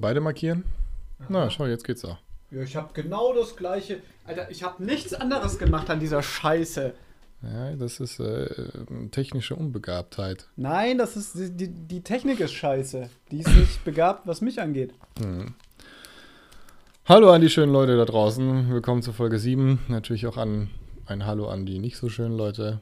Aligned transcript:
Beide 0.00 0.20
markieren? 0.20 0.64
Na, 1.28 1.50
schau, 1.50 1.66
jetzt 1.66 1.84
geht's 1.84 2.04
auch. 2.04 2.18
Ja, 2.50 2.62
ich 2.62 2.74
habe 2.74 2.88
genau 2.94 3.34
das 3.34 3.54
gleiche. 3.54 4.00
Alter, 4.24 4.50
ich 4.50 4.62
habe 4.62 4.82
nichts 4.82 5.12
anderes 5.12 5.58
gemacht 5.58 5.90
an 5.90 6.00
dieser 6.00 6.22
Scheiße. 6.22 6.94
Ja, 7.42 7.72
das 7.76 8.00
ist 8.00 8.18
äh, 8.20 8.46
technische 9.10 9.56
Unbegabtheit. 9.56 10.48
Nein, 10.56 10.98
das 10.98 11.16
ist 11.16 11.34
die, 11.34 11.50
die, 11.50 11.68
die 11.68 12.02
Technik 12.02 12.40
ist 12.40 12.52
scheiße. 12.52 13.08
Die 13.30 13.40
ist 13.40 13.54
nicht 13.54 13.84
begabt, 13.84 14.26
was 14.26 14.40
mich 14.40 14.60
angeht. 14.60 14.94
Hm. 15.18 15.54
Hallo 17.06 17.30
an 17.30 17.40
die 17.40 17.48
schönen 17.48 17.72
Leute 17.72 17.96
da 17.96 18.04
draußen. 18.04 18.70
Willkommen 18.70 19.02
zur 19.02 19.14
Folge 19.14 19.38
7. 19.38 19.80
Natürlich 19.88 20.26
auch 20.26 20.36
an 20.36 20.70
ein 21.06 21.26
Hallo 21.26 21.48
an 21.48 21.66
die 21.66 21.78
nicht 21.78 21.96
so 21.96 22.08
schönen 22.08 22.36
Leute. 22.36 22.80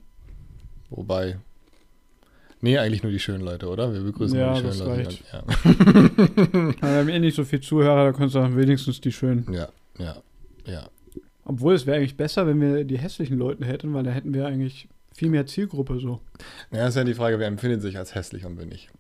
Wobei. 0.91 1.39
Nee, 2.61 2.79
eigentlich 2.79 3.03
nur 3.03 3.13
die 3.13 3.21
schönen 3.21 3.45
Leute, 3.45 3.69
oder? 3.69 3.93
Wir 3.93 4.01
begrüßen 4.01 4.39
Ja, 4.39 4.61
nur 4.61 4.71
die 4.71 4.77
schönen 4.77 4.97
Leute. 4.97 5.17
Ja. 5.33 6.83
Wir 6.93 6.99
haben 6.99 7.09
eh 7.09 7.19
nicht 7.21 7.37
so 7.37 7.45
viel 7.45 7.61
Zuhörer, 7.61 8.05
da 8.07 8.13
kannst 8.13 8.35
du 8.35 8.57
wenigstens 8.57 9.01
die 9.01 9.13
schönen. 9.13 9.47
ja, 9.53 9.69
ja, 9.99 10.17
ja. 10.67 10.89
Obwohl 11.45 11.75
es 11.75 11.87
wäre 11.87 11.97
eigentlich 11.97 12.17
besser, 12.17 12.47
wenn 12.47 12.61
wir 12.61 12.85
die 12.85 12.99
hässlichen 12.99 13.39
Leute 13.39 13.65
hätten, 13.65 13.95
weil 13.95 14.03
da 14.03 14.11
hätten 14.11 14.35
wir 14.35 14.47
eigentlich 14.47 14.89
viel 15.15 15.31
mehr 15.31 15.47
Zielgruppe 15.47 15.99
so. 15.99 16.21
Ja, 16.71 16.87
ist 16.87 16.97
ja 16.97 17.05
die 17.05 17.15
Frage, 17.15 17.39
wer 17.39 17.47
empfindet 17.49 17.81
sich 17.81 17.97
als 17.97 18.15
hässlich 18.15 18.45
und 18.45 18.59
wer 18.59 18.67
nicht. 18.67 18.91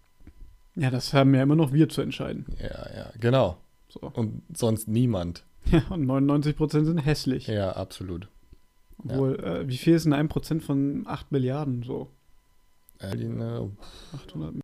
Ja, 0.74 0.90
das 0.90 1.12
haben 1.12 1.34
ja 1.34 1.42
immer 1.42 1.56
noch 1.56 1.72
wir 1.72 1.88
zu 1.88 2.00
entscheiden. 2.00 2.46
Ja, 2.60 2.86
ja, 2.96 3.12
genau. 3.20 3.58
So. 3.88 4.00
Und 4.00 4.42
sonst 4.54 4.88
niemand. 4.88 5.44
Ja, 5.70 5.82
und 5.90 6.06
99% 6.06 6.84
sind 6.86 6.98
hässlich. 6.98 7.46
Ja, 7.46 7.72
absolut. 7.72 8.28
Obwohl, 9.04 9.38
äh, 9.40 9.68
wie 9.68 9.76
viel 9.76 9.94
ist 9.94 10.06
denn 10.06 10.14
ein 10.14 10.28
Prozent 10.30 10.62
von 10.62 11.04
8 11.06 11.30
Milliarden 11.30 11.82
so? 11.82 12.08
Äh, 13.00 13.16
die, 13.16 13.28
ne, 13.28 13.70
800 14.14 14.54
In 14.54 14.60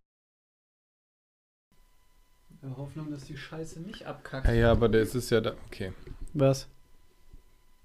der 2.61 2.77
Hoffnung, 2.77 3.11
dass 3.11 3.23
die 3.25 3.37
Scheiße 3.37 3.79
nicht 3.81 4.05
abkackt. 4.05 4.47
ja, 4.47 4.53
ja, 4.53 4.71
aber 4.71 4.89
das 4.89 5.15
ist 5.15 5.29
ja 5.29 5.41
da. 5.41 5.53
Okay. 5.67 5.93
Was? 6.33 6.67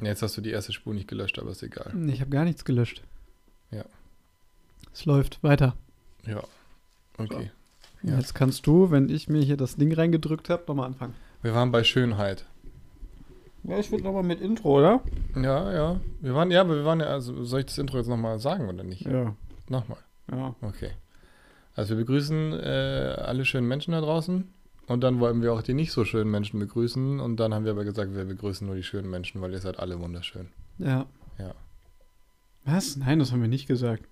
Jetzt 0.00 0.22
hast 0.22 0.36
du 0.36 0.40
die 0.40 0.50
erste 0.50 0.72
Spur 0.72 0.94
nicht 0.94 1.08
gelöscht, 1.08 1.38
aber 1.38 1.50
ist 1.50 1.62
egal. 1.62 1.92
Nee, 1.94 2.12
Ich 2.12 2.20
habe 2.20 2.30
gar 2.30 2.44
nichts 2.44 2.64
gelöscht. 2.64 3.02
Ja. 3.70 3.84
Es 4.92 5.04
läuft 5.04 5.42
weiter. 5.42 5.76
Ja. 6.26 6.42
Okay. 7.18 7.50
Ja. 8.02 8.16
Jetzt 8.16 8.34
kannst 8.34 8.66
du, 8.66 8.90
wenn 8.90 9.10
ich 9.10 9.28
mir 9.28 9.42
hier 9.42 9.58
das 9.58 9.76
Ding 9.76 9.92
reingedrückt 9.92 10.48
habe, 10.48 10.64
nochmal 10.66 10.86
anfangen. 10.86 11.14
Wir 11.42 11.54
waren 11.54 11.70
bei 11.70 11.84
Schönheit. 11.84 12.46
Ja, 13.62 13.78
ich 13.78 13.90
würde 13.90 14.04
nochmal 14.04 14.22
mit 14.22 14.40
Intro, 14.40 14.78
oder? 14.78 15.02
Ja, 15.36 15.70
ja. 15.72 16.00
Wir 16.20 16.34
waren, 16.34 16.50
ja, 16.50 16.62
aber 16.62 16.76
wir 16.76 16.84
waren 16.86 17.00
ja, 17.00 17.06
also 17.06 17.44
soll 17.44 17.60
ich 17.60 17.66
das 17.66 17.76
Intro 17.76 17.98
jetzt 17.98 18.06
nochmal 18.08 18.38
sagen 18.38 18.68
oder 18.70 18.82
nicht? 18.82 19.02
Ja. 19.02 19.36
Nochmal. 19.68 19.98
Ja. 20.30 20.54
Okay. 20.62 20.90
Also 21.74 21.90
wir 21.90 22.04
begrüßen 22.04 22.52
äh, 22.52 23.14
alle 23.18 23.44
schönen 23.44 23.68
Menschen 23.68 23.92
da 23.92 24.00
draußen. 24.00 24.48
Und 24.86 25.00
dann 25.02 25.20
wollten 25.20 25.40
wir 25.40 25.52
auch 25.52 25.62
die 25.62 25.74
nicht 25.74 25.92
so 25.92 26.04
schönen 26.04 26.30
Menschen 26.30 26.58
begrüßen. 26.58 27.20
Und 27.20 27.36
dann 27.38 27.54
haben 27.54 27.64
wir 27.64 27.70
aber 27.72 27.84
gesagt, 27.84 28.14
wir 28.14 28.24
begrüßen 28.24 28.66
nur 28.66 28.74
die 28.76 28.82
schönen 28.82 29.08
Menschen, 29.08 29.40
weil 29.40 29.52
ihr 29.52 29.60
seid 29.60 29.78
alle 29.78 29.98
wunderschön. 30.00 30.48
Ja. 30.78 31.06
Ja. 31.38 31.54
Was? 32.64 32.96
Nein, 32.96 33.18
das 33.18 33.32
haben 33.32 33.40
wir 33.40 33.48
nicht 33.48 33.66
gesagt. 33.68 34.04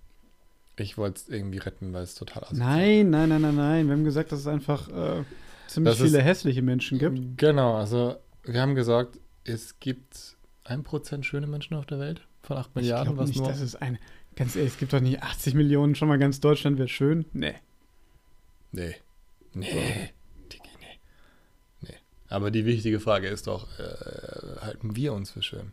Ich 0.76 0.96
wollte 0.96 1.20
es 1.20 1.28
irgendwie 1.28 1.58
retten, 1.58 1.92
weil 1.92 2.04
es 2.04 2.14
total 2.14 2.44
asozial 2.44 2.68
Nein, 2.68 3.10
nein, 3.10 3.28
nein, 3.28 3.42
nein, 3.42 3.56
nein. 3.56 3.86
Wir 3.88 3.94
haben 3.94 4.04
gesagt, 4.04 4.30
dass 4.30 4.38
es 4.40 4.46
einfach 4.46 4.88
äh, 4.88 5.24
ziemlich 5.66 5.92
Das 5.94 6.00
ist- 6.00 6.12
viele 6.12 6.22
hässliche 6.22 6.62
Menschen 6.62 6.98
gibt. 6.98 7.36
Genau, 7.36 7.74
also 7.76 8.16
wir 8.44 8.60
haben 8.60 8.76
gesagt, 8.76 9.18
es 9.44 9.80
gibt 9.80 10.36
1% 10.64 11.24
schöne 11.24 11.48
Menschen 11.48 11.74
auf 11.76 11.86
der 11.86 11.98
Welt 11.98 12.20
von 12.42 12.56
8 12.56 12.68
Ich 12.70 12.74
Milliarden, 12.76 13.16
was 13.16 13.28
nicht, 13.30 13.38
nur. 13.40 13.48
dass 13.48 13.60
es 13.60 13.74
eine. 13.74 13.98
Ganz 14.38 14.54
ehrlich, 14.54 14.74
es 14.74 14.78
gibt 14.78 14.92
doch 14.92 15.00
nicht 15.00 15.20
80 15.20 15.54
Millionen, 15.54 15.96
schon 15.96 16.06
mal 16.06 16.18
ganz 16.18 16.38
Deutschland 16.38 16.78
wäre 16.78 16.86
schön. 16.86 17.24
Nee. 17.32 17.54
Nee. 18.70 18.94
Nee. 19.52 20.10
Digi, 20.52 20.68
nee. 20.80 21.00
Nee. 21.80 21.94
Aber 22.28 22.52
die 22.52 22.64
wichtige 22.64 23.00
Frage 23.00 23.26
ist 23.26 23.48
doch, 23.48 23.66
äh, 23.80 24.60
halten 24.60 24.94
wir 24.94 25.12
uns 25.12 25.32
für 25.32 25.42
schön? 25.42 25.72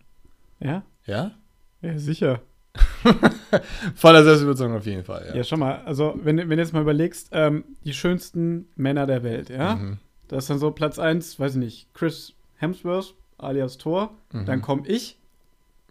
Ja? 0.60 0.84
Ja? 1.06 1.36
Ja, 1.82 2.00
sicher. 2.00 2.42
Voller 3.96 4.24
Selbstüberzeugung 4.24 4.78
auf 4.78 4.86
jeden 4.88 5.04
Fall, 5.04 5.28
Ja, 5.30 5.36
ja. 5.36 5.44
schau 5.44 5.58
mal, 5.58 5.84
also 5.86 6.20
wenn, 6.24 6.38
wenn 6.38 6.50
du 6.50 6.58
jetzt 6.58 6.74
mal 6.74 6.82
überlegst, 6.82 7.30
ähm, 7.34 7.64
die 7.84 7.94
schönsten 7.94 8.68
Männer 8.76 9.06
der 9.06 9.22
Welt, 9.22 9.50
ja? 9.50 9.76
Mhm. 9.76 10.00
Das 10.28 10.46
ist 10.46 10.50
dann 10.50 10.58
so 10.60 10.72
Platz 10.72 10.98
1, 10.98 11.40
weiß 11.40 11.52
ich 11.54 11.60
nicht, 11.60 11.94
Chris 11.94 12.34
Hemsworth 12.56 13.14
alias 13.38 13.78
Thor. 13.78 14.18
Mhm. 14.32 14.46
Dann 14.48 14.62
komme 14.64 14.88
ich. 14.88 15.20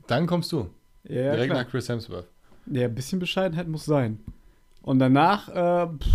Dann 0.08 0.26
kommst 0.26 0.50
du. 0.50 0.70
Ja, 1.04 1.32
direkt 1.34 1.52
klar. 1.52 1.62
nach 1.62 1.70
Chris 1.70 1.88
Hemsworth. 1.88 2.26
Ja, 2.66 2.84
ein 2.86 2.94
bisschen 2.94 3.18
Bescheidenheit 3.18 3.68
muss 3.68 3.84
sein. 3.84 4.18
Und 4.82 4.98
danach, 4.98 5.48
äh, 5.48 5.86
pff, 5.98 6.08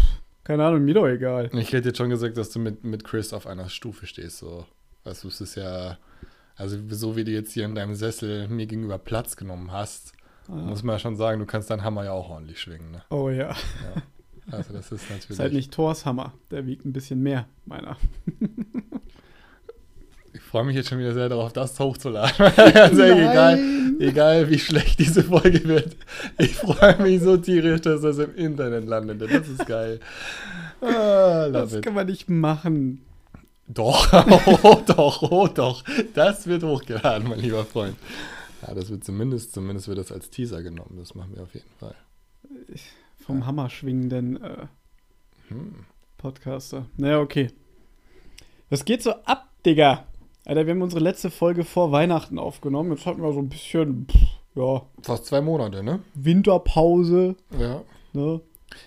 keine 0.43 0.65
Ahnung, 0.65 0.83
mir 0.83 0.93
doch 0.95 1.07
egal. 1.07 1.49
Ich 1.53 1.71
hätte 1.73 1.89
jetzt 1.89 1.97
schon 1.97 2.09
gesagt, 2.09 2.37
dass 2.37 2.49
du 2.51 2.59
mit, 2.59 2.83
mit 2.83 3.03
Chris 3.03 3.33
auf 3.33 3.47
einer 3.47 3.69
Stufe 3.69 4.05
stehst. 4.05 4.37
So. 4.39 4.65
Du, 5.03 5.09
es 5.09 5.41
ist 5.41 5.55
ja. 5.55 5.97
Also, 6.55 6.77
so 6.89 7.15
wie 7.15 7.23
du 7.23 7.31
jetzt 7.31 7.53
hier 7.53 7.65
in 7.65 7.73
deinem 7.75 7.95
Sessel 7.95 8.47
mir 8.49 8.65
gegenüber 8.67 8.97
Platz 8.97 9.35
genommen 9.37 9.71
hast, 9.71 10.13
Ah. 10.47 10.53
muss 10.55 10.81
man 10.81 10.95
ja 10.95 10.99
schon 10.99 11.15
sagen, 11.15 11.39
du 11.39 11.45
kannst 11.45 11.69
deinen 11.69 11.83
Hammer 11.83 12.05
ja 12.05 12.11
auch 12.11 12.29
ordentlich 12.29 12.59
schwingen. 12.59 12.89
Ne? 12.89 13.03
Oh 13.11 13.29
ja. 13.29 13.49
Ja. 13.49 14.01
Also, 14.51 14.73
das 14.73 14.91
ist 14.91 15.03
natürlich. 15.03 15.29
Ist 15.29 15.39
halt 15.39 15.53
nicht 15.53 15.71
Thors 15.71 16.07
Hammer. 16.07 16.33
Der 16.49 16.65
wiegt 16.65 16.83
ein 16.85 16.91
bisschen 16.93 17.21
mehr, 17.21 17.47
meiner. 17.65 17.97
Ich 20.49 20.51
freue 20.51 20.63
mich 20.63 20.75
jetzt 20.75 20.89
schon 20.89 20.97
wieder 20.97 21.13
sehr 21.13 21.29
darauf, 21.29 21.53
das 21.53 21.79
hochzuladen. 21.79 22.33
Ehrlich, 22.57 22.99
egal, 22.99 23.59
egal 23.99 24.49
wie 24.49 24.57
schlecht 24.57 24.97
diese 24.97 25.23
Folge 25.23 25.63
wird. 25.65 25.95
Ich 26.39 26.55
freue 26.55 26.97
mich 27.03 27.21
so 27.21 27.37
tierisch, 27.37 27.81
dass 27.81 28.01
das 28.01 28.17
im 28.17 28.33
Internet 28.33 28.85
landet. 28.87 29.21
Das 29.21 29.47
ist 29.47 29.63
geil. 29.67 29.99
Ah, 30.81 31.49
Das 31.49 31.73
it. 31.73 31.83
kann 31.85 31.93
man 31.93 32.07
nicht 32.07 32.31
machen. 32.31 33.05
Doch, 33.67 34.11
oh 34.63 34.81
doch, 34.87 35.21
oh 35.21 35.47
doch. 35.47 35.83
Das 36.15 36.47
wird 36.47 36.63
hochgeladen, 36.63 37.29
mein 37.29 37.41
lieber 37.41 37.63
Freund. 37.63 37.95
Ja, 38.65 38.73
das 38.73 38.89
wird 38.89 39.03
zumindest, 39.03 39.53
zumindest 39.53 39.87
wird 39.87 39.99
das 39.99 40.11
als 40.11 40.31
Teaser 40.31 40.63
genommen. 40.63 40.95
Das 40.97 41.13
machen 41.13 41.35
wir 41.35 41.43
auf 41.43 41.53
jeden 41.53 41.69
Fall. 41.79 41.93
Vom 43.23 43.45
Hammer 43.45 43.69
schwingenden 43.69 44.43
äh, 44.43 44.65
Hm. 45.49 45.85
Podcaster. 46.17 46.87
Naja, 46.97 47.19
okay. 47.19 47.51
Was 48.71 48.83
geht 48.83 49.03
so 49.03 49.11
ab, 49.25 49.47
Digga? 49.63 50.05
Alter, 50.49 50.65
wir 50.65 50.73
haben 50.73 50.81
unsere 50.81 51.03
letzte 51.03 51.29
Folge 51.29 51.63
vor 51.63 51.91
Weihnachten 51.91 52.39
aufgenommen. 52.39 52.89
Jetzt 52.89 53.05
hatten 53.05 53.21
wir 53.21 53.31
so 53.33 53.39
ein 53.39 53.49
bisschen, 53.49 54.07
pff, 54.07 54.17
ja, 54.55 54.81
Fast 55.03 55.27
zwei 55.27 55.41
Monate, 55.41 55.83
ne? 55.83 55.99
Winterpause. 56.15 57.35
Ja. 57.51 57.83
Ne? 58.13 58.41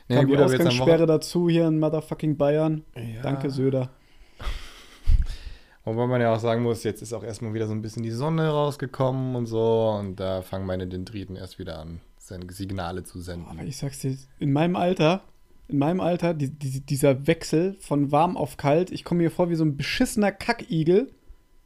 Ja, 0.09 0.17
Kam 0.17 0.27
die 0.27 0.33
gut, 0.33 0.41
aber 0.41 0.47
am 0.47 0.61
Ausgangssperre 0.61 1.07
dazu 1.07 1.49
hier 1.49 1.69
in 1.69 1.79
motherfucking 1.79 2.37
Bayern. 2.37 2.83
Ja. 2.97 3.23
Danke, 3.23 3.49
Söder. 3.49 3.91
Wobei 5.85 6.09
man 6.09 6.21
ja 6.21 6.35
auch 6.35 6.41
sagen 6.41 6.65
muss, 6.65 6.83
jetzt 6.83 7.01
ist 7.01 7.13
auch 7.13 7.23
erstmal 7.23 7.55
wieder 7.55 7.69
so 7.69 7.75
ein 7.75 7.83
bisschen 7.83 8.03
die 8.03 8.11
Sonne 8.11 8.49
rausgekommen 8.49 9.37
und 9.37 9.47
so. 9.47 9.97
Und 10.01 10.19
da 10.19 10.43
fangen 10.43 10.67
meine 10.67 10.89
Dendriten 10.89 11.37
erst 11.37 11.61
wieder 11.61 11.79
an, 11.79 12.01
seine 12.19 12.51
Signale 12.51 13.05
zu 13.05 13.19
Aber 13.19 13.25
senden. 13.25 13.69
ich 13.69 13.77
sag's 13.77 14.01
dir, 14.01 14.17
in 14.41 14.53
meinem 14.53 14.75
Alter, 14.75 15.23
in 15.69 15.79
meinem 15.79 16.01
Alter, 16.01 16.35
die, 16.35 16.51
die, 16.51 16.81
dieser 16.81 17.29
Wechsel 17.29 17.77
von 17.79 18.11
warm 18.11 18.37
auf 18.37 18.57
kalt, 18.57 18.91
ich 18.91 19.05
komme 19.05 19.23
mir 19.23 19.31
vor 19.31 19.49
wie 19.49 19.55
so 19.55 19.65
ein 19.65 19.77
beschissener 19.77 20.33
Kackigel, 20.33 21.13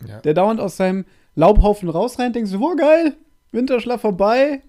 Ja. 0.06 0.20
der 0.20 0.34
dauernd 0.34 0.60
aus 0.60 0.76
seinem 0.76 1.04
Laubhaufen 1.34 1.88
rausrennt, 1.88 2.34
denkt 2.36 2.48
so, 2.48 2.58
boah, 2.58 2.76
geil, 2.76 3.16
Winterschlaf 3.52 4.00
vorbei. 4.00 4.62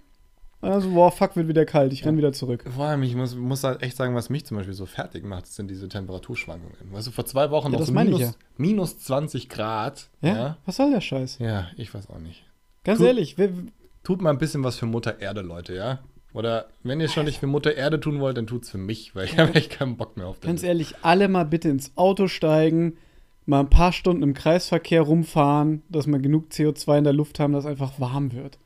Und 0.59 0.69
dann 0.69 0.81
so, 0.81 0.89
boah, 0.89 1.11
fuck, 1.11 1.35
wird 1.35 1.47
wieder 1.47 1.65
kalt, 1.65 1.93
ich 1.93 2.03
renn 2.05 2.17
wieder 2.17 2.33
zurück. 2.33 2.65
Vor 2.75 2.85
allem, 2.85 3.03
ich 3.03 3.15
muss, 3.15 3.35
muss 3.35 3.63
halt 3.63 3.83
echt 3.83 3.95
sagen, 3.95 4.15
was 4.15 4.29
mich 4.31 4.43
zum 4.45 4.57
Beispiel 4.57 4.73
so 4.73 4.85
fertig 4.87 5.23
macht, 5.23 5.45
sind 5.47 5.69
diese 5.69 5.87
Temperaturschwankungen. 5.87 6.75
Weißt 6.91 7.07
du, 7.07 7.11
vor 7.11 7.25
zwei 7.25 7.51
Wochen 7.51 7.71
Ja, 7.73 7.79
noch 7.79 7.85
so 7.85 7.91
minus, 7.93 8.19
ja. 8.21 8.31
minus 8.57 8.97
20 8.99 9.49
Grad. 9.49 10.09
Ja? 10.21 10.35
Ja? 10.35 10.57
Was 10.65 10.77
soll 10.77 10.89
der 10.91 11.01
Scheiß? 11.01 11.37
Ja, 11.39 11.67
ich 11.77 11.93
weiß 11.93 12.09
auch 12.09 12.17
nicht. 12.19 12.43
Ganz 12.83 12.99
Tu- 12.99 13.05
ehrlich, 13.05 13.37
wer, 13.37 13.49
Tut 14.03 14.21
mal 14.21 14.29
ein 14.31 14.37
bisschen 14.39 14.63
was 14.63 14.77
für 14.77 14.85
Mutter 14.85 15.19
Erde, 15.19 15.41
Leute, 15.41 15.75
ja? 15.75 15.99
Oder 16.33 16.67
wenn 16.83 16.99
ihr 17.01 17.09
schon 17.09 17.25
nicht 17.25 17.39
für 17.39 17.47
Mutter 17.47 17.75
Erde 17.75 17.99
tun 17.99 18.19
wollt, 18.19 18.37
dann 18.37 18.47
tut's 18.47 18.69
für 18.69 18.77
mich, 18.77 19.15
weil 19.15 19.25
ich 19.25 19.37
habe 19.37 19.53
echt 19.53 19.69
keinen 19.71 19.97
Bock 19.97 20.15
mehr 20.17 20.27
auf 20.27 20.39
das. 20.39 20.47
ganz 20.47 20.63
ehrlich, 20.63 20.95
alle 21.01 21.27
mal 21.27 21.43
bitte 21.45 21.67
ins 21.69 21.91
Auto 21.97 22.27
steigen, 22.27 22.97
mal 23.47 23.61
ein 23.61 23.69
paar 23.69 23.93
Stunden 23.93 24.23
im 24.23 24.33
Kreisverkehr 24.33 25.01
rumfahren, 25.01 25.81
dass 25.89 26.05
wir 26.05 26.19
genug 26.19 26.51
CO2 26.51 26.99
in 26.99 27.03
der 27.05 27.13
Luft 27.13 27.39
haben, 27.39 27.53
dass 27.53 27.63
es 27.65 27.69
einfach 27.71 27.99
warm 27.99 28.33
wird. 28.33 28.59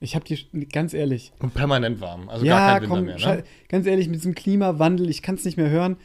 Ich 0.00 0.14
hab 0.14 0.24
die, 0.24 0.46
ganz 0.70 0.92
ehrlich, 0.92 1.32
Und 1.38 1.54
permanent 1.54 2.00
warm. 2.00 2.28
Also 2.28 2.44
ja, 2.44 2.58
gar 2.58 2.80
kein 2.80 2.82
Winter 2.82 2.94
komm, 2.96 3.04
mehr, 3.06 3.36
ne? 3.36 3.44
ganz 3.68 3.86
ehrlich, 3.86 4.08
mit 4.08 4.16
diesem 4.16 4.34
Klimawandel, 4.34 5.08
ich 5.08 5.22
kann 5.22 5.36
es 5.36 5.44
nicht 5.44 5.56
mehr 5.56 5.70
hören. 5.70 5.96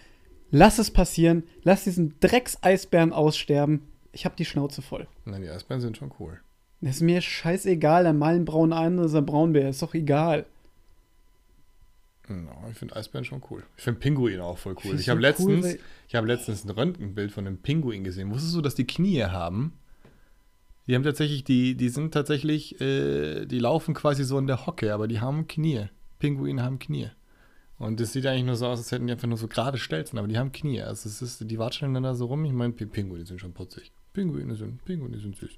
Lass 0.51 0.79
es 0.79 0.91
passieren. 0.91 1.43
Lass 1.63 1.83
diesen 1.83 2.19
Drecks-Eisbären 2.19 3.13
aussterben. 3.13 3.87
Ich 4.11 4.25
hab 4.25 4.37
die 4.37 4.45
Schnauze 4.45 4.81
voll. 4.81 5.07
Nein, 5.25 5.41
die 5.41 5.49
Eisbären 5.49 5.81
sind 5.81 5.97
schon 5.97 6.11
cool. 6.19 6.39
Das 6.81 6.95
ist 6.95 7.01
mir 7.01 7.21
scheißegal. 7.21 8.03
Der 8.03 8.13
malen 8.13 8.45
braun 8.45 8.73
ein, 8.73 8.97
ist 8.99 9.15
ein 9.15 9.25
Braunbär. 9.25 9.69
Ist 9.69 9.81
doch 9.81 9.93
egal. 9.93 10.45
Ja, 12.29 12.69
ich 12.69 12.77
finde 12.77 12.95
Eisbären 12.95 13.25
schon 13.25 13.41
cool. 13.49 13.63
Ich 13.77 13.83
finde 13.83 13.99
Pinguine 13.99 14.43
auch 14.43 14.57
voll 14.57 14.73
cool. 14.75 14.91
Find 14.91 14.99
Ich 14.99 15.09
habe 15.09 15.19
so 15.19 15.27
letztens, 15.27 15.65
cool, 15.65 15.79
ich 16.07 16.15
habe 16.15 16.27
letztens 16.27 16.63
ein 16.63 16.69
Röntgenbild 16.69 17.31
von 17.31 17.47
einem 17.47 17.57
Pinguin 17.57 18.03
gesehen. 18.03 18.29
Wusstest 18.31 18.55
du, 18.55 18.61
dass 18.61 18.75
die 18.75 18.85
Knie 18.87 19.23
haben? 19.23 19.73
Die 20.87 20.95
haben 20.95 21.03
tatsächlich, 21.03 21.43
die, 21.43 21.75
die 21.75 21.89
sind 21.89 22.13
tatsächlich, 22.13 22.79
äh, 22.81 23.45
die 23.45 23.59
laufen 23.59 23.93
quasi 23.93 24.23
so 24.23 24.37
in 24.39 24.47
der 24.47 24.65
Hocke, 24.65 24.93
aber 24.93 25.07
die 25.07 25.19
haben 25.19 25.47
Knie. 25.47 25.85
Pinguine 26.19 26.63
haben 26.63 26.79
Knie. 26.79 27.09
Und 27.77 27.99
das 27.99 28.11
sieht 28.13 28.25
eigentlich 28.25 28.43
nur 28.45 28.55
so 28.55 28.65
aus, 28.67 28.79
als 28.79 28.91
hätten 28.91 29.07
die 29.07 29.13
einfach 29.13 29.27
nur 29.27 29.37
so 29.37 29.47
gerade 29.47 29.77
Stelzen, 29.77 30.17
aber 30.19 30.27
die 30.27 30.37
haben 30.37 30.51
Knie. 30.51 30.81
Also 30.81 31.07
es 31.07 31.21
ist, 31.21 31.49
die 31.49 31.59
watscheln 31.59 31.93
dann 31.93 32.03
da 32.03 32.13
so 32.15 32.25
rum. 32.25 32.43
Ich 32.45 32.51
meine, 32.51 32.73
Pi- 32.73 32.85
Pinguine 32.87 33.25
sind 33.25 33.39
schon 33.39 33.53
putzig. 33.53 33.91
Pinguine 34.13 34.55
sind, 34.55 34.83
Pinguine 34.83 35.17
sind 35.19 35.35
süß. 35.37 35.51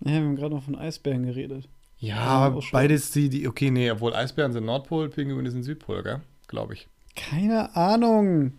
Ja, 0.00 0.10
wir 0.10 0.16
haben 0.16 0.36
gerade 0.36 0.54
noch 0.54 0.62
von 0.64 0.76
Eisbären 0.76 1.24
geredet. 1.24 1.68
Ja, 1.98 2.18
aber 2.18 2.60
schon. 2.62 2.72
beides 2.72 3.10
die, 3.12 3.28
die, 3.28 3.48
okay, 3.48 3.70
nee, 3.70 3.90
obwohl 3.90 4.14
Eisbären 4.14 4.52
sind 4.52 4.66
Nordpol, 4.66 5.08
Pinguine 5.08 5.50
sind 5.50 5.62
Südpol, 5.62 6.02
gell? 6.02 6.20
Glaube 6.48 6.74
ich. 6.74 6.88
Keine 7.16 7.74
Ahnung. 7.76 8.52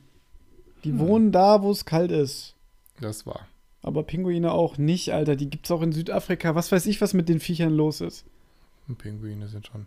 Die 0.83 0.89
Hm. 0.91 0.99
wohnen 0.99 1.31
da, 1.31 1.61
wo 1.61 1.71
es 1.71 1.85
kalt 1.85 2.11
ist. 2.11 2.55
Das 3.01 3.25
war. 3.25 3.47
Aber 3.81 4.03
Pinguine 4.03 4.51
auch 4.51 4.77
nicht, 4.77 5.13
Alter. 5.13 5.35
Die 5.35 5.49
gibt's 5.49 5.69
auch 5.69 5.81
in 5.81 5.91
Südafrika. 5.91 6.55
Was 6.55 6.71
weiß 6.71 6.85
ich, 6.87 7.01
was 7.01 7.13
mit 7.13 7.29
den 7.29 7.39
Viechern 7.39 7.75
los 7.75 8.01
ist. 8.01 8.25
Pinguine 8.97 9.47
sind 9.47 9.67
schon. 9.67 9.85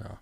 Ja. 0.00 0.18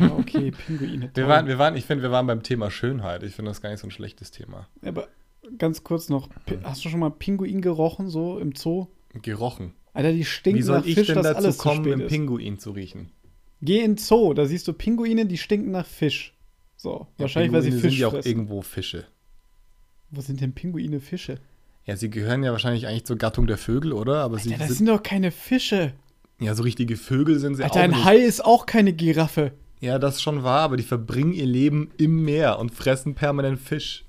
Ja, 0.00 0.12
okay, 0.18 0.50
Pinguine. 0.66 1.10
Wir 1.14 1.28
waren, 1.28 1.46
wir 1.46 1.58
waren, 1.58 1.76
ich 1.76 1.84
finde, 1.84 2.02
wir 2.02 2.10
waren 2.10 2.26
beim 2.26 2.42
Thema 2.42 2.70
Schönheit. 2.70 3.22
Ich 3.22 3.34
finde 3.34 3.50
das 3.50 3.60
gar 3.60 3.70
nicht 3.70 3.80
so 3.80 3.86
ein 3.86 3.90
schlechtes 3.90 4.30
Thema. 4.30 4.66
Aber 4.82 5.08
ganz 5.58 5.82
kurz 5.84 6.08
noch. 6.08 6.28
Pi- 6.46 6.58
Hast 6.62 6.84
du 6.84 6.88
schon 6.88 7.00
mal 7.00 7.10
Pinguin 7.10 7.60
gerochen, 7.60 8.08
so 8.08 8.38
im 8.38 8.54
Zoo? 8.54 8.86
Gerochen. 9.14 9.74
Alter, 9.98 10.12
die 10.12 10.24
stinken 10.24 10.60
Wie 10.60 10.62
soll 10.62 10.78
nach 10.78 10.86
ich 10.86 10.94
Fisch, 10.94 11.06
denn 11.08 11.16
dass 11.16 11.24
dazu 11.26 11.38
alles 11.38 11.56
zu 11.56 11.62
kommen, 11.62 11.84
spät 11.84 12.00
ist. 12.00 12.08
Pinguin 12.08 12.58
zu 12.60 12.70
riechen? 12.70 13.10
Geh 13.60 13.80
in 13.80 13.96
Zoo, 13.96 14.32
da 14.32 14.46
siehst 14.46 14.68
du 14.68 14.72
Pinguine, 14.72 15.26
die 15.26 15.36
stinken 15.38 15.72
nach 15.72 15.86
Fisch. 15.86 16.34
So, 16.76 17.08
Ja, 17.16 17.22
wahrscheinlich, 17.24 17.52
weil 17.52 17.62
sie 17.62 17.72
Fisch 17.72 17.80
sind 17.94 17.98
ja 17.98 18.06
auch 18.06 18.12
fressen. 18.12 18.28
irgendwo 18.28 18.62
Fische. 18.62 19.06
Wo 20.10 20.20
sind 20.20 20.40
denn 20.40 20.52
Pinguine 20.54 21.00
Fische? 21.00 21.38
Ja, 21.84 21.96
sie 21.96 22.10
gehören 22.10 22.44
ja 22.44 22.52
wahrscheinlich 22.52 22.86
eigentlich 22.86 23.06
zur 23.06 23.16
Gattung 23.18 23.46
der 23.48 23.58
Vögel, 23.58 23.92
oder? 23.92 24.22
Aber 24.22 24.38
sie 24.38 24.50
Ja, 24.50 24.58
das 24.58 24.68
sind, 24.68 24.76
sind 24.76 24.86
doch 24.88 25.02
keine 25.02 25.32
Fische. 25.32 25.94
ja, 26.38 26.54
so 26.54 26.62
richtige 26.62 26.96
Vögel 26.96 27.40
sind 27.40 27.56
sie 27.56 27.64
Alter, 27.64 27.74
auch 27.80 27.82
ein 27.82 27.90
nicht. 27.90 28.04
Hai 28.04 28.18
ist 28.18 28.44
auch 28.44 28.66
keine 28.66 28.92
Giraffe. 28.92 29.52
Ja, 29.80 29.98
das 29.98 30.16
ist 30.16 30.22
schon 30.22 30.44
wahr, 30.44 30.60
aber 30.60 30.76
die 30.76 30.82
verbringen 30.84 31.32
ihr 31.32 31.46
Leben 31.46 31.90
im 31.98 32.24
Meer 32.24 32.58
und 32.60 32.72
fressen 32.72 33.14
permanent 33.16 33.58
Fisch. 33.58 34.04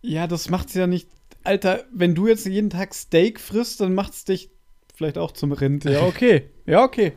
Ja, 0.00 0.26
das 0.26 0.48
macht's 0.48 0.74
ja 0.74 0.86
nicht. 0.86 1.08
Alter, 1.44 1.84
wenn 1.92 2.14
du 2.14 2.28
jetzt 2.28 2.46
jeden 2.46 2.70
Tag 2.70 2.94
Steak 2.94 3.40
frisst, 3.40 3.80
dann 3.80 3.94
macht's 3.94 4.24
dich 4.24 4.50
vielleicht 4.92 5.18
auch 5.18 5.32
zum 5.32 5.52
Rind. 5.52 5.84
Ja, 5.84 6.02
okay. 6.06 6.48
Ja, 6.66 6.84
okay. 6.84 7.12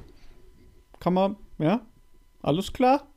Kann 1.00 1.14
man, 1.14 1.36
ja. 1.58 1.86
Alles 2.42 2.74
klar. 2.74 3.08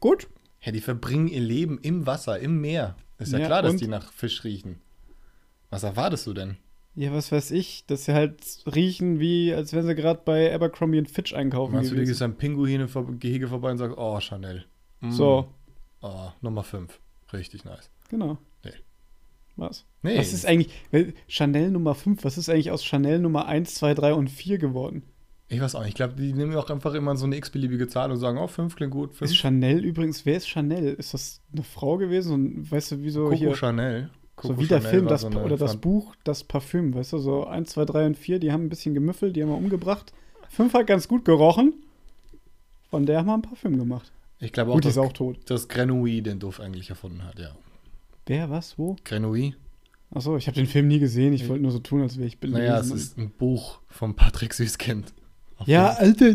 Gut. 0.00 0.28
Ja, 0.60 0.72
die 0.72 0.80
verbringen 0.80 1.28
ihr 1.28 1.40
Leben 1.40 1.78
im 1.78 2.06
Wasser, 2.06 2.38
im 2.38 2.60
Meer. 2.60 2.96
Ist 3.18 3.32
ja, 3.32 3.38
Ja, 3.38 3.46
klar, 3.46 3.62
dass 3.62 3.72
und? 3.72 3.80
die 3.80 3.88
nach 3.88 4.12
Fisch 4.12 4.44
riechen. 4.44 4.80
Was 5.70 5.82
erwartest 5.82 6.26
du 6.26 6.32
denn? 6.34 6.56
Ja, 6.94 7.12
was 7.12 7.30
weiß 7.30 7.52
ich, 7.52 7.84
dass 7.86 8.06
sie 8.06 8.12
halt 8.14 8.40
riechen, 8.74 9.20
wie 9.20 9.52
als 9.54 9.72
wenn 9.72 9.86
sie 9.86 9.94
gerade 9.94 10.20
bei 10.24 10.52
Abercrombie 10.52 11.04
Fitch 11.04 11.32
einkaufen 11.32 11.74
Meinst 11.74 11.92
du, 11.92 11.96
du 11.96 12.04
gehst 12.04 12.22
am 12.22 12.36
Pinguine-Gehege 12.36 13.46
vorbei 13.48 13.70
und 13.70 13.78
sagst, 13.78 13.96
oh, 13.96 14.18
Chanel. 14.20 14.64
Mm. 15.00 15.10
So, 15.10 15.54
Oh, 16.00 16.30
Nummer 16.40 16.62
5. 16.64 16.98
Richtig 17.32 17.64
nice. 17.64 17.90
genau. 18.08 18.38
Nee. 18.64 18.72
Was? 19.58 19.84
Nee. 20.02 20.16
Was 20.16 20.32
ist 20.32 20.46
eigentlich, 20.46 20.72
weil 20.92 21.14
Chanel 21.26 21.70
Nummer 21.72 21.94
5, 21.94 22.24
was 22.24 22.38
ist 22.38 22.48
eigentlich 22.48 22.70
aus 22.70 22.84
Chanel 22.84 23.18
Nummer 23.18 23.46
1, 23.46 23.74
2, 23.74 23.94
3 23.94 24.14
und 24.14 24.28
4 24.30 24.58
geworden? 24.58 25.02
Ich 25.48 25.60
weiß 25.60 25.74
auch 25.74 25.80
nicht. 25.80 25.90
Ich 25.90 25.94
glaube, 25.94 26.14
die 26.14 26.32
nehmen 26.32 26.54
auch 26.54 26.70
einfach 26.70 26.94
immer 26.94 27.16
so 27.16 27.26
eine 27.26 27.36
x-beliebige 27.36 27.88
Zahl 27.88 28.10
und 28.12 28.18
sagen, 28.18 28.38
oh, 28.38 28.46
5 28.46 28.76
klingt 28.76 28.92
gut. 28.92 29.12
Ist 29.12 29.18
5. 29.18 29.34
Chanel 29.34 29.84
übrigens, 29.84 30.24
wer 30.26 30.36
ist 30.36 30.48
Chanel? 30.48 30.94
Ist 30.94 31.14
das 31.14 31.40
eine 31.52 31.62
Frau 31.64 31.96
gewesen? 31.96 32.32
Und 32.34 32.70
weißt 32.70 32.92
du, 32.92 33.02
wie 33.02 33.10
so 33.10 33.24
Coco 33.24 33.36
hier. 33.36 33.54
Chanel. 33.56 34.10
So 34.40 34.48
Coco 34.48 34.60
wie 34.60 34.66
der 34.66 34.78
Chanel 34.78 34.90
Film 34.90 35.04
war 35.06 35.10
das, 35.10 35.22
so 35.22 35.28
oder 35.28 35.56
das 35.56 35.76
Buch, 35.76 36.14
das 36.22 36.44
Parfüm, 36.44 36.94
weißt 36.94 37.14
du, 37.14 37.18
so 37.18 37.46
1, 37.46 37.70
2, 37.70 37.84
3 37.84 38.06
und 38.06 38.16
4, 38.16 38.38
die 38.38 38.52
haben 38.52 38.66
ein 38.66 38.68
bisschen 38.68 38.94
gemüffelt, 38.94 39.34
die 39.34 39.42
haben 39.42 39.50
wir 39.50 39.56
umgebracht. 39.56 40.12
5 40.50 40.72
hat 40.74 40.86
ganz 40.86 41.08
gut 41.08 41.24
gerochen. 41.24 41.74
Von 42.90 43.06
der 43.06 43.18
haben 43.18 43.26
wir 43.26 43.34
ein 43.34 43.42
Parfüm 43.42 43.78
gemacht. 43.78 44.12
Ich 44.38 44.52
glaube 44.52 44.70
auch, 44.70 44.74
Gut, 44.74 44.84
dass, 44.84 44.92
ist 44.92 44.98
auch 44.98 45.12
tot. 45.12 45.38
dass 45.46 45.68
Grenouille 45.68 46.22
den 46.22 46.38
Duft 46.38 46.60
eigentlich 46.60 46.90
erfunden 46.90 47.24
hat, 47.24 47.38
ja. 47.38 47.50
Wer, 48.28 48.50
was, 48.50 48.78
wo? 48.78 48.96
Grenouille? 49.04 49.54
Achso, 50.14 50.36
ich 50.36 50.46
habe 50.46 50.54
den 50.54 50.66
Film 50.66 50.86
nie 50.86 50.98
gesehen. 50.98 51.32
Ich 51.32 51.48
wollte 51.48 51.62
nur 51.62 51.72
so 51.72 51.78
tun, 51.78 52.02
als 52.02 52.18
wäre 52.18 52.26
ich 52.26 52.38
belesen. 52.38 52.60
Naja, 52.60 52.78
es 52.78 52.90
ist 52.90 53.16
ein 53.16 53.30
Buch 53.30 53.80
von 53.88 54.14
Patrick 54.14 54.52
Süßkind. 54.52 55.14
Ja, 55.64 55.94
Alter. 55.94 56.34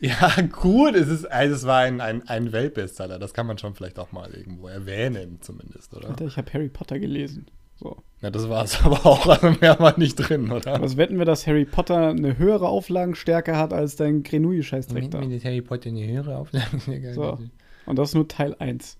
Ja, 0.00 0.30
gut, 0.52 0.94
es 0.94 1.08
ist, 1.08 1.26
also 1.26 1.54
es 1.54 1.64
war 1.64 1.78
ein, 1.78 2.00
ein, 2.00 2.28
ein 2.28 2.52
Weltbestseller. 2.52 3.18
Das 3.18 3.32
kann 3.34 3.46
man 3.46 3.56
schon 3.56 3.74
vielleicht 3.74 3.98
auch 3.98 4.12
mal 4.12 4.30
irgendwo 4.34 4.66
erwähnen, 4.68 5.38
zumindest, 5.40 5.94
oder? 5.94 6.08
Alter, 6.10 6.26
ich 6.26 6.36
habe 6.36 6.52
Harry 6.52 6.68
Potter 6.68 6.98
gelesen. 6.98 7.46
So. 7.76 7.96
Ja, 8.20 8.30
das 8.30 8.48
war 8.48 8.64
es 8.64 8.80
aber 8.84 9.06
auch. 9.06 9.26
Also 9.26 9.56
mehr 9.60 9.78
war 9.78 9.98
nicht 9.98 10.16
drin, 10.16 10.50
oder? 10.50 10.80
Was 10.82 10.96
wetten 10.96 11.18
wir, 11.18 11.24
dass 11.24 11.46
Harry 11.46 11.64
Potter 11.64 12.08
eine 12.08 12.36
höhere 12.36 12.68
Auflagenstärke 12.68 13.56
hat 13.56 13.72
als 13.72 13.96
dein 13.96 14.24
Grenouille-Scheißdreck 14.24 15.10
da? 15.10 15.20
das 15.20 15.44
Harry 15.44 15.62
Potter 15.62 15.88
eine 15.88 16.06
höhere 16.06 16.36
Auflage. 16.36 17.14
So. 17.14 17.38
Und 17.86 17.98
das 17.98 18.10
ist 18.10 18.14
nur 18.14 18.26
Teil 18.26 18.56
1. 18.58 18.98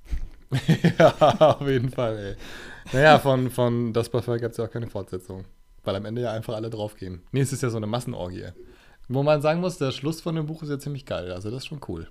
ja, 0.99 1.11
auf 1.59 1.67
jeden 1.67 1.91
Fall, 1.91 2.19
ey. 2.19 2.37
Naja, 2.93 3.19
von, 3.19 3.51
von 3.51 3.93
Das 3.93 4.09
Parfum 4.09 4.39
gab 4.39 4.53
es 4.53 4.57
ja 4.57 4.65
auch 4.65 4.71
keine 4.71 4.87
Fortsetzung. 4.87 5.45
Weil 5.85 5.97
am 5.97 6.05
Ende 6.07 6.23
ja 6.23 6.33
einfach 6.33 6.55
alle 6.55 6.71
draufgehen. 6.71 7.23
Nee, 7.33 7.41
es 7.41 7.53
ist 7.53 7.63
ja 7.63 7.71
so 7.71 7.77
eine 7.77 7.87
Massenorgie. 7.87 8.49
Wo 9.09 9.23
man 9.23 9.43
sagen 9.43 9.61
muss, 9.61 9.79
der 9.79 9.91
Schluss 9.91 10.21
von 10.21 10.35
dem 10.35 10.47
Buch 10.47 10.63
ist 10.63 10.71
ja 10.71 10.79
ziemlich 10.79 11.05
geil. 11.05 11.31
Also 11.33 11.51
das 11.51 11.65
ist 11.65 11.67
schon 11.67 11.81
cool. 11.89 12.09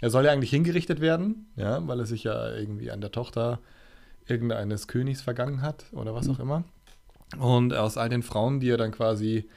Er 0.00 0.10
soll 0.10 0.24
ja 0.24 0.30
eigentlich 0.30 0.50
hingerichtet 0.50 1.00
werden, 1.00 1.50
ja, 1.56 1.84
weil 1.88 1.98
er 1.98 2.06
sich 2.06 2.22
ja 2.22 2.54
irgendwie 2.54 2.92
an 2.92 3.00
der 3.00 3.10
Tochter 3.10 3.58
irgendeines 4.26 4.86
Königs 4.86 5.22
vergangen 5.22 5.62
hat 5.62 5.86
oder 5.92 6.14
was 6.14 6.28
auch 6.28 6.38
immer. 6.38 6.62
Und 7.38 7.74
aus 7.74 7.96
all 7.96 8.08
den 8.08 8.22
Frauen, 8.22 8.60
die 8.60 8.70
er 8.70 8.76
dann 8.76 8.92
quasi 8.92 9.48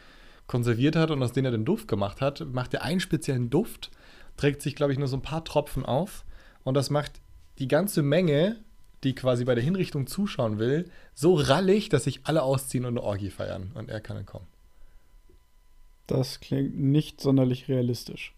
konserviert 0.48 0.96
hat 0.96 1.12
und 1.12 1.22
aus 1.22 1.32
denen 1.32 1.46
er 1.46 1.52
den 1.52 1.66
Duft 1.66 1.88
gemacht 1.88 2.22
hat, 2.22 2.46
macht 2.52 2.74
er 2.74 2.82
einen 2.82 3.00
speziellen 3.00 3.50
Duft, 3.50 3.92
trägt 4.36 4.62
sich, 4.62 4.76
glaube 4.76 4.92
ich, 4.92 5.00
nur 5.00 5.08
so 5.08 5.18
ein 5.18 5.22
paar 5.22 5.44
Tropfen 5.44 5.86
auf 5.86 6.26
und 6.64 6.74
das 6.74 6.90
macht 6.90 7.21
die 7.62 7.68
ganze 7.70 8.02
Menge, 8.02 8.58
die 9.06 9.16
quasi 9.16 9.46
bei 9.46 9.56
der 9.56 9.64
Hinrichtung 9.64 10.06
zuschauen 10.08 10.60
will, 10.60 10.90
so 11.14 11.36
rallig, 11.36 11.88
dass 11.90 12.04
sich 12.04 12.22
alle 12.26 12.44
ausziehen 12.44 12.84
und 12.86 12.98
eine 12.98 13.04
Orgie 13.04 13.30
feiern 13.30 13.72
und 13.76 13.90
er 13.90 14.02
kann 14.02 14.18
dann 14.18 14.26
kommen. 14.26 14.48
Das 16.08 16.40
klingt 16.42 16.78
nicht 16.78 17.22
sonderlich 17.22 17.70
realistisch. 17.70 18.34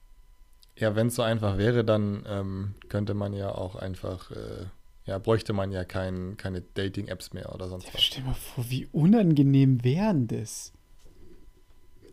Ja, 0.78 0.96
wenn 0.96 1.08
es 1.08 1.16
so 1.16 1.22
einfach 1.22 1.58
wäre, 1.58 1.84
dann 1.84 2.24
ähm, 2.28 2.76
könnte 2.90 3.14
man 3.14 3.34
ja 3.34 3.54
auch 3.54 3.76
einfach, 3.76 4.32
äh, 4.32 4.66
ja, 5.06 5.18
bräuchte 5.20 5.54
man 5.54 5.72
ja 5.72 5.84
kein, 5.84 6.38
keine 6.38 6.62
Dating-Apps 6.62 7.34
mehr 7.34 7.54
oder 7.54 7.68
sonst 7.68 7.88
Ja, 7.88 7.94
was. 7.94 8.02
stell 8.04 8.24
mal 8.24 8.34
vor, 8.34 8.66
wie 8.70 8.88
unangenehm 8.92 9.84
wären 9.84 10.28
das? 10.28 10.72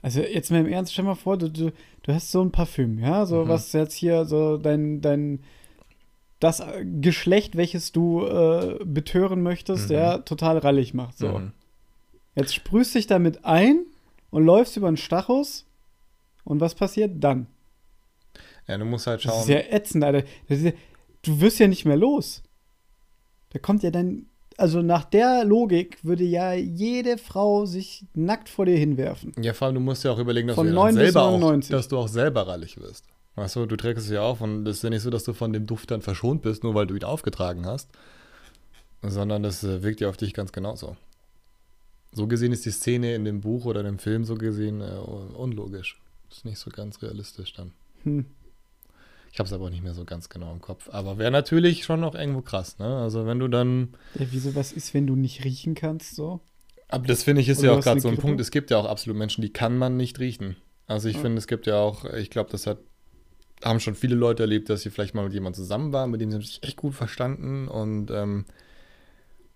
Also 0.02 0.20
jetzt 0.20 0.50
mal 0.50 0.60
im 0.60 0.66
Ernst, 0.66 0.92
stell 0.92 1.04
mal 1.04 1.14
vor, 1.14 1.36
du, 1.36 1.50
du, 1.50 1.72
du 2.02 2.12
hast 2.14 2.30
so 2.30 2.42
ein 2.42 2.52
Parfüm, 2.52 2.98
ja, 2.98 3.26
so 3.26 3.44
Mhm. 3.44 3.48
was 3.48 3.72
jetzt 3.72 3.94
hier, 3.94 4.24
so 4.24 4.56
dein, 4.56 5.00
dein, 5.02 5.40
das 6.40 6.60
äh, 6.60 6.84
Geschlecht, 7.00 7.56
welches 7.56 7.92
du 7.92 8.26
äh, 8.26 8.78
betören 8.84 9.42
möchtest, 9.42 9.88
Mhm. 9.90 9.94
ja, 9.94 10.18
total 10.18 10.58
rallig 10.58 10.92
macht, 10.94 11.18
so. 11.18 11.28
Mhm. 11.38 11.52
Jetzt 12.34 12.54
sprühst 12.54 12.94
dich 12.94 13.06
damit 13.06 13.44
ein 13.44 13.84
und 14.30 14.44
läufst 14.44 14.76
über 14.76 14.88
den 14.90 14.96
Stachus 14.96 15.66
und 16.44 16.60
was 16.60 16.74
passiert 16.74 17.22
dann? 17.22 17.46
Ja, 18.66 18.78
du 18.78 18.84
musst 18.84 19.06
halt 19.06 19.24
Das 19.24 19.32
schauen. 19.32 19.40
ist 19.42 19.48
ja 19.48 19.58
ätzend, 19.70 20.04
Alter. 20.04 20.26
Das 20.48 20.62
ja, 20.62 20.72
du 21.22 21.40
wirst 21.40 21.58
ja 21.58 21.66
nicht 21.68 21.84
mehr 21.84 21.96
los. 21.96 22.42
Da 23.52 23.58
kommt 23.58 23.82
ja 23.82 23.90
dann, 23.90 24.26
also 24.56 24.80
nach 24.80 25.04
der 25.04 25.44
Logik 25.44 25.98
würde 26.04 26.22
ja 26.24 26.52
jede 26.54 27.18
Frau 27.18 27.66
sich 27.66 28.04
nackt 28.14 28.48
vor 28.48 28.66
dir 28.66 28.76
hinwerfen. 28.76 29.32
Ja, 29.42 29.52
vor 29.54 29.66
allem, 29.66 29.74
du 29.74 29.80
musst 29.80 30.04
ja 30.04 30.12
auch 30.12 30.18
überlegen, 30.18 30.46
dass, 30.48 30.54
Von 30.54 30.66
du, 30.68 30.72
ja 30.72 30.76
dann 30.76 30.94
9 30.94 30.94
bis 30.94 31.04
selber 31.12 31.22
auch, 31.24 31.30
99. 31.40 31.70
dass 31.72 31.88
du 31.88 31.98
auch 31.98 32.08
selber 32.08 32.46
rallig 32.46 32.78
wirst. 32.80 33.06
Weißt 33.40 33.56
du, 33.56 33.64
du 33.64 33.76
trägst 33.76 34.04
es 34.04 34.10
ja 34.10 34.20
auf 34.20 34.42
und 34.42 34.66
es 34.68 34.76
ist 34.78 34.82
ja 34.82 34.90
nicht 34.90 35.00
so, 35.00 35.08
dass 35.08 35.24
du 35.24 35.32
von 35.32 35.52
dem 35.54 35.66
Duft 35.66 35.90
dann 35.90 36.02
verschont 36.02 36.42
bist, 36.42 36.62
nur 36.62 36.74
weil 36.74 36.86
du 36.86 36.94
ihn 36.94 37.04
aufgetragen 37.04 37.64
hast, 37.64 37.88
sondern 39.02 39.42
das 39.42 39.64
äh, 39.64 39.82
wirkt 39.82 40.00
ja 40.00 40.08
auf 40.10 40.16
dich 40.18 40.34
ganz 40.34 40.52
genauso. 40.52 40.96
So 42.12 42.26
gesehen 42.26 42.52
ist 42.52 42.66
die 42.66 42.70
Szene 42.70 43.14
in 43.14 43.24
dem 43.24 43.40
Buch 43.40 43.64
oder 43.64 43.82
dem 43.82 43.98
Film 43.98 44.24
so 44.24 44.34
gesehen 44.34 44.80
äh, 44.82 44.96
unlogisch. 44.96 45.98
Ist 46.30 46.44
nicht 46.44 46.58
so 46.58 46.70
ganz 46.70 47.00
realistisch 47.02 47.54
dann. 47.54 47.72
Hm. 48.02 48.26
Ich 49.32 49.38
habe 49.38 49.46
es 49.46 49.52
aber 49.52 49.70
nicht 49.70 49.82
mehr 49.82 49.94
so 49.94 50.04
ganz 50.04 50.28
genau 50.28 50.52
im 50.52 50.60
Kopf. 50.60 50.88
Aber 50.92 51.18
wäre 51.18 51.30
natürlich 51.30 51.84
schon 51.84 52.00
noch 52.00 52.14
irgendwo 52.14 52.42
krass, 52.42 52.78
ne? 52.78 52.98
Also 52.98 53.26
wenn 53.26 53.38
du 53.38 53.48
dann 53.48 53.94
Ja, 54.18 54.26
wieso 54.30 54.54
was 54.54 54.72
ist, 54.72 54.92
wenn 54.92 55.06
du 55.06 55.14
nicht 55.16 55.44
riechen 55.44 55.74
kannst, 55.74 56.16
so? 56.16 56.40
Aber 56.88 57.06
das 57.06 57.22
finde 57.22 57.40
ich 57.40 57.48
ist 57.48 57.60
Oder 57.60 57.68
ja 57.68 57.78
auch 57.78 57.82
gerade 57.82 58.00
so 58.00 58.08
ein? 58.08 58.18
Punkt. 58.18 58.40
Es 58.40 58.50
gibt 58.50 58.70
ja 58.70 58.76
auch 58.78 58.86
absolut 58.86 59.16
Menschen, 59.16 59.42
die 59.42 59.52
kann 59.52 59.78
man 59.78 59.96
nicht 59.96 60.18
riechen. 60.18 60.56
Also 60.88 61.08
ich 61.08 61.14
Ja. 61.16 61.22
finde, 61.22 61.38
es 61.38 61.46
gibt 61.46 61.66
ja 61.66 61.78
auch, 61.78 62.04
ich 62.04 62.30
glaube, 62.30 62.50
das 62.50 62.66
hat, 62.66 62.78
haben 63.64 63.80
schon 63.80 63.94
viele 63.94 64.14
Leute 64.14 64.42
erlebt, 64.44 64.68
dass 64.70 64.82
sie 64.82 64.90
vielleicht 64.90 65.14
mal 65.14 65.24
mit 65.24 65.32
jemandem 65.34 65.62
zusammen 65.62 65.92
waren, 65.92 66.10
mit 66.10 66.20
dem 66.20 66.30
sie 66.30 66.38
sich 66.40 66.62
echt 66.62 66.76
gut 66.76 66.94
verstanden 66.94 67.68
und 67.68 68.10
ähm, 68.10 68.44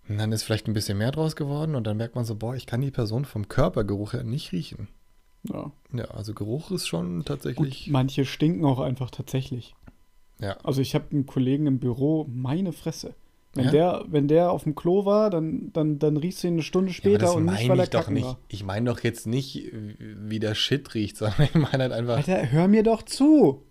und 0.09 0.19
dann 0.19 0.33
ist 0.33 0.43
vielleicht 0.43 0.69
ein 0.69 0.75
bisschen 0.75 0.99
mehr 0.99 1.13
draus 1.13 1.35
geworden 1.35 1.75
und 1.75 1.87
dann 1.87 1.97
merkt 1.97 2.15
man 2.15 2.27
so, 2.27 2.35
boah, 2.35 2.55
ich 2.55 2.67
kann 2.67 2.83
die 2.83 2.91
Person 2.91 3.25
vom 3.25 3.49
Körpergeruch 3.49 4.13
her 4.13 4.23
nicht 4.23 4.53
riechen. 4.53 4.89
Ja. 5.45 5.73
Ja, 5.95 6.05
also 6.07 6.35
Geruch 6.35 6.71
ist 6.71 6.87
schon 6.87 7.25
tatsächlich, 7.25 7.89
manche 7.91 8.27
stinken 8.27 8.65
auch 8.67 8.81
einfach 8.81 9.11
tatsächlich. 9.11 9.75
ja. 10.41 10.59
Also 10.63 10.83
ich 10.83 10.95
habe 10.95 11.07
einen 11.13 11.25
Kollegen 11.27 11.67
im 11.67 11.79
Büro, 11.79 12.27
meine 12.29 12.73
Fresse. 12.73 13.15
Wenn, 13.55 13.67
Ja? 13.67 13.71
der, 13.71 14.05
wenn 14.09 14.27
der 14.29 14.51
auf 14.51 14.65
dem 14.65 14.75
Klo 14.75 15.07
war, 15.07 15.31
dann, 15.31 15.71
dann, 15.73 15.99
dann 15.99 16.17
riechst 16.19 16.43
du 16.43 16.49
ihn 16.49 16.55
eine 16.55 16.63
Stunde 16.63 16.89
Ja, 16.91 16.95
später 16.95 17.19
das 17.21 17.35
und 17.37 17.45
nicht, 17.47 17.69
weil 17.69 17.79
er 17.79 17.85
ich 17.85 17.91
doch 17.91 18.09
nicht. 18.11 18.25
war. 18.25 18.39
Ich 18.49 18.65
meine 18.65 18.91
doch 18.91 19.01
jetzt 19.01 19.27
nicht, 19.27 19.71
wie 19.73 20.41
der 20.41 20.55
Shit 20.55 20.93
riecht, 20.95 21.17
sondern 21.19 21.43
ich 21.45 21.55
meine 21.55 21.85
halt 21.85 21.93
einfach, 21.93 22.17
Alter, 22.19 22.51
hör 22.53 22.69
mir 22.69 22.83
doch 22.83 23.03
zu. 23.03 23.63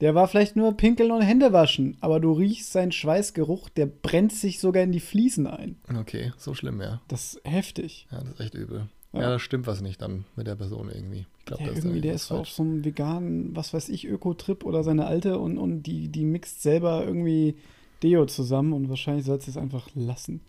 Der 0.00 0.14
war 0.14 0.28
vielleicht 0.28 0.54
nur 0.54 0.76
pinkeln 0.76 1.10
und 1.10 1.22
Hände 1.22 1.52
waschen, 1.52 1.96
aber 2.00 2.20
du 2.20 2.32
riechst 2.32 2.72
seinen 2.72 2.92
Schweißgeruch, 2.92 3.68
der 3.68 3.86
brennt 3.86 4.32
sich 4.32 4.60
sogar 4.60 4.82
in 4.84 4.92
die 4.92 5.00
Fliesen 5.00 5.46
ein. 5.48 5.76
Okay, 5.98 6.32
so 6.36 6.54
schlimm, 6.54 6.80
ja. 6.80 7.00
Das 7.08 7.34
ist 7.34 7.40
heftig. 7.44 8.06
Ja, 8.12 8.20
das 8.20 8.34
ist 8.34 8.40
echt 8.40 8.54
übel. 8.54 8.88
Ja. 9.12 9.22
Ja, 9.22 9.28
da 9.30 9.38
stimmt 9.38 9.66
was 9.66 9.80
nicht 9.80 10.00
dann 10.02 10.24
mit 10.36 10.46
der 10.46 10.54
Person 10.54 10.88
irgendwie. 10.94 11.26
Ich 11.40 11.44
glaube, 11.46 11.64
Ja, 11.64 11.70
irgendwie, 11.72 12.00
der 12.00 12.14
ist 12.14 12.26
so 12.26 12.34
auf 12.34 12.40
falsch. 12.46 12.52
so 12.52 12.62
einem 12.62 12.84
veganen, 12.84 13.56
was 13.56 13.72
weiß 13.74 13.88
ich, 13.88 14.06
Öko-Trip 14.06 14.64
oder 14.64 14.84
seine 14.84 15.06
alte 15.06 15.38
und, 15.38 15.58
und 15.58 15.82
die, 15.84 16.08
die 16.08 16.24
mixt 16.26 16.62
selber 16.62 17.04
irgendwie 17.04 17.56
Deo 18.02 18.26
zusammen 18.26 18.74
und 18.74 18.88
wahrscheinlich 18.90 19.24
soll 19.26 19.40
sie 19.40 19.50
es 19.50 19.56
einfach 19.56 19.88
lassen. 19.94 20.42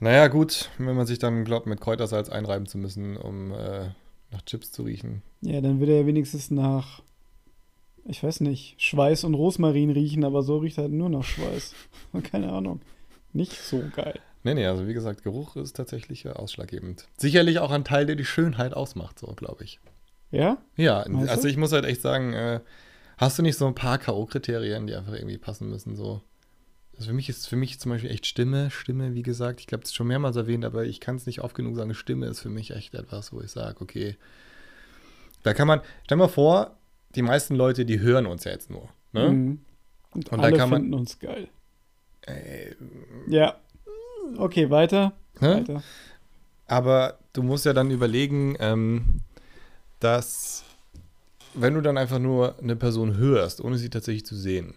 Naja, 0.00 0.28
gut, 0.28 0.70
wenn 0.78 0.96
man 0.96 1.06
sich 1.06 1.18
dann 1.18 1.44
glaubt, 1.44 1.66
mit 1.66 1.80
Kräutersalz 1.80 2.28
einreiben 2.28 2.66
zu 2.66 2.76
müssen, 2.78 3.16
um 3.16 3.52
äh, 3.52 3.88
nach 4.30 4.42
Chips 4.44 4.72
zu 4.72 4.82
riechen. 4.82 5.22
Ja, 5.42 5.60
dann 5.60 5.78
würde 5.80 5.92
er 5.92 6.06
wenigstens 6.06 6.50
nach, 6.50 7.02
ich 8.04 8.22
weiß 8.22 8.40
nicht, 8.40 8.80
Schweiß 8.80 9.24
und 9.24 9.34
Rosmarin 9.34 9.90
riechen, 9.90 10.24
aber 10.24 10.42
so 10.42 10.58
riecht 10.58 10.78
halt 10.78 10.92
nur 10.92 11.08
nach 11.08 11.24
Schweiß. 11.24 11.74
Keine 12.24 12.52
Ahnung. 12.52 12.80
Nicht 13.32 13.52
so 13.52 13.82
geil. 13.94 14.18
Nee, 14.44 14.54
nee, 14.54 14.66
also 14.66 14.88
wie 14.88 14.94
gesagt, 14.94 15.22
Geruch 15.22 15.56
ist 15.56 15.76
tatsächlich 15.76 16.24
äh, 16.24 16.30
ausschlaggebend. 16.30 17.06
Sicherlich 17.16 17.60
auch 17.60 17.70
ein 17.70 17.84
Teil, 17.84 18.06
der 18.06 18.16
die 18.16 18.24
Schönheit 18.24 18.74
ausmacht, 18.74 19.18
so 19.18 19.28
glaube 19.28 19.64
ich. 19.64 19.78
Ja? 20.30 20.58
Ja, 20.76 21.04
Meinst 21.08 21.30
also 21.30 21.42
du? 21.42 21.48
ich 21.48 21.56
muss 21.56 21.72
halt 21.72 21.84
echt 21.84 22.02
sagen, 22.02 22.32
äh, 22.32 22.60
hast 23.18 23.38
du 23.38 23.42
nicht 23.42 23.56
so 23.56 23.66
ein 23.66 23.74
paar 23.74 23.98
K.O.-Kriterien, 23.98 24.86
die 24.86 24.94
einfach 24.94 25.12
irgendwie 25.12 25.38
passen 25.38 25.68
müssen, 25.68 25.94
so? 25.94 26.22
Also 26.96 27.08
für 27.08 27.14
mich 27.14 27.28
ist 27.28 27.48
für 27.48 27.56
mich 27.56 27.80
zum 27.80 27.90
Beispiel 27.90 28.10
echt 28.10 28.26
Stimme, 28.26 28.70
Stimme, 28.70 29.14
wie 29.14 29.22
gesagt, 29.22 29.60
ich 29.60 29.66
glaube, 29.66 29.82
das 29.82 29.90
ist 29.90 29.96
schon 29.96 30.08
mehrmals 30.08 30.36
erwähnt, 30.36 30.64
aber 30.64 30.84
ich 30.84 31.00
kann 31.00 31.16
es 31.16 31.26
nicht 31.26 31.40
oft 31.40 31.54
genug 31.54 31.76
sagen, 31.76 31.94
Stimme 31.94 32.26
ist 32.26 32.40
für 32.40 32.50
mich 32.50 32.72
echt 32.72 32.94
etwas, 32.94 33.32
wo 33.32 33.40
ich 33.40 33.50
sage, 33.50 33.80
okay, 33.80 34.16
da 35.42 35.54
kann 35.54 35.68
man, 35.68 35.80
stell 36.04 36.18
mal 36.18 36.28
vor, 36.28 36.76
die 37.14 37.22
meisten 37.22 37.54
Leute, 37.54 37.84
die 37.84 38.00
hören 38.00 38.26
uns 38.26 38.44
ja 38.44 38.52
jetzt 38.52 38.70
nur, 38.70 38.88
ne? 39.12 39.30
Mhm. 39.30 39.60
Und, 40.14 40.28
Und 40.30 40.38
da 40.40 40.44
alle 40.46 40.56
kann 40.56 40.68
man- 40.70 40.80
finden 40.82 40.94
uns 40.94 41.18
geil. 41.18 41.48
Äh, 42.26 42.74
Ja. 43.28 43.56
Okay, 44.36 44.70
weiter. 44.70 45.12
ne? 45.40 45.56
Weiter. 45.56 45.82
Aber 46.66 47.18
du 47.32 47.42
musst 47.42 47.64
ja 47.66 47.72
dann 47.72 47.90
überlegen, 47.90 48.56
ähm, 48.60 49.20
dass 50.00 50.64
wenn 51.54 51.74
du 51.74 51.80
dann 51.82 51.98
einfach 51.98 52.18
nur 52.18 52.58
eine 52.60 52.76
Person 52.76 53.16
hörst, 53.16 53.60
ohne 53.62 53.76
sie 53.78 53.90
tatsächlich 53.90 54.24
zu 54.24 54.36
sehen, 54.36 54.74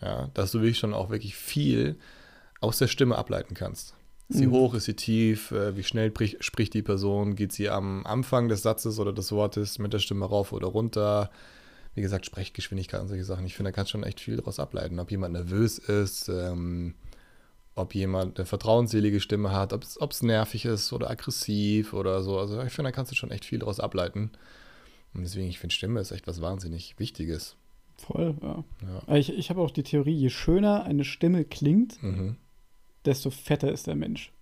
ja, 0.00 0.28
dass 0.34 0.52
du 0.52 0.60
wirklich 0.60 0.78
schon 0.78 0.94
auch 0.94 1.10
wirklich 1.10 1.34
viel 1.36 1.96
aus 2.60 2.78
der 2.78 2.86
Stimme 2.86 3.16
ableiten 3.16 3.54
kannst. 3.54 3.94
Ist 4.28 4.38
sie 4.38 4.46
Mhm. 4.46 4.52
hoch, 4.52 4.74
ist 4.74 4.84
sie 4.84 4.94
tief, 4.94 5.50
äh, 5.50 5.76
wie 5.76 5.82
schnell 5.82 6.10
brich, 6.10 6.36
spricht 6.40 6.74
die 6.74 6.82
Person, 6.82 7.34
geht 7.34 7.52
sie 7.52 7.68
am 7.68 8.06
Anfang 8.06 8.48
des 8.48 8.62
Satzes 8.62 8.98
oder 9.00 9.12
des 9.12 9.32
Wortes 9.32 9.78
mit 9.78 9.92
der 9.92 9.98
Stimme 9.98 10.24
rauf 10.26 10.52
oder 10.52 10.68
runter. 10.68 11.30
Wie 11.94 12.00
gesagt, 12.00 12.24
Sprechgeschwindigkeit 12.26 13.00
und 13.00 13.08
solche 13.08 13.24
Sachen. 13.24 13.44
Ich 13.44 13.54
finde, 13.54 13.70
da 13.70 13.74
kannst 13.74 13.90
du 13.90 13.98
schon 13.98 14.04
echt 14.04 14.20
viel 14.20 14.36
daraus 14.36 14.58
ableiten. 14.58 14.98
Ob 14.98 15.10
jemand 15.10 15.34
nervös 15.34 15.78
ist, 15.78 16.28
ähm, 16.28 16.94
ob 17.74 17.94
jemand 17.94 18.38
eine 18.38 18.46
vertrauensselige 18.46 19.20
Stimme 19.20 19.52
hat, 19.52 19.72
ob 19.72 19.82
es 20.12 20.22
nervig 20.22 20.64
ist 20.64 20.92
oder 20.92 21.10
aggressiv 21.10 21.92
oder 21.92 22.22
so. 22.22 22.38
Also 22.38 22.62
ich 22.62 22.72
finde, 22.72 22.90
da 22.90 22.92
kannst 22.94 23.12
du 23.12 23.16
schon 23.16 23.30
echt 23.30 23.44
viel 23.44 23.58
daraus 23.58 23.78
ableiten. 23.80 24.30
Und 25.14 25.22
deswegen, 25.22 25.48
ich 25.48 25.58
finde, 25.58 25.74
Stimme 25.74 26.00
ist 26.00 26.10
echt 26.12 26.26
was 26.26 26.40
wahnsinnig 26.40 26.98
Wichtiges. 26.98 27.56
Voll, 27.96 28.34
ja. 28.42 28.64
Ja. 29.06 29.14
Ich, 29.16 29.30
ich 29.32 29.50
habe 29.50 29.60
auch 29.60 29.70
die 29.70 29.82
Theorie, 29.82 30.14
je 30.14 30.30
schöner 30.30 30.84
eine 30.84 31.04
Stimme 31.04 31.44
klingt, 31.44 32.02
Mhm. 32.02 32.36
desto 33.04 33.30
fetter 33.30 33.70
ist 33.70 33.86
der 33.86 33.94
Mensch. 33.96 34.32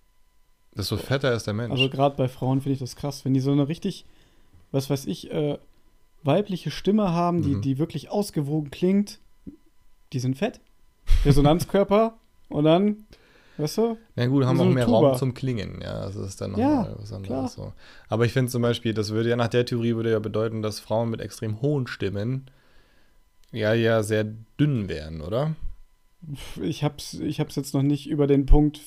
Desto 0.75 0.95
fetter 0.95 1.33
ist 1.33 1.47
der 1.47 1.53
Mensch. 1.53 1.71
Also 1.71 1.89
gerade 1.89 2.15
bei 2.15 2.29
Frauen 2.29 2.61
finde 2.61 2.73
ich 2.75 2.79
das 2.79 2.95
krass, 2.95 3.25
wenn 3.25 3.33
die 3.33 3.41
so 3.41 3.51
eine 3.51 3.67
richtig, 3.67 4.05
was 4.71 4.89
weiß 4.89 5.05
ich, 5.05 5.29
äh, 5.31 5.57
weibliche 6.23 6.71
Stimme 6.71 7.11
haben, 7.11 7.41
die, 7.41 7.55
Mhm. 7.55 7.61
die 7.61 7.77
wirklich 7.77 8.09
ausgewogen 8.09 8.71
klingt, 8.71 9.19
die 10.13 10.19
sind 10.19 10.37
fett. 10.37 10.59
Resonanzkörper 11.25 12.17
und 12.49 12.63
dann, 12.65 13.05
weißt 13.57 13.77
du, 13.79 13.97
Na 14.15 14.25
gut, 14.27 14.45
haben 14.45 14.57
so 14.57 14.63
auch 14.63 14.69
mehr 14.69 14.85
Tuba. 14.85 15.09
Raum 15.11 15.17
zum 15.17 15.33
Klingen, 15.33 15.79
ja. 15.81 16.01
Das 16.05 16.15
ist 16.15 16.41
dann 16.41 16.55
Ja, 16.57 16.83
nochmal 16.83 16.95
was 16.99 17.09
klar. 17.09 17.17
anderes. 17.17 17.53
So. 17.53 17.73
Aber 18.09 18.25
ich 18.25 18.33
finde 18.33 18.51
zum 18.51 18.61
Beispiel, 18.61 18.93
das 18.93 19.11
würde 19.11 19.29
ja 19.29 19.35
nach 19.35 19.47
der 19.47 19.65
Theorie 19.65 19.95
würde 19.95 20.11
ja 20.11 20.19
bedeuten, 20.19 20.61
dass 20.61 20.79
Frauen 20.79 21.09
mit 21.09 21.21
extrem 21.21 21.61
hohen 21.61 21.87
Stimmen 21.87 22.45
ja 23.51 23.73
ja 23.73 24.03
sehr 24.03 24.25
dünn 24.59 24.87
wären, 24.89 25.21
oder? 25.21 25.55
ich 26.61 26.83
hab's, 26.83 27.15
ich 27.15 27.39
hab's 27.39 27.55
jetzt 27.55 27.73
noch 27.73 27.81
nicht 27.81 28.07
über 28.07 28.27
den 28.27 28.45
Punkt 28.45 28.79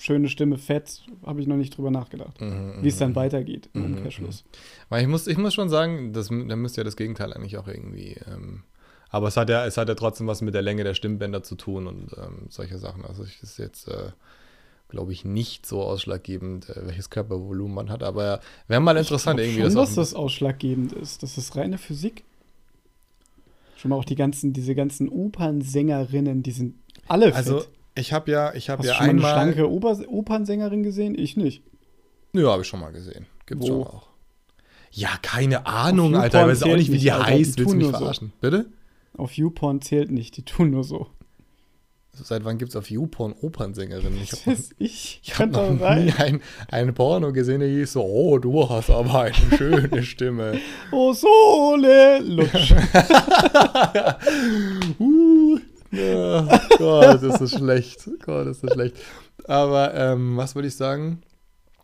schöne 0.00 0.28
Stimme, 0.30 0.56
fett, 0.56 1.02
habe 1.24 1.40
ich 1.40 1.46
noch 1.46 1.56
nicht 1.56 1.76
drüber 1.76 1.90
nachgedacht. 1.90 2.40
Mhm, 2.40 2.74
Wie 2.80 2.88
es 2.88 2.96
dann 2.98 3.10
mhm. 3.10 3.16
weitergeht 3.16 3.68
im 3.74 3.82
Mhm, 3.82 3.94
Umkehrschluss. 3.96 4.44
Weil 4.88 5.02
ich 5.02 5.08
muss, 5.08 5.26
ich 5.26 5.36
muss 5.36 5.52
schon 5.52 5.68
sagen, 5.68 6.12
das, 6.12 6.28
da 6.28 6.56
müsste 6.56 6.80
ja 6.80 6.84
das 6.84 6.96
Gegenteil 6.96 7.32
eigentlich 7.32 7.58
auch 7.58 7.68
irgendwie. 7.68 8.16
Ähm, 8.26 8.62
aber 9.10 9.28
es 9.28 9.36
hat 9.36 9.50
ja, 9.50 9.66
es 9.66 9.76
hat 9.76 9.88
ja 9.88 9.94
trotzdem 9.94 10.26
was 10.26 10.40
mit 10.40 10.54
der 10.54 10.62
Länge 10.62 10.84
der 10.84 10.94
Stimmbänder 10.94 11.42
zu 11.42 11.54
tun 11.54 11.86
und 11.86 12.16
ähm, 12.16 12.46
solche 12.48 12.78
Sachen. 12.78 13.04
Also 13.04 13.24
ich 13.24 13.42
ist 13.42 13.58
jetzt, 13.58 13.88
äh, 13.88 14.10
glaube 14.88 15.12
ich, 15.12 15.24
nicht 15.24 15.66
so 15.66 15.82
ausschlaggebend, 15.82 16.70
äh, 16.70 16.86
welches 16.86 17.10
Körpervolumen 17.10 17.74
man 17.74 17.90
hat. 17.90 18.02
Aber 18.02 18.40
wäre 18.68 18.80
mal 18.80 18.96
interessant 18.96 19.38
ich 19.38 19.48
irgendwie. 19.48 19.70
Schon, 19.70 19.76
auch 19.76 19.84
dass 19.84 19.96
das 19.96 20.14
ausschlaggebend 20.14 20.94
ist. 20.94 21.22
Das 21.22 21.36
ist 21.36 21.56
reine 21.56 21.76
Physik. 21.76 22.24
Schon 23.76 23.90
mal 23.90 23.96
auch 23.96 24.04
die 24.04 24.14
ganzen, 24.14 24.52
diese 24.52 24.74
ganzen 24.74 25.08
Opernsängerinnen, 25.08 26.42
die 26.42 26.52
sind 26.52 26.76
alle 27.08 27.34
also. 27.34 27.64
Ich 27.94 28.12
habe 28.12 28.30
ja, 28.30 28.54
ich 28.54 28.70
habe 28.70 28.80
Hast 28.80 28.86
ja 28.86 28.92
du 28.92 28.98
schon 28.98 29.06
mal 29.06 29.10
eine 29.10 29.18
einmal. 29.44 29.54
schlanke 29.54 29.70
Oper 29.70 29.98
Opernsängerin 30.08 30.82
gesehen? 30.82 31.18
Ich 31.18 31.36
nicht. 31.36 31.62
Ja, 32.32 32.50
habe 32.52 32.62
ich 32.62 32.68
schon 32.68 32.80
mal 32.80 32.92
gesehen. 32.92 33.26
Gibt's 33.46 33.64
Wo? 33.64 33.68
schon 33.68 33.82
auch. 33.86 34.06
Ja, 34.92 35.10
keine 35.22 35.66
Ahnung, 35.66 36.16
Alter. 36.16 36.42
Ich 36.42 36.48
weiß 36.48 36.62
auch 36.64 36.76
nicht, 36.76 36.90
wie 36.90 36.98
die 36.98 37.12
Alter. 37.12 37.26
Die 37.26 37.32
heißt. 37.32 37.58
Willst 37.58 37.72
du 37.72 37.76
mich 37.76 37.84
nur 37.84 37.92
so. 37.92 37.98
verarschen? 37.98 38.32
Bitte? 38.40 38.66
Auf 39.16 39.32
YouPorn 39.32 39.82
zählt 39.82 40.10
nicht, 40.10 40.36
die 40.36 40.44
tun 40.44 40.70
nur 40.70 40.84
so. 40.84 41.08
Seit 42.12 42.44
wann 42.44 42.58
gibt 42.58 42.70
es 42.70 42.76
auf 42.76 42.90
YouPorn 42.90 43.34
Opernsängerinnen? 43.40 44.20
Ich 44.20 44.32
habe 44.32 44.56
ich. 44.78 45.20
Ich 45.22 45.30
Kann 45.30 45.50
noch 45.50 45.68
doch 45.78 45.94
nie 45.96 46.12
ein, 46.18 46.40
ein 46.68 46.92
Porno 46.92 47.32
gesehen, 47.32 47.60
der 47.60 47.68
hieß 47.68 47.92
so, 47.92 48.02
oh, 48.02 48.38
du 48.38 48.68
hast 48.68 48.90
aber 48.90 49.20
eine 49.22 49.34
schöne 49.56 50.02
Stimme. 50.02 50.58
Oh, 50.90 51.12
Sole, 51.12 52.18
lutsch. 52.20 52.72
uh, 54.98 55.39
ja, 55.92 56.60
Gott, 56.78 57.22
ist 57.22 57.40
das 57.40 57.50
schlecht. 57.52 58.08
Gott, 58.24 58.46
ist 58.46 58.62
das 58.62 58.72
schlecht. 58.72 58.96
Aber 59.44 59.94
ähm, 59.94 60.36
was 60.36 60.54
würde 60.54 60.68
ich 60.68 60.76
sagen? 60.76 61.22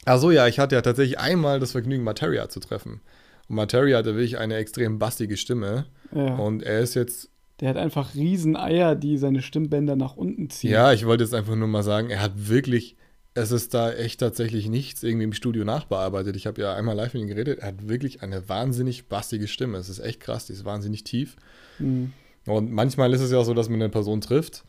Ach 0.04 0.18
so, 0.18 0.30
ja, 0.30 0.46
ich 0.46 0.58
hatte 0.58 0.74
ja 0.76 0.82
tatsächlich 0.82 1.18
einmal 1.18 1.58
das 1.58 1.72
Vergnügen, 1.72 2.04
Materia 2.04 2.48
zu 2.48 2.60
treffen. 2.60 3.00
Und 3.48 3.56
Materia 3.56 3.98
hatte 3.98 4.14
wirklich 4.14 4.38
eine 4.38 4.56
extrem 4.56 4.98
bassige 4.98 5.36
Stimme. 5.36 5.86
Ja. 6.14 6.36
Und 6.36 6.62
er 6.62 6.80
ist 6.80 6.94
jetzt, 6.94 7.28
Der 7.60 7.70
hat 7.70 7.76
einfach 7.76 8.14
riesen 8.14 8.56
Eier, 8.56 8.94
die 8.94 9.18
seine 9.18 9.42
Stimmbänder 9.42 9.96
nach 9.96 10.16
unten 10.16 10.50
ziehen. 10.50 10.70
ja, 10.70 10.92
ich 10.92 11.06
wollte 11.06 11.24
jetzt 11.24 11.34
einfach 11.34 11.56
nur 11.56 11.68
mal 11.68 11.82
sagen, 11.82 12.10
er 12.10 12.22
hat 12.22 12.32
wirklich, 12.48 12.96
es 13.34 13.50
ist 13.50 13.74
da 13.74 13.92
echt 13.92 14.20
tatsächlich 14.20 14.68
nichts 14.68 15.02
irgendwie 15.02 15.24
im 15.24 15.32
Studio 15.32 15.64
nachbearbeitet. 15.64 16.36
Ich 16.36 16.46
habe 16.46 16.60
ja 16.62 16.74
einmal 16.74 16.94
live 16.94 17.14
mit 17.14 17.22
ihm 17.22 17.28
geredet. 17.28 17.58
Er 17.58 17.68
hat 17.68 17.88
wirklich 17.88 18.22
eine 18.22 18.48
wahnsinnig 18.48 19.08
bassige 19.08 19.48
Stimme. 19.48 19.78
Es 19.78 19.88
ist 19.88 19.98
echt 19.98 20.20
krass, 20.20 20.46
die 20.46 20.52
ist 20.52 20.64
wahnsinnig 20.64 21.02
tief. 21.02 21.36
Hm. 21.78 22.12
Und 22.46 22.70
manchmal 22.72 23.12
ist 23.12 23.20
es 23.20 23.30
ja 23.32 23.38
auch 23.38 23.44
so, 23.44 23.54
dass 23.54 23.68
man 23.68 23.80
eine 23.82 23.90
Person 23.90 24.20
trifft 24.20 24.64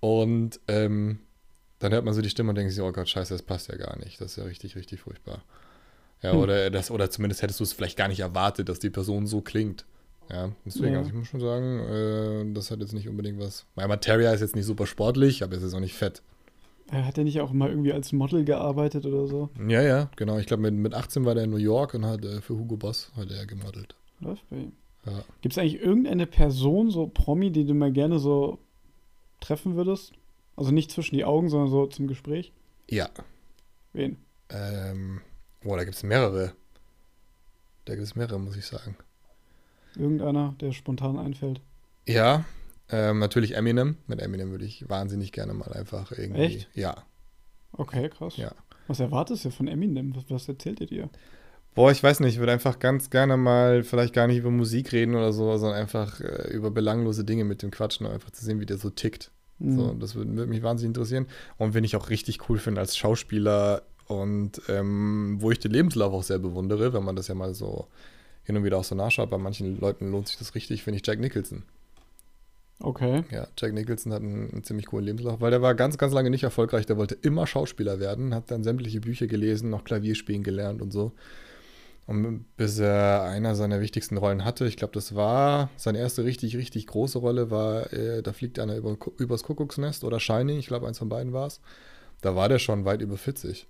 und 0.00 0.58
ähm, 0.68 1.20
dann 1.78 1.92
hört 1.92 2.04
man 2.04 2.14
so 2.14 2.20
die 2.22 2.30
Stimme 2.30 2.50
und 2.50 2.56
denkt 2.56 2.72
sich, 2.72 2.82
oh 2.82 2.92
Gott, 2.92 3.08
scheiße, 3.08 3.34
das 3.34 3.42
passt 3.42 3.68
ja 3.68 3.76
gar 3.76 3.96
nicht. 3.98 4.20
Das 4.20 4.32
ist 4.32 4.36
ja 4.36 4.44
richtig, 4.44 4.76
richtig 4.76 5.00
furchtbar. 5.00 5.42
Ja, 6.22 6.32
Hm. 6.32 6.38
oder, 6.38 6.70
das, 6.70 6.90
oder 6.90 7.10
zumindest 7.10 7.42
hättest 7.42 7.60
du 7.60 7.64
es 7.64 7.72
vielleicht 7.72 7.96
gar 7.98 8.08
nicht 8.08 8.20
erwartet, 8.20 8.68
dass 8.68 8.78
die 8.78 8.90
Person 8.90 9.26
so 9.26 9.40
klingt. 9.40 9.84
Ja, 10.30 10.52
deswegen, 10.64 10.92
Ja. 10.92 10.98
also 11.00 11.10
ich 11.10 11.16
muss 11.16 11.26
schon 11.26 11.40
sagen, 11.40 11.80
äh, 11.80 12.54
das 12.54 12.70
hat 12.70 12.80
jetzt 12.80 12.92
nicht 12.92 13.08
unbedingt 13.08 13.40
was. 13.40 13.66
Mein 13.74 13.88
Materia 13.88 14.32
ist 14.32 14.40
jetzt 14.40 14.54
nicht 14.54 14.66
super 14.66 14.86
sportlich, 14.86 15.42
aber 15.42 15.56
es 15.56 15.62
ist 15.64 15.74
auch 15.74 15.80
nicht 15.80 15.94
fett. 15.94 16.22
Er 16.90 17.06
hat 17.06 17.16
ja 17.18 17.24
nicht 17.24 17.40
auch 17.40 17.52
mal 17.52 17.68
irgendwie 17.70 17.92
als 17.92 18.12
Model 18.12 18.44
gearbeitet 18.44 19.04
oder 19.06 19.26
so? 19.26 19.48
Ja, 19.66 19.82
ja, 19.82 20.10
genau. 20.16 20.38
Ich 20.38 20.46
glaube, 20.46 20.62
mit, 20.62 20.74
mit 20.74 20.94
18 20.94 21.24
war 21.24 21.34
der 21.34 21.44
in 21.44 21.50
New 21.50 21.56
York 21.56 21.94
und 21.94 22.04
hat 22.06 22.24
äh, 22.24 22.40
für 22.40 22.54
Hugo 22.54 22.76
Boss 22.76 23.10
hat 23.16 23.30
er 23.30 23.44
gemodelt. 23.46 23.94
Läuft 24.20 24.48
bei 24.50 24.56
ihm. 24.56 24.72
Ja. 25.06 25.24
Gibt 25.40 25.52
es 25.52 25.58
eigentlich 25.58 25.80
irgendeine 25.80 26.26
Person, 26.26 26.90
so 26.90 27.06
Promi, 27.08 27.50
die 27.50 27.64
du 27.64 27.74
mal 27.74 27.92
gerne 27.92 28.18
so 28.18 28.58
treffen 29.40 29.74
würdest? 29.76 30.12
Also 30.56 30.70
nicht 30.70 30.90
zwischen 30.90 31.16
die 31.16 31.24
Augen, 31.24 31.48
sondern 31.48 31.70
so 31.70 31.86
zum 31.86 32.06
Gespräch? 32.06 32.52
Ja. 32.88 33.08
Wen? 33.92 34.18
Ähm, 34.50 35.20
boah, 35.62 35.76
da 35.76 35.84
gibt 35.84 35.96
es 35.96 36.02
mehrere. 36.02 36.52
Da 37.84 37.94
gibt 37.94 38.06
es 38.06 38.14
mehrere, 38.14 38.38
muss 38.38 38.56
ich 38.56 38.66
sagen. 38.66 38.96
Irgendeiner, 39.96 40.54
der 40.60 40.72
spontan 40.72 41.18
einfällt. 41.18 41.60
Ja, 42.06 42.44
ähm, 42.88 43.18
natürlich 43.18 43.56
Eminem. 43.56 43.96
Mit 44.06 44.20
Eminem 44.20 44.50
würde 44.50 44.64
ich 44.64 44.88
wahnsinnig 44.88 45.32
gerne 45.32 45.54
mal 45.54 45.72
einfach 45.72 46.12
irgendwie. 46.12 46.42
Echt? 46.42 46.68
Ja. 46.74 47.04
Okay, 47.72 48.08
krass. 48.08 48.36
Ja. 48.36 48.52
Was 48.86 49.00
erwartest 49.00 49.44
du 49.44 49.50
von 49.50 49.68
Eminem? 49.68 50.14
Was, 50.14 50.30
was 50.30 50.48
erzählt 50.48 50.80
ihr 50.80 50.86
dir? 50.86 51.10
Boah, 51.74 51.90
ich 51.90 52.02
weiß 52.02 52.20
nicht, 52.20 52.34
ich 52.34 52.38
würde 52.38 52.52
einfach 52.52 52.78
ganz 52.78 53.08
gerne 53.08 53.36
mal 53.36 53.82
vielleicht 53.82 54.12
gar 54.12 54.26
nicht 54.26 54.38
über 54.38 54.50
Musik 54.50 54.92
reden 54.92 55.14
oder 55.14 55.32
so, 55.32 55.56
sondern 55.56 55.80
einfach 55.80 56.20
äh, 56.20 56.50
über 56.50 56.70
belanglose 56.70 57.24
Dinge 57.24 57.44
mit 57.44 57.62
dem 57.62 57.70
Quatschen, 57.70 58.06
einfach 58.06 58.30
zu 58.30 58.44
sehen, 58.44 58.60
wie 58.60 58.66
der 58.66 58.76
so 58.76 58.90
tickt. 58.90 59.30
Hm. 59.58 59.76
So, 59.76 59.94
das 59.94 60.14
würde 60.14 60.36
würd 60.36 60.48
mich 60.48 60.62
wahnsinnig 60.62 60.90
interessieren. 60.90 61.26
Und 61.56 61.72
wenn 61.72 61.84
ich 61.84 61.96
auch 61.96 62.10
richtig 62.10 62.48
cool 62.48 62.58
finde 62.58 62.80
als 62.80 62.96
Schauspieler 62.96 63.82
und 64.06 64.60
ähm, 64.68 65.36
wo 65.40 65.50
ich 65.50 65.60
den 65.60 65.70
Lebenslauf 65.70 66.12
auch 66.12 66.22
sehr 66.22 66.38
bewundere, 66.38 66.92
wenn 66.92 67.04
man 67.04 67.16
das 67.16 67.28
ja 67.28 67.34
mal 67.34 67.54
so 67.54 67.86
hin 68.44 68.56
und 68.56 68.64
wieder 68.64 68.78
auch 68.78 68.84
so 68.84 68.94
nachschaue, 68.94 69.26
bei 69.26 69.38
manchen 69.38 69.78
Leuten 69.80 70.10
lohnt 70.10 70.28
sich 70.28 70.36
das 70.36 70.54
richtig, 70.54 70.82
finde 70.82 70.98
ich 70.98 71.06
Jack 71.06 71.20
Nicholson. 71.20 71.62
Okay. 72.80 73.24
Ja, 73.30 73.46
Jack 73.56 73.72
Nicholson 73.72 74.12
hat 74.12 74.22
einen, 74.22 74.50
einen, 74.50 74.64
ziemlich 74.64 74.86
coolen 74.86 75.06
Lebenslauf, 75.06 75.40
weil 75.40 75.52
der 75.52 75.62
war 75.62 75.74
ganz, 75.74 75.98
ganz 75.98 76.12
lange 76.12 76.30
nicht 76.30 76.42
erfolgreich. 76.42 76.84
Der 76.84 76.96
wollte 76.96 77.16
immer 77.22 77.46
Schauspieler 77.46 78.00
werden, 78.00 78.34
hat 78.34 78.50
dann 78.50 78.64
sämtliche 78.64 79.00
Bücher 79.00 79.28
gelesen, 79.28 79.70
noch 79.70 79.84
Klavierspielen 79.84 80.42
gelernt 80.42 80.82
und 80.82 80.92
so. 80.92 81.12
Und 82.06 82.44
bis 82.56 82.78
er 82.78 83.22
einer 83.22 83.54
seiner 83.54 83.80
wichtigsten 83.80 84.16
Rollen 84.16 84.44
hatte, 84.44 84.66
ich 84.66 84.76
glaube, 84.76 84.92
das 84.92 85.14
war 85.14 85.70
seine 85.76 85.98
erste 85.98 86.24
richtig, 86.24 86.56
richtig 86.56 86.86
große 86.88 87.18
Rolle, 87.18 87.50
war, 87.50 87.92
äh, 87.92 88.22
da 88.22 88.32
fliegt 88.32 88.58
einer 88.58 88.76
über, 88.76 88.96
übers 89.18 89.44
Kuckucksnest 89.44 90.02
oder 90.02 90.18
Shining, 90.18 90.58
ich 90.58 90.66
glaube, 90.66 90.88
eins 90.88 90.98
von 90.98 91.08
beiden 91.08 91.32
war 91.32 91.46
es. 91.46 91.60
Da 92.20 92.34
war 92.34 92.48
der 92.48 92.58
schon 92.58 92.84
weit 92.84 93.02
über 93.02 93.16
40. 93.16 93.66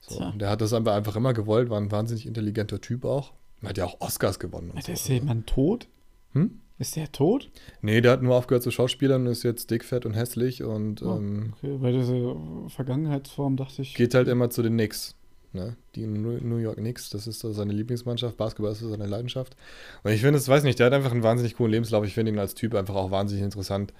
So, 0.00 0.30
der 0.32 0.48
hat 0.48 0.62
das 0.62 0.72
einfach 0.72 1.16
immer 1.16 1.34
gewollt, 1.34 1.68
war 1.68 1.78
ein 1.78 1.90
wahnsinnig 1.90 2.26
intelligenter 2.26 2.80
Typ 2.80 3.04
auch. 3.04 3.32
Hat 3.62 3.76
ja 3.76 3.84
auch 3.84 4.00
Oscars 4.00 4.38
gewonnen. 4.38 4.72
Ist 4.76 5.04
so. 5.04 5.12
jemand 5.12 5.46
tot? 5.46 5.86
Hm? 6.32 6.60
Ist 6.78 6.96
der 6.96 7.12
tot? 7.12 7.50
Nee, 7.82 8.00
der 8.00 8.12
hat 8.12 8.22
nur 8.22 8.34
aufgehört 8.34 8.62
zu 8.62 8.70
Schauspielern 8.70 9.26
und 9.26 9.32
ist 9.32 9.42
jetzt 9.42 9.70
dick, 9.70 9.84
fett 9.84 10.06
und 10.06 10.14
hässlich 10.14 10.62
und. 10.62 11.02
Oh, 11.02 11.16
ähm, 11.16 11.52
okay, 11.58 11.76
weil 11.78 11.92
diese 11.92 12.36
Vergangenheitsform 12.68 13.58
dachte 13.58 13.82
ich. 13.82 13.94
Geht 13.94 14.14
halt 14.14 14.28
immer 14.28 14.48
zu 14.48 14.62
den 14.62 14.72
Knicks. 14.72 15.14
Ne? 15.52 15.76
Die 15.94 16.06
New 16.06 16.56
York 16.56 16.76
Knicks, 16.76 17.10
das 17.10 17.26
ist 17.26 17.40
so 17.40 17.52
seine 17.52 17.72
Lieblingsmannschaft. 17.72 18.36
Basketball 18.36 18.72
ist 18.72 18.80
so 18.80 18.88
seine 18.88 19.06
Leidenschaft. 19.06 19.56
Und 20.02 20.12
ich 20.12 20.20
finde, 20.20 20.38
es 20.38 20.48
weiß 20.48 20.62
nicht, 20.62 20.78
der 20.78 20.86
hat 20.86 20.92
einfach 20.92 21.12
einen 21.12 21.22
wahnsinnig 21.22 21.56
coolen 21.56 21.72
Lebenslauf. 21.72 22.04
Ich 22.04 22.14
finde 22.14 22.32
ihn 22.32 22.38
als 22.38 22.54
Typ 22.54 22.74
einfach 22.74 22.94
auch 22.94 23.10
wahnsinnig 23.10 23.44
interessant. 23.44 23.92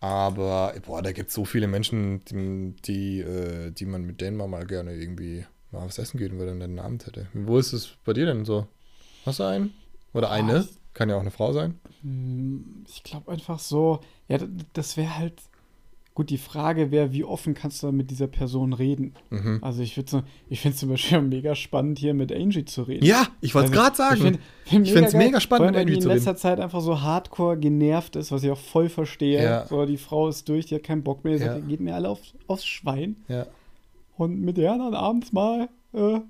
Aber, 0.00 0.72
boah, 0.86 1.02
da 1.02 1.12
gibt 1.12 1.28
es 1.28 1.34
so 1.34 1.44
viele 1.44 1.66
Menschen, 1.66 2.24
die, 2.24 2.74
die, 2.86 3.20
äh, 3.20 3.70
die 3.70 3.84
man 3.84 4.02
mit 4.04 4.22
denen 4.22 4.38
mal 4.38 4.66
gerne 4.66 4.94
irgendwie 4.94 5.44
mal 5.70 5.86
was 5.86 5.98
essen 5.98 6.18
gehen 6.18 6.38
würde 6.38 6.52
und 6.52 6.62
einen 6.62 6.78
Abend 6.78 7.06
hätte. 7.06 7.26
Wo 7.34 7.58
ist 7.58 7.72
es 7.72 7.96
bei 8.04 8.14
dir 8.14 8.26
denn 8.26 8.44
so? 8.44 8.66
Hast 9.26 9.40
du 9.40 9.44
einen? 9.44 9.74
Oder 10.14 10.30
eine? 10.30 10.66
Kann 10.94 11.08
ja 11.08 11.16
auch 11.16 11.20
eine 11.20 11.30
Frau 11.30 11.52
sein. 11.52 11.78
Hm, 12.02 12.84
ich 12.88 13.02
glaube 13.04 13.30
einfach 13.30 13.58
so, 13.58 14.00
ja, 14.28 14.38
das 14.72 14.96
wäre 14.96 15.16
halt. 15.16 15.34
Gut, 16.12 16.30
die 16.30 16.38
Frage 16.38 16.90
wäre, 16.90 17.12
wie 17.12 17.22
offen 17.22 17.54
kannst 17.54 17.82
du 17.82 17.92
mit 17.92 18.10
dieser 18.10 18.26
Person 18.26 18.72
reden? 18.72 19.14
Mhm. 19.30 19.60
Also 19.62 19.80
ich 19.82 19.96
ich 19.96 20.60
finde 20.60 20.74
es 20.74 20.76
zum 20.76 20.88
Beispiel 20.88 21.20
mega 21.22 21.54
spannend, 21.54 22.00
hier 22.00 22.14
mit 22.14 22.32
Angie 22.32 22.64
zu 22.64 22.82
reden. 22.82 23.06
Ja, 23.06 23.28
ich 23.40 23.54
wollte 23.54 23.68
es 23.68 23.72
gerade 23.72 23.96
sagen. 23.96 24.38
Ich 24.64 24.70
finde 24.70 24.90
es 24.90 25.12
mega, 25.12 25.18
mega, 25.18 25.40
spannend, 25.40 25.70
mit 25.70 25.80
Angie 25.80 25.92
zu 25.94 26.08
reden. 26.08 26.10
in 26.10 26.16
letzter 26.16 26.36
Zeit 26.36 26.58
einfach 26.58 26.80
so 26.80 27.00
hardcore 27.00 27.58
genervt 27.58 28.16
ist, 28.16 28.32
was 28.32 28.42
ich 28.42 28.50
auch 28.50 28.58
voll 28.58 28.88
verstehe. 28.88 29.42
Ja. 29.42 29.66
So, 29.66 29.86
die 29.86 29.96
Frau 29.96 30.28
ist 30.28 30.48
durch, 30.48 30.66
die 30.66 30.74
hat 30.74 30.82
keinen 30.82 31.04
Bock 31.04 31.22
mehr, 31.22 31.36
die 31.36 31.44
ja. 31.44 31.54
sagt, 31.54 31.68
geht 31.68 31.80
mir 31.80 31.94
alle 31.94 32.08
auf, 32.08 32.20
aufs 32.48 32.66
Schwein. 32.66 33.16
Ja. 33.28 33.46
Und 34.16 34.40
mit 34.40 34.56
der 34.56 34.76
dann 34.76 34.94
abends 34.94 35.32
mal 35.32 35.68
äh, 35.92 36.20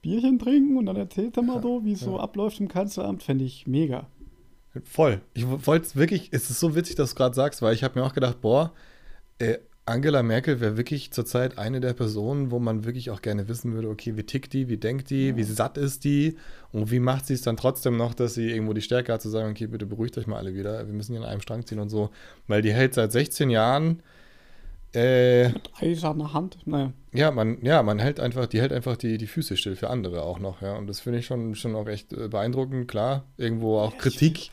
Bierchen 0.00 0.38
trinken 0.38 0.76
und 0.76 0.86
dann 0.86 0.96
erzählt 0.96 1.36
er 1.36 1.42
mal 1.42 1.60
so, 1.60 1.84
wie 1.84 1.92
es 1.92 2.00
so 2.00 2.20
abläuft 2.20 2.60
im 2.60 2.68
Kanzleramt, 2.68 3.22
fände 3.22 3.44
ich 3.44 3.66
mega. 3.66 4.06
Voll. 4.84 5.20
Ich 5.34 5.46
wollte 5.46 5.86
es 5.86 5.96
wirklich, 5.96 6.28
es 6.32 6.50
ist 6.50 6.60
so 6.60 6.74
witzig, 6.74 6.96
dass 6.96 7.10
du 7.10 7.16
gerade 7.16 7.34
sagst, 7.34 7.62
weil 7.62 7.74
ich 7.74 7.84
habe 7.84 7.98
mir 7.98 8.06
auch 8.06 8.12
gedacht, 8.12 8.40
boah, 8.40 8.72
äh, 9.38 9.58
Angela 9.86 10.22
Merkel 10.22 10.60
wäre 10.60 10.78
wirklich 10.78 11.10
zurzeit 11.10 11.58
eine 11.58 11.80
der 11.80 11.92
Personen, 11.92 12.50
wo 12.50 12.58
man 12.58 12.84
wirklich 12.84 13.10
auch 13.10 13.20
gerne 13.20 13.48
wissen 13.48 13.74
würde, 13.74 13.90
okay, 13.90 14.16
wie 14.16 14.22
tickt 14.22 14.54
die, 14.54 14.68
wie 14.68 14.78
denkt 14.78 15.10
die, 15.10 15.28
ja. 15.28 15.36
wie 15.36 15.42
satt 15.42 15.76
ist 15.76 16.04
die 16.04 16.36
und 16.72 16.90
wie 16.90 17.00
macht 17.00 17.26
sie 17.26 17.34
es 17.34 17.42
dann 17.42 17.58
trotzdem 17.58 17.98
noch, 17.98 18.14
dass 18.14 18.32
sie 18.34 18.50
irgendwo 18.50 18.72
die 18.72 18.80
Stärke 18.80 19.12
hat 19.12 19.20
zu 19.20 19.28
sagen, 19.28 19.50
okay, 19.50 19.66
bitte 19.66 19.84
beruhigt 19.84 20.16
euch 20.16 20.26
mal 20.26 20.38
alle 20.38 20.54
wieder, 20.54 20.86
wir 20.86 20.94
müssen 20.94 21.12
hier 21.12 21.20
in 21.20 21.26
einem 21.26 21.42
Strang 21.42 21.66
ziehen 21.66 21.80
und 21.80 21.90
so, 21.90 22.08
weil 22.46 22.62
die 22.62 22.72
hält 22.72 22.94
seit 22.94 23.12
16 23.12 23.50
Jahren 23.50 24.02
äh, 24.94 25.48
Mit 25.48 25.70
eiserner 25.80 26.32
Hand, 26.32 26.58
naja. 26.66 26.92
Ja, 27.12 27.30
man, 27.32 27.58
ja, 27.62 27.82
man 27.82 27.98
hält 27.98 28.20
einfach, 28.20 28.46
die 28.46 28.60
hält 28.60 28.72
einfach 28.72 28.96
die, 28.96 29.18
die 29.18 29.26
Füße 29.26 29.56
still 29.56 29.74
für 29.74 29.90
andere 29.90 30.22
auch 30.22 30.38
noch, 30.38 30.62
ja. 30.62 30.76
Und 30.76 30.86
das 30.86 31.00
finde 31.00 31.18
ich 31.18 31.26
schon, 31.26 31.56
schon 31.56 31.74
auch 31.74 31.88
echt 31.88 32.12
äh, 32.12 32.28
beeindruckend, 32.28 32.86
klar. 32.86 33.24
Irgendwo 33.36 33.78
auch 33.78 33.92
ja, 33.92 33.98
Kritik 33.98 34.50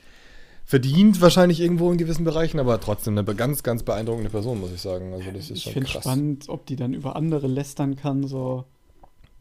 verdient 0.65 1.21
wahrscheinlich 1.21 1.59
irgendwo 1.59 1.91
in 1.91 1.97
gewissen 1.97 2.23
Bereichen, 2.23 2.59
aber 2.59 2.79
trotzdem 2.79 3.17
eine 3.17 3.35
ganz, 3.35 3.63
ganz 3.63 3.83
beeindruckende 3.83 4.29
Person, 4.29 4.59
muss 4.59 4.71
ich 4.71 4.81
sagen. 4.81 5.13
Also 5.13 5.31
das 5.31 5.49
ist 5.49 5.57
ich 5.57 5.63
schon 5.63 5.73
krass. 5.73 5.83
Ich 5.83 5.91
finde 5.91 6.01
spannend, 6.01 6.49
ob 6.49 6.65
die 6.65 6.75
dann 6.75 6.93
über 6.93 7.15
andere 7.15 7.47
lästern 7.47 7.95
kann, 7.95 8.25
so 8.27 8.65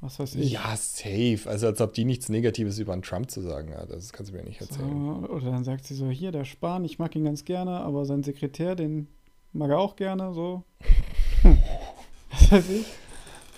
was 0.01 0.19
weiß 0.19 0.37
ich. 0.37 0.53
Ja, 0.53 0.75
safe. 0.77 1.41
Also 1.45 1.67
als 1.67 1.81
ob 1.81 1.93
die 1.93 2.05
nichts 2.05 2.29
Negatives 2.31 2.79
über 2.79 2.95
einen 2.95 3.03
Trump 3.03 3.31
zu 3.31 3.43
sagen 3.43 3.75
hat. 3.75 3.91
Das 3.91 4.13
kannst 4.13 4.33
du 4.33 4.37
mir 4.37 4.43
nicht 4.43 4.61
erzählen. 4.61 4.89
So, 4.89 5.29
oder 5.29 5.51
dann 5.51 5.65
sagt 5.65 5.85
sie 5.85 5.95
so, 5.95 6.09
hier, 6.09 6.33
der 6.33 6.45
Spahn, 6.45 6.85
ich 6.85 6.99
mag 6.99 7.15
ihn 7.15 7.25
ganz 7.25 7.45
gerne, 7.45 7.81
aber 7.81 8.07
sein 8.07 8.23
Sekretär, 8.23 8.75
den 8.77 9.09
mag 9.53 9.71
er 9.71 9.79
auch 9.79 9.97
gerne, 9.97 10.33
so. 10.33 10.63
was 12.31 12.53
weiß 12.53 12.71
ich. 12.71 12.87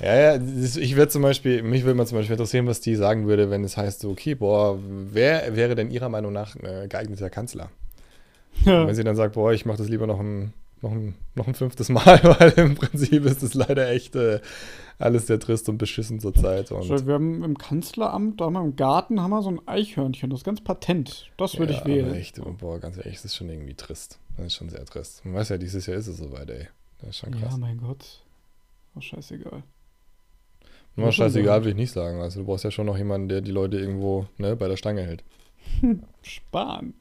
Ja, 0.00 0.37
ja, 0.37 0.42
ich 0.42 0.96
würde 0.96 1.09
zum 1.09 1.22
Beispiel, 1.22 1.62
mich 1.62 1.85
würde 1.85 1.94
mal 1.94 2.07
zum 2.07 2.18
Beispiel 2.18 2.35
interessieren, 2.35 2.66
was 2.66 2.81
die 2.81 2.96
sagen 2.96 3.26
würde, 3.26 3.50
wenn 3.50 3.62
es 3.62 3.76
heißt, 3.76 4.00
so, 4.00 4.11
okay, 4.11 4.35
boah, 4.35 4.78
wer 4.83 5.55
wäre 5.55 5.74
denn 5.74 5.90
ihrer 5.90 6.09
Meinung 6.09 6.33
nach 6.33 6.57
ein 6.57 6.88
geeigneter 6.88 7.31
Kanzler? 7.31 7.70
Ja. 8.64 8.87
Wenn 8.87 8.94
sie 8.94 9.02
dann 9.02 9.16
sagt, 9.16 9.35
boah, 9.35 9.52
ich 9.55 9.64
mache 9.64 9.78
das 9.78 9.88
lieber 9.88 10.07
noch 10.07 10.20
ein, 10.20 10.52
noch, 10.83 10.92
ein, 10.92 11.14
noch 11.35 11.48
ein 11.48 11.55
fünftes 11.55 11.88
Mal, 11.88 12.20
weil 12.38 12.50
im 12.59 12.74
Prinzip 12.74 13.24
ist 13.24 13.42
das 13.42 13.55
leider 13.55 13.88
echt 13.88 14.14
äh, 14.14 14.40
alles 14.98 15.26
sehr 15.26 15.40
trist 15.40 15.70
und 15.70 15.78
beschissen 15.78 16.20
zurzeit. 16.20 16.70
Und 16.70 17.07
wir 17.07 17.14
haben 17.14 17.42
im 17.42 17.57
Kanzleramt, 17.57 18.40
da 18.40 18.44
haben 18.44 18.52
wir 18.52 18.61
im 18.61 18.76
Garten, 18.76 19.20
haben 19.22 19.31
wir 19.31 19.42
so 19.42 19.50
ein 19.50 19.61
Eichhörnchen, 19.66 20.28
das 20.28 20.40
ist 20.40 20.44
ganz 20.44 20.61
patent. 20.61 21.31
Das 21.38 21.59
würde 21.59 21.72
ja, 21.72 21.78
ich 21.78 21.87
wählen. 21.87 22.14
Echt, 22.14 22.40
boah, 22.59 22.78
ganz 22.78 22.98
ehrlich, 22.98 23.14
das 23.14 23.26
ist 23.26 23.37
schon 23.37 23.48
irgendwie 23.48 23.74
trist. 23.74 24.18
Das 24.37 24.46
ist 24.46 24.55
schon 24.55 24.68
sehr 24.68 24.85
trist. 24.85 25.24
Man 25.24 25.35
weiß 25.35 25.48
ja, 25.48 25.57
dieses 25.57 25.87
Jahr 25.87 25.96
ist 25.96 26.09
es 26.09 26.18
soweit, 26.18 26.50
ey. 26.50 26.68
Das 27.00 27.11
ist 27.11 27.18
schon 27.18 27.31
krass. 27.33 27.52
Ja, 27.52 27.57
mein 27.57 27.78
Gott. 27.78 28.20
Oh, 28.94 29.00
scheißegal. 29.00 29.62
Nur 30.96 31.12
scheißegal, 31.12 31.64
will 31.64 31.70
ich 31.70 31.76
nicht 31.76 31.92
sagen. 31.92 32.20
Also 32.20 32.40
du 32.40 32.46
brauchst 32.46 32.64
ja 32.64 32.70
schon 32.70 32.87
noch 32.87 32.98
jemanden, 32.98 33.28
der 33.28 33.40
die 33.40 33.50
Leute 33.50 33.78
irgendwo 33.78 34.26
ne, 34.38 34.57
bei 34.57 34.68
der 34.68 34.76
Stange 34.76 35.02
hält. 35.02 35.24
Spahn. 36.22 36.94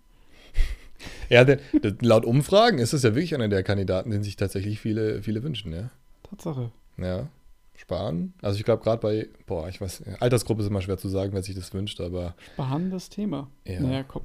Ja, 1.29 1.43
denn, 1.43 1.59
laut 2.01 2.25
Umfragen 2.25 2.77
ist 2.77 2.93
es 2.93 3.03
ja 3.03 3.15
wirklich 3.15 3.33
einer 3.33 3.47
der 3.47 3.63
Kandidaten, 3.63 4.11
den 4.11 4.23
sich 4.23 4.35
tatsächlich 4.35 4.79
viele, 4.79 5.21
viele 5.23 5.43
wünschen, 5.43 5.73
ja. 5.73 5.89
Tatsache. 6.23 6.71
Ja. 6.97 7.27
Spahn. 7.75 8.33
Also 8.41 8.59
ich 8.59 8.63
glaube 8.63 8.83
gerade 8.83 9.01
bei, 9.01 9.27
boah, 9.47 9.67
ich 9.67 9.81
weiß, 9.81 10.03
Altersgruppe 10.19 10.61
ist 10.61 10.67
immer 10.67 10.81
schwer 10.81 10.97
zu 10.97 11.09
sagen, 11.09 11.33
wer 11.33 11.41
sich 11.41 11.55
das 11.55 11.73
wünscht, 11.73 11.99
aber. 11.99 12.35
Spahn 12.53 12.91
das 12.91 13.09
Thema. 13.09 13.49
Ja. 13.65 13.81
Naja, 13.81 14.03
komm. 14.07 14.23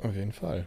Auf 0.00 0.16
jeden 0.16 0.32
Fall. 0.32 0.66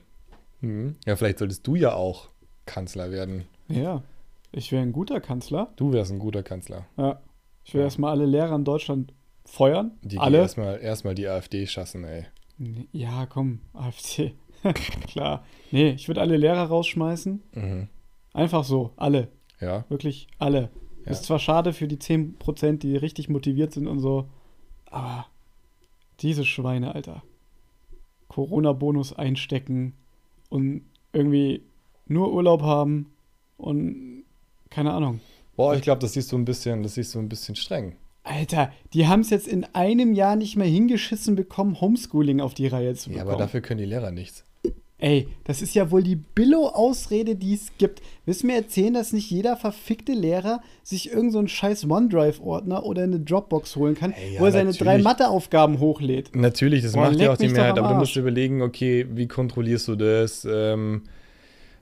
Mhm. 0.62 0.96
Ja, 1.06 1.16
vielleicht 1.16 1.40
solltest 1.40 1.68
du 1.68 1.76
ja 1.76 1.94
auch 1.94 2.30
Kanzler 2.66 3.12
werden. 3.12 3.46
Ja. 3.68 4.04
Ich 4.52 4.72
wäre 4.72 4.82
ein 4.82 4.94
guter 4.94 5.20
Kanzler. 5.20 5.74
Du 5.76 5.92
wärst 5.92 6.12
ein 6.12 6.20
guter 6.20 6.44
Kanzler. 6.44 6.86
Ja. 6.98 7.20
Ich 7.68 7.74
will 7.74 7.82
ja. 7.82 7.86
erstmal 7.86 8.12
alle 8.12 8.26
Lehrer 8.26 8.56
in 8.56 8.64
Deutschland 8.64 9.14
feuern. 9.46 9.92
Die 10.02 10.18
alle. 10.18 10.38
Erstmal 10.38 10.80
erstmal 10.80 11.16
die 11.16 11.28
AfD 11.28 11.68
schassen, 11.68 12.06
ey. 12.06 12.26
Ja, 12.94 13.26
komm, 13.26 13.60
AfD. 13.74 14.34
Klar. 15.08 15.44
Nee, 15.72 15.90
ich 15.90 16.08
würde 16.08 16.22
alle 16.22 16.38
Lehrer 16.38 16.64
rausschmeißen. 16.64 17.44
Mhm. 17.54 17.90
Einfach 18.34 18.64
so, 18.64 18.94
alle. 18.96 19.28
Ja. 19.60 19.84
Wirklich 19.90 20.28
alle. 20.40 20.70
Ja. 21.04 21.12
Ist 21.12 21.26
zwar 21.26 21.40
schade 21.40 21.74
für 21.74 21.90
die 21.90 21.98
10%, 21.98 22.78
die 22.78 22.96
richtig 22.96 23.28
motiviert 23.28 23.74
sind 23.74 23.88
und 23.88 24.00
so, 24.00 24.30
aber 24.86 25.28
diese 26.22 26.46
Schweine, 26.46 26.96
Alter. 26.96 27.22
Corona-Bonus 28.30 29.12
einstecken 29.14 29.94
und 30.50 30.84
irgendwie 31.12 31.64
nur 32.06 32.32
Urlaub 32.34 32.62
haben 32.62 33.12
und 33.58 34.24
keine 34.70 34.94
Ahnung. 34.94 35.20
Boah, 35.58 35.76
ich 35.76 35.82
glaube, 35.82 36.00
das 36.00 36.14
siehst 36.14 36.32
du 36.32 36.38
ein 36.38 36.46
bisschen, 36.46 36.84
das 36.84 36.94
siehst 36.94 37.16
du 37.16 37.20
ein 37.20 37.28
bisschen 37.28 37.56
streng. 37.56 37.96
Alter, 38.24 38.72
die 38.94 39.08
haben 39.08 39.22
es 39.22 39.32
jetzt 39.32 39.48
in 39.48 39.66
einem 39.74 40.14
Jahr 40.14 40.36
nicht 40.36 40.56
mehr 40.56 40.68
hingeschissen 40.68 41.36
bekommen, 41.36 41.82
Homeschooling 41.82 42.42
auf 42.42 42.54
die 42.54 42.68
Reihe 42.68 42.94
zu 42.94 43.10
bekommen. 43.10 43.28
Ja, 43.28 43.34
aber 43.34 43.42
dafür 43.42 43.62
können 43.62 43.80
die 43.80 43.86
Lehrer 43.86 44.12
nichts. 44.12 44.44
Ey, 45.00 45.28
das 45.44 45.62
ist 45.62 45.76
ja 45.76 45.92
wohl 45.92 46.04
die 46.04 46.16
Billo-Ausrede, 46.16 47.36
die 47.36 47.54
es 47.54 47.72
gibt. 47.78 48.02
Willst 48.26 48.44
du 48.44 48.48
mir 48.48 48.56
erzählen, 48.56 48.94
dass 48.94 49.14
nicht 49.14 49.30
jeder 49.30 49.56
verfickte 49.56 50.12
Lehrer 50.12 50.62
sich 50.84 51.10
irgendeinen 51.10 51.48
so 51.48 51.54
scheiß 51.56 51.90
OneDrive-Ordner 51.90 52.84
oder 52.84 53.04
eine 53.04 53.20
Dropbox 53.20 53.76
holen 53.76 53.96
kann, 53.96 54.12
hey, 54.12 54.34
ja, 54.34 54.40
wo 54.40 54.46
er 54.46 54.52
seine 54.52 54.72
natürlich. 54.72 54.84
drei 54.84 54.98
Matheaufgaben 55.00 55.80
hochlädt? 55.80 56.36
Natürlich, 56.36 56.84
das 56.84 56.94
Boah, 56.94 57.10
macht 57.10 57.20
ja 57.20 57.32
auch 57.32 57.38
die 57.38 57.50
Mehrheit. 57.50 57.78
Aber 57.78 57.90
du 57.90 57.96
musst 57.96 58.16
überlegen, 58.16 58.62
okay, 58.62 59.08
wie 59.12 59.28
kontrollierst 59.28 59.88
du 59.88 59.96
das? 59.96 60.48
Ähm, 60.50 61.04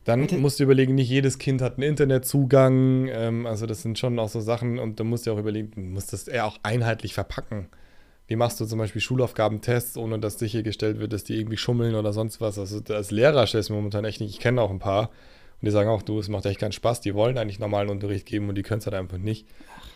dann 0.05 0.21
Alter. 0.21 0.37
musst 0.37 0.59
du 0.59 0.63
überlegen, 0.63 0.95
nicht 0.95 1.09
jedes 1.09 1.39
Kind 1.39 1.61
hat 1.61 1.73
einen 1.73 1.89
Internetzugang. 1.89 3.07
Ähm, 3.07 3.45
also 3.45 3.65
das 3.65 3.81
sind 3.81 3.99
schon 3.99 4.17
auch 4.19 4.29
so 4.29 4.39
Sachen 4.39 4.79
und 4.79 4.99
du 4.99 5.03
musst 5.03 5.25
ja 5.25 5.33
auch 5.33 5.39
überlegen, 5.39 5.71
du 5.75 5.81
musst 5.81 6.13
das 6.13 6.27
eher 6.27 6.45
auch 6.45 6.57
einheitlich 6.63 7.13
verpacken. 7.15 7.67
Wie 8.27 8.35
machst 8.35 8.59
du 8.59 8.65
zum 8.65 8.79
Beispiel 8.79 9.01
Schulaufgabentests, 9.01 9.97
ohne 9.97 10.19
dass 10.19 10.39
sichergestellt 10.39 10.99
wird, 10.99 11.11
dass 11.11 11.23
die 11.23 11.37
irgendwie 11.37 11.57
schummeln 11.57 11.95
oder 11.95 12.13
sonst 12.13 12.39
was? 12.39 12.57
Also 12.59 12.81
als 12.93 13.11
Lehrer 13.11 13.45
stellst 13.47 13.69
du 13.69 13.73
mir 13.73 13.77
momentan 13.77 14.05
echt 14.05 14.21
nicht. 14.21 14.31
Ich 14.31 14.39
kenne 14.39 14.61
auch 14.61 14.69
ein 14.69 14.79
paar 14.79 15.09
und 15.61 15.65
die 15.65 15.71
sagen 15.71 15.89
auch, 15.89 16.03
du, 16.03 16.19
es 16.19 16.29
macht 16.29 16.45
echt 16.45 16.59
keinen 16.59 16.71
Spaß. 16.71 17.01
Die 17.01 17.15
wollen 17.15 17.37
eigentlich 17.39 17.59
normalen 17.59 17.89
Unterricht 17.89 18.27
geben 18.27 18.47
und 18.47 18.55
die 18.55 18.63
können 18.63 18.79
es 18.79 18.85
halt 18.85 18.95
einfach 18.95 19.17
nicht. 19.17 19.47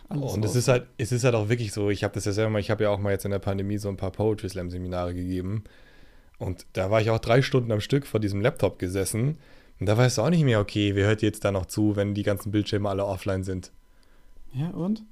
Ach, 0.09 0.15
und 0.15 0.43
es 0.43 0.55
ist 0.55 0.67
halt, 0.67 0.87
es 0.97 1.11
ist 1.11 1.23
halt 1.23 1.35
auch 1.35 1.49
wirklich 1.49 1.71
so, 1.71 1.91
ich 1.91 2.03
habe 2.03 2.15
das 2.15 2.25
ja 2.25 2.31
selber 2.31 2.49
mal, 2.49 2.59
ich 2.59 2.71
habe 2.71 2.83
ja 2.83 2.89
auch 2.89 2.99
mal 2.99 3.11
jetzt 3.11 3.25
in 3.25 3.31
der 3.31 3.39
Pandemie 3.39 3.77
so 3.77 3.89
ein 3.89 3.97
paar 3.97 4.11
Poetry 4.11 4.49
Slam 4.49 4.71
Seminare 4.71 5.13
gegeben. 5.13 5.65
Und 6.39 6.65
da 6.73 6.89
war 6.89 6.99
ich 6.99 7.11
auch 7.11 7.19
drei 7.19 7.43
Stunden 7.43 7.71
am 7.71 7.81
Stück 7.81 8.07
vor 8.07 8.19
diesem 8.19 8.41
Laptop 8.41 8.79
gesessen 8.79 9.37
und 9.79 9.85
da 9.87 9.97
weißt 9.97 10.17
du 10.17 10.21
auch 10.23 10.29
nicht 10.29 10.43
mehr, 10.43 10.59
okay, 10.59 10.95
wer 10.95 11.07
hört 11.07 11.21
jetzt 11.21 11.45
da 11.45 11.51
noch 11.51 11.65
zu, 11.65 11.95
wenn 11.95 12.13
die 12.13 12.23
ganzen 12.23 12.51
Bildschirme 12.51 12.89
alle 12.89 13.05
offline 13.05 13.43
sind? 13.43 13.71
Ja, 14.53 14.69
und? 14.69 15.03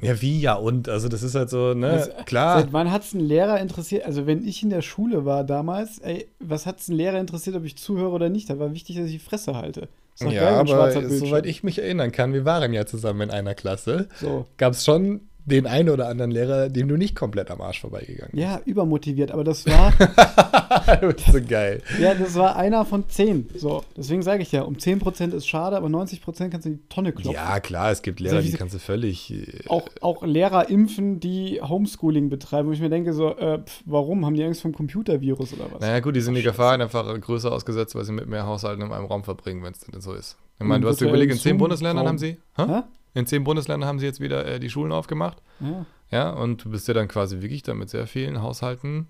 Ja, 0.00 0.20
wie 0.20 0.40
ja 0.40 0.54
und? 0.54 0.88
Also 0.88 1.08
das 1.08 1.22
ist 1.22 1.34
halt 1.34 1.48
so, 1.48 1.72
ne, 1.72 1.88
Also, 1.90 2.10
klar. 2.26 2.60
Seit 2.60 2.72
wann 2.72 2.90
hat 2.90 3.02
es 3.02 3.14
einen 3.14 3.24
Lehrer 3.26 3.60
interessiert? 3.60 4.04
Also, 4.04 4.26
wenn 4.26 4.46
ich 4.46 4.62
in 4.62 4.68
der 4.70 4.82
Schule 4.82 5.24
war 5.24 5.44
damals, 5.44 5.98
ey, 6.00 6.26
was 6.38 6.66
hat 6.66 6.80
es 6.80 6.88
einen 6.88 6.98
Lehrer 6.98 7.18
interessiert, 7.18 7.56
ob 7.56 7.64
ich 7.64 7.76
zuhöre 7.76 8.10
oder 8.10 8.28
nicht? 8.28 8.50
Da 8.50 8.58
war 8.58 8.74
wichtig, 8.74 8.96
dass 8.96 9.06
ich 9.06 9.12
die 9.12 9.18
Fresse 9.18 9.54
halte. 9.54 9.88
Ja, 10.20 10.30
geil, 10.30 10.54
aber 10.54 11.10
soweit 11.10 11.44
ich 11.46 11.62
mich 11.62 11.78
erinnern 11.78 12.10
kann, 12.10 12.32
wir 12.32 12.44
waren 12.46 12.72
ja 12.72 12.86
zusammen 12.86 13.22
in 13.22 13.30
einer 13.30 13.54
Klasse, 13.54 14.08
So. 14.18 14.46
gab 14.56 14.72
es 14.72 14.84
schon 14.84 15.20
den 15.46 15.66
einen 15.66 15.90
oder 15.90 16.08
anderen 16.08 16.30
Lehrer, 16.32 16.68
dem 16.68 16.88
du 16.88 16.96
nicht 16.96 17.14
komplett 17.14 17.50
am 17.52 17.60
Arsch 17.60 17.80
vorbeigegangen 17.80 18.36
Ja, 18.36 18.60
übermotiviert, 18.64 19.30
aber 19.30 19.44
das 19.44 19.64
war, 19.64 19.92
bist. 19.92 21.02
du 21.02 21.12
bist 21.12 21.32
so 21.32 21.38
geil. 21.48 21.82
ja, 22.00 22.14
das 22.14 22.34
war 22.34 22.56
einer 22.56 22.84
von 22.84 23.08
zehn. 23.08 23.48
So, 23.56 23.84
deswegen 23.96 24.22
sage 24.22 24.42
ich 24.42 24.50
ja, 24.52 24.62
um 24.62 24.74
10% 24.74 25.32
ist 25.32 25.46
schade, 25.46 25.76
aber 25.76 25.86
90% 25.88 26.50
kannst 26.50 26.66
du 26.66 26.70
in 26.70 26.76
die 26.78 26.88
Tonne 26.88 27.12
klopfen. 27.12 27.32
Ja, 27.32 27.60
klar, 27.60 27.92
es 27.92 28.02
gibt 28.02 28.18
Lehrer, 28.20 28.42
wie 28.42 28.50
die 28.50 28.56
kannst 28.56 28.74
du 28.74 28.78
völlig. 28.80 29.32
äh, 29.32 29.46
Auch, 29.68 29.88
auch 30.00 30.24
Lehrer 30.24 30.68
impfen, 30.68 31.20
die 31.20 31.60
Homeschooling 31.62 32.28
betreiben, 32.28 32.68
wo 32.68 32.72
ich 32.72 32.80
mir 32.80 32.90
denke, 32.90 33.12
so, 33.12 33.36
äh, 33.36 33.60
pf, 33.62 33.82
warum? 33.86 34.26
Haben 34.26 34.34
die 34.34 34.42
Angst 34.44 34.62
vor 34.62 34.70
dem 34.72 34.74
Computervirus 34.76 35.52
oder 35.52 35.66
was? 35.72 35.80
Naja, 35.80 36.00
gut, 36.00 36.16
die 36.16 36.20
sind 36.20 36.34
die 36.34 36.40
Ach, 36.40 36.46
Gefahren 36.46 36.80
einfach 36.82 37.20
größer 37.20 37.52
ausgesetzt, 37.52 37.94
weil 37.94 38.04
sie 38.04 38.12
mit 38.12 38.26
mehr 38.28 38.46
Haushalten 38.46 38.82
in 38.82 38.92
einem 38.92 39.06
Raum 39.06 39.22
verbringen, 39.22 39.62
wenn 39.62 39.72
es 39.72 39.78
denn 39.80 40.00
so 40.00 40.12
ist. 40.12 40.36
Ich 40.58 40.64
meine, 40.64 40.76
Im 40.76 40.82
du 40.82 40.88
hast 40.88 41.00
dir 41.00 41.06
überlegt, 41.08 41.32
in 41.32 41.38
zehn. 41.38 41.58
Bundesländern 41.58 42.08
haben 42.08 42.18
sie. 42.18 42.38
Hä? 42.56 42.64
Hä? 42.66 42.82
In 43.16 43.26
zehn 43.26 43.44
Bundesländern 43.44 43.88
haben 43.88 43.98
sie 43.98 44.06
jetzt 44.06 44.20
wieder 44.20 44.44
äh, 44.46 44.60
die 44.60 44.68
Schulen 44.70 44.92
aufgemacht. 44.92 45.38
Ja. 45.60 45.86
Ja, 46.10 46.30
und 46.30 46.64
du 46.64 46.70
bist 46.70 46.86
ja 46.86 46.94
dann 46.94 47.08
quasi 47.08 47.40
wirklich 47.40 47.62
dann 47.62 47.78
mit 47.78 47.90
sehr 47.90 48.06
vielen 48.06 48.40
Haushalten 48.42 49.06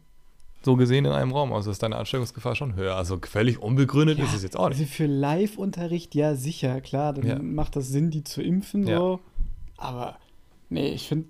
so 0.63 0.77
gesehen 0.77 1.05
in 1.05 1.13
einem 1.13 1.33
Raum. 1.33 1.53
Also 1.53 1.71
ist 1.71 1.83
deine 1.83 1.97
Ansteckungsgefahr 1.97 2.55
schon 2.55 2.75
höher. 2.77 2.97
Also 2.97 3.19
völlig 3.23 3.59
unbegründet 3.61 4.19
Ja, 4.19 4.25
ist 4.25 4.35
es 4.35 4.43
jetzt 4.43 4.57
auch 4.57 4.69
nicht. 4.71 4.79
Also 4.81 4.91
für 4.91 5.07
Live-Unterricht, 5.07 6.15
ja, 6.15 6.35
sicher, 6.35 6.81
klar, 6.81 7.13
dann 7.13 7.27
Ja. 7.27 7.39
macht 7.41 7.77
das 7.77 7.89
Sinn, 7.89 8.11
die 8.11 8.25
zu 8.25 8.43
impfen, 8.43 8.87
Ja. 8.87 8.97
so. 8.99 9.21
Aber, 9.77 10.17
nee, 10.71 10.89
ich 10.89 11.07
finde, 11.09 11.29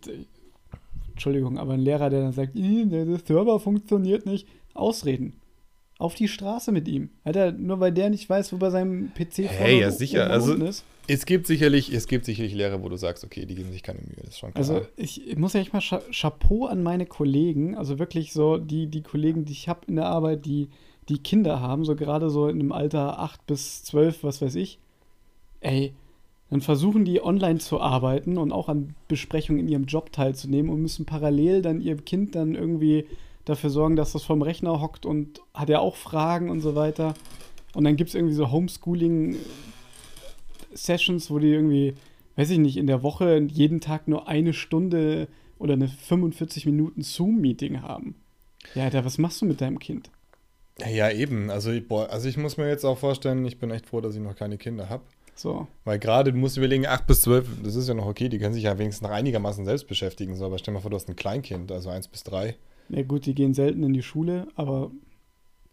Entschuldigung, 1.11 1.59
aber 1.59 1.73
ein 1.75 1.81
Lehrer, 1.81 2.11
der 2.11 2.21
dann 2.23 2.33
sagt, 2.33 2.55
"Ih, 2.55 2.87
der 2.87 3.07
Server 3.27 3.59
funktioniert 3.59 4.27
nicht, 4.27 4.47
Ausreden. 4.75 5.41
Auf 5.99 6.15
die 6.15 6.29
Straße 6.29 6.73
mit 6.73 6.87
ihm. 6.89 7.09
Alter, 7.25 7.53
nur 7.53 7.81
weil 7.81 7.91
der 7.93 8.11
nicht 8.11 8.29
weiß, 8.29 8.53
wo 8.53 8.59
bei 8.59 8.69
seinem 8.69 9.12
PC 9.15 9.49
Hey, 9.49 9.81
ja, 9.81 9.91
sicher, 9.91 10.31
also- 10.31 10.53
ist. 10.55 10.85
Es 11.09 11.27
gibt 11.27 11.47
sicherlich, 11.47 11.92
es 11.92 12.07
gibt 12.07 12.25
sicherlich 12.25 12.55
Lehrer, 12.55 12.83
wo 12.83 12.88
du 12.88 12.97
sagst, 12.97 13.25
okay, 13.25 13.47
die 13.47 13.55
geben 13.55 13.73
sich 13.73 13.83
keine 13.83 14.01
Mühe, 14.01 14.16
das 14.19 14.31
ist 14.31 14.38
schon 14.38 14.53
klar. 14.53 14.59
Also 14.59 14.87
ich, 14.97 15.27
ich 15.27 15.37
muss 15.37 15.53
ja 15.53 15.61
echt 15.61 15.73
mal 15.73 15.81
Cha 15.81 16.01
Chapeau 16.12 16.66
an 16.66 16.83
meine 16.83 17.07
Kollegen, 17.07 17.77
also 17.77 17.99
wirklich 17.99 18.33
so 18.33 18.59
die, 18.59 18.87
die 18.87 19.03
Kollegen, 19.03 19.45
die 19.45 19.53
ich 19.53 19.69
habe 19.69 19.81
in 19.87 19.97
der 19.97 20.07
Arbeit, 20.07 20.47
die, 20.47 20.69
die 21.09 21.19
Kinder 21.19 21.61
haben, 21.61 21.85
so 21.85 21.95
gerade 21.95 22.31
so 22.31 22.49
in 22.49 22.59
dem 22.59 22.73
Alter 22.73 23.21
8 23.21 23.47
bis 23.47 23.85
12, 23.85 24.25
was 24.25 24.42
weiß 24.42 24.57
ich. 24.57 24.79
Ey, 25.61 25.95
dann 26.51 26.61
versuchen 26.61 27.05
die 27.05 27.23
online 27.23 27.59
zu 27.59 27.81
arbeiten 27.81 28.38
und 28.38 28.53
auch 28.53 28.69
an 28.69 28.95
Besprechungen 29.09 29.61
in 29.61 29.69
ihrem 29.69 29.87
Job 29.87 30.12
teilzunehmen 30.12 30.71
und 30.71 30.81
müssen 30.81 31.05
parallel 31.05 31.62
dann 31.62 31.81
ihr 31.81 31.97
Kind 31.97 32.35
dann 32.35 32.55
irgendwie 32.55 33.07
dafür 33.45 33.71
sorgen, 33.71 33.97
dass 33.97 34.12
das 34.12 34.23
vom 34.23 34.42
Rechner 34.42 34.81
hockt 34.81 35.07
und 35.07 35.40
hat 35.55 35.69
ja 35.69 35.79
auch 35.79 35.97
Fragen 35.97 36.51
und 36.51 36.61
so 36.61 36.75
weiter. 36.75 37.14
Und 37.75 37.85
dann 37.85 37.97
gibt 37.97 38.09
es 38.09 38.14
irgendwie 38.14 38.35
so 38.35 38.51
Homeschooling-Sessions, 40.77 41.31
wo 41.31 41.39
die 41.39 41.49
irgendwie 41.53 41.95
weiß 42.39 42.51
ich 42.51 42.59
nicht, 42.59 42.77
in 42.77 42.87
der 42.87 43.03
Woche 43.03 43.39
jeden 43.51 43.81
Tag 43.81 44.09
nur 44.09 44.29
eine 44.29 44.53
Stunde 44.53 45.27
oder 45.59 45.73
eine 45.73 45.89
45 45.89 46.67
Minuten 46.67 47.01
Zoom-Meeting 47.03 47.81
haben. 47.81 48.15
Ja, 48.75 48.85
Alter, 48.85 49.07
was 49.07 49.17
machst 49.17 49.41
du 49.41 49.47
mit 49.47 49.61
deinem 49.62 49.79
Kind? 49.79 50.11
ja, 50.87 51.11
eben. 51.11 51.49
Also, 51.49 51.71
ich- 51.71 51.89
boah, 51.89 52.11
also 52.11 52.29
ich 52.29 52.37
muss 52.37 52.59
mir 52.59 52.69
jetzt 52.69 52.85
auch 52.85 52.99
vorstellen, 52.99 53.47
ich 53.47 53.59
bin 53.59 53.71
echt 53.71 53.87
froh, 53.87 54.03
dass 54.03 54.15
ich 54.15 54.21
noch 54.21 54.37
keine 54.37 54.59
Kinder 54.59 54.91
habe. 54.91 55.03
So. 55.35 55.67
Weil 55.85 55.99
gerade, 55.99 56.31
du 56.33 56.39
musst 56.39 56.59
überlegen, 56.59 56.87
8 56.87 57.07
bis 57.07 57.23
12, 57.23 57.49
das 57.65 57.75
ist 57.77 57.89
ja 57.89 57.95
noch 57.95 58.05
okay, 58.07 58.29
die 58.29 58.39
können 58.39 58.53
sich 58.53 58.65
ja 58.65 58.79
wenigstens 58.79 59.09
noch 59.09 59.15
einigermaßen 59.15 59.65
selbst 59.65 59.89
beschäftigen. 59.89 60.35
So, 60.37 60.45
aber 60.45 60.59
stell 60.59 60.75
mal 60.75 60.81
vor, 60.81 60.91
du 60.91 60.97
hast 60.97 61.09
ein 61.09 61.17
Kleinkind, 61.17 61.73
also 61.73 61.89
1 61.89 62.09
bis 62.09 62.23
3. 62.25 62.57
Ja, 62.91 63.03
gut, 63.03 63.25
die 63.25 63.35
gehen 63.35 63.55
selten 63.55 63.83
in 63.83 63.95
die 63.95 64.03
Schule, 64.03 64.49
aber 64.57 64.91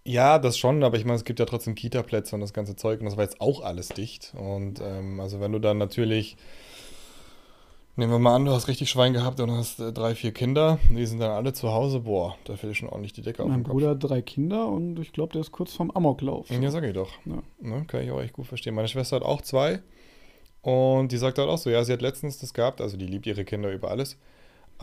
Ja, 0.06 0.38
das 0.38 0.58
schon, 0.58 0.84
aber 0.84 0.98
ich 0.98 1.06
meine, 1.06 1.16
es 1.16 1.24
gibt 1.24 1.40
ja 1.40 1.46
trotzdem 1.46 1.76
Kita-Plätze 1.76 2.36
und 2.36 2.42
das 2.42 2.54
ganze 2.54 2.76
Zeug 2.76 3.00
und 3.00 3.06
das 3.06 3.16
war 3.16 3.24
jetzt 3.24 3.40
auch 3.40 3.62
alles 3.62 3.90
dicht. 3.90 4.34
Und 4.38 4.82
ähm, 4.82 5.20
also 5.22 5.40
wenn 5.40 5.54
du 5.54 5.60
dann 5.60 5.78
natürlich, 5.78 6.36
nehmen 7.96 8.12
wir 8.12 8.20
mal 8.20 8.36
an, 8.36 8.44
du 8.44 8.52
hast 8.52 8.68
richtig 8.68 8.90
Schwein 8.90 9.14
gehabt 9.14 9.40
und 9.40 9.52
hast 9.52 9.80
äh, 9.80 9.94
drei, 9.94 10.14
vier 10.14 10.34
Kinder, 10.34 10.78
die 10.90 11.06
sind 11.06 11.20
dann 11.20 11.32
alle 11.32 11.54
zu 11.54 11.72
Hause, 11.72 12.02
boah, 12.02 12.36
da 12.44 12.58
fällt 12.58 12.76
schon 12.76 12.90
ordentlich 12.90 13.14
die 13.14 13.22
Decke 13.22 13.44
auf 13.44 13.50
mein 13.50 13.60
den 13.60 13.64
Kopf. 13.64 13.74
Bruder 13.74 13.92
hat 13.92 14.04
drei 14.04 14.22
Kinder 14.22 14.68
und 14.68 15.00
ich 15.00 15.14
glaube, 15.14 15.32
der 15.32 15.42
ist 15.42 15.54
kurz 15.54 15.74
vorm 15.74 15.90
Amoklauf. 15.92 16.50
Ja, 16.50 16.70
sag 16.70 16.84
ich 16.84 16.94
doch. 16.94 17.12
Ja. 17.26 17.42
Ne, 17.62 17.86
kann 17.88 18.02
ich 18.02 18.12
auch 18.12 18.22
echt 18.22 18.34
gut 18.34 18.48
verstehen. 18.48 18.76
Meine 18.76 18.90
Schwester 18.90 19.16
hat 19.16 19.24
auch 19.24 19.42
zwei 19.42 19.82
und 20.62 21.14
die 21.14 21.18
sagt 21.18 21.38
halt 21.38 21.48
auch 21.48 21.58
so, 21.58 21.70
ja, 21.70 21.82
sie 21.86 21.94
hat 21.94 22.02
letztens 22.02 22.40
das 22.40 22.54
gehabt, 22.54 22.82
also 22.82 22.98
die 22.98 23.08
liebt 23.08 23.26
ihre 23.26 23.46
Kinder 23.46 23.72
über 23.72 23.90
alles. 23.90 24.18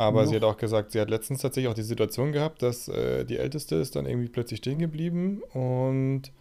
Aber 0.00 0.26
sie 0.26 0.34
Noch. 0.38 0.48
hat 0.48 0.54
auch 0.54 0.58
gesagt, 0.58 0.92
sie 0.92 1.00
hat 1.00 1.10
letztens 1.10 1.42
tatsächlich 1.42 1.68
auch 1.70 1.74
die 1.74 1.82
Situation 1.82 2.32
gehabt, 2.32 2.62
dass 2.62 2.88
äh, 2.88 3.24
die 3.24 3.36
Älteste 3.36 3.76
ist 3.76 3.96
dann 3.96 4.06
irgendwie 4.06 4.28
plötzlich 4.28 4.58
stehen 4.58 4.78
geblieben 4.78 5.42
und 5.52 6.32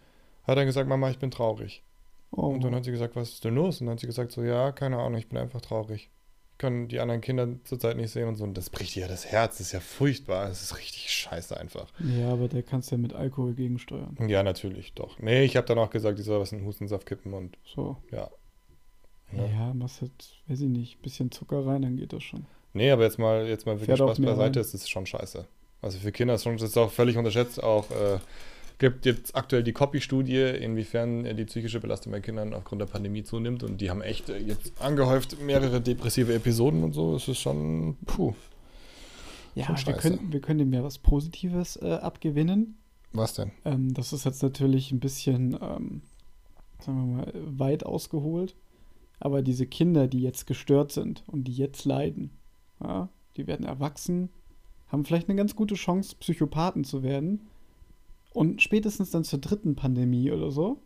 hat 0.44 0.56
dann 0.56 0.66
gesagt, 0.66 0.88
Mama, 0.88 1.10
ich 1.10 1.18
bin 1.18 1.30
traurig. 1.30 1.82
Oh, 2.30 2.46
Und 2.46 2.64
dann 2.64 2.74
hat 2.74 2.84
sie 2.84 2.90
gesagt, 2.92 3.16
was 3.16 3.30
ist 3.30 3.44
denn 3.44 3.54
los? 3.56 3.80
Und 3.80 3.86
dann 3.86 3.94
hat 3.94 4.00
sie 4.00 4.06
gesagt, 4.06 4.32
so, 4.32 4.42
ja, 4.42 4.72
keine 4.72 4.98
Ahnung, 4.98 5.18
ich 5.18 5.28
bin 5.28 5.36
einfach 5.36 5.60
traurig. 5.60 6.08
Ich 6.52 6.58
kann 6.58 6.88
die 6.88 7.00
anderen 7.00 7.20
Kinder 7.20 7.48
zurzeit 7.64 7.96
nicht 7.96 8.10
sehen 8.10 8.28
und 8.28 8.36
so. 8.36 8.44
Und 8.44 8.56
das 8.56 8.70
bricht 8.70 8.96
ihr 8.96 9.08
das 9.08 9.26
Herz, 9.26 9.58
das 9.58 9.66
ist 9.68 9.72
ja 9.72 9.80
furchtbar. 9.80 10.48
Das 10.48 10.62
ist 10.62 10.78
richtig 10.78 11.10
scheiße 11.10 11.56
einfach. 11.58 11.88
ja, 11.98 12.30
aber 12.32 12.48
der 12.48 12.62
kannst 12.62 12.90
ja 12.92 12.96
mit 12.98 13.12
Alkohol 13.14 13.54
gegensteuern. 13.54 14.16
Ja, 14.26 14.42
natürlich, 14.42 14.94
doch. 14.94 15.18
Nee, 15.18 15.42
ich 15.44 15.56
habe 15.56 15.66
dann 15.66 15.78
auch 15.78 15.90
gesagt, 15.90 16.18
ich 16.18 16.24
soll 16.24 16.40
was 16.40 16.52
in 16.52 16.58
den 16.60 16.66
Hustensaft 16.66 17.04
kippen 17.06 17.34
und 17.34 17.58
So. 17.64 17.96
ja. 18.10 18.30
Ja, 19.32 19.44
Ja. 19.46 19.74
machst 19.74 20.00
halt, 20.00 20.12
weiß 20.48 20.60
ich 20.62 20.68
nicht, 20.68 21.02
bisschen 21.02 21.30
Zucker 21.30 21.66
rein, 21.66 21.82
dann 21.82 21.96
geht 21.96 22.12
das 22.12 22.22
schon. 22.22 22.46
Nee, 22.72 22.90
aber 22.90 23.02
jetzt 23.02 23.18
mal, 23.18 23.46
jetzt 23.46 23.66
mal 23.66 23.72
wirklich 23.72 23.96
Fährt 23.96 23.98
Spaß 23.98 24.20
beiseite, 24.20 24.60
es 24.60 24.74
ist 24.74 24.88
schon 24.88 25.06
scheiße. 25.06 25.46
Also 25.82 25.98
für 25.98 26.12
Kinder 26.12 26.34
ist 26.34 26.44
schon, 26.44 26.56
das 26.56 26.70
ist 26.70 26.76
auch 26.76 26.90
völlig 26.90 27.16
unterschätzt. 27.16 27.62
Auch 27.62 27.90
äh, 27.90 28.18
gibt 28.78 29.06
jetzt 29.06 29.34
aktuell 29.34 29.62
die 29.62 29.72
Copy-Studie, 29.72 30.40
inwiefern 30.60 31.24
äh, 31.24 31.34
die 31.34 31.44
psychische 31.44 31.80
Belastung 31.80 32.12
bei 32.12 32.20
Kindern 32.20 32.54
aufgrund 32.54 32.80
der 32.80 32.86
Pandemie 32.86 33.24
zunimmt. 33.24 33.62
Und 33.62 33.80
die 33.80 33.90
haben 33.90 34.02
echt 34.02 34.28
äh, 34.28 34.38
jetzt 34.38 34.80
angehäuft 34.80 35.40
mehrere 35.40 35.80
depressive 35.80 36.34
Episoden 36.34 36.84
und 36.84 36.92
so. 36.92 37.14
Es 37.14 37.28
ist 37.28 37.38
schon, 37.38 37.96
puh. 38.06 38.34
Ja, 39.54 39.76
Schon 39.76 39.94
wir 39.94 40.00
können, 40.00 40.32
wir 40.32 40.40
können 40.40 40.58
dem 40.60 40.72
ja 40.72 40.84
was 40.84 40.98
Positives 40.98 41.76
äh, 41.76 41.92
abgewinnen. 41.94 42.78
Was 43.12 43.34
denn? 43.34 43.50
Ähm, 43.64 43.92
das 43.94 44.12
ist 44.12 44.24
jetzt 44.24 44.42
natürlich 44.42 44.92
ein 44.92 45.00
bisschen, 45.00 45.54
ähm, 45.54 46.02
sagen 46.80 47.16
wir 47.16 47.16
mal, 47.16 47.32
weit 47.34 47.84
ausgeholt. 47.84 48.54
Aber 49.18 49.42
diese 49.42 49.66
Kinder, 49.66 50.06
die 50.06 50.22
jetzt 50.22 50.46
gestört 50.46 50.92
sind 50.92 51.24
und 51.26 51.44
die 51.44 51.54
jetzt 51.54 51.84
leiden, 51.84 52.30
ja, 52.82 53.08
die 53.36 53.46
werden 53.46 53.66
erwachsen, 53.66 54.30
haben 54.88 55.04
vielleicht 55.04 55.28
eine 55.28 55.36
ganz 55.36 55.54
gute 55.54 55.74
Chance, 55.74 56.16
Psychopathen 56.18 56.84
zu 56.84 57.02
werden. 57.02 57.48
Und 58.32 58.62
spätestens 58.62 59.10
dann 59.10 59.24
zur 59.24 59.40
dritten 59.40 59.76
Pandemie 59.76 60.30
oder 60.30 60.50
so, 60.50 60.78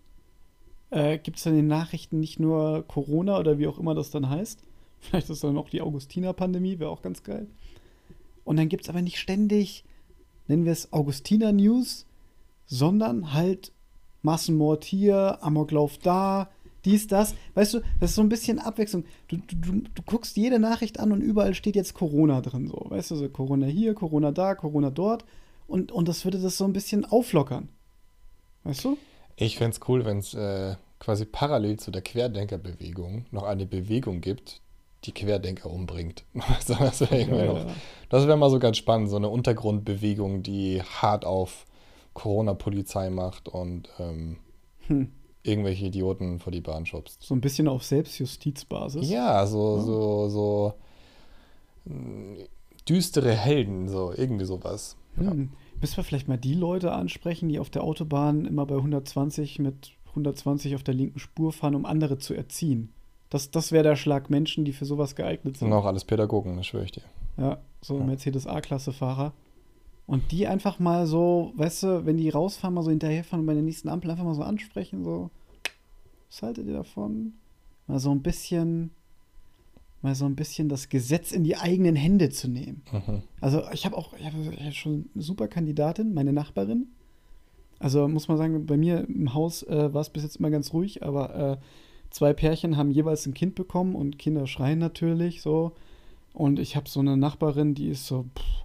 äh, 0.91 1.19
gibt 1.19 1.39
es 1.39 1.45
dann 1.45 1.55
in 1.55 1.61
den 1.61 1.67
Nachrichten 1.69 2.21
nicht 2.21 2.41
nur 2.41 2.85
Corona 2.87 3.39
oder 3.39 3.59
wie 3.59 3.67
auch 3.67 3.79
immer 3.79 3.95
das 3.95 4.11
dann 4.11 4.29
heißt. 4.29 4.63
Vielleicht 5.01 5.31
ist 5.31 5.45
dann 5.45 5.59
auch 5.59 5.69
die 5.69 5.83
Augustiner-Pandemie, 5.83 6.79
wäre 6.79 6.91
auch 6.91 7.03
ganz 7.03 7.23
geil. 7.23 7.47
Und 8.45 8.57
dann 8.57 8.69
gibt 8.69 8.85
es 8.85 8.89
aber 8.89 9.03
nicht 9.03 9.19
ständig, 9.19 9.85
nennen 10.49 10.65
wir 10.65 10.73
es 10.73 10.93
Augustiner-News, 10.93 12.07
sondern 12.67 13.33
halt 13.33 13.73
Massenmord 14.23 14.85
hier, 14.85 15.43
Amoklauf 15.43 15.99
da, 15.99 16.51
dies, 16.85 17.07
das. 17.07 17.35
Weißt 17.55 17.75
du, 17.75 17.81
das 18.01 18.11
ist 18.11 18.17
so 18.17 18.23
ein 18.23 18.29
bisschen 18.29 18.59
Abwechslung. 18.59 19.05
Du, 19.29 19.37
du, 19.39 19.81
du, 19.95 20.03
guckst 20.07 20.37
jede 20.37 20.59
Nachricht 20.59 21.01
an 21.01 21.13
und 21.13 21.21
überall 21.21 21.55
steht 21.55 21.77
jetzt 21.77 21.95
Corona 21.95 22.41
drin. 22.41 22.67
So, 22.69 22.87
weißt 22.89 23.11
du, 23.13 23.17
so 23.17 23.29
Corona 23.29 23.67
hier, 23.67 23.95
Corona 23.95 24.33
da, 24.33 24.55
Corona 24.55 24.91
dort. 24.91 25.25
Und, 25.67 25.93
und 25.93 26.09
das 26.09 26.25
würde 26.25 26.39
das 26.39 26.59
so 26.59 26.65
ein 26.65 26.73
bisschen 26.73 27.05
auflockern. 27.05 27.69
Weißt 28.65 28.85
du? 28.85 28.99
Ich 29.37 29.57
fände 29.59 29.77
es 29.77 29.89
cool, 29.89 30.05
wenn 30.05 30.19
es 30.19 30.35
äh, 30.35 30.77
quasi 31.01 31.25
parallel 31.25 31.79
zu 31.79 31.91
der 31.91 32.03
Querdenkerbewegung 32.03 33.27
noch 33.31 33.43
eine 33.45 33.67
Bewegung 33.67 34.21
gibt, 34.21 34.61
die 35.05 35.13
Querdenker 35.13 35.71
umbringt. 35.71 36.25
Also 36.57 36.75
das 36.79 37.01
wäre 37.11 37.47
noch- 37.47 37.67
das 38.11 38.27
wäre 38.27 38.37
mal 38.37 38.51
so 38.51 38.59
ganz 38.59 38.77
spannend, 38.77 39.09
so 39.11 39.17
eine 39.17 39.29
Untergrundbewegung, 39.29 40.43
die 40.43 40.83
hart 40.83 41.25
auf 41.25 41.67
Corona-Polizei 42.13 43.11
macht 43.11 43.49
und 43.49 43.89
ähm, 43.99 44.37
Hm. 44.87 45.11
Irgendwelche 45.45 45.87
Idioten 45.87 46.41
vor 46.41 46.51
die 46.51 46.61
Bahn 46.61 46.87
schubst. 46.87 47.23
So 47.23 47.35
ein 47.35 47.41
bisschen 47.41 47.69
auf 47.69 47.85
Selbstjustizbasis. 47.85 49.09
Ja, 49.09 49.47
so, 49.47 49.77
Ja. 49.77 49.83
so, 49.83 50.29
so 50.29 50.75
mh, 51.85 52.45
düstere 52.89 53.33
Helden, 53.33 53.89
so 53.89 54.13
irgendwie 54.17 54.45
sowas. 54.45 54.97
Ja. 55.21 55.31
Hm. 55.31 55.51
Müssen 55.81 55.97
wir 55.97 56.05
vielleicht 56.05 56.29
mal 56.29 56.39
die 56.39 56.55
Leute 56.55 56.93
ansprechen, 56.93 57.49
die 57.49 57.59
auf 57.59 57.69
der 57.71 57.85
Autobahn 57.85 58.47
immer 58.47 58.65
bei 58.67 58.77
120 58.77 59.59
mit 59.59 59.93
120 60.11 60.75
auf 60.77 60.83
der 60.83 60.95
linken 60.95 61.19
Spur 61.19 61.53
fahren, 61.53 61.75
um 61.75 61.85
andere 61.85 62.19
zu 62.19 62.35
erziehen. 62.35 62.91
Das, 63.31 63.51
das 63.51 63.73
wäre 63.73 63.83
der 63.85 63.97
Schlag 63.97 64.31
Menschen, 64.31 64.65
die 64.65 64.73
für 64.73 64.85
sowas 64.85 65.15
geeignet 65.17 65.57
sind. 65.57 65.69
sind 65.69 65.73
auch 65.77 65.85
alles 65.85 66.05
Pädagogen, 66.05 66.57
das 66.57 66.67
schwöre 66.67 66.85
ich 66.85 66.93
dir. 66.93 67.03
Ja, 67.37 67.59
so 67.81 67.99
Ja. 67.99 68.05
Mercedes 68.05 68.47
A-Klasse-Fahrer. 68.47 69.33
Und 70.07 70.33
die 70.33 70.47
einfach 70.47 70.79
mal 70.79 71.07
so, 71.07 71.53
weißt 71.57 71.83
du, 71.83 72.07
wenn 72.07 72.19
die 72.19 72.29
rausfahren, 72.29 72.75
mal 72.75 72.83
so 72.83 72.91
hinterherfahren 72.91 73.41
und 73.41 73.47
bei 73.47 73.55
der 73.55 73.63
nächsten 73.63 73.89
Ampel 73.89 74.11
einfach 74.11 74.25
mal 74.25 74.35
so 74.35 74.43
ansprechen, 74.43 75.03
so, 75.03 75.31
was 76.29 76.43
haltet 76.43 76.67
ihr 76.67 76.75
davon? 76.75 77.33
Mal 77.87 77.99
so 77.99 78.11
ein 78.11 78.21
bisschen, 78.21 78.91
mal 80.03 80.15
so 80.15 80.27
ein 80.27 80.37
bisschen 80.37 80.69
das 80.69 80.91
Gesetz 80.91 81.33
in 81.33 81.45
die 81.45 81.57
eigenen 81.57 81.97
Hände 81.97 82.29
zu 82.29 82.49
nehmen. 82.49 82.83
Mhm. 82.93 83.23
Also 83.41 83.63
ich 83.73 83.87
habe 83.87 83.97
auch 83.97 84.13
ich 84.15 84.25
hab 84.25 84.75
schon 84.75 85.09
eine 85.15 85.23
super 85.23 85.49
Kandidatin, 85.49 86.13
meine 86.13 86.33
Nachbarin. 86.33 86.89
Also 87.79 88.07
muss 88.07 88.29
man 88.29 88.37
sagen, 88.37 88.67
bei 88.67 88.77
mir 88.77 89.07
im 89.09 89.33
Haus 89.33 89.63
äh, 89.63 89.93
war 89.93 90.03
es 90.03 90.11
bis 90.11 90.23
jetzt 90.23 90.37
immer 90.37 90.51
ganz 90.51 90.73
ruhig, 90.73 91.03
aber 91.03 91.35
äh, 91.35 91.57
zwei 92.11 92.33
Pärchen 92.33 92.77
haben 92.77 92.91
jeweils 92.91 93.27
ein 93.27 93.35
Kind 93.35 93.55
bekommen 93.55 93.95
und 93.95 94.19
Kinder 94.19 94.47
schreien 94.47 94.79
natürlich 94.79 95.41
so. 95.41 95.73
Und 96.33 96.59
ich 96.59 96.77
habe 96.77 96.89
so 96.89 97.01
eine 97.01 97.17
Nachbarin, 97.17 97.75
die 97.75 97.89
ist 97.89 98.07
so, 98.07 98.27
pff, 98.37 98.64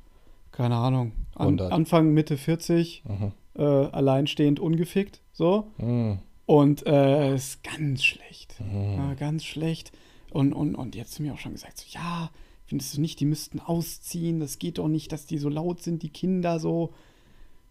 keine 0.59 0.75
Ahnung, 0.75 1.13
an, 1.35 1.47
100. 1.59 1.71
Anfang, 1.71 2.13
Mitte 2.13 2.35
40, 2.37 3.03
Mhm. 3.07 3.31
äh, 3.55 3.63
alleinstehend, 3.63 4.59
ungefickt, 4.59 5.21
so. 5.31 5.67
Mhm. 5.77 6.19
Und 6.45 6.85
äh, 6.85 7.33
ist 7.33 7.63
ganz 7.63 8.03
schlecht. 8.03 8.55
Mhm. 8.59 8.93
Ja, 8.97 9.13
ganz 9.13 9.45
schlecht. 9.45 9.93
Und, 10.31 10.51
und, 10.51 10.75
und 10.75 10.97
hat 10.97 11.07
zu 11.07 11.21
mir 11.21 11.33
auch 11.33 11.37
schon 11.37 11.53
gesagt: 11.53 11.77
so, 11.77 11.85
Ja, 11.91 12.29
findest 12.65 12.97
du 12.97 13.01
nicht, 13.01 13.19
die 13.21 13.25
müssten 13.25 13.59
ausziehen? 13.61 14.41
Das 14.41 14.59
geht 14.59 14.79
doch 14.79 14.89
nicht, 14.89 15.11
dass 15.13 15.25
die 15.25 15.37
so 15.37 15.47
laut 15.47 15.81
sind, 15.81 16.03
die 16.03 16.09
Kinder 16.09 16.59
so. 16.59 16.91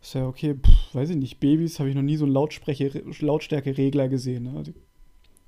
Ist 0.01 0.15
ja 0.15 0.27
okay, 0.27 0.55
pff, 0.55 0.95
weiß 0.95 1.11
ich 1.11 1.17
nicht. 1.17 1.41
Babys 1.41 1.79
habe 1.79 1.91
ich 1.91 1.95
noch 1.95 2.03
nie 2.03 2.17
so 2.17 2.25
einen 2.25 2.33
Lautstärkeregler 2.35 4.09
gesehen. 4.09 4.45
Ne? 4.45 4.63
Die 4.63 4.75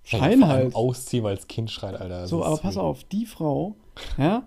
scheinen 0.03 0.21
Vor 0.21 0.23
allem 0.23 0.47
halt. 0.47 0.75
Ausziehen, 0.75 1.25
weil 1.25 1.37
das 1.37 1.47
Kind 1.49 1.71
schreit, 1.71 1.95
Alter. 1.95 2.21
Das 2.23 2.31
So, 2.31 2.45
aber 2.45 2.57
pass 2.59 2.77
auf, 2.77 3.05
die 3.05 3.27
Frau, 3.27 3.77
ja, 4.19 4.43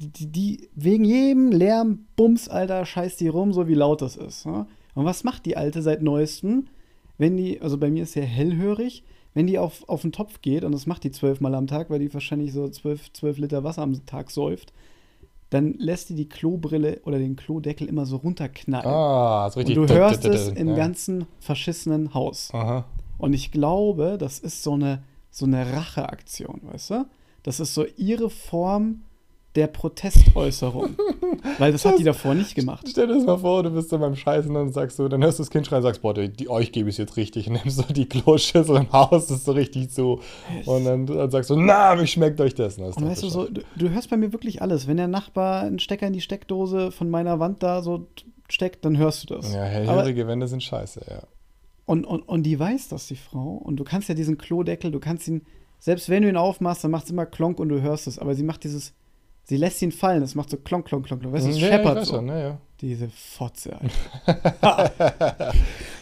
die, 0.00 0.26
die, 0.26 0.68
wegen 0.74 1.04
jedem 1.04 1.50
Lärm, 1.50 2.06
Bums, 2.16 2.48
Alter, 2.48 2.84
scheißt 2.84 3.20
die 3.20 3.28
rum, 3.28 3.52
so 3.52 3.68
wie 3.68 3.74
laut 3.74 4.02
das 4.02 4.16
ist. 4.16 4.44
Ja? 4.44 4.66
Und 4.94 5.04
was 5.04 5.24
macht 5.24 5.46
die 5.46 5.56
Alte 5.56 5.82
seit 5.82 6.02
neuestem, 6.02 6.68
wenn 7.18 7.36
die, 7.36 7.60
also 7.60 7.78
bei 7.78 7.90
mir 7.90 8.02
ist 8.02 8.12
sie 8.12 8.20
ja 8.20 8.26
hellhörig, 8.26 9.04
wenn 9.34 9.46
die 9.46 9.58
auf, 9.58 9.88
auf 9.88 10.02
den 10.02 10.12
Topf 10.12 10.40
geht, 10.40 10.64
und 10.64 10.72
das 10.72 10.86
macht 10.86 11.04
die 11.04 11.10
zwölfmal 11.10 11.54
am 11.54 11.66
Tag, 11.66 11.90
weil 11.90 11.98
die 11.98 12.12
wahrscheinlich 12.12 12.52
so 12.52 12.68
zwölf, 12.68 13.12
zwölf 13.12 13.38
Liter 13.38 13.64
Wasser 13.64 13.82
am 13.82 14.06
Tag 14.06 14.30
säuft, 14.30 14.72
dann 15.50 15.74
lässt 15.74 16.08
die 16.08 16.14
die 16.14 16.28
Klobrille 16.28 17.00
oder 17.04 17.18
den 17.18 17.36
Klodeckel 17.36 17.88
immer 17.88 18.06
so 18.06 18.16
runterknallen. 18.16 18.86
Ah, 18.86 19.46
und 19.46 19.56
richtig. 19.56 19.74
du 19.74 19.82
dut, 19.82 19.92
hörst 19.92 20.24
es 20.24 20.48
im 20.48 20.74
ganzen 20.74 21.26
verschissenen 21.38 22.14
Haus. 22.14 22.50
Aha. 22.52 22.84
Und 23.18 23.32
ich 23.32 23.52
glaube, 23.52 24.16
das 24.18 24.38
ist 24.38 24.62
so 24.62 24.72
eine, 24.72 25.02
so 25.30 25.46
eine 25.46 25.72
Racheaktion, 25.72 26.62
weißt 26.72 26.90
du? 26.90 27.06
Das 27.42 27.60
ist 27.60 27.74
so 27.74 27.84
ihre 27.96 28.28
Form 28.28 29.02
der 29.56 29.66
Protestäußerung. 29.66 30.96
Weil 31.58 31.72
das 31.72 31.84
hat 31.84 31.98
die 31.98 32.04
davor 32.04 32.34
nicht 32.34 32.54
gemacht. 32.54 32.86
Stell 32.88 33.06
dir 33.06 33.14
das 33.14 33.24
mal 33.24 33.38
vor, 33.38 33.62
du 33.62 33.70
bist 33.70 33.88
so 33.88 33.98
beim 33.98 34.14
Scheißen 34.14 34.54
und 34.54 34.72
sagst 34.72 34.96
so, 34.96 35.08
dann 35.08 35.22
hörst 35.22 35.38
du 35.38 35.42
das 35.42 35.50
Kind 35.50 35.66
schreien 35.66 35.78
und 35.78 35.84
sagst, 35.84 36.02
boah, 36.02 36.14
die, 36.14 36.28
die 36.28 36.48
euch 36.48 36.72
gebe 36.72 36.90
ich 36.90 36.98
jetzt 36.98 37.16
richtig. 37.16 37.48
Und 37.48 37.54
nimmst 37.54 37.78
so 37.78 37.92
die 37.92 38.06
Kloschüssel 38.06 38.76
im 38.76 38.92
Haus, 38.92 39.26
das 39.28 39.38
ist 39.38 39.44
so 39.46 39.52
richtig 39.52 39.90
so. 39.92 40.20
Und 40.66 40.84
dann, 40.84 41.06
dann 41.06 41.30
sagst 41.30 41.50
du, 41.50 41.56
na, 41.56 42.00
wie 42.00 42.06
schmeckt 42.06 42.40
euch 42.40 42.54
das? 42.54 42.78
Und 42.78 42.96
doch 42.96 43.02
weißt 43.02 43.22
du, 43.22 43.28
so, 43.28 43.48
du, 43.48 43.62
du 43.76 43.90
hörst 43.90 44.10
bei 44.10 44.16
mir 44.16 44.32
wirklich 44.32 44.62
alles. 44.62 44.86
Wenn 44.86 44.98
der 44.98 45.08
Nachbar 45.08 45.62
einen 45.62 45.78
Stecker 45.78 46.06
in 46.06 46.12
die 46.12 46.20
Steckdose 46.20 46.90
von 46.90 47.08
meiner 47.08 47.40
Wand 47.40 47.62
da 47.62 47.82
so 47.82 48.06
steckt, 48.48 48.84
dann 48.84 48.98
hörst 48.98 49.24
du 49.28 49.34
das. 49.34 49.52
Ja, 49.52 49.64
hellhörige 49.64 50.26
Wände 50.26 50.46
sind 50.48 50.62
scheiße, 50.62 51.00
ja. 51.08 51.22
und, 51.86 52.04
und, 52.04 52.22
und 52.28 52.42
die 52.42 52.58
weiß 52.58 52.88
das, 52.88 53.06
die 53.08 53.16
Frau. 53.16 53.60
Und 53.64 53.76
du 53.76 53.84
kannst 53.84 54.08
ja 54.08 54.14
diesen 54.14 54.38
Klodeckel, 54.38 54.90
du 54.90 55.00
kannst 55.00 55.26
ihn, 55.28 55.42
selbst 55.78 56.08
wenn 56.08 56.22
du 56.22 56.28
ihn 56.28 56.36
aufmachst, 56.36 56.84
dann 56.84 56.90
macht 56.90 57.04
es 57.04 57.10
immer 57.10 57.26
Klonk 57.26 57.58
und 57.58 57.68
du 57.68 57.80
hörst 57.80 58.06
es. 58.06 58.18
Aber 58.18 58.34
sie 58.34 58.44
macht 58.44 58.64
dieses, 58.64 58.94
sie 59.46 59.56
lässt 59.56 59.80
ihn 59.82 59.90
fallen. 59.92 60.22
Es 60.22 60.34
macht 60.34 60.50
so 60.50 60.56
Klonk, 60.58 60.86
Klonk, 60.86 61.06
Klonk. 61.06 61.22
Klonk. 61.22 61.34
Weißt 61.34 61.46
du, 61.46 61.50
es 61.50 61.58
ja, 61.58 61.68
scheppert 61.68 61.96
weiß 61.96 62.08
so. 62.08 62.14
schon, 62.16 62.28
ja, 62.28 62.38
ja. 62.38 62.58
Diese 62.82 63.08
Fotze, 63.08 63.78
Alter. 63.80 65.54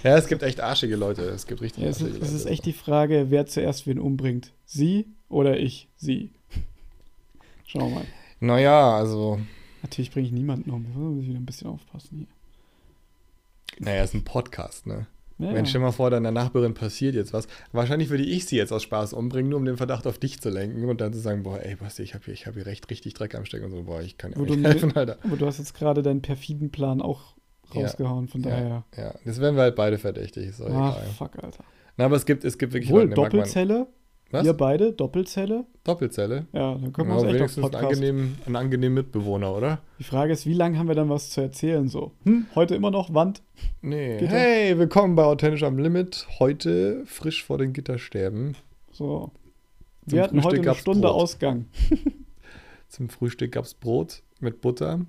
Ja, 0.03 0.17
es 0.19 0.27
gibt 0.27 0.43
echt 0.43 0.61
arschige 0.61 0.97
Leute. 0.97 1.23
Es 1.23 1.47
gibt 1.47 1.61
richtig 1.63 1.85
Ja, 1.85 1.89
es, 1.91 2.03
arschige 2.03 2.19
ist, 2.19 2.23
es 2.29 2.33
ist 2.35 2.43
Leute. 2.45 2.53
echt 2.53 2.67
die 2.67 2.73
Frage, 2.73 3.27
wer 3.31 3.47
zuerst 3.47 3.87
wen 3.87 3.99
umbringt. 4.01 4.53
Sie 4.67 5.07
oder 5.29 5.59
ich? 5.59 5.89
Sie. 5.97 6.31
Schauen 7.67 7.89
wir 7.91 7.95
mal. 8.01 8.05
Naja, 8.41 8.97
also, 8.97 9.39
Natürlich 9.83 10.11
bringe 10.11 10.27
ich 10.27 10.33
niemanden 10.33 10.71
um. 10.71 10.85
Da 10.93 10.99
muss 10.99 11.23
ich 11.23 11.29
wieder 11.29 11.39
ein 11.39 11.47
bisschen 11.47 11.69
aufpassen 11.69 12.19
hier. 12.19 12.27
naja, 13.87 14.03
es 14.03 14.11
ist 14.11 14.15
ein 14.15 14.25
Podcast, 14.25 14.87
ne? 14.87 15.07
Ja, 15.39 15.53
Wenn 15.53 15.67
stell 15.67 15.81
mal 15.81 15.91
vor, 15.91 16.11
deiner 16.11 16.31
Nachbarin 16.31 16.75
passiert 16.75 17.15
jetzt 17.17 17.33
was. 17.33 17.49
Wahrscheinlich 17.73 18.09
würde 18.09 18.23
ich 18.23 18.47
sie 18.47 18.57
jetzt 18.57 18.73
aus 18.73 18.85
Spaß 18.85 19.15
umbringen, 19.15 19.51
nur 19.51 19.59
um 19.59 19.65
den 19.65 19.77
Verdacht 19.77 20.07
auf 20.07 20.19
dich 20.19 20.41
zu 20.41 20.49
lenken 20.49 20.89
und 20.89 21.01
dann 21.01 21.13
zu 21.13 21.19
sagen, 21.19 21.43
boah, 21.43 21.59
ey, 21.61 21.75
Basti, 21.75 22.03
ich 22.05 22.15
habe 22.15 22.25
hier, 22.25 22.35
ich 22.35 22.47
hab 22.47 22.55
hier 22.55 22.67
recht 22.67 22.89
richtig 22.89 23.15
Dreck 23.15 23.35
am 23.35 23.45
Stecken 23.45 23.65
und 23.65 23.73
so, 23.73 23.83
boah, 23.83 24.01
ich 24.01 24.17
kann 24.17 24.31
dir 24.33 24.41
nicht 24.41 24.55
du- 24.55 24.63
helfen, 24.69 24.93
Alter. 24.97 25.19
aber 25.25 25.37
du 25.37 25.47
hast 25.47 25.59
jetzt 25.59 25.75
gerade 25.75 26.03
deinen 26.03 26.23
perfiden 26.23 26.71
Plan 26.71 27.03
auch 27.03 27.35
Ja. 27.75 27.81
rausgehauen, 27.83 28.29
von 28.29 28.43
daher. 28.43 28.85
Ja, 28.97 29.03
ja, 29.03 29.15
das 29.25 29.41
wären 29.41 29.57
wir 29.57 29.63
halt 29.63 29.75
beide 29.75 29.99
verdächtig, 29.99 30.47
ist 30.51 30.61
Ach, 30.63 30.69
egal. 30.69 31.07
fuck, 31.19 31.43
Alter. 31.43 31.65
Na, 31.97 32.05
aber 32.05 32.15
es 32.17 32.27
gibt, 32.27 32.45
es 32.45 32.57
gibt 32.57 32.73
wirklich 32.73 32.93
Wohl, 32.93 33.03
Leute, 33.03 33.15
Doppelzelle? 33.15 33.89
Was? 34.31 34.45
Wir 34.45 34.53
beide, 34.55 34.93
Doppelzelle? 34.93 35.65
Doppelzelle? 35.85 36.47
Ja, 36.53 36.75
dann 36.75 36.93
können 36.93 37.09
wir 37.09 37.15
uns 37.17 37.23
echt 37.25 37.31
auf 37.35 37.35
wenigstens 37.35 37.65
einen 37.65 37.71
Podcast. 37.73 37.93
angenehmen, 37.95 38.39
einen 38.47 38.57
angenehmen 38.57 38.95
Mitbewohner, 38.95 39.55
oder? 39.55 39.81
Die 39.99 40.05
Frage 40.05 40.33
ist, 40.33 40.47
wie 40.47 40.55
lange 40.55 40.79
haben 40.79 40.89
wir 40.89 40.95
dann 40.95 41.09
was 41.09 41.31
zu 41.31 41.41
erzählen? 41.41 41.89
So, 41.89 42.13
hm, 42.25 42.47
heute 42.55 42.75
immer 42.75 42.91
noch 42.91 43.15
Wand? 43.15 43.43
Nee. 43.81 44.19
Gitter? 44.19 44.33
Hey, 44.33 44.77
willkommen 44.79 45.15
bei 45.15 45.25
Authentisch 45.25 45.63
am 45.63 45.79
Limit. 45.79 46.27
Heute 46.41 47.05
frisch 47.07 47.45
vor 47.45 47.59
den 47.59 47.73
Gittersterben. 47.73 48.57
So. 48.91 49.31
Zum 50.09 50.13
Wir 50.13 50.23
hatten 50.23 50.37
heute 50.39 50.43
Frühstück 50.43 50.59
eine 50.59 50.67
gab's 50.67 50.81
Stunde 50.81 51.09
Brot. 51.09 51.17
Ausgang. 51.23 51.67
Zum 52.89 53.09
Frühstück 53.09 53.53
gab 53.53 53.65
es 53.65 53.75
Brot 53.75 54.23
mit 54.41 54.61
Butter 54.61 55.01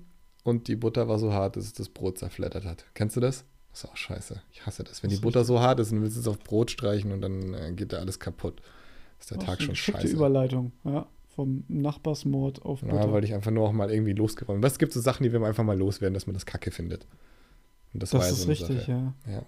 und 0.44 0.68
die 0.68 0.76
Butter 0.76 1.08
war 1.08 1.18
so 1.18 1.32
hart, 1.32 1.56
dass 1.56 1.64
es 1.64 1.72
das 1.72 1.88
Brot 1.88 2.18
zerfleddert 2.18 2.64
hat. 2.64 2.84
Kennst 2.94 3.16
du 3.16 3.20
das? 3.20 3.44
Das 3.70 3.84
ist 3.84 3.90
auch 3.90 3.96
scheiße. 3.96 4.40
Ich 4.52 4.64
hasse 4.64 4.84
das. 4.84 5.02
Wenn 5.02 5.10
Das 5.10 5.18
die 5.18 5.22
Butter 5.22 5.44
so 5.44 5.60
hart 5.60 5.80
ist 5.80 5.90
und 5.92 5.98
du 5.98 6.02
willst 6.04 6.16
es 6.16 6.26
auf 6.26 6.38
Brot 6.38 6.70
streichen 6.70 7.12
und 7.12 7.20
dann 7.20 7.52
äh, 7.54 7.72
geht 7.74 7.92
da 7.92 7.98
alles 7.98 8.18
kaputt. 8.18 8.62
Ist 9.20 9.30
der 9.30 9.38
Das 9.38 9.46
Tag 9.46 9.62
schon 9.62 9.74
scheiße. 9.74 10.08
Überleitung, 10.08 10.72
ja. 10.84 11.06
Vom 11.34 11.64
Nachbarsmord 11.68 12.62
auf 12.64 12.80
Butter. 12.80 12.94
Ja, 12.94 13.12
weil 13.12 13.24
ich 13.24 13.34
einfach 13.34 13.50
nur 13.50 13.68
auch 13.68 13.72
mal 13.72 13.90
irgendwie 13.90 14.14
losgeräumt 14.14 14.62
Was 14.62 14.78
gibt 14.78 14.92
so 14.94 15.00
Sachen, 15.00 15.22
die 15.24 15.32
wir 15.32 15.42
einfach 15.44 15.64
mal 15.64 15.78
loswerden, 15.78 16.14
dass 16.14 16.26
man 16.26 16.34
das 16.34 16.46
Kacke 16.46 16.70
findet? 16.70 17.06
Und 17.92 18.02
das, 18.02 18.12
war 18.12 18.20
das 18.20 18.28
ja 18.28 18.34
ist 18.34 18.42
so 18.42 18.48
richtig, 18.48 18.86
ja. 18.88 19.12
Ja. 19.30 19.42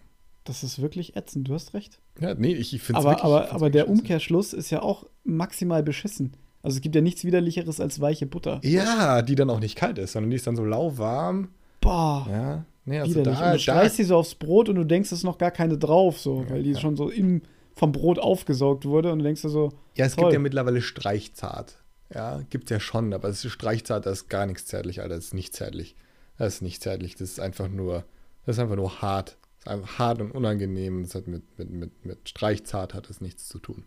Das 0.45 0.63
ist 0.63 0.81
wirklich 0.81 1.17
ätzend, 1.17 1.49
du 1.49 1.55
hast 1.55 1.75
recht. 1.75 2.01
ja, 2.21 2.35
nee, 2.35 2.53
ich, 2.55 2.75
ich 2.75 2.83
finde 2.83 3.01
es 3.01 3.05
Aber, 3.07 3.15
wirklich. 3.17 3.31
ich 3.31 3.35
aber, 3.37 3.53
aber 3.53 3.71
der 3.71 3.83
scheiße. 3.83 3.93
Umkehrschluss 3.93 4.53
ist 4.53 4.71
ja 4.71 4.83
auch 4.83 5.07
maximal 5.25 5.83
beschissen. 5.83 6.33
Also 6.63 6.77
es 6.77 6.81
gibt 6.83 6.95
ja 6.95 7.01
nichts 7.01 7.25
widerlicheres 7.25 7.81
als 7.81 8.01
weiche 8.01 8.27
Butter. 8.27 8.61
Ja, 8.65 9.23
die 9.23 9.35
dann 9.35 9.49
auch 9.49 9.61
nicht 9.61 9.77
kalt 9.77 9.97
ist, 9.99 10.13
sondern 10.13 10.31
die 10.31 10.37
ist 10.37 10.47
dann 10.47 10.57
so 10.57 10.65
lauwarm. 10.65 11.49
Boah, 11.81 12.27
Ja, 12.31 12.65
nee, 12.85 12.99
also 12.99 13.15
widerlich. 13.15 13.39
da, 13.39 13.47
und 13.47 13.53
du 13.55 13.59
streichst 13.61 13.97
sie 13.97 14.05
so 14.05 14.17
aufs 14.17 14.35
Brot 14.35 14.69
und 14.69 14.75
du 14.77 14.85
denkst, 14.85 15.13
es 15.13 15.19
ist 15.19 15.25
noch 15.25 15.39
gar 15.39 15.53
keine 15.53 15.79
drauf, 15.79 16.19
so, 16.19 16.45
weil 16.51 16.63
die 16.65 16.73
ja. 16.73 16.79
schon 16.81 16.97
so 16.97 17.09
im, 17.09 17.43
vom 17.79 17.93
Brot 17.93 18.19
aufgesaugt 18.19 18.85
wurde 18.85 19.13
und 19.13 19.21
du 19.21 19.25
denkst 19.25 19.43
dir 19.43 19.49
so, 19.49 19.73
Ja, 19.97 20.07
es 20.07 20.15
Toll. 20.15 20.25
gibt 20.25 20.33
ja 20.35 20.39
mittlerweile 20.41 20.83
Streichzart. 20.83 21.77
Ja, 22.15 22.41
gibt 22.51 22.71
ja 22.71 22.81
schon, 22.81 23.13
aber 23.13 23.29
es 23.29 23.45
ist 23.45 23.53
Streichzart, 23.53 24.07
das 24.07 24.23
ist 24.23 24.29
gar 24.29 24.47
nichts 24.47 24.67
zärtlich, 24.67 25.01
Alter. 25.03 25.17
Das 25.17 25.27
ist 25.27 25.35
nicht 25.35 25.55
zärtlich. 25.55 25.95
Das 26.39 26.55
ist 26.55 26.63
nicht 26.63 26.83
zärtlich, 26.83 27.15
das 27.17 27.31
ist 27.31 27.41
einfach 27.41 27.69
nur, 27.69 28.05
das 28.47 28.57
ist 28.57 28.61
einfach 28.61 28.77
nur 28.77 29.03
hart. 29.03 29.37
Das 29.65 29.67
ist 29.75 29.79
einfach 29.81 29.99
hart 29.99 30.21
und 30.21 30.31
unangenehm. 30.33 31.03
Das 31.03 31.15
hat 31.15 31.27
mit, 31.27 31.43
mit, 31.59 31.71
mit, 31.71 32.05
mit 32.07 32.29
Streichzart 32.29 32.95
hat 32.95 33.11
es 33.11 33.21
nichts 33.21 33.49
zu 33.49 33.59
tun. 33.59 33.85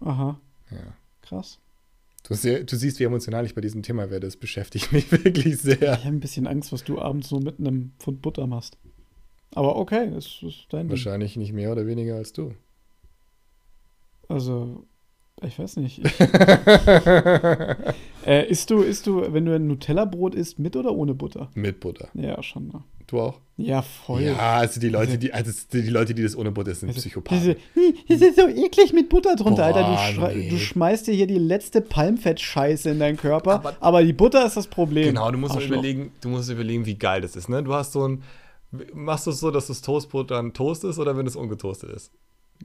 aha, 0.00 0.40
Ja. 0.70 0.78
krass. 1.22 1.58
Du, 2.26 2.34
du 2.64 2.76
siehst, 2.76 2.98
wie 3.00 3.04
emotional 3.04 3.44
ich 3.44 3.54
bei 3.54 3.60
diesem 3.60 3.82
Thema 3.82 4.08
werde. 4.10 4.26
Das 4.26 4.36
beschäftigt 4.36 4.92
mich 4.92 5.12
wirklich 5.12 5.58
sehr. 5.58 5.76
Ich 5.80 5.88
habe 6.04 6.08
ein 6.08 6.20
bisschen 6.20 6.46
Angst, 6.46 6.72
was 6.72 6.82
du 6.82 6.98
abends 6.98 7.28
so 7.28 7.38
mit 7.38 7.58
einem 7.60 7.92
Pfund 7.98 8.22
Butter 8.22 8.46
machst. 8.46 8.78
Aber 9.54 9.76
okay, 9.76 10.10
das 10.12 10.38
ist 10.42 10.66
dein 10.70 10.88
Ding. 10.88 10.90
Wahrscheinlich 10.90 11.36
nicht 11.36 11.52
mehr 11.52 11.70
oder 11.70 11.86
weniger 11.86 12.16
als 12.16 12.32
du. 12.32 12.54
Also, 14.28 14.84
ich 15.42 15.58
weiß 15.58 15.76
nicht. 15.76 15.98
Ich, 16.04 16.20
äh, 18.26 18.46
isst 18.48 18.70
du, 18.70 18.82
isst 18.82 19.06
du, 19.06 19.32
wenn 19.32 19.44
du 19.44 19.54
ein 19.54 19.66
Nutella-Brot 19.66 20.34
isst, 20.34 20.58
mit 20.58 20.76
oder 20.76 20.92
ohne 20.92 21.14
Butter? 21.14 21.50
Mit 21.54 21.80
Butter. 21.80 22.08
Ja, 22.14 22.42
schon. 22.42 22.68
Ne? 22.68 22.82
Du 23.06 23.20
auch? 23.20 23.38
Ja, 23.56 23.82
voll. 23.82 24.22
Ja, 24.22 24.54
also 24.56 24.80
die 24.80 24.88
Leute, 24.88 25.18
die, 25.18 25.32
also 25.32 25.52
die 25.72 25.82
Leute, 25.90 26.14
die 26.14 26.22
das 26.22 26.36
ohne 26.36 26.50
Butter 26.50 26.74
sind, 26.74 26.88
Also, 26.88 27.00
Psychopathen. 27.00 27.38
Diese, 27.38 27.56
"Hm, 27.74 27.94
das 28.08 28.20
ist 28.22 28.36
so 28.36 28.48
eklig 28.48 28.92
mit 28.94 29.08
Butter 29.10 29.36
drunter, 29.36 29.66
Alter. 29.66 29.82
Du, 30.14 30.20
Boah, 30.20 30.30
nee. 30.34 30.48
du 30.48 30.56
schmeißt 30.56 31.06
dir 31.06 31.12
hier 31.14 31.26
die 31.26 31.38
letzte 31.38 31.80
Palmfett-Scheiße 31.82 32.90
in 32.90 32.98
deinen 32.98 33.16
Körper, 33.18 33.52
aber, 33.54 33.76
Aber- 33.80 34.02
die 34.04 34.14
Butter 34.14 34.46
ist 34.46 34.56
das 34.56 34.66
Problem. 34.68 35.06
Genau, 35.08 35.30
du 35.30 35.38
musst 35.38 35.60
überlegen, 35.60 36.12
du 36.22 36.30
musst 36.30 36.50
überlegen, 36.50 36.86
wie 36.86 36.96
geil 36.96 37.20
das 37.20 37.36
ist, 37.36 37.48
ne? 37.48 37.62
Du 37.62 37.74
hast 37.74 37.92
so 37.92 38.08
ein 38.08 38.22
machst 38.92 39.26
du 39.26 39.30
es 39.30 39.38
so, 39.38 39.52
dass 39.52 39.68
das 39.68 39.82
Toastbrot 39.82 40.32
dann 40.32 40.52
Toast 40.52 40.82
ist 40.82 40.98
oder 40.98 41.16
wenn 41.16 41.28
es 41.28 41.36
ungetoastet 41.36 41.90
ist? 41.90 42.10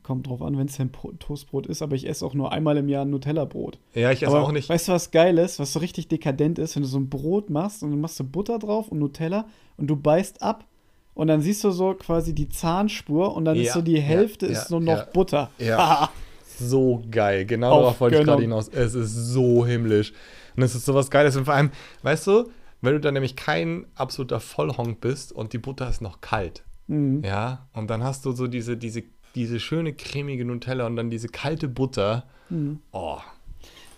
Kommt 0.03 0.27
drauf 0.27 0.41
an, 0.41 0.57
wenn 0.57 0.67
es 0.67 0.79
ein 0.79 0.91
Toastbrot 1.19 1.67
ist, 1.67 1.81
aber 1.81 1.95
ich 1.95 2.07
esse 2.07 2.25
auch 2.25 2.33
nur 2.33 2.51
einmal 2.51 2.77
im 2.77 2.87
Jahr 2.89 3.05
ein 3.05 3.09
Nutella-Brot. 3.09 3.79
Ja, 3.93 4.11
ich 4.11 4.23
esse 4.23 4.31
Aber 4.31 4.43
auch 4.45 4.51
nicht. 4.51 4.69
Weißt 4.69 4.87
du, 4.87 4.91
was 4.93 5.11
geil 5.11 5.37
ist, 5.37 5.59
was 5.59 5.73
so 5.73 5.79
richtig 5.79 6.07
dekadent 6.07 6.57
ist, 6.59 6.75
wenn 6.75 6.83
du 6.83 6.89
so 6.89 6.97
ein 6.99 7.09
Brot 7.09 7.49
machst 7.49 7.83
und 7.83 7.91
dann 7.91 8.01
machst 8.01 8.19
du 8.19 8.23
Butter 8.23 8.59
drauf 8.59 8.87
und 8.89 8.99
Nutella 8.99 9.45
und 9.77 9.87
du 9.87 9.95
beißt 9.95 10.41
ab 10.41 10.65
und 11.13 11.27
dann 11.27 11.41
siehst 11.41 11.63
du 11.63 11.71
so 11.71 11.93
quasi 11.93 12.33
die 12.33 12.49
Zahnspur 12.49 13.35
und 13.35 13.45
dann 13.45 13.55
Ja, 13.57 13.63
ist 13.63 13.73
so 13.73 13.81
die 13.81 13.99
Hälfte 13.99 14.45
ja, 14.45 14.53
ist 14.53 14.71
nur 14.71 14.79
noch 14.81 15.05
Butter. 15.07 15.49
ja. 15.59 16.09
So 16.61 17.01
geil. 17.09 17.45
Genau 17.45 17.71
Auf 17.71 17.81
darauf 17.81 18.01
wollte 18.01 18.17
ich 18.17 18.25
gerade 18.25 18.41
Gönnung. 18.41 18.59
hinaus. 18.61 18.67
Es 18.67 18.93
ist 18.93 19.13
so 19.15 19.65
himmlisch. 19.65 20.11
Und 20.57 20.63
es 20.63 20.75
ist 20.75 20.83
sowas 20.85 21.09
Geiles. 21.09 21.37
Und 21.37 21.45
vor 21.45 21.53
allem, 21.53 21.71
weißt 22.01 22.27
du, 22.27 22.49
wenn 22.81 22.93
du 22.93 22.99
dann 22.99 23.13
nämlich 23.13 23.37
kein 23.37 23.85
absoluter 23.95 24.41
Vollhonk 24.41 24.99
bist 24.99 25.31
und 25.31 25.53
die 25.53 25.57
Butter 25.57 25.89
ist 25.89 26.01
noch 26.01 26.19
kalt. 26.19 26.63
mhm. 26.87 27.23
Ja, 27.23 27.69
und 27.71 27.89
dann 27.89 28.03
hast 28.03 28.25
du 28.25 28.33
so 28.33 28.47
diese, 28.47 28.75
diese, 28.75 29.03
diese 29.35 29.59
schöne 29.59 29.93
cremige 29.93 30.45
Nutella 30.45 30.85
und 30.87 30.95
dann 30.95 31.09
diese 31.09 31.27
kalte 31.27 31.67
Butter. 31.67 32.25
Mhm. 32.49 32.79
Oh, 32.91 33.17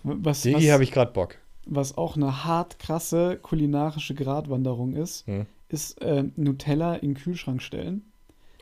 Was, 0.02 0.42
Digi 0.42 0.66
habe 0.66 0.82
ich 0.84 0.92
gerade 0.92 1.12
Bock. 1.12 1.38
was 1.66 1.96
auch 1.96 2.16
eine 2.16 2.44
hart 2.44 2.78
krasse 2.78 3.38
kulinarische 3.40 4.14
Gratwanderung 4.14 4.94
ist, 4.94 5.26
Hm. 5.26 5.46
ist 5.68 6.00
äh, 6.02 6.24
Nutella 6.36 6.96
in 6.96 7.14
den 7.14 7.22
Kühlschrank 7.22 7.62
stellen. 7.62 8.02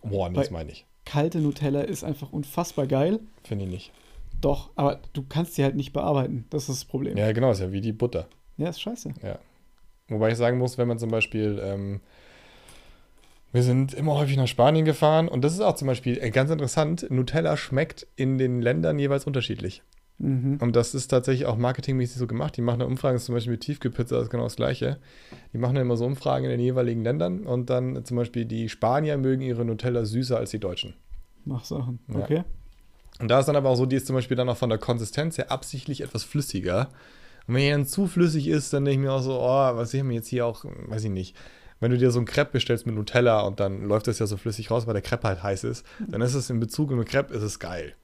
Boah, 0.02 0.28
nee, 0.28 0.36
das 0.36 0.50
meine 0.50 0.70
ich. 0.70 0.86
Kalte 1.04 1.38
Nutella 1.40 1.80
ist 1.82 2.04
einfach 2.04 2.32
unfassbar 2.32 2.86
geil. 2.86 3.20
Finde 3.42 3.64
ich 3.64 3.70
nicht. 3.70 3.92
Doch, 4.40 4.70
aber 4.76 5.00
du 5.12 5.22
kannst 5.28 5.54
sie 5.54 5.64
halt 5.64 5.76
nicht 5.76 5.92
bearbeiten. 5.92 6.46
Das 6.50 6.62
ist 6.62 6.68
das 6.68 6.84
Problem. 6.84 7.16
Ja, 7.18 7.32
genau, 7.32 7.50
ist 7.50 7.60
ja 7.60 7.72
wie 7.72 7.80
die 7.80 7.92
Butter. 7.92 8.26
Ja, 8.56 8.68
ist 8.68 8.80
scheiße. 8.80 9.12
Wobei 10.08 10.30
ich 10.30 10.36
sagen 10.36 10.58
muss, 10.58 10.78
wenn 10.78 10.88
man 10.88 10.98
zum 10.98 11.10
Beispiel, 11.10 11.60
ähm, 11.62 12.00
wir 13.52 13.62
sind 13.62 13.94
immer 13.94 14.14
häufig 14.14 14.36
nach 14.36 14.46
Spanien 14.46 14.84
gefahren 14.84 15.28
und 15.28 15.42
das 15.42 15.54
ist 15.54 15.60
auch 15.60 15.74
zum 15.74 15.88
Beispiel 15.88 16.18
äh, 16.18 16.30
ganz 16.30 16.50
interessant, 16.50 17.06
Nutella 17.10 17.56
schmeckt 17.56 18.06
in 18.16 18.38
den 18.38 18.62
Ländern 18.62 18.98
jeweils 18.98 19.26
unterschiedlich. 19.26 19.82
Mhm. 20.18 20.58
Und 20.60 20.76
das 20.76 20.94
ist 20.94 21.08
tatsächlich 21.08 21.46
auch 21.46 21.56
marketingmäßig 21.56 22.18
so 22.18 22.26
gemacht. 22.26 22.56
Die 22.56 22.60
machen 22.60 22.82
eine 22.82 22.86
Umfrage, 22.90 23.18
zum 23.18 23.34
Beispiel 23.34 23.52
mit 23.52 23.62
Tiefkühlpizza, 23.62 24.16
das 24.16 24.24
ist 24.24 24.30
genau 24.30 24.44
das 24.44 24.56
Gleiche. 24.56 24.98
Die 25.52 25.58
machen 25.58 25.76
immer 25.76 25.96
so 25.96 26.04
Umfragen 26.04 26.44
in 26.44 26.50
den 26.50 26.60
jeweiligen 26.60 27.02
Ländern 27.02 27.46
und 27.46 27.70
dann 27.70 27.96
äh, 27.96 28.04
zum 28.04 28.16
Beispiel 28.16 28.44
die 28.44 28.68
Spanier 28.68 29.16
mögen 29.16 29.42
ihre 29.42 29.64
Nutella 29.64 30.04
süßer 30.04 30.36
als 30.36 30.50
die 30.50 30.60
Deutschen. 30.60 30.94
Mach 31.44 31.64
Sachen. 31.64 32.00
Ja. 32.08 32.20
Okay. 32.20 32.44
Und 33.18 33.28
da 33.28 33.40
ist 33.40 33.46
dann 33.46 33.56
aber 33.56 33.70
auch 33.70 33.76
so, 33.76 33.86
die 33.86 33.96
ist 33.96 34.06
zum 34.06 34.14
Beispiel 34.14 34.36
dann 34.36 34.48
auch 34.48 34.56
von 34.56 34.70
der 34.70 34.78
Konsistenz 34.78 35.38
her 35.38 35.50
absichtlich 35.50 36.02
etwas 36.02 36.24
flüssiger. 36.24 36.88
Und 37.46 37.54
wenn 37.54 37.62
die 37.62 37.70
dann 37.70 37.86
zu 37.86 38.06
flüssig 38.06 38.46
ist, 38.46 38.72
dann 38.72 38.84
denke 38.84 39.00
ich 39.00 39.06
mir 39.06 39.12
auch 39.12 39.22
so, 39.22 39.40
oh, 39.40 39.76
was 39.76 39.92
ich 39.92 40.02
mir 40.02 40.14
jetzt 40.14 40.28
hier 40.28 40.46
auch, 40.46 40.64
weiß 40.64 41.04
ich 41.04 41.10
nicht. 41.10 41.36
Wenn 41.80 41.90
du 41.90 41.98
dir 41.98 42.10
so 42.10 42.20
ein 42.20 42.26
Crepe 42.26 42.52
bestellst 42.52 42.86
mit 42.86 42.94
Nutella 42.94 43.40
und 43.42 43.58
dann 43.58 43.82
läuft 43.84 44.06
das 44.06 44.18
ja 44.18 44.26
so 44.26 44.36
flüssig 44.36 44.70
raus, 44.70 44.86
weil 44.86 44.92
der 44.92 45.02
Crepe 45.02 45.26
halt 45.26 45.42
heiß 45.42 45.64
ist, 45.64 45.84
dann 46.08 46.20
ist 46.20 46.34
es 46.34 46.50
in 46.50 46.60
Bezug 46.60 46.90
mit 46.90 47.08
Crepe 47.08 47.32
ist 47.34 47.42
es 47.42 47.58
geil. 47.58 47.94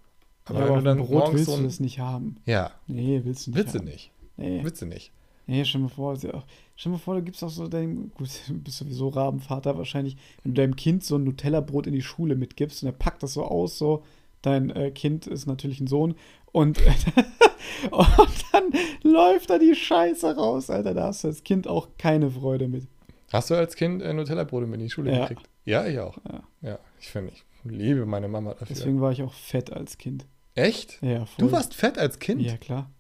Aber 0.47 0.61
Ja, 0.61 0.69
wenn 0.69 0.75
du 0.77 0.83
dann 0.83 0.99
Brot 0.99 1.33
willst 1.33 1.47
so 1.47 1.57
du 1.57 1.63
das 1.65 1.81
nicht 1.81 1.99
haben. 1.99 2.37
Ja, 2.47 2.71
Nee, 2.87 3.21
willst 3.25 3.47
du 3.47 3.51
nicht 3.51 3.59
willst 3.59 3.75
du 3.75 3.79
haben. 3.81 3.85
nicht. 3.87 4.11
Nee. 4.37 4.61
Willst 4.63 4.81
du 4.83 4.87
nicht. 4.87 5.13
Nee, 5.49 5.65
stell 5.65 5.81
mir 5.83 5.89
vor, 5.89 6.17
ja 6.17 6.35
auch, 6.35 6.45
stell 6.75 6.91
mir 6.93 6.99
vor, 6.99 7.15
du 7.15 7.23
gibst 7.23 7.43
auch 7.45 7.51
so 7.51 7.69
deinem, 7.69 8.11
gut, 8.15 8.29
du 8.49 8.55
bist 8.59 8.79
sowieso 8.79 9.09
Rabenvater 9.09 9.77
wahrscheinlich, 9.77 10.17
wenn 10.43 10.55
du 10.55 10.61
deinem 10.63 10.77
Kind 10.77 11.05
so 11.05 11.17
ein 11.17 11.25
Nutella-Brot 11.25 11.87
in 11.87 11.93
die 11.93 12.03
Schule 12.03 12.35
mitgibst 12.35 12.83
und 12.83 12.89
er 12.89 12.93
packt 12.93 13.23
das 13.23 13.35
so 13.35 13.45
aus, 13.45 13.79
so, 13.79 14.03
dein 14.43 14.71
äh, 14.71 14.91
Kind 14.91 15.27
ist 15.27 15.47
natürlich 15.47 15.81
ein 15.81 15.87
Sohn 15.87 16.15
und, 16.53 16.79
und 17.91 18.45
dann 18.53 18.65
läuft 19.03 19.51
da 19.51 19.59
die 19.59 19.75
Scheiße 19.75 20.35
raus, 20.37 20.71
Alter, 20.71 20.95
da 20.95 21.05
hast 21.09 21.25
du 21.25 21.29
als 21.29 21.45
Kind 21.45 21.69
auch 21.69 21.89
keine 21.99 22.31
Freude 22.31 22.69
mit. 22.69 22.87
Hast 23.33 23.51
du 23.51 23.55
als 23.55 23.75
Kind 23.77 24.03
äh, 24.03 24.13
Nutella-Brote 24.13 24.67
in 24.67 24.79
die 24.81 24.91
Schule 24.91 25.13
Ja. 25.13 25.21
gekriegt? 25.27 25.49
Ja, 25.65 25.87
ich 25.87 25.99
auch. 25.99 26.19
Ja. 26.31 26.43
Ja, 26.63 26.79
ich 27.01 27.09
finde, 27.09 27.33
ich 27.33 27.45
liebe 27.65 28.07
meine 28.07 28.29
Mama 28.29 28.51
dafür. 28.53 28.67
Deswegen 28.69 29.01
war 29.01 29.11
ich 29.13 29.23
auch 29.23 29.33
fett 29.35 29.73
als 29.73 29.99
Kind. 29.99 30.27
Echt? 30.55 31.03
Ja, 31.03 31.27
voll. 31.27 31.47
Du 31.49 31.53
warst 31.53 31.75
fett 31.75 31.99
als 31.99 32.19
Kind? 32.19 32.41
Ja, 32.43 32.57
klar. 32.57 32.91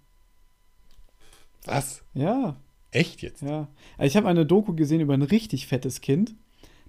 Was? 1.64 2.02
Ja, 2.14 2.56
Echt 2.92 3.20
jetzt? 3.22 3.42
ja. 3.42 3.68
Also 3.98 4.06
ich 4.08 4.16
habe 4.16 4.28
eine 4.28 4.46
Doku 4.46 4.74
gesehen 4.74 5.00
über 5.00 5.14
ein 5.14 5.22
richtig 5.22 5.66
fettes 5.66 6.00
Kind. 6.00 6.34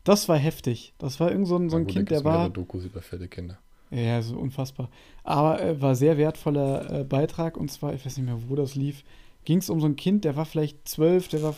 Das 0.04 0.30
war 0.30 0.38
heftig. 0.38 0.94
Das 1.00 1.20
war 1.20 1.32
irgend 1.32 1.48
so 1.48 1.58
ein, 1.58 1.70
so 1.70 1.78
ein 1.78 1.84
gut, 1.86 1.94
Kind, 1.94 2.12
der 2.12 2.24
war. 2.24 2.50
Dokus 2.50 2.86
über 2.86 3.02
fette 3.02 3.28
Kinder. 3.28 3.58
Ja, 3.90 4.22
so 4.22 4.38
unfassbar. 4.38 4.90
Aber 5.24 5.62
äh, 5.62 5.82
war 5.82 5.96
sehr 5.96 6.18
wertvoller 6.18 7.00
äh, 7.02 7.04
Beitrag 7.04 7.58
und 7.58 7.72
zwar, 7.72 7.94
ich 7.94 8.06
weiß 8.06 8.18
nicht 8.18 8.26
mehr, 8.26 8.38
wo 8.50 8.56
das 8.56 8.76
lief, 8.76 9.04
ging 9.46 9.58
es 9.60 9.70
um 9.70 9.80
so 9.82 9.88
ein 9.88 9.96
Kind, 9.96 10.24
der 10.26 10.36
war 10.36 10.46
vielleicht 10.46 10.88
zwölf, 10.88 11.28
der 11.30 11.42
war 11.44 11.56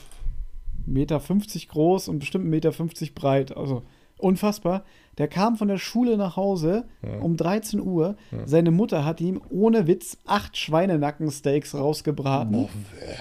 1,50 0.89 0.91
Meter 0.93 1.19
groß 1.69 2.07
und 2.07 2.19
bestimmt 2.19 2.45
1,50 2.45 2.47
Meter 2.49 2.71
breit. 3.15 3.55
Also 3.57 3.83
unfassbar. 4.17 4.83
Der 5.17 5.27
kam 5.27 5.55
von 5.57 5.67
der 5.67 5.77
Schule 5.77 6.17
nach 6.17 6.35
Hause 6.37 6.85
Ja. 7.01 7.19
um 7.19 7.35
13 7.37 7.79
Uhr. 7.81 8.15
Ja. 8.31 8.47
Seine 8.47 8.71
Mutter 8.71 9.03
hat 9.05 9.21
ihm 9.21 9.41
ohne 9.49 9.87
Witz 9.87 10.17
acht 10.25 10.57
Schweinenackensteaks 10.57 11.75
rausgebraten. 11.75 12.51
Boah, 12.53 12.69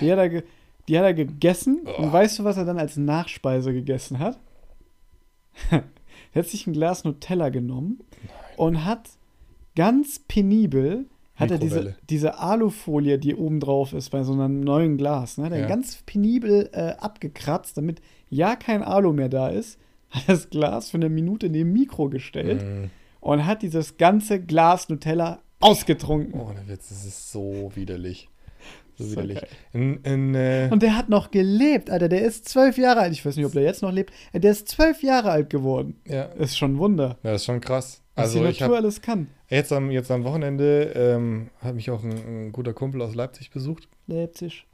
Die 0.00 0.10
hat 0.12 0.18
er, 0.18 0.42
die 0.88 0.98
hat 0.98 1.04
er 1.04 1.14
gegessen. 1.14 1.80
Oh. 1.86 2.02
Und 2.02 2.12
weißt 2.12 2.38
du, 2.38 2.44
was 2.44 2.56
er 2.56 2.64
dann 2.64 2.78
als 2.78 2.96
Nachspeise 2.96 3.72
gegessen 3.72 4.18
hat? 4.18 4.38
er 5.70 5.82
hat 6.34 6.46
sich 6.46 6.66
ein 6.66 6.72
Glas 6.72 7.04
Nutella 7.04 7.48
genommen 7.48 8.00
und 8.56 8.84
hat 8.84 9.08
ganz 9.76 10.18
penibel 10.20 11.06
hat 11.38 11.50
er 11.50 11.58
diese, 11.58 11.96
diese 12.10 12.38
Alufolie, 12.38 13.18
die 13.18 13.34
oben 13.34 13.60
drauf 13.60 13.92
ist 13.92 14.10
bei 14.10 14.22
so 14.24 14.32
einem 14.32 14.60
neuen 14.60 14.96
Glas, 14.96 15.38
ne, 15.38 15.44
hat 15.46 15.52
er 15.52 15.60
Ja. 15.60 15.66
ganz 15.66 16.02
penibel 16.04 16.68
äh, 16.72 16.94
abgekratzt, 16.98 17.76
damit 17.76 18.00
ja 18.28 18.56
kein 18.56 18.82
Alu 18.82 19.12
mehr 19.12 19.28
da 19.28 19.48
ist, 19.48 19.78
hat 20.10 20.24
das 20.28 20.50
Glas 20.50 20.90
für 20.90 20.96
eine 20.98 21.08
Minute 21.08 21.46
in 21.46 21.52
den 21.52 21.72
Mikro 21.72 22.08
gestellt 22.08 22.62
Mm. 22.64 22.84
und 23.20 23.46
hat 23.46 23.62
dieses 23.62 23.96
ganze 23.98 24.40
Glas 24.40 24.88
Nutella 24.88 25.38
ausgetrunken. 25.60 26.40
Ohne 26.40 26.66
Witz, 26.68 26.88
das 26.88 27.04
ist 27.04 27.32
so 27.32 27.70
widerlich. 27.74 28.28
So 28.98 29.10
widerlich. 29.12 29.40
In, 29.72 29.96
in, 30.02 30.34
äh, 30.34 30.68
Und 30.70 30.82
der 30.82 30.96
hat 30.96 31.08
noch 31.08 31.30
gelebt, 31.30 31.88
Alter. 31.90 32.08
Der 32.08 32.22
ist 32.22 32.48
zwölf 32.48 32.76
Jahre 32.78 33.00
alt. 33.00 33.12
Ich 33.12 33.24
weiß 33.24 33.36
nicht, 33.36 33.46
ob 33.46 33.52
der 33.52 33.62
jetzt 33.62 33.82
noch 33.82 33.92
lebt. 33.92 34.12
Der 34.32 34.50
ist 34.50 34.68
zwölf 34.68 35.02
Jahre 35.02 35.30
alt 35.30 35.50
geworden. 35.50 36.00
ja. 36.06 36.24
Ist 36.24 36.58
schon 36.58 36.74
ein 36.74 36.78
Wunder, 36.78 37.16
ja, 37.22 37.34
ist 37.34 37.44
schon 37.44 37.60
krass. 37.60 38.02
was 38.14 38.24
Also 38.24 38.42
die 38.44 38.50
ich 38.50 38.60
Natur 38.60 38.76
habe 38.76 38.84
alles 38.84 39.00
kann. 39.00 39.28
jetzt 39.48 39.72
am, 39.72 39.90
jetzt 39.90 40.10
am 40.10 40.24
Wochenende 40.24 40.92
ähm, 40.94 41.50
hat 41.60 41.74
mich 41.74 41.90
auch 41.90 42.02
ein, 42.02 42.10
ein 42.12 42.52
guter 42.52 42.72
Kumpel 42.74 43.00
aus 43.02 43.14
Leipzig 43.14 43.50
besucht. 43.50 43.88
Leipzig. 44.06 44.66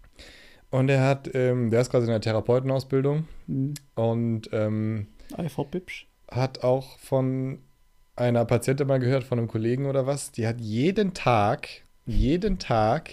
Und 0.70 0.88
er 0.88 1.02
hat, 1.06 1.30
ähm, 1.34 1.70
der 1.70 1.82
ist 1.82 1.90
gerade 1.90 2.04
in 2.04 2.10
der 2.10 2.20
Therapeutenausbildung 2.20 3.28
Hm. 3.46 3.74
und 3.94 4.48
ähm, 4.52 5.06
Einfach 5.36 5.64
bibsch. 5.66 6.08
hat 6.30 6.64
auch 6.64 6.98
von 6.98 7.58
einer 8.16 8.44
Patientin 8.44 8.86
mal 8.86 8.98
gehört, 9.00 9.24
von 9.24 9.38
einem 9.38 9.48
Kollegen 9.48 9.86
oder 9.86 10.06
was, 10.06 10.32
die 10.32 10.46
hat 10.46 10.60
jeden 10.60 11.14
Tag, 11.14 11.68
jeden 12.06 12.58
Tag 12.58 13.10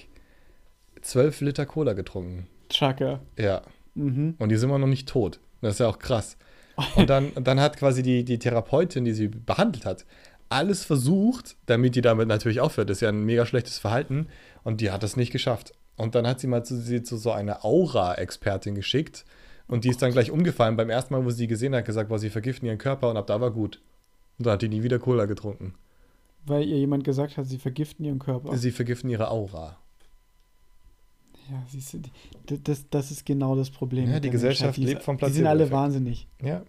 zwölf 1.02 1.42
Liter 1.42 1.66
Cola 1.66 1.94
getrunken. 1.94 2.48
Chaka. 2.70 3.20
Ja. 3.38 3.62
Mhm. 3.96 4.36
Und 4.40 4.50
die 4.50 4.56
sind 4.58 4.70
immer 4.70 4.80
noch 4.80 4.88
nicht 4.88 5.10
tot. 5.10 5.40
Das 5.62 5.74
ist 5.74 5.80
ja 5.80 5.88
auch 5.88 6.00
krass. 6.00 6.38
Und 6.96 7.10
dann, 7.10 7.32
dann 7.36 7.60
hat 7.60 7.78
quasi 7.78 8.02
die, 8.02 8.24
die 8.24 8.40
Therapeutin, 8.40 9.06
die 9.06 9.14
sie 9.14 9.28
behandelt 9.28 9.86
hat, 9.86 10.06
alles 10.50 10.84
versucht, 10.84 11.56
damit 11.66 11.96
die 11.96 12.02
damit 12.02 12.28
natürlich 12.28 12.60
aufhört. 12.60 12.90
Das 12.90 12.98
ist 12.98 13.02
ja 13.02 13.10
ein 13.10 13.24
mega 13.24 13.46
schlechtes 13.46 13.80
Verhalten. 13.80 14.28
Und 14.64 14.82
die 14.82 14.92
hat 14.92 15.04
das 15.04 15.16
nicht 15.16 15.32
geschafft. 15.32 15.74
Und 15.98 16.16
dann 16.16 16.28
hat 16.28 16.40
sie 16.40 16.48
mal 16.48 16.64
zu, 16.64 16.78
sie 16.78 17.04
zu 17.04 17.18
so 17.18 17.32
einer 17.32 17.64
Aura-Expertin 17.64 18.76
geschickt. 18.76 19.26
Und 19.68 19.86
die 19.86 19.90
ist 19.90 20.02
dann 20.02 20.12
gleich 20.12 20.32
umgefallen. 20.32 20.76
Beim 20.76 20.90
ersten 20.90 21.14
Mal, 21.14 21.24
wo 21.24 21.30
sie 21.30 21.38
sie 21.38 21.48
gesehen 21.48 21.76
hat, 21.76 21.86
gesagt, 21.86 22.10
boah, 22.10 22.20
sie 22.20 22.30
vergiften 22.30 22.68
ihren 22.68 22.78
Körper. 22.78 23.10
Und 23.10 23.18
ab 23.18 23.28
da 23.28 23.40
war 23.40 23.52
gut. 23.52 23.82
Und 24.38 24.46
dann 24.46 24.54
hat 24.54 24.62
die 24.62 24.70
nie 24.70 24.84
wieder 24.84 25.00
Cola 25.00 25.26
getrunken. 25.26 25.76
Weil 26.46 26.64
ihr 26.64 26.78
jemand 26.78 27.04
gesagt 27.04 27.38
hat, 27.38 27.46
sie 27.46 27.58
vergiften 27.58 28.04
ihren 28.04 28.20
Körper. 28.20 28.58
Sie 28.58 28.72
vergiften 28.72 29.10
ihre 29.10 29.30
Aura. 29.30 29.78
Ja, 31.52 31.64
siehst 31.68 31.94
du, 32.48 32.58
das, 32.60 32.90
das 32.90 33.12
ist 33.12 33.26
genau 33.26 33.56
das 33.56 33.70
Problem. 33.70 34.10
Ja, 34.10 34.20
die. 34.20 34.30
Gesellschaft 34.30 34.78
Die- 34.78 34.86
lebt 34.86 35.04
vom 35.04 35.18
Die 35.18 35.30
sind 35.30 35.48
alle 35.48 35.70
wahnsinnig. 35.72 36.28
Ja. 36.42 36.64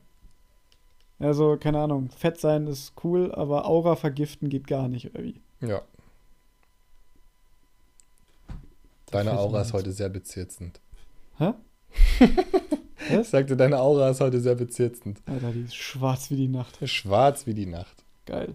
Also, 1.18 1.56
keine 1.56 1.78
Ahnung, 1.78 2.10
fett 2.10 2.40
sein 2.40 2.66
ist 2.66 2.92
cool, 3.04 3.32
aber 3.32 3.66
Aura 3.66 3.94
vergiften 3.96 4.48
geht 4.48 4.66
gar 4.66 4.88
nicht, 4.88 5.14
oder 5.14 5.22
wie? 5.22 5.40
Ja. 5.60 5.82
Deine 9.10 9.38
Aura 9.38 9.60
ist 9.62 9.72
heute 9.72 9.92
sehr 9.92 10.08
bezirzend. 10.08 10.80
Hä? 11.38 11.52
Ich 13.20 13.28
sagte, 13.28 13.56
deine 13.56 13.80
Aura 13.80 14.10
ist 14.10 14.20
heute 14.20 14.40
sehr 14.40 14.54
bezirzend. 14.54 15.20
Alter, 15.26 15.50
die 15.50 15.62
ist 15.62 15.74
schwarz 15.74 16.30
wie 16.30 16.36
die 16.36 16.46
Nacht. 16.46 16.78
Schwarz 16.88 17.46
wie 17.48 17.52
die 17.52 17.66
Nacht. 17.66 18.04
Geil. 18.26 18.54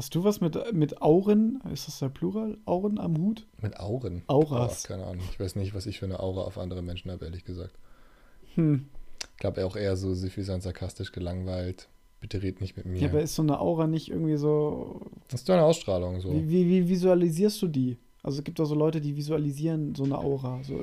Hast 0.00 0.14
du 0.14 0.24
was 0.24 0.40
mit, 0.40 0.56
mit 0.72 1.02
Auren, 1.02 1.60
ist 1.70 1.86
das 1.86 1.98
der 1.98 2.08
Plural? 2.08 2.56
Auren 2.64 2.98
am 2.98 3.18
Hut? 3.18 3.46
Mit 3.60 3.78
Auren. 3.78 4.22
Auras. 4.28 4.84
Oh, 4.86 4.88
keine 4.88 5.04
Ahnung. 5.04 5.22
Ich 5.30 5.38
weiß 5.38 5.56
nicht, 5.56 5.74
was 5.74 5.84
ich 5.84 5.98
für 5.98 6.06
eine 6.06 6.20
Aura 6.20 6.40
auf 6.40 6.56
andere 6.56 6.80
Menschen 6.80 7.10
habe, 7.10 7.26
ehrlich 7.26 7.44
gesagt. 7.44 7.74
Hm. 8.54 8.86
Ich 9.32 9.36
glaube 9.36 9.62
auch 9.66 9.76
eher 9.76 9.98
so 9.98 10.14
süffisant, 10.14 10.62
sarkastisch, 10.62 11.12
gelangweilt. 11.12 11.90
Bitte 12.18 12.42
red 12.42 12.62
nicht 12.62 12.78
mit 12.78 12.86
mir. 12.86 12.98
Ja, 12.98 13.08
aber 13.08 13.20
ist 13.20 13.34
so 13.34 13.42
eine 13.42 13.60
Aura 13.60 13.86
nicht 13.86 14.08
irgendwie 14.08 14.38
so. 14.38 15.02
das 15.28 15.40
ist 15.40 15.48
doch 15.50 15.52
eine 15.52 15.64
Ausstrahlung 15.64 16.18
so. 16.22 16.32
Wie, 16.32 16.48
wie, 16.48 16.66
wie 16.66 16.88
visualisierst 16.88 17.60
du 17.60 17.68
die? 17.68 17.98
Also 18.22 18.38
es 18.38 18.44
gibt 18.44 18.58
da 18.58 18.64
so 18.64 18.74
Leute, 18.74 19.02
die 19.02 19.14
visualisieren 19.14 19.94
so 19.94 20.04
eine 20.04 20.16
Aura. 20.16 20.62
So 20.62 20.82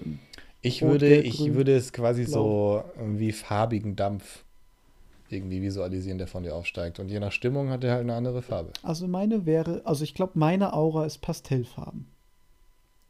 Ich 0.62 0.84
Rot, 0.84 0.92
würde, 0.92 1.10
Gelb, 1.10 1.26
ich 1.26 1.38
Grün, 1.38 1.56
würde 1.56 1.76
es 1.76 1.92
quasi 1.92 2.24
so 2.24 2.84
wie 3.04 3.32
farbigen 3.32 3.96
Dampf 3.96 4.44
irgendwie 5.32 5.62
visualisieren, 5.62 6.18
der 6.18 6.28
von 6.28 6.44
dir 6.44 6.56
aufsteigt. 6.56 7.00
Und 7.00 7.10
je 7.10 7.20
nach 7.20 7.32
Stimmung 7.32 7.70
hat 7.70 7.84
er 7.84 7.92
halt 7.94 8.02
eine 8.02 8.16
andere 8.16 8.42
Farbe. 8.42 8.72
also 8.84 9.08
meine 9.08 9.46
wäre, 9.46 9.82
also 9.86 10.04
ich 10.04 10.14
glaube, 10.14 10.34
meine 10.36 10.74
Aura 10.74 11.06
ist 11.06 11.20
Pastellfarben. 11.20 12.08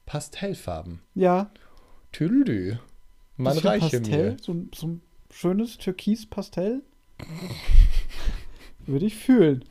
Pastellfarben. 0.05 1.01
Ja. 1.15 1.51
Tüdelü. 2.11 2.78
Man 3.36 3.57
reiche 3.57 3.99
Pastell, 3.99 4.32
mir. 4.32 4.38
So, 4.41 4.53
ein- 4.53 4.72
so 4.74 4.88
ein 4.88 5.01
schönes 5.32 5.78
Türkis-Pastell. 5.78 6.82
würde 8.88 9.05
ich 9.05 9.15
fühlen. 9.15 9.65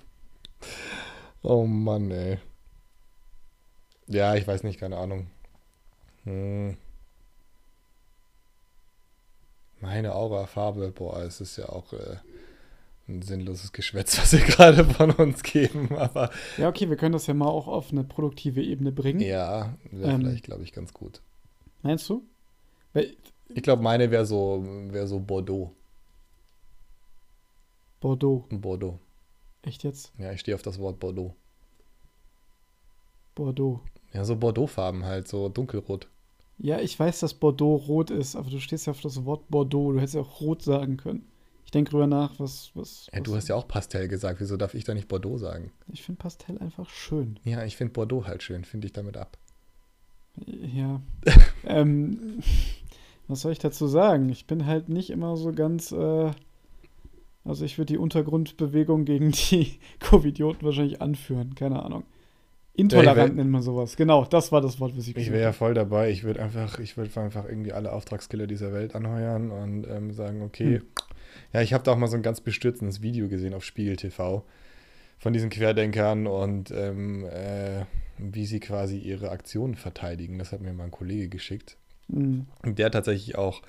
Oh 1.42 1.64
Mann, 1.66 2.10
ey. 2.10 2.38
Ja, 4.08 4.34
ich 4.36 4.46
weiß 4.46 4.62
nicht, 4.62 4.78
keine 4.78 4.96
Ahnung. 4.98 5.26
Hm. 6.24 6.76
Meine 9.80 10.14
Aura-Farbe, 10.14 10.90
boah, 10.90 11.20
es 11.20 11.40
ist 11.40 11.56
ja 11.56 11.68
auch 11.68 11.92
äh, 11.92 12.16
ein 13.08 13.22
sinnloses 13.22 13.72
Geschwätz, 13.72 14.18
was 14.18 14.32
wir 14.32 14.40
gerade 14.44 14.84
von 14.84 15.10
uns 15.12 15.42
geben, 15.42 15.94
aber 15.96 16.30
Ja, 16.56 16.68
okay, 16.68 16.88
wir 16.88 16.96
können 16.96 17.12
das 17.12 17.26
ja 17.28 17.34
mal 17.34 17.46
auch 17.48 17.68
auf 17.68 17.92
eine 17.92 18.02
produktive 18.04 18.62
Ebene 18.62 18.90
bringen. 18.92 19.20
ja, 19.20 19.76
wäre 19.92 20.12
Ähm. 20.12 20.20
vielleicht, 20.22 20.44
glaube 20.44 20.64
ich, 20.64 20.72
ganz 20.72 20.92
gut. 20.92 21.20
Meinst 21.82 22.08
du? 22.10 22.24
Weil, 22.92 23.14
Ich 23.54 23.62
glaube, 23.62 23.82
meine 23.82 24.10
wäre 24.10 24.26
so, 24.26 24.64
wär 24.90 25.06
so 25.06 25.20
Bordeaux. 25.20 25.72
Bordeaux, 28.00 28.44
Bordeaux. 28.50 28.98
echt 29.62 29.84
jetzt? 29.84 30.12
Ja, 30.18 30.32
ich 30.32 30.40
stehe 30.40 30.54
auf 30.54 30.62
das 30.62 30.78
Wort 30.78 30.98
Bordeaux. 31.00 31.34
Bordeaux. 33.34 33.80
Ja, 34.12 34.24
so 34.24 34.36
Bordeaux-Farben 34.36 35.04
halt, 35.04 35.28
so 35.28 35.48
dunkelrot. 35.48 36.08
Ja, 36.58 36.80
ich 36.80 36.98
weiß, 36.98 37.20
dass 37.20 37.34
Bordeaux 37.34 37.76
rot 37.76 38.10
ist, 38.10 38.34
aber 38.34 38.48
du 38.50 38.60
stehst 38.60 38.86
ja 38.86 38.92
auf 38.92 39.00
das 39.00 39.24
Wort 39.26 39.48
Bordeaux. 39.50 39.92
Du 39.92 39.98
hättest 39.98 40.14
ja 40.14 40.22
auch 40.22 40.40
rot 40.40 40.62
sagen 40.62 40.96
können. 40.96 41.26
Ich 41.76 41.78
denke 41.78 41.90
drüber 41.90 42.06
nach, 42.06 42.40
was. 42.40 42.70
was, 42.72 43.06
Ja, 43.12 43.18
was 43.18 43.24
du 43.24 43.36
hast 43.36 43.48
ja 43.48 43.54
auch 43.54 43.68
Pastell 43.68 44.08
gesagt, 44.08 44.40
wieso 44.40 44.56
darf 44.56 44.72
ich 44.72 44.84
da 44.84 44.94
nicht 44.94 45.08
Bordeaux 45.08 45.36
sagen? 45.36 45.72
Ich 45.92 46.02
finde 46.02 46.18
Pastell 46.20 46.56
einfach 46.58 46.88
schön. 46.88 47.38
Ja, 47.44 47.64
ich 47.66 47.76
finde 47.76 47.92
Bordeaux 47.92 48.26
halt 48.26 48.42
schön, 48.42 48.64
finde 48.64 48.86
ich 48.86 48.94
damit 48.94 49.18
ab. 49.18 49.36
Ja. 50.46 51.02
ähm, 51.66 52.38
was 53.28 53.42
soll 53.42 53.52
ich 53.52 53.58
dazu 53.58 53.86
sagen? 53.88 54.30
Ich 54.30 54.46
bin 54.46 54.64
halt 54.64 54.88
nicht 54.88 55.10
immer 55.10 55.36
so 55.36 55.52
ganz. 55.52 55.92
Äh, 55.92 56.30
also, 57.44 57.64
ich 57.64 57.76
würde 57.76 57.92
die 57.92 57.98
Untergrundbewegung 57.98 59.04
gegen 59.04 59.32
die 59.32 59.78
Covidioten 60.00 60.62
wahrscheinlich 60.64 61.02
anführen. 61.02 61.54
Keine 61.54 61.82
Ahnung. 61.82 62.04
Intolerant 62.72 63.16
Ja, 63.18 63.26
wär- 63.28 63.34
nennt 63.34 63.50
man 63.50 63.60
sowas. 63.60 63.96
Genau, 63.96 64.24
das 64.24 64.50
war 64.50 64.62
das 64.62 64.80
Wort, 64.80 64.96
was 64.96 65.08
ich 65.08 65.16
Ich 65.16 65.30
wäre 65.30 65.42
ja 65.42 65.52
voll 65.52 65.74
dabei. 65.74 66.10
Ich 66.10 66.24
würde 66.24 66.42
einfach, 66.42 66.78
ich 66.78 66.96
würde 66.96 67.20
einfach 67.20 67.44
irgendwie 67.46 67.72
alle 67.72 67.92
Auftragskiller 67.92 68.46
dieser 68.46 68.72
Welt 68.72 68.94
anheuern 68.94 69.50
und 69.50 69.86
ähm, 69.88 70.10
sagen, 70.12 70.40
okay. 70.40 70.78
Hm. 70.78 70.86
Ja, 71.52 71.62
ich 71.62 71.72
habe 71.72 71.84
da 71.84 71.92
auch 71.92 71.96
mal 71.96 72.08
so 72.08 72.16
ein 72.16 72.22
ganz 72.22 72.40
bestürzendes 72.40 73.02
Video 73.02 73.28
gesehen 73.28 73.54
auf 73.54 73.64
Spiegel 73.64 73.96
TV 73.96 74.44
von 75.18 75.32
diesen 75.32 75.50
Querdenkern 75.50 76.26
und 76.26 76.70
ähm, 76.70 77.24
äh, 77.26 77.84
wie 78.18 78.46
sie 78.46 78.60
quasi 78.60 78.98
ihre 78.98 79.30
Aktionen 79.30 79.74
verteidigen. 79.74 80.38
Das 80.38 80.52
hat 80.52 80.60
mir 80.60 80.72
mal 80.72 80.84
ein 80.84 80.90
Kollege 80.90 81.28
geschickt. 81.28 81.76
Mhm. 82.08 82.46
Der 82.64 82.90
tatsächlich 82.90 83.36
auch 83.36 83.62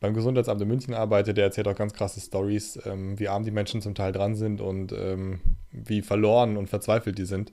beim 0.00 0.14
Gesundheitsamt 0.14 0.60
in 0.62 0.68
München 0.68 0.94
arbeitet, 0.94 1.36
der 1.36 1.44
erzählt 1.44 1.68
auch 1.68 1.76
ganz 1.76 1.92
krasse 1.92 2.20
Stories, 2.20 2.78
ähm, 2.86 3.18
wie 3.18 3.28
arm 3.28 3.44
die 3.44 3.50
Menschen 3.50 3.82
zum 3.82 3.94
Teil 3.94 4.12
dran 4.12 4.34
sind 4.34 4.60
und 4.60 4.92
ähm, 4.92 5.40
wie 5.70 6.02
verloren 6.02 6.56
und 6.56 6.68
verzweifelt 6.68 7.18
die 7.18 7.26
sind. 7.26 7.52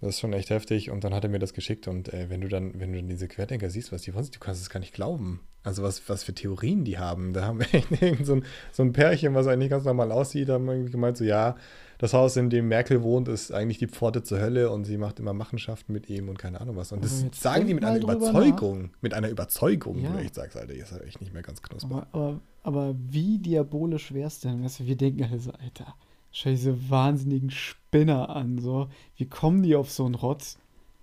Das 0.00 0.10
ist 0.10 0.20
schon 0.20 0.32
echt 0.32 0.50
heftig. 0.50 0.90
Und 0.90 1.04
dann 1.04 1.14
hat 1.14 1.24
er 1.24 1.30
mir 1.30 1.38
das 1.38 1.54
geschickt. 1.54 1.88
Und 1.88 2.12
äh, 2.12 2.28
wenn 2.28 2.40
du 2.40 2.48
dann, 2.48 2.78
wenn 2.80 2.92
du 2.92 2.98
dann 2.98 3.08
diese 3.08 3.28
Querdenker 3.28 3.70
siehst, 3.70 3.92
was 3.92 4.02
die 4.02 4.12
sich, 4.12 4.30
du 4.30 4.38
kannst 4.38 4.60
es 4.60 4.70
gar 4.70 4.80
nicht 4.80 4.94
glauben. 4.94 5.40
Also 5.66 5.82
was, 5.82 6.08
was 6.08 6.22
für 6.22 6.32
Theorien 6.32 6.84
die 6.84 6.96
haben. 6.98 7.32
Da 7.32 7.44
haben 7.44 7.58
wir 7.58 7.66
echt 7.74 7.90
irgend 8.00 8.24
so 8.24 8.34
ein, 8.36 8.44
so 8.72 8.82
ein 8.84 8.92
Pärchen, 8.92 9.34
was 9.34 9.48
eigentlich 9.48 9.70
ganz 9.70 9.84
normal 9.84 10.12
aussieht, 10.12 10.48
haben 10.48 10.68
irgendwie 10.68 10.92
gemeint, 10.92 11.16
so 11.16 11.24
ja, 11.24 11.56
das 11.98 12.12
Haus, 12.12 12.36
in 12.36 12.50
dem 12.50 12.68
Merkel 12.68 13.02
wohnt, 13.02 13.26
ist 13.26 13.52
eigentlich 13.52 13.78
die 13.78 13.88
Pforte 13.88 14.22
zur 14.22 14.38
Hölle 14.38 14.70
und 14.70 14.84
sie 14.84 14.96
macht 14.98 15.18
immer 15.18 15.32
Machenschaften 15.32 15.92
mit 15.92 16.08
ihm 16.08 16.28
und 16.28 16.38
keine 16.38 16.60
Ahnung 16.60 16.76
was. 16.76 16.92
Und 16.92 16.98
Aber 16.98 17.08
das 17.08 17.22
jetzt 17.22 17.40
sagen 17.42 17.66
die 17.66 17.74
mit 17.74 17.84
einer 17.84 17.98
Überzeugung. 18.00 18.90
Mit 19.00 19.12
einer 19.14 19.28
Überzeugung, 19.28 19.98
Ja. 19.98 20.10
wo 20.10 20.16
du 20.16 20.22
echt 20.22 20.34
sagst, 20.34 20.56
Alter, 20.56 20.74
ihr 20.74 20.86
seid 20.86 21.02
echt 21.02 21.20
nicht 21.20 21.32
mehr 21.32 21.42
ganz 21.42 21.62
knusper. 21.62 22.06
Aber, 22.12 22.20
aber, 22.28 22.40
aber 22.62 22.94
wie 22.98 23.38
diabolisch 23.38 24.12
wär's 24.12 24.40
denn? 24.40 24.62
Weißt 24.62 24.80
du, 24.80 24.86
wir 24.86 24.96
denken 24.96 25.24
alle 25.24 25.38
so, 25.40 25.52
Alter, 25.52 25.94
schau 26.32 26.50
diese 26.50 26.90
wahnsinnigen 26.90 27.50
Spinner 27.50 28.28
an, 28.28 28.58
so. 28.58 28.88
Wie 29.16 29.26
kommen 29.26 29.62
die 29.62 29.74
auf 29.74 29.90
so 29.90 30.04
einen 30.04 30.14
Rotz? 30.16 30.58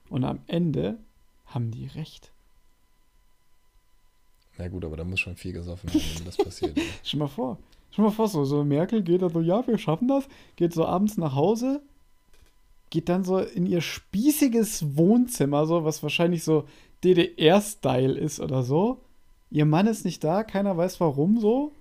Und 0.10 0.24
am 0.24 0.40
Ende 0.48 1.00
haben 1.46 1.72
die 1.72 1.88
recht. 1.88 2.33
Na 4.58 4.68
gut, 4.68 4.86
aber 4.86 4.98
da 4.98 5.04
muss 5.04 5.20
schon 5.20 5.36
viel 5.36 5.54
gesoffen 5.54 5.90
haben, 5.90 6.02
wenn 6.18 6.26
das 6.26 6.38
passiert. 6.38 6.78
Stell 7.04 7.20
mal 7.20 7.28
vor. 7.28 7.58
Stell 7.92 8.06
mal 8.06 8.12
vor, 8.12 8.28
so, 8.28 8.46
so 8.46 8.64
Merkel 8.64 9.04
geht 9.04 9.22
da 9.22 9.30
so, 9.30 9.42
ja, 9.42 9.66
wir 9.66 9.78
schaffen 9.78 10.08
das, 10.08 10.28
geht 10.56 10.74
so 10.74 10.86
abends 10.86 11.18
nach 11.18 11.36
Hause, 11.36 11.82
geht 12.90 13.10
dann 13.10 13.24
so 13.24 13.40
in 13.40 13.66
ihr 13.66 13.82
spießiges 13.82 14.96
Wohnzimmer, 14.98 15.66
so, 15.66 15.84
was 15.84 16.04
wahrscheinlich 16.04 16.44
so 16.44 16.66
DDR-Style 17.04 18.18
ist 18.18 18.40
oder 18.40 18.64
so. 18.64 19.02
Ihr 19.50 19.66
Mann 19.66 19.88
ist 19.88 20.06
nicht 20.06 20.24
da, 20.24 20.44
keiner 20.44 20.78
weiß 20.78 21.00
warum 21.00 21.40
so. 21.40 21.72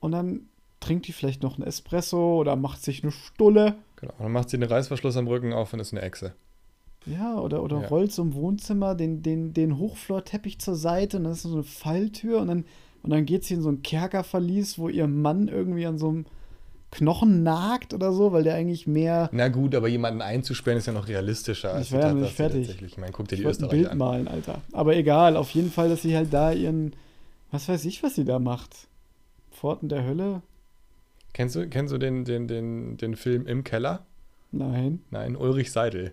Und 0.00 0.12
dann 0.12 0.48
trinkt 0.80 1.06
die 1.08 1.12
vielleicht 1.12 1.42
noch 1.42 1.56
einen 1.56 1.66
Espresso 1.66 2.38
oder 2.38 2.56
macht 2.56 2.82
sich 2.82 3.02
eine 3.02 3.12
Stulle. 3.12 3.76
genau. 3.96 4.12
Und 4.18 4.24
dann 4.24 4.32
macht 4.32 4.50
sie 4.50 4.56
einen 4.56 4.68
Reißverschluss 4.68 5.16
am 5.16 5.26
Rücken 5.26 5.52
auf 5.52 5.72
und 5.72 5.80
ist 5.80 5.92
eine 5.92 6.02
Echse. 6.02 6.34
Ja, 7.12 7.38
oder, 7.38 7.62
oder 7.62 7.80
Ja. 7.82 7.88
rollt 7.88 8.12
so 8.12 8.22
im 8.22 8.34
Wohnzimmer 8.34 8.94
den, 8.94 9.22
den, 9.22 9.54
den 9.54 9.78
Hochflorteppich 9.78 10.58
zur 10.58 10.74
Seite 10.74 11.16
und 11.18 11.24
dann 11.24 11.32
ist 11.32 11.42
so 11.42 11.52
eine 11.52 11.62
Falltür 11.64 12.40
und 12.40 12.48
dann, 12.48 12.64
und 13.02 13.10
dann 13.10 13.24
geht 13.26 13.44
sie 13.44 13.54
in 13.54 13.62
so 13.62 13.70
ein 13.70 13.82
Kerkerverlies, 13.82 14.78
wo 14.78 14.88
ihr 14.88 15.06
Mann 15.06 15.48
irgendwie 15.48 15.86
an 15.86 15.98
so 15.98 16.08
einem 16.08 16.26
Knochen 16.90 17.42
nagt 17.42 17.92
oder 17.92 18.12
so, 18.12 18.32
weil 18.32 18.44
der 18.44 18.54
eigentlich 18.54 18.86
mehr. 18.86 19.28
Na 19.32 19.48
gut, 19.48 19.74
aber 19.74 19.88
jemanden 19.88 20.22
einzusperren 20.22 20.78
ist 20.78 20.86
ja 20.86 20.92
noch 20.94 21.06
realistischer 21.08 21.74
als 21.74 21.88
Ich 21.88 21.92
war 21.92 22.00
ja 22.00 22.14
nicht 22.14 22.32
fertig. 22.32 22.66
tatsächlich. 22.66 22.92
Ich 22.92 22.98
meine, 22.98 23.12
guck 23.12 23.28
dir 23.28 23.34
Ich 23.34 23.40
die 23.42 23.46
ein 23.46 23.50
Österreicher 23.50 23.76
Bild 23.76 23.88
an. 23.88 23.98
malen, 23.98 24.26
Alter. 24.28 24.62
Aber 24.72 24.96
egal, 24.96 25.36
auf 25.36 25.50
jeden 25.50 25.70
Fall, 25.70 25.90
dass 25.90 26.02
sie 26.02 26.16
halt 26.16 26.32
da 26.32 26.50
ihren. 26.52 26.94
Was 27.50 27.68
weiß 27.68 27.84
ich, 27.84 28.02
was 28.02 28.14
sie 28.14 28.24
da 28.24 28.38
macht. 28.38 28.88
Pforten 29.50 29.88
der 29.90 30.04
Hölle? 30.06 30.40
Kennst 31.34 31.56
du, 31.56 31.68
kennst 31.68 31.92
du 31.92 31.98
den, 31.98 32.24
den, 32.24 32.48
den, 32.48 32.96
den 32.96 33.16
Film 33.16 33.46
Im 33.46 33.64
Keller? 33.64 34.06
Nein. 34.50 35.00
Nein, 35.10 35.36
Ulrich 35.36 35.70
Seidel. 35.72 36.12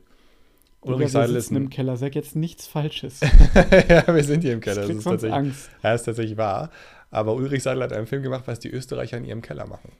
Ulrich 0.86 1.12
Seidel 1.12 1.36
ist 1.36 1.52
im. 1.52 1.70
Keller. 1.70 1.98
Sag 1.98 2.16
jetzt 2.16 2.36
nichts 2.36 2.68
Falsches. 2.68 3.20
ja, 3.90 4.14
wir 4.14 4.24
sind 4.24 4.42
hier 4.42 4.54
im 4.54 4.62
Keller. 4.62 4.78
Das 4.82 4.88
krieg 4.88 4.98
ist 4.98 5.04
tatsächlich, 5.04 5.34
Angst. 5.36 5.70
ja, 5.84 5.94
ist 5.94 6.04
tatsächlich 6.04 6.38
wahr. 6.38 6.70
Aber 7.12 7.34
Ulrich 7.36 7.64
Seidel 7.64 7.84
hat 7.84 7.94
einen 7.94 8.08
Film 8.08 8.24
gemacht, 8.24 8.44
was 8.48 8.60
die 8.60 8.70
Österreicher 8.70 9.18
in 9.18 9.26
ihrem 9.26 9.42
Keller 9.42 9.68
machen. 9.68 9.92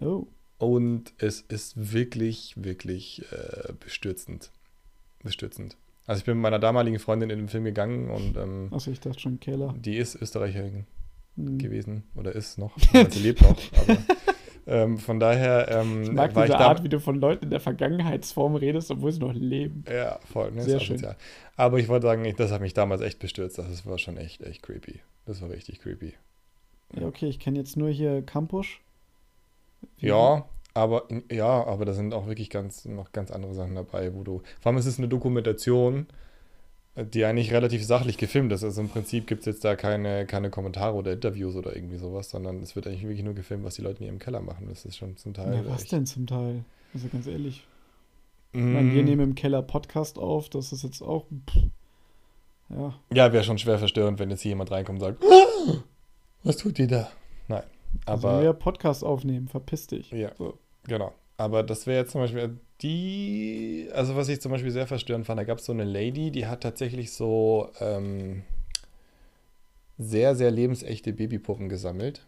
Oh. 0.00 0.26
Und 0.58 1.12
es 1.18 1.40
ist 1.40 1.92
wirklich, 1.92 2.54
wirklich 2.56 3.22
äh, 3.32 3.72
bestürzend. 3.78 4.50
Bestürzend. 5.22 5.76
Also 6.06 6.18
ich 6.20 6.24
bin 6.24 6.36
mit 6.36 6.42
meiner 6.42 6.58
damaligen 6.58 6.98
Freundin 6.98 7.30
in 7.30 7.38
den 7.38 7.48
Film 7.48 7.64
gegangen 7.64 8.10
und 8.10 8.36
ähm, 8.36 8.68
Achso, 8.72 8.90
ich 8.90 9.00
dachte 9.00 9.18
schon 9.20 9.40
Keller. 9.40 9.74
die 9.78 9.96
ist 9.96 10.14
Österreicherin 10.20 10.86
Hm. 11.36 11.58
gewesen 11.58 12.04
oder 12.14 12.32
ist 12.32 12.58
noch. 12.58 12.76
Also 12.92 13.10
sie 13.18 13.18
lebt 13.20 13.42
noch. 13.42 13.58
Aber, 13.76 13.96
ähm, 14.66 14.98
von 14.98 15.20
daher 15.20 15.68
ähm, 15.70 16.02
Ich 16.04 16.12
mag 16.12 16.30
ich 16.30 16.36
diese 16.36 16.48
da. 16.48 16.58
Art, 16.58 16.84
wie 16.84 16.88
du 16.88 16.98
von 17.00 17.20
Leuten 17.20 17.44
in 17.44 17.50
der 17.50 17.60
Vergangenheitsform 17.60 18.56
redest, 18.56 18.90
obwohl 18.90 19.12
sie 19.12 19.20
noch 19.20 19.32
leben. 19.34 19.84
Ja, 19.90 20.18
voll. 20.32 20.50
Ne, 20.52 20.62
Sehr 20.62 20.80
schön. 20.80 20.96
asozial. 20.96 21.16
Aber 21.56 21.78
ich 21.78 21.88
wollte 21.88 22.06
sagen, 22.06 22.24
ich, 22.24 22.34
das 22.36 22.50
hat 22.50 22.60
mich 22.60 22.74
damals 22.74 23.00
echt 23.00 23.18
bestürzt. 23.18 23.58
Das 23.58 23.86
war 23.86 23.98
schon 23.98 24.16
echt, 24.16 24.42
echt 24.42 24.62
creepy. 24.62 25.00
Das 25.26 25.40
war 25.42 25.50
richtig 25.50 25.80
creepy. 25.80 26.14
Ja, 26.98 27.06
okay, 27.06 27.26
ich 27.28 27.38
kenne 27.40 27.58
jetzt 27.58 27.76
nur 27.76 27.88
hier 27.90 28.22
Campusch. 28.22 28.80
Wie- 29.98 30.06
Ja, 30.08 30.44
aber 30.74 31.04
ja, 31.30 31.64
aber 31.66 31.84
da 31.84 31.92
sind 31.92 32.14
auch 32.14 32.26
wirklich 32.26 32.50
ganz 32.50 32.84
noch 32.84 33.12
ganz 33.12 33.30
andere 33.30 33.54
Sachen 33.54 33.74
dabei, 33.74 34.12
wo 34.14 34.22
du. 34.24 34.42
Vor 34.60 34.70
allem 34.70 34.78
ist 34.78 34.86
es 34.86 34.98
eine 34.98 35.08
Dokumentation, 35.08 36.06
die 36.96 37.24
eigentlich 37.24 37.52
relativ 37.52 37.84
sachlich 37.84 38.18
gefilmt 38.18 38.52
ist. 38.52 38.62
Also 38.62 38.80
im 38.80 38.88
Prinzip 38.88 39.26
gibt 39.26 39.40
es 39.40 39.46
jetzt 39.46 39.64
da 39.64 39.74
keine, 39.74 40.26
keine 40.26 40.50
Kommentare 40.50 40.94
oder 40.94 41.12
Interviews 41.12 41.56
oder 41.56 41.74
irgendwie 41.74 41.96
sowas, 41.96 42.30
sondern 42.30 42.62
es 42.62 42.76
wird 42.76 42.86
eigentlich 42.86 43.02
wirklich 43.02 43.24
nur 43.24 43.34
gefilmt, 43.34 43.64
was 43.64 43.74
die 43.74 43.82
Leute 43.82 44.00
in 44.00 44.06
ihrem 44.06 44.18
Keller 44.20 44.40
machen. 44.40 44.66
Das 44.68 44.84
ist 44.84 44.96
schon 44.96 45.16
zum 45.16 45.34
Teil. 45.34 45.54
Ja, 45.54 45.68
was 45.68 45.82
echt- 45.82 45.92
denn 45.92 46.06
zum 46.06 46.26
Teil? 46.26 46.64
Also 46.92 47.08
ganz 47.08 47.26
ehrlich. 47.26 47.66
Ich 48.52 48.60
Mm, 48.60 48.72
meine, 48.72 48.94
wir 48.94 49.02
nehmen 49.02 49.22
im 49.30 49.34
Keller 49.34 49.62
Podcast 49.62 50.16
auf, 50.18 50.48
das 50.48 50.72
ist 50.72 50.84
jetzt 50.84 51.02
auch. 51.02 51.26
Pff, 51.50 51.62
ja. 52.70 52.94
Ja, 53.12 53.32
wäre 53.32 53.42
schon 53.42 53.58
schwer 53.58 53.78
verstörend, 53.80 54.18
wenn 54.20 54.30
jetzt 54.30 54.42
hier 54.42 54.50
jemand 54.50 54.70
reinkommt 54.70 55.02
und 55.02 55.04
sagt, 55.08 55.24
"Ah, 55.24 55.82
was 56.44 56.56
tut 56.58 56.78
die 56.78 56.86
da? 56.86 57.10
Nein. 57.48 57.64
Also 58.06 58.28
Aber 58.28 58.42
wir 58.42 58.52
Podcast 58.52 59.02
aufnehmen, 59.02 59.48
verpiss 59.48 59.88
dich. 59.88 60.10
Ja. 60.12 60.30
So. 60.38 60.56
Genau. 60.86 61.12
Aber 61.36 61.64
das 61.64 61.86
wäre 61.88 61.98
jetzt 62.02 62.12
zum 62.12 62.20
Beispiel 62.20 62.56
die, 62.82 63.88
also 63.92 64.16
was 64.16 64.28
ich 64.28 64.40
zum 64.40 64.52
Beispiel 64.52 64.70
sehr 64.70 64.86
verstörend 64.86 65.26
fand, 65.26 65.38
da 65.38 65.44
gab 65.44 65.58
es 65.58 65.64
so 65.64 65.72
eine 65.72 65.84
Lady, 65.84 66.30
die 66.30 66.46
hat 66.46 66.62
tatsächlich 66.62 67.12
so 67.12 67.70
ähm, 67.80 68.42
sehr, 69.98 70.34
sehr 70.34 70.50
lebensechte 70.50 71.12
Babypuppen 71.12 71.68
gesammelt. 71.68 72.26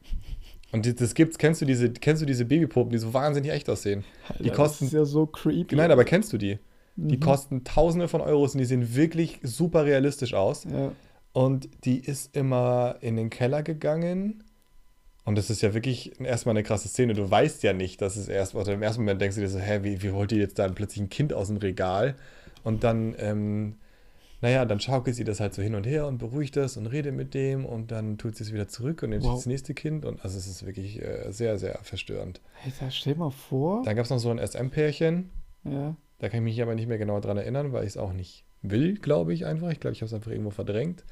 Und 0.73 0.85
die- 0.87 0.95
das 0.95 1.15
gibt's, 1.15 1.39
kennst 1.39 1.61
du 1.61 1.65
diese, 1.65 1.91
kennst 1.93 2.23
du 2.23 2.27
diese 2.27 2.45
Babypuppen, 2.45 2.91
die 2.93 2.99
so 2.99 3.13
wahnsinnig 3.13 3.51
echt 3.51 3.69
aussehen? 3.69 4.05
Alter, 4.29 4.43
Die 4.45 4.51
kosten- 4.51 4.85
Das 4.87 4.93
ist 4.93 4.99
ja 4.99 5.05
so 5.05 5.27
creepy. 5.27 5.75
Nein, 5.77 5.91
aber 5.91 6.05
kennst 6.05 6.33
du 6.33 6.39
die? 6.39 6.59
Die 6.97 7.17
Mhm. 7.17 7.21
kosten 7.21 7.65
Tausende 7.65 8.09
von 8.09 8.21
Euros 8.21 8.55
und 8.55 8.59
die 8.59 8.65
sehen 8.65 8.95
wirklich 8.95 9.39
super 9.43 9.85
realistisch 9.85 10.33
aus. 10.35 10.65
Ja. 10.65 10.93
Und 11.33 11.69
die 11.85 11.99
ist 12.01 12.35
immer 12.37 12.97
in 13.01 13.17
den 13.17 13.29
Keller 13.31 13.63
gegangen. 13.63 14.43
Und 15.27 15.37
das 15.37 15.51
ist 15.51 15.61
ja 15.61 15.75
wirklich 15.75 16.19
erstmal 16.21 16.55
eine 16.55 16.63
krasse 16.63 16.89
Szene. 16.89 17.13
Du 17.13 17.29
weißt 17.31 17.63
ja 17.65 17.73
nicht, 17.75 18.01
dass 18.01 18.17
es 18.17 18.29
erst, 18.29 18.55
oder 18.55 18.73
im 18.73 18.83
ersten 18.83 19.03
Moment 19.03 19.21
denkst 19.21 19.35
du 19.37 19.43
dir 19.43 19.49
so, 19.49 19.59
hä, 19.59 19.81
wie, 19.83 20.01
wie 20.03 20.13
holt 20.13 20.31
die 20.31 20.37
jetzt 20.37 20.59
dann 20.59 20.75
plötzlich 20.75 21.03
ein 21.03 21.11
Kind 21.11 21.35
aus 21.35 21.49
dem 21.49 21.59
Regal? 21.59 22.15
Und 22.63 22.85
dann, 22.85 23.15
ähm, 23.19 23.75
naja, 24.41 24.65
dann 24.65 24.79
schaukelt 24.81 25.17
sie 25.17 25.25
das 25.25 25.41
halt 25.41 25.53
so 25.53 25.63
hin 25.63 25.75
und 25.75 25.85
her 25.85 26.07
und 26.07 26.19
beruhigt 26.19 26.57
das 26.57 26.77
und 26.77 26.87
redet 26.87 27.15
mit 27.15 27.35
dem 27.35 27.65
und 27.67 27.91
dann 27.91 28.19
tut 28.19 28.37
sie 28.37 28.45
es 28.45 28.53
wieder 28.53 28.69
zurück 28.69 29.03
und 29.03 29.11
nimmt 29.11 29.25
Wow. 29.25 29.35
das 29.35 29.47
nächste 29.47 29.75
Kind. 29.75 30.05
Und 30.05 30.23
also 30.25 30.39
es 30.39 30.47
ist 30.47 30.65
wirklich 30.65 31.03
äh, 31.03 31.31
sehr, 31.33 31.59
sehr 31.59 31.79
verstörend. 31.83 32.41
Alter, 32.65 32.91
stell 32.93 33.17
mal 33.17 33.31
vor. 33.31 33.83
Dann 33.85 33.97
gab 33.97 34.05
es 34.05 34.11
noch 34.11 34.19
so 34.19 34.31
ein 34.31 34.39
SM-Pärchen. 34.39 35.31
Ja. 35.65 35.97
Da 36.21 36.29
kann 36.29 36.39
ich 36.39 36.45
mich 36.45 36.63
aber 36.63 36.75
nicht 36.77 36.87
mehr 36.87 36.99
genau 36.99 37.19
dran 37.21 37.37
erinnern, 37.37 37.73
weil 37.73 37.83
ich 37.83 37.91
es 37.91 37.97
auch 37.97 38.13
nicht 38.13 38.45
will, 38.63 38.95
glaube 38.95 39.35
ich 39.35 39.45
einfach. 39.45 39.71
Ich 39.71 39.81
glaube, 39.81 39.93
ich 39.95 40.01
habe 40.03 40.07
es 40.07 40.15
einfach 40.15 40.31
irgendwo 40.31 40.51
verdrängt. 40.51 41.05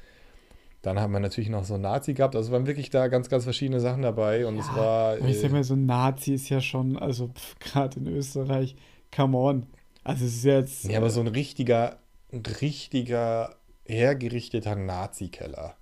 Dann 0.85 0.99
haben 0.99 1.13
wir 1.13 1.19
natürlich 1.19 1.49
noch 1.49 1.63
so 1.63 1.73
einen 1.73 1.83
Nazi 1.83 2.13
gehabt. 2.13 2.35
Also 2.35 2.49
es 2.49 2.51
waren 2.53 2.67
wirklich 2.67 2.91
da 2.91 3.07
ganz, 3.07 3.27
ganz 3.27 3.43
verschiedene 3.43 3.79
Sachen 3.79 4.03
dabei. 4.03 4.45
Und 4.45 4.59
es 4.59 4.67
war. 4.75 5.17
Aber 5.17 5.27
ich 5.27 5.39
sag 5.39 5.49
äh, 5.49 5.53
mal, 5.53 5.63
so 5.63 5.73
ein 5.73 5.87
Nazi 5.87 6.35
ist 6.35 6.49
ja 6.49 6.61
schon, 6.61 6.95
also 6.95 7.31
gerade 7.59 7.99
in 7.99 8.05
Österreich, 8.05 8.75
come 9.13 9.35
on. 9.35 9.65
Also 10.03 10.25
es 10.25 10.35
ist 10.35 10.45
jetzt. 10.45 10.85
Nee, 10.85 10.95
aber 10.95 11.09
so 11.09 11.21
ein 11.21 11.27
richtiger, 11.27 11.97
ein 12.31 12.43
richtiger 12.61 13.55
hergerichteter 13.85 14.75
Nazi-Keller. 14.75 15.75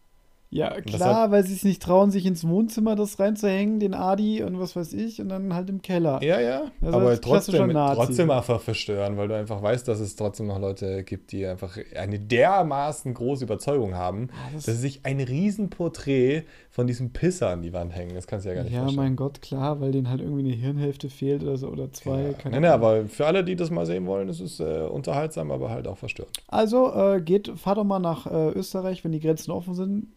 Ja, 0.53 0.79
klar, 0.81 1.31
weil 1.31 1.43
sie 1.43 1.53
es 1.53 1.63
nicht 1.63 1.81
trauen, 1.81 2.11
sich 2.11 2.25
ins 2.27 2.47
Wohnzimmer 2.47 2.95
das 2.95 3.19
reinzuhängen, 3.19 3.79
den 3.79 3.93
Adi 3.95 4.43
und 4.43 4.59
was 4.59 4.75
weiß 4.75 4.93
ich, 4.93 5.19
und 5.19 5.29
dann 5.29 5.53
halt 5.53 5.69
im 5.69 5.81
Keller. 5.81 6.21
Ja, 6.23 6.39
ja. 6.39 6.65
Das 6.79 6.93
aber 6.93 7.17
klassischer 7.17 7.67
trotzdem, 7.67 7.95
trotzdem 7.95 8.31
einfach 8.31 8.61
verstören, 8.61 9.17
weil 9.17 9.27
du 9.29 9.35
einfach 9.35 9.63
weißt, 9.63 9.87
dass 9.87 9.99
es 9.99 10.15
trotzdem 10.15 10.47
noch 10.47 10.59
Leute 10.59 11.03
gibt, 11.03 11.31
die 11.31 11.45
einfach 11.47 11.77
eine 11.95 12.19
dermaßen 12.19 13.13
große 13.13 13.45
Überzeugung 13.45 13.95
haben, 13.95 14.29
Ah, 14.31 14.49
das- 14.53 14.65
dass 14.65 14.75
sie 14.75 14.81
sich 14.81 14.99
ein 15.05 15.19
Riesenporträt 15.19 16.43
von 16.69 16.87
diesem 16.87 17.11
Pisser 17.13 17.49
an 17.49 17.61
die 17.61 17.73
Wand 17.73 17.95
hängen. 17.95 18.13
Das 18.15 18.27
kannst 18.27 18.45
du 18.45 18.49
ja 18.49 18.55
gar 18.55 18.63
nicht 18.63 18.73
Ja, 18.73 18.81
vorstellen. 18.81 19.03
mein 19.07 19.15
Gott, 19.15 19.41
klar, 19.41 19.81
weil 19.81 19.91
denen 19.91 20.09
halt 20.09 20.21
irgendwie 20.21 20.41
eine 20.45 20.53
Hirnhälfte 20.53 21.09
fehlt 21.09 21.41
oder 21.43 21.57
so, 21.57 21.67
oder 21.69 21.91
zwei. 21.91 22.21
Ja. 22.43 22.49
nee, 22.49 22.55
Ahnung. 22.57 22.65
aber 22.69 23.05
für 23.07 23.25
alle, 23.25 23.43
die 23.43 23.55
das 23.55 23.71
mal 23.71 23.85
sehen 23.85 24.05
wollen, 24.05 24.29
ist 24.29 24.39
es 24.39 24.59
äh, 24.59 24.81
unterhaltsam, 24.87 25.51
aber 25.51 25.69
halt 25.69 25.87
auch 25.87 25.97
verstörend. 25.97 26.37
Also, 26.47 26.93
äh, 26.93 27.21
geht, 27.21 27.51
fahrt 27.55 27.77
doch 27.77 27.83
mal 27.83 27.99
nach 27.99 28.27
äh, 28.27 28.49
Österreich, 28.51 29.03
wenn 29.03 29.11
die 29.11 29.19
Grenzen 29.19 29.51
offen 29.51 29.73
sind. 29.73 30.07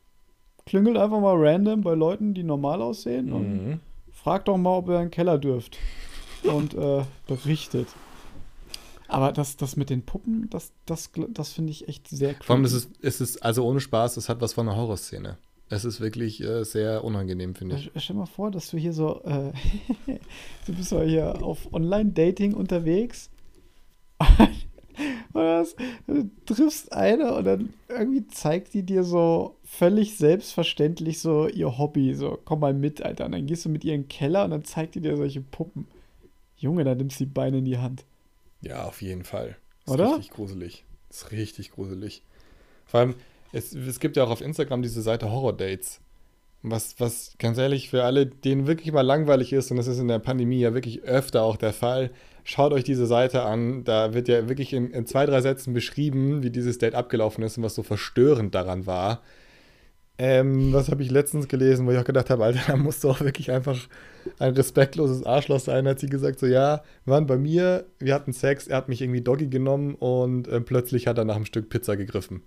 Klingelt 0.66 0.96
einfach 0.96 1.20
mal 1.20 1.36
random 1.36 1.80
bei 1.82 1.94
Leuten, 1.94 2.34
die 2.34 2.42
normal 2.42 2.82
aussehen 2.82 3.32
und 3.32 3.66
Mhm. 3.66 3.80
fragt 4.12 4.48
doch 4.48 4.56
mal, 4.56 4.76
ob 4.78 4.88
ihr 4.88 4.96
in 4.96 5.02
den 5.06 5.10
Keller 5.10 5.38
dürft. 5.38 5.78
Und 6.42 6.74
äh, 6.74 7.02
berichtet. 7.26 7.88
Aber 9.08 9.32
das, 9.32 9.56
das 9.56 9.76
mit 9.76 9.90
den 9.90 10.02
Puppen, 10.02 10.50
das, 10.50 10.72
das, 10.84 11.10
das 11.30 11.52
finde 11.52 11.70
ich 11.70 11.88
echt 11.88 12.08
sehr 12.08 12.34
Vor 12.42 12.56
allem, 12.56 12.64
es 12.64 12.72
ist, 12.72 12.90
es 13.00 13.20
ist, 13.20 13.42
also 13.42 13.64
ohne 13.64 13.80
Spaß, 13.80 14.16
es 14.16 14.28
hat 14.28 14.40
was 14.40 14.52
von 14.54 14.68
einer 14.68 14.76
Horrorszene. 14.76 15.38
Es 15.68 15.84
ist 15.84 16.00
wirklich 16.00 16.42
äh, 16.42 16.64
sehr 16.64 17.02
unangenehm, 17.04 17.54
finde 17.54 17.76
ich. 17.76 17.82
Stell 17.90 18.00
stell 18.00 18.16
mal 18.16 18.26
vor, 18.26 18.50
dass 18.50 18.70
du 18.70 18.76
hier 18.76 18.92
so, 18.92 19.22
äh, 19.24 19.52
du 20.66 20.74
bist 20.74 20.92
doch 20.92 21.02
hier 21.02 21.42
auf 21.42 21.72
Online-Dating 21.72 22.54
unterwegs. 22.54 23.30
und 25.32 25.42
das, 25.42 25.74
du 26.06 26.30
triffst 26.46 26.92
eine 26.92 27.34
und 27.34 27.44
dann 27.44 27.74
irgendwie 27.88 28.26
zeigt 28.28 28.74
die 28.74 28.82
dir 28.84 29.02
so 29.02 29.55
völlig 29.66 30.16
selbstverständlich 30.16 31.20
so 31.20 31.48
ihr 31.48 31.76
Hobby. 31.76 32.14
So, 32.14 32.38
komm 32.44 32.60
mal 32.60 32.72
mit, 32.72 33.02
Alter. 33.02 33.26
Und 33.26 33.32
dann 33.32 33.46
gehst 33.46 33.64
du 33.64 33.68
mit 33.68 33.84
ihr 33.84 33.94
in 33.94 34.02
den 34.02 34.08
Keller 34.08 34.44
und 34.44 34.52
dann 34.52 34.64
zeigt 34.64 34.94
die 34.94 35.00
dir 35.00 35.16
solche 35.16 35.40
Puppen. 35.40 35.86
Junge, 36.56 36.84
da 36.84 36.94
nimmst 36.94 37.20
du 37.20 37.24
die 37.24 37.30
Beine 37.30 37.58
in 37.58 37.64
die 37.64 37.78
Hand. 37.78 38.04
Ja, 38.62 38.84
auf 38.84 39.02
jeden 39.02 39.24
Fall. 39.24 39.56
Ist 39.84 39.92
Oder? 39.92 40.16
richtig 40.16 40.30
gruselig. 40.30 40.84
Ist 41.10 41.32
richtig 41.32 41.72
gruselig. 41.72 42.22
Vor 42.86 43.00
allem, 43.00 43.14
es, 43.52 43.74
es 43.74 44.00
gibt 44.00 44.16
ja 44.16 44.24
auch 44.24 44.30
auf 44.30 44.40
Instagram 44.40 44.82
diese 44.82 45.02
Seite 45.02 45.30
Horror 45.30 45.56
Dates. 45.56 46.00
Was, 46.62 46.98
was 46.98 47.34
ganz 47.38 47.58
ehrlich 47.58 47.90
für 47.90 48.04
alle, 48.04 48.26
denen 48.26 48.66
wirklich 48.66 48.92
mal 48.92 49.02
langweilig 49.02 49.52
ist, 49.52 49.70
und 49.70 49.76
das 49.76 49.86
ist 49.86 49.98
in 49.98 50.08
der 50.08 50.18
Pandemie 50.18 50.58
ja 50.58 50.74
wirklich 50.74 51.02
öfter 51.02 51.42
auch 51.42 51.56
der 51.56 51.72
Fall, 51.72 52.10
schaut 52.44 52.72
euch 52.72 52.82
diese 52.82 53.06
Seite 53.06 53.42
an. 53.42 53.84
Da 53.84 54.14
wird 54.14 54.26
ja 54.28 54.48
wirklich 54.48 54.72
in, 54.72 54.90
in 54.90 55.06
zwei, 55.06 55.26
drei 55.26 55.40
Sätzen 55.42 55.74
beschrieben, 55.74 56.42
wie 56.42 56.50
dieses 56.50 56.78
Date 56.78 56.94
abgelaufen 56.94 57.44
ist 57.44 57.56
und 57.58 57.62
was 57.62 57.74
so 57.74 57.82
verstörend 57.82 58.54
daran 58.54 58.86
war. 58.86 59.22
Ähm, 60.18 60.72
was 60.72 60.90
habe 60.90 61.02
ich 61.02 61.10
letztens 61.10 61.46
gelesen, 61.46 61.86
wo 61.86 61.90
ich 61.90 61.98
auch 61.98 62.04
gedacht 62.04 62.30
habe, 62.30 62.44
Alter, 62.44 62.60
da 62.68 62.76
musst 62.76 63.04
du 63.04 63.10
auch 63.10 63.20
wirklich 63.20 63.50
einfach 63.50 63.78
ein 64.38 64.54
respektloses 64.54 65.24
Arschloch 65.24 65.60
sein, 65.60 65.86
hat 65.86 66.00
sie 66.00 66.08
gesagt, 66.08 66.38
so 66.38 66.46
ja, 66.46 66.82
wir 67.04 67.12
waren 67.12 67.26
bei 67.26 67.36
mir, 67.36 67.84
wir 67.98 68.14
hatten 68.14 68.32
Sex, 68.32 68.66
er 68.66 68.78
hat 68.78 68.88
mich 68.88 69.02
irgendwie 69.02 69.20
Doggy 69.20 69.48
genommen 69.48 69.94
und 69.94 70.48
äh, 70.48 70.60
plötzlich 70.60 71.06
hat 71.06 71.18
er 71.18 71.24
nach 71.24 71.36
einem 71.36 71.44
Stück 71.44 71.68
Pizza 71.68 71.96
gegriffen. 71.96 72.42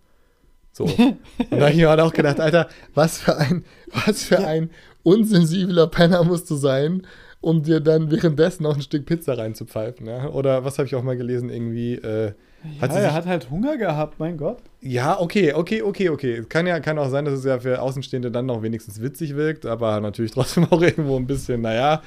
So. 0.72 0.86
Und 0.88 1.17
da 1.51 1.61
habe 1.61 1.72
ich 1.72 1.78
mir 1.78 1.89
halt 1.89 1.99
auch 1.99 2.13
gedacht, 2.13 2.39
Alter, 2.39 2.70
was 2.93 3.17
für 3.17 3.36
ein, 3.38 3.65
was 3.91 4.24
für 4.24 4.39
ein 4.39 4.70
unsensibler 5.01 5.88
Penner 5.88 6.24
musst 6.24 6.49
du 6.49 6.55
sein, 6.55 7.07
um 7.41 7.63
dir 7.63 7.80
dann 7.80 8.11
währenddessen 8.11 8.63
noch 8.63 8.76
ein 8.76 8.82
Stück 8.82 9.05
Pizza 9.05 9.38
reinzupfeifen, 9.38 10.05
ja? 10.05 10.30
Oder 10.30 10.63
was 10.65 10.78
habe 10.78 10.86
ich 10.86 10.95
auch 10.95 11.03
mal 11.03 11.17
gelesen, 11.17 11.49
irgendwie, 11.49 11.95
äh, 11.95 12.34
hat 12.82 12.91
ja, 12.93 12.99
er 12.99 13.14
hat 13.14 13.26
halt 13.26 13.49
Hunger 13.49 13.78
gehabt, 13.78 14.20
mein 14.20 14.38
Gott. 14.38 14.57
ja, 14.82 15.20
okay, 15.20 15.53
okay, 15.53 15.82
okay, 15.82 16.10
okay. 16.10 16.43
Kann 16.47 16.68
ja 16.68 16.80
kann 16.80 16.97
auch 16.99 17.10
sein, 17.10 17.26
dass 17.26 17.34
es 17.36 17.45
ja 17.45 17.60
für 17.60 17.82
Außenstehende 17.82 18.32
dann 18.32 18.45
noch 18.47 18.62
wenigstens 18.62 19.01
witzig 19.01 19.36
wirkt, 19.36 19.66
aber 19.66 19.99
natürlich 20.01 20.32
trotzdem 20.34 20.66
auch 20.72 20.82
irgendwo 20.82 21.16
ein 21.18 21.26
bisschen, 21.28 21.62
naja, 21.62 22.01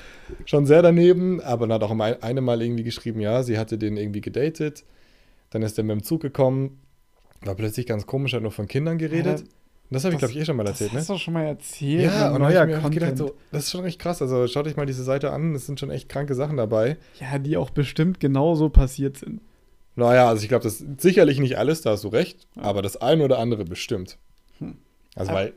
schon 0.44 0.66
sehr 0.66 0.82
daneben. 0.82 1.40
Aber 1.40 1.66
dann 1.66 1.74
hat 1.74 1.82
auch 1.82 1.90
eine 2.22 2.40
Mal 2.40 2.62
irgendwie 2.62 2.84
geschrieben, 2.84 3.20
ja, 3.20 3.42
sie 3.42 3.58
hatte 3.58 3.78
den 3.78 3.96
irgendwie 3.96 4.20
gedatet. 4.20 4.84
Dann 5.50 5.62
ist 5.62 5.76
er 5.78 5.84
mit 5.84 5.92
dem 5.96 6.02
Zug 6.02 6.22
gekommen, 6.22 6.80
war 7.44 7.54
plötzlich 7.54 7.86
ganz 7.86 8.06
komisch, 8.06 8.32
hat 8.34 8.42
nur 8.42 8.52
von 8.52 8.68
Kindern 8.68 8.98
geredet. 8.98 9.40
Ja, 9.40 9.46
das 9.90 10.04
habe 10.04 10.14
ich, 10.14 10.20
das- 10.20 10.30
glaube 10.30 10.32
ich, 10.32 10.38
eh 10.40 10.44
schon 10.46 10.56
mal 10.56 10.64
Das 10.64 10.72
erzählt, 10.80 10.92
ne? 10.94 10.98
hast 11.00 11.08
du 11.10 11.12
doch 11.14 11.20
schon 11.20 11.34
mal 11.34 11.44
erzählt. 11.44 12.04
Ja, 12.04 12.30
und 12.32 12.40
mach 12.40 12.50
ich 12.50 12.90
gedacht, 12.90 13.18
so, 13.18 13.34
das 13.50 13.64
ist 13.64 13.70
schon 13.70 13.84
echt 13.84 13.98
krass. 13.98 14.22
Also 14.22 14.46
schaut 14.46 14.66
euch 14.66 14.76
mal 14.76 14.86
diese 14.86 15.04
Seite 15.04 15.30
an, 15.32 15.54
es 15.54 15.66
sind 15.66 15.78
schon 15.78 15.90
echt 15.90 16.08
kranke 16.08 16.34
Sachen 16.34 16.56
dabei. 16.56 16.96
Ja, 17.20 17.38
die 17.38 17.56
auch 17.58 17.68
bestimmt 17.70 18.18
genauso 18.20 18.70
passiert 18.70 19.18
sind. 19.18 19.40
Naja, 19.94 20.28
also 20.28 20.42
ich 20.42 20.48
glaube, 20.48 20.64
das 20.64 20.80
ist 20.80 21.00
sicherlich 21.00 21.38
nicht 21.38 21.58
alles, 21.58 21.82
da 21.82 21.90
hast 21.90 22.04
du 22.04 22.08
recht, 22.08 22.46
Ja. 22.56 22.62
aber 22.62 22.80
das 22.82 22.96
eine 22.96 23.24
oder 23.24 23.38
andere 23.38 23.64
bestimmt. 23.64 24.18
Hm. 24.58 24.76
Also, 25.14 25.32
weil 25.32 25.48
Ja, 25.48 25.52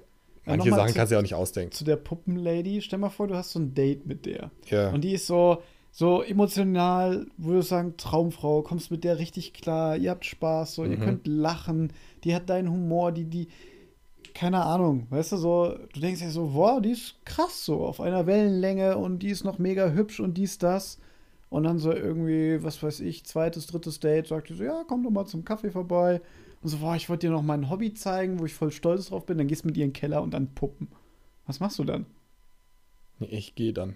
manche 0.58 0.70
Sachen 0.72 0.90
zu- 0.90 0.96
kannst 0.96 1.12
du 1.12 1.16
ja 1.16 1.20
auch 1.20 1.24
nicht 1.24 1.36
ausdenken. 1.36 1.72
Zu 1.72 1.84
der 1.86 1.96
Puppenlady, 1.96 2.82
stell 2.82 3.00
mal 3.00 3.10
vor, 3.10 3.28
du 3.28 3.36
hast 3.36 3.52
so 3.52 3.60
ein 3.60 3.74
Date 3.74 4.06
mit 4.06 4.26
der. 4.26 4.52
Ja. 4.70 4.90
Und 4.92 5.02
die 5.02 5.14
ist 5.14 5.26
so, 5.28 5.62
so 5.92 6.22
emotional, 6.22 7.26
würde 7.38 7.60
ich 7.60 7.66
sagen, 7.68 7.96
Traumfrau, 7.98 8.62
kommst 8.62 8.92
mit 8.92 9.04
der 9.06 9.18
richtig 9.20 9.54
klar, 9.54 9.96
ihr 9.98 10.12
habt 10.12 10.26
Spaß, 10.26 10.76
so, 10.76 10.84
ihr 10.84 10.98
Mhm. 10.98 11.02
könnt 11.02 11.28
lachen, 11.28 11.94
die 12.26 12.36
hat 12.36 12.50
deinen 12.50 12.70
Humor, 12.70 13.14
die, 13.14 13.24
die, 13.26 13.48
keine 14.34 14.64
Ahnung, 14.66 15.08
weißt 15.12 15.32
du, 15.32 15.38
so, 15.38 15.76
du 15.94 16.00
denkst 16.02 16.22
ja 16.22 16.30
so, 16.30 16.54
wow, 16.54 16.82
die 16.82 16.92
ist 16.92 17.16
krass 17.24 17.64
so, 17.64 17.86
auf 17.86 18.02
einer 18.02 18.26
Wellenlänge 18.28 18.98
und 18.98 19.20
die 19.20 19.30
ist 19.30 19.46
noch 19.46 19.60
mega 19.60 19.92
hübsch 19.92 20.20
und 20.20 20.34
dies, 20.38 20.58
das. 20.58 21.00
Und 21.50 21.64
dann 21.64 21.78
so 21.80 21.92
irgendwie, 21.92 22.62
was 22.64 22.82
weiß 22.82 23.00
ich, 23.02 23.26
zweites, 23.26 23.68
drittes 23.68 24.00
Date, 24.00 24.28
sagt 24.28 24.50
die 24.50 24.56
so, 24.56 24.64
ja, 24.64 24.84
komm 24.88 25.04
doch 25.04 25.12
mal 25.12 25.26
zum 25.26 25.46
Kaffee 25.46 25.72
vorbei. 25.72 26.22
Und 26.62 26.70
so, 26.70 26.78
boah, 26.78 26.96
ich 26.96 27.10
wollte 27.10 27.28
dir 27.28 27.32
noch 27.32 27.44
mein 27.44 27.70
Hobby 27.70 27.94
zeigen, 27.94 28.40
wo 28.40 28.46
ich 28.46 28.54
voll 28.54 28.72
stolz 28.72 29.08
drauf 29.08 29.26
bin. 29.26 29.38
Dann 29.38 29.48
gehst 29.48 29.64
du 29.64 29.68
mit 29.68 29.78
ihr 29.78 29.86
in 29.86 29.92
den 29.92 29.94
Keller 29.94 30.22
und 30.22 30.34
dann 30.34 30.54
Puppen. 30.56 30.90
Was 31.46 31.60
machst 31.60 31.78
du 31.80 31.84
dann? 31.84 32.06
Nee, 33.20 33.28
Ich 33.28 33.56
gehe 33.56 33.74
dann. 33.74 33.96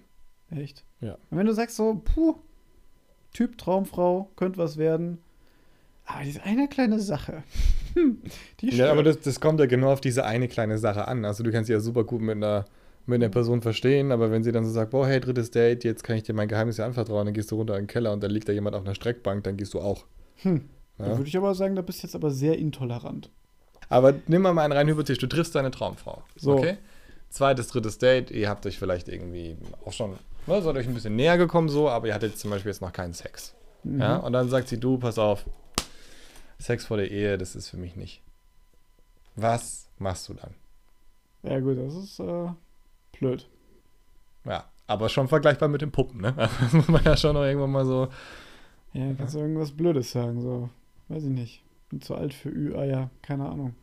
Echt? 0.51 0.85
Ja. 1.01 1.13
Und 1.29 1.37
wenn 1.37 1.45
du 1.45 1.53
sagst 1.53 1.75
so, 1.75 2.01
puh, 2.03 2.35
Typ 3.33 3.57
Traumfrau, 3.57 4.31
könnte 4.35 4.57
was 4.57 4.77
werden. 4.77 5.19
Aber 6.05 6.23
diese 6.23 6.41
eine 6.43 6.67
kleine 6.67 6.99
Sache, 6.99 7.43
die 8.59 8.69
Ja, 8.69 8.91
aber 8.91 9.03
das, 9.03 9.19
das 9.19 9.39
kommt 9.39 9.59
ja 9.59 9.67
genau 9.67 9.91
auf 9.91 10.01
diese 10.01 10.25
eine 10.25 10.47
kleine 10.47 10.79
Sache 10.79 11.07
an. 11.07 11.23
Also 11.23 11.43
du 11.43 11.51
kannst 11.51 11.69
ja 11.69 11.79
super 11.79 12.03
gut 12.03 12.21
mit 12.21 12.37
einer, 12.37 12.65
mit 13.05 13.21
einer 13.21 13.29
Person 13.29 13.61
verstehen, 13.61 14.11
aber 14.11 14.29
wenn 14.31 14.43
sie 14.43 14.51
dann 14.51 14.65
so 14.65 14.71
sagt, 14.71 14.91
boah, 14.91 15.07
hey, 15.07 15.19
drittes 15.19 15.51
Date, 15.51 15.83
jetzt 15.83 16.03
kann 16.03 16.15
ich 16.15 16.23
dir 16.23 16.33
mein 16.33 16.47
Geheimnis 16.47 16.77
ja 16.77 16.85
anvertrauen, 16.85 17.25
dann 17.25 17.33
gehst 17.33 17.49
du 17.51 17.55
runter 17.55 17.75
in 17.75 17.83
den 17.83 17.87
Keller 17.87 18.13
und 18.13 18.21
dann 18.21 18.31
liegt 18.31 18.47
da 18.47 18.53
jemand 18.53 18.75
auf 18.75 18.83
einer 18.85 18.95
Streckbank, 18.95 19.43
dann 19.43 19.57
gehst 19.57 19.73
du 19.73 19.79
auch. 19.79 20.05
Hm. 20.37 20.69
Da 20.97 21.07
Ja? 21.07 21.17
würde 21.17 21.27
ich 21.27 21.37
aber 21.37 21.55
sagen, 21.55 21.75
da 21.75 21.81
bist 21.81 22.03
du 22.03 22.07
jetzt 22.07 22.15
aber 22.15 22.29
sehr 22.31 22.57
intolerant. 22.57 23.31
Aber 23.89 24.13
nimm 24.27 24.43
mal 24.43 24.57
einen 24.59 24.73
rein 24.73 24.87
hypothetisch, 24.87 25.17
du 25.19 25.27
triffst 25.27 25.55
deine 25.55 25.71
Traumfrau. 25.71 26.23
So. 26.35 26.57
Okay? 26.57 26.77
Zweites, 27.29 27.67
drittes 27.69 27.97
Date, 27.97 28.31
ihr 28.31 28.49
habt 28.49 28.65
euch 28.65 28.77
vielleicht 28.77 29.07
irgendwie 29.07 29.57
auch 29.85 29.93
schon, 29.93 30.11
ne, 30.47 30.61
seid 30.61 30.75
euch 30.75 30.87
ein 30.87 30.93
bisschen 30.93 31.15
näher 31.15 31.37
gekommen 31.37 31.69
so, 31.69 31.89
aber 31.89 32.07
ihr 32.07 32.13
hattet 32.13 32.37
zum 32.37 32.51
Beispiel 32.51 32.71
jetzt 32.71 32.81
noch 32.81 32.93
keinen 32.93 33.13
Sex. 33.13 33.55
Mhm. 33.83 34.01
Ja? 34.01 34.17
Und 34.17 34.33
dann 34.33 34.49
sagt 34.49 34.67
sie, 34.67 34.79
du, 34.79 34.97
pass 34.97 35.17
auf, 35.17 35.45
Sex 36.59 36.85
vor 36.85 36.97
der 36.97 37.09
Ehe, 37.09 37.37
das 37.37 37.55
ist 37.55 37.69
für 37.69 37.77
mich 37.77 37.95
nicht. 37.95 38.21
Was 39.35 39.87
machst 39.97 40.27
du 40.27 40.33
dann? 40.33 40.53
Ja, 41.43 41.59
gut, 41.61 41.77
das 41.77 41.95
ist 41.95 42.19
äh, 42.19 42.49
blöd. 43.19 43.47
Ja, 44.45 44.65
aber 44.87 45.09
schon 45.09 45.27
vergleichbar 45.27 45.69
mit 45.69 45.81
den 45.81 45.91
Puppen, 45.91 46.21
ne? 46.21 46.33
Das 46.59 46.73
muss 46.73 46.87
man 46.87 47.03
ja 47.03 47.15
schon 47.17 47.33
noch 47.35 47.43
irgendwann 47.43 47.71
mal 47.71 47.85
so. 47.85 48.07
Ja, 48.93 49.13
kannst 49.13 49.35
du 49.35 49.39
irgendwas 49.39 49.71
Blödes 49.71 50.11
sagen, 50.11 50.41
so, 50.41 50.69
weiß 51.09 51.23
ich 51.23 51.29
nicht. 51.29 51.63
Bin 51.89 52.01
zu 52.01 52.15
alt 52.15 52.33
für 52.33 52.49
Ü-Eier, 52.49 53.09
keine 53.21 53.47
Ahnung. 53.49 53.75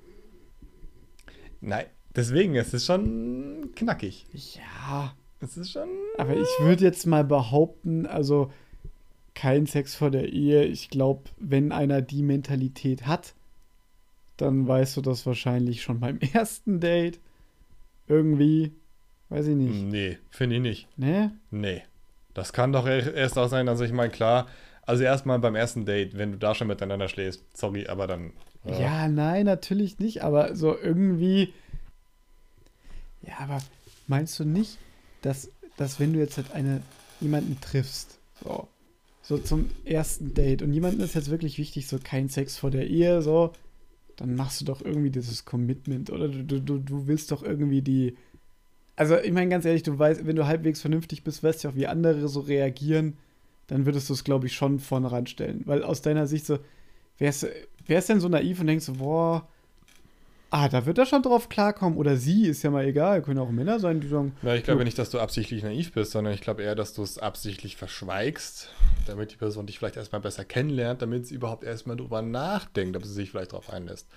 Nein, 1.60 1.86
deswegen, 2.14 2.54
es 2.56 2.74
ist 2.74 2.86
schon 2.86 3.70
knackig. 3.74 4.26
Ja, 4.32 5.14
Es 5.40 5.56
ist 5.56 5.72
schon. 5.72 5.88
aber 6.18 6.36
ich 6.36 6.48
würde 6.60 6.84
jetzt 6.84 7.06
mal 7.06 7.24
behaupten, 7.24 8.06
also 8.06 8.52
kein 9.34 9.66
Sex 9.66 9.94
vor 9.94 10.10
der 10.10 10.32
Ehe. 10.32 10.64
Ich 10.64 10.88
glaube, 10.90 11.24
wenn 11.38 11.72
einer 11.72 12.00
die 12.02 12.22
Mentalität 12.22 13.06
hat, 13.06 13.34
dann 14.36 14.66
weißt 14.68 14.96
du 14.96 15.00
das 15.02 15.26
wahrscheinlich 15.26 15.82
schon 15.82 16.00
beim 16.00 16.18
ersten 16.32 16.80
Date. 16.80 17.20
Irgendwie, 18.08 18.72
weiß 19.28 19.46
ich 19.48 19.56
nicht. 19.56 19.82
Nee, 19.82 20.18
finde 20.30 20.56
ich 20.56 20.62
nicht. 20.62 20.98
Ne? 20.98 21.32
Nee. 21.50 21.82
Das 22.34 22.52
kann 22.52 22.72
doch 22.72 22.86
erst 22.86 23.38
auch 23.38 23.48
sein, 23.48 23.68
also 23.68 23.82
ich 23.84 23.92
meine, 23.92 24.10
klar, 24.10 24.46
also 24.82 25.02
erstmal 25.02 25.38
beim 25.38 25.54
ersten 25.54 25.84
Date, 25.86 26.16
wenn 26.18 26.32
du 26.32 26.38
da 26.38 26.54
schon 26.54 26.68
miteinander 26.68 27.08
schläfst, 27.08 27.42
sorry, 27.54 27.86
aber 27.88 28.06
dann. 28.06 28.32
äh, 28.66 28.80
Ja, 28.80 29.08
nein, 29.08 29.46
natürlich 29.46 29.98
nicht, 29.98 30.22
aber 30.22 30.54
so 30.54 30.76
irgendwie. 30.78 31.52
Ja, 33.22 33.38
aber 33.40 33.58
meinst 34.06 34.38
du 34.38 34.44
nicht, 34.44 34.78
dass, 35.22 35.50
dass 35.76 35.98
wenn 35.98 36.12
du 36.12 36.18
jetzt 36.18 36.36
halt 36.36 36.52
eine, 36.52 36.82
jemanden 37.20 37.58
triffst, 37.60 38.18
so, 38.44 38.68
so 39.22 39.38
zum 39.38 39.70
ersten 39.84 40.34
Date 40.34 40.62
und 40.62 40.72
jemandem 40.72 41.00
ist 41.00 41.14
jetzt 41.14 41.30
wirklich 41.30 41.58
wichtig, 41.58 41.88
so 41.88 41.98
kein 42.02 42.28
Sex 42.28 42.56
vor 42.58 42.70
der 42.70 42.86
Ehe, 42.86 43.22
so, 43.22 43.52
dann 44.16 44.36
machst 44.36 44.60
du 44.60 44.64
doch 44.64 44.82
irgendwie 44.82 45.10
dieses 45.10 45.44
Commitment 45.44 46.10
oder 46.10 46.28
du, 46.28 46.60
du, 46.60 46.78
du 46.78 47.06
willst 47.06 47.32
doch 47.32 47.42
irgendwie 47.42 47.82
die. 47.82 48.16
Also, 48.96 49.18
ich 49.18 49.32
meine, 49.32 49.50
ganz 49.50 49.64
ehrlich, 49.64 49.82
du 49.82 49.98
weißt, 49.98 50.26
wenn 50.26 50.36
du 50.36 50.46
halbwegs 50.46 50.80
vernünftig 50.80 51.22
bist, 51.22 51.42
weißt 51.42 51.64
du 51.64 51.68
auch, 51.68 51.74
wie 51.74 51.86
andere 51.86 52.28
so 52.28 52.40
reagieren, 52.40 53.18
dann 53.66 53.84
würdest 53.84 54.08
du 54.08 54.14
es, 54.14 54.24
glaube 54.24 54.46
ich, 54.46 54.54
schon 54.54 54.80
vorne 54.80 55.12
ranstellen. 55.12 55.62
Weil 55.66 55.82
aus 55.82 56.02
deiner 56.02 56.26
Sicht 56.26 56.46
so, 56.46 56.58
wärst 57.18 57.46
wär's 57.86 58.06
denn 58.06 58.20
so 58.20 58.28
naiv 58.28 58.60
und 58.60 58.66
denkst 58.66 58.86
so, 58.86 58.94
boah, 58.94 59.46
ah, 60.50 60.68
da 60.68 60.86
wird 60.86 60.98
er 60.98 61.06
schon 61.06 61.22
drauf 61.22 61.48
klarkommen. 61.48 61.98
Oder 61.98 62.16
sie, 62.16 62.46
ist 62.46 62.62
ja 62.62 62.70
mal 62.70 62.84
egal, 62.86 63.22
können 63.22 63.38
auch 63.38 63.50
Männer 63.50 63.80
sein, 63.80 64.00
die 64.00 64.08
sagen, 64.08 64.34
Na, 64.42 64.54
ich 64.54 64.64
glaube 64.64 64.84
nicht, 64.84 64.98
dass 64.98 65.10
du 65.10 65.18
absichtlich 65.18 65.62
naiv 65.62 65.92
bist, 65.92 66.12
sondern 66.12 66.34
ich 66.34 66.40
glaube 66.40 66.62
eher, 66.62 66.74
dass 66.74 66.94
du 66.94 67.02
es 67.02 67.18
absichtlich 67.18 67.76
verschweigst, 67.76 68.70
damit 69.06 69.32
die 69.32 69.36
Person 69.36 69.66
dich 69.66 69.78
vielleicht 69.78 69.96
erstmal 69.96 70.20
besser 70.20 70.44
kennenlernt, 70.44 71.02
damit 71.02 71.26
sie 71.26 71.34
überhaupt 71.34 71.64
erstmal 71.64 71.96
drüber 71.96 72.22
nachdenkt, 72.22 72.96
ob 72.96 73.04
sie 73.04 73.12
sich 73.12 73.30
vielleicht 73.30 73.52
darauf 73.52 73.70
einlässt. 73.70 74.08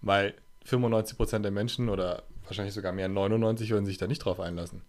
Weil 0.00 0.34
95% 0.66 1.40
der 1.40 1.50
Menschen 1.50 1.88
oder 1.88 2.22
wahrscheinlich 2.44 2.74
sogar 2.74 2.92
mehr 2.92 3.08
99 3.08 3.70
würden 3.70 3.86
sich 3.86 3.98
da 3.98 4.06
nicht 4.06 4.24
drauf 4.24 4.40
einlassen. 4.40 4.82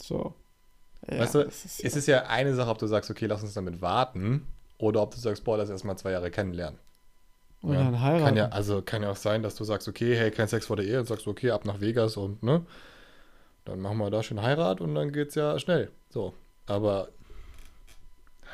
so. 0.00 0.34
Ja, 1.08 1.20
weißt 1.20 1.34
du, 1.36 1.40
ist 1.40 1.80
es 1.84 1.96
ist 1.96 2.06
ja 2.08 2.26
eine 2.26 2.54
Sache, 2.54 2.70
ob 2.70 2.78
du 2.78 2.86
sagst, 2.86 3.10
okay, 3.10 3.26
lass 3.26 3.42
uns 3.42 3.54
damit 3.54 3.80
warten, 3.80 4.46
oder 4.78 5.02
ob 5.02 5.14
du 5.14 5.20
sagst, 5.20 5.44
boah, 5.44 5.56
lass 5.56 5.70
erstmal 5.70 5.96
zwei 5.96 6.10
Jahre 6.10 6.30
kennenlernen. 6.30 6.78
Und 7.62 7.74
Ja, 7.74 7.84
dann 7.84 8.00
heiraten. 8.00 8.24
Kann 8.24 8.36
ja, 8.36 8.48
also 8.48 8.82
kann 8.82 9.02
ja 9.02 9.10
auch 9.10 9.16
sein, 9.16 9.42
dass 9.42 9.54
du 9.54 9.64
sagst, 9.64 9.88
okay, 9.88 10.16
hey, 10.16 10.30
kein 10.30 10.48
Sex 10.48 10.66
vor 10.66 10.76
der 10.76 10.86
Ehe, 10.86 10.98
und 10.98 11.06
sagst, 11.06 11.26
okay, 11.26 11.50
ab 11.50 11.64
nach 11.64 11.80
Vegas 11.80 12.16
und 12.16 12.42
ne, 12.42 12.64
dann 13.64 13.80
machen 13.80 13.98
wir 13.98 14.10
da 14.10 14.22
schön 14.22 14.42
Heirat 14.42 14.80
und 14.80 14.94
dann 14.94 15.12
geht's 15.12 15.34
ja 15.34 15.58
schnell. 15.58 15.90
So, 16.10 16.34
aber 16.66 17.08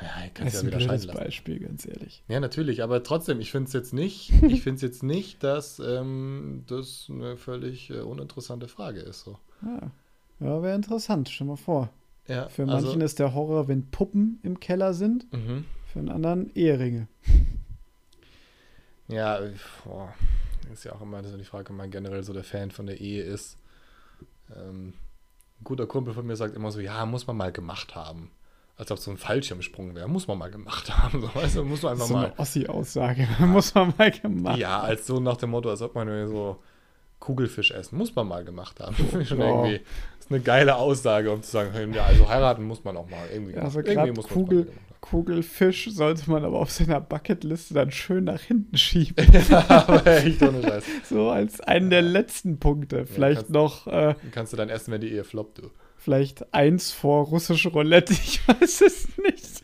ja, 0.01 0.07
das 0.07 0.33
kannst 0.33 0.53
ist 0.53 0.53
ja 0.53 0.59
ein 0.59 0.67
wieder 0.67 0.79
scheiden 0.79 1.07
lassen. 1.07 1.19
Beispiel, 1.19 1.59
ganz 1.59 1.85
ehrlich. 1.85 2.23
Ja, 2.27 2.39
natürlich, 2.39 2.83
aber 2.83 3.03
trotzdem, 3.03 3.39
ich 3.39 3.51
finde 3.51 3.67
es 3.67 3.73
jetzt 3.73 3.93
nicht, 3.93 4.31
ich 4.43 4.61
finde 4.61 4.75
es 4.75 4.81
jetzt 4.81 5.03
nicht, 5.03 5.43
dass 5.43 5.79
ähm, 5.79 6.63
das 6.67 7.07
eine 7.09 7.37
völlig 7.37 7.89
äh, 7.89 7.99
uninteressante 7.99 8.67
Frage 8.67 8.99
ist. 8.99 9.21
So. 9.21 9.37
Ja, 9.61 9.91
ja 10.39 10.61
wäre 10.61 10.75
interessant, 10.75 11.29
stell 11.29 11.47
mal 11.47 11.55
vor. 11.55 11.89
Ja, 12.27 12.49
Für 12.49 12.67
also, 12.67 12.87
manchen 12.87 13.01
ist 13.01 13.19
der 13.19 13.33
Horror, 13.33 13.67
wenn 13.67 13.89
Puppen 13.91 14.39
im 14.41 14.59
Keller 14.59 14.93
sind, 14.93 15.31
mhm. 15.31 15.65
für 15.85 15.99
einen 15.99 16.09
anderen 16.09 16.53
Eheringe. 16.55 17.07
Ja, 19.07 19.39
boah, 19.83 20.13
ist 20.73 20.83
ja 20.83 20.93
auch 20.93 21.01
immer 21.01 21.23
so 21.23 21.37
die 21.37 21.43
Frage, 21.43 21.71
ob 21.71 21.77
man 21.77 21.91
generell 21.91 22.23
so 22.23 22.33
der 22.33 22.43
Fan 22.43 22.71
von 22.71 22.87
der 22.87 22.99
Ehe 22.99 23.23
ist. 23.23 23.57
Ähm, 24.55 24.89
ein 25.59 25.63
guter 25.63 25.85
Kumpel 25.85 26.13
von 26.13 26.25
mir 26.25 26.35
sagt 26.35 26.55
immer 26.55 26.71
so, 26.71 26.79
ja, 26.79 27.05
muss 27.05 27.27
man 27.27 27.37
mal 27.37 27.51
gemacht 27.51 27.95
haben. 27.95 28.31
Als 28.77 28.91
ob 28.91 28.99
so 28.99 29.09
ein 29.09 29.17
Fallschirmsprung 29.17 29.95
wäre, 29.95 30.09
muss 30.09 30.27
man 30.27 30.37
mal 30.37 30.51
gemacht 30.51 30.89
haben. 30.97 31.21
So, 31.21 31.33
weißt 31.33 31.55
du, 31.57 31.63
muss 31.63 31.81
man 31.81 31.93
einfach 31.93 32.07
so 32.07 32.13
mal. 32.13 32.25
eine 32.25 32.39
Ossi-Aussage, 32.39 33.27
muss 33.39 33.73
man 33.73 33.93
mal 33.97 34.11
gemacht 34.11 34.57
Ja, 34.59 34.81
als 34.81 35.07
so 35.07 35.19
nach 35.19 35.37
dem 35.37 35.51
Motto, 35.51 35.69
als 35.69 35.81
ob 35.81 35.95
man 35.95 36.27
so 36.27 36.57
Kugelfisch 37.19 37.71
essen, 37.71 37.97
muss 37.97 38.13
man 38.15 38.27
mal 38.27 38.43
gemacht 38.43 38.79
haben. 38.81 38.95
Ich 39.19 39.27
schon 39.29 39.39
Ja. 39.39 39.45
irgendwie, 39.47 39.81
ist 40.19 40.29
eine 40.29 40.41
geile 40.41 40.75
Aussage, 40.75 41.31
um 41.31 41.41
zu 41.41 41.51
sagen, 41.51 41.93
ja, 41.93 42.03
also 42.03 42.27
heiraten 42.27 42.63
muss 42.65 42.83
man 42.83 42.97
auch 42.97 43.09
mal 43.09 43.25
irgendwie. 43.31 43.53
Ja, 43.53 43.61
also 43.61 43.79
irgendwie 43.79 44.11
muss 44.11 44.27
Kugel, 44.27 44.65
haben. 44.65 44.69
Kugelfisch 44.99 45.89
sollte 45.91 46.29
man 46.29 46.43
aber 46.43 46.59
auf 46.59 46.71
seiner 46.71 46.99
Bucketliste 46.99 47.75
dann 47.75 47.91
schön 47.91 48.25
nach 48.25 48.41
hinten 48.41 48.75
schieben. 48.77 49.25
ja, 49.49 49.63
aber 49.69 50.05
echt 50.07 50.41
ohne 50.41 50.61
Scheiß. 50.63 50.83
So 51.07 51.29
als 51.29 51.61
einen 51.61 51.89
der 51.91 52.01
letzten 52.01 52.59
Punkte. 52.59 53.05
Vielleicht 53.05 53.37
kannst- 53.41 53.51
noch, 53.51 53.87
äh, 53.87 54.15
kannst 54.31 54.51
du 54.51 54.57
dann 54.57 54.69
essen, 54.69 54.91
wenn 54.91 55.01
die 55.01 55.11
Ehe 55.13 55.23
floppt, 55.23 55.59
du. 55.59 55.69
Vielleicht 56.05 56.53
eins 56.53 56.91
vor 56.91 57.25
russisch 57.25 57.65
Roulette, 57.65 58.13
ich 58.23 58.47
weiß 58.47 58.81
es 58.81 59.17
nicht. 59.17 59.63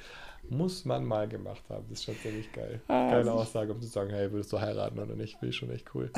Muss 0.50 0.84
man 0.84 1.06
mal 1.06 1.30
gemacht 1.30 1.62
haben. 1.70 1.86
Das 1.90 2.00
ist 2.00 2.06
schon 2.06 2.18
ziemlich 2.18 2.52
geil. 2.52 2.82
Ah, 2.90 3.12
Geile 3.12 3.32
Aussage, 3.32 3.72
um 3.72 3.80
zu 3.80 3.88
sagen, 3.88 4.10
hey, 4.10 4.30
würdest 4.32 4.52
du 4.52 4.60
heiraten 4.60 5.00
oder 5.00 5.16
nicht? 5.16 5.38
Finde 5.38 5.52
ich 5.52 5.56
schon 5.56 5.72
echt 5.72 5.96
cool. 5.96 6.12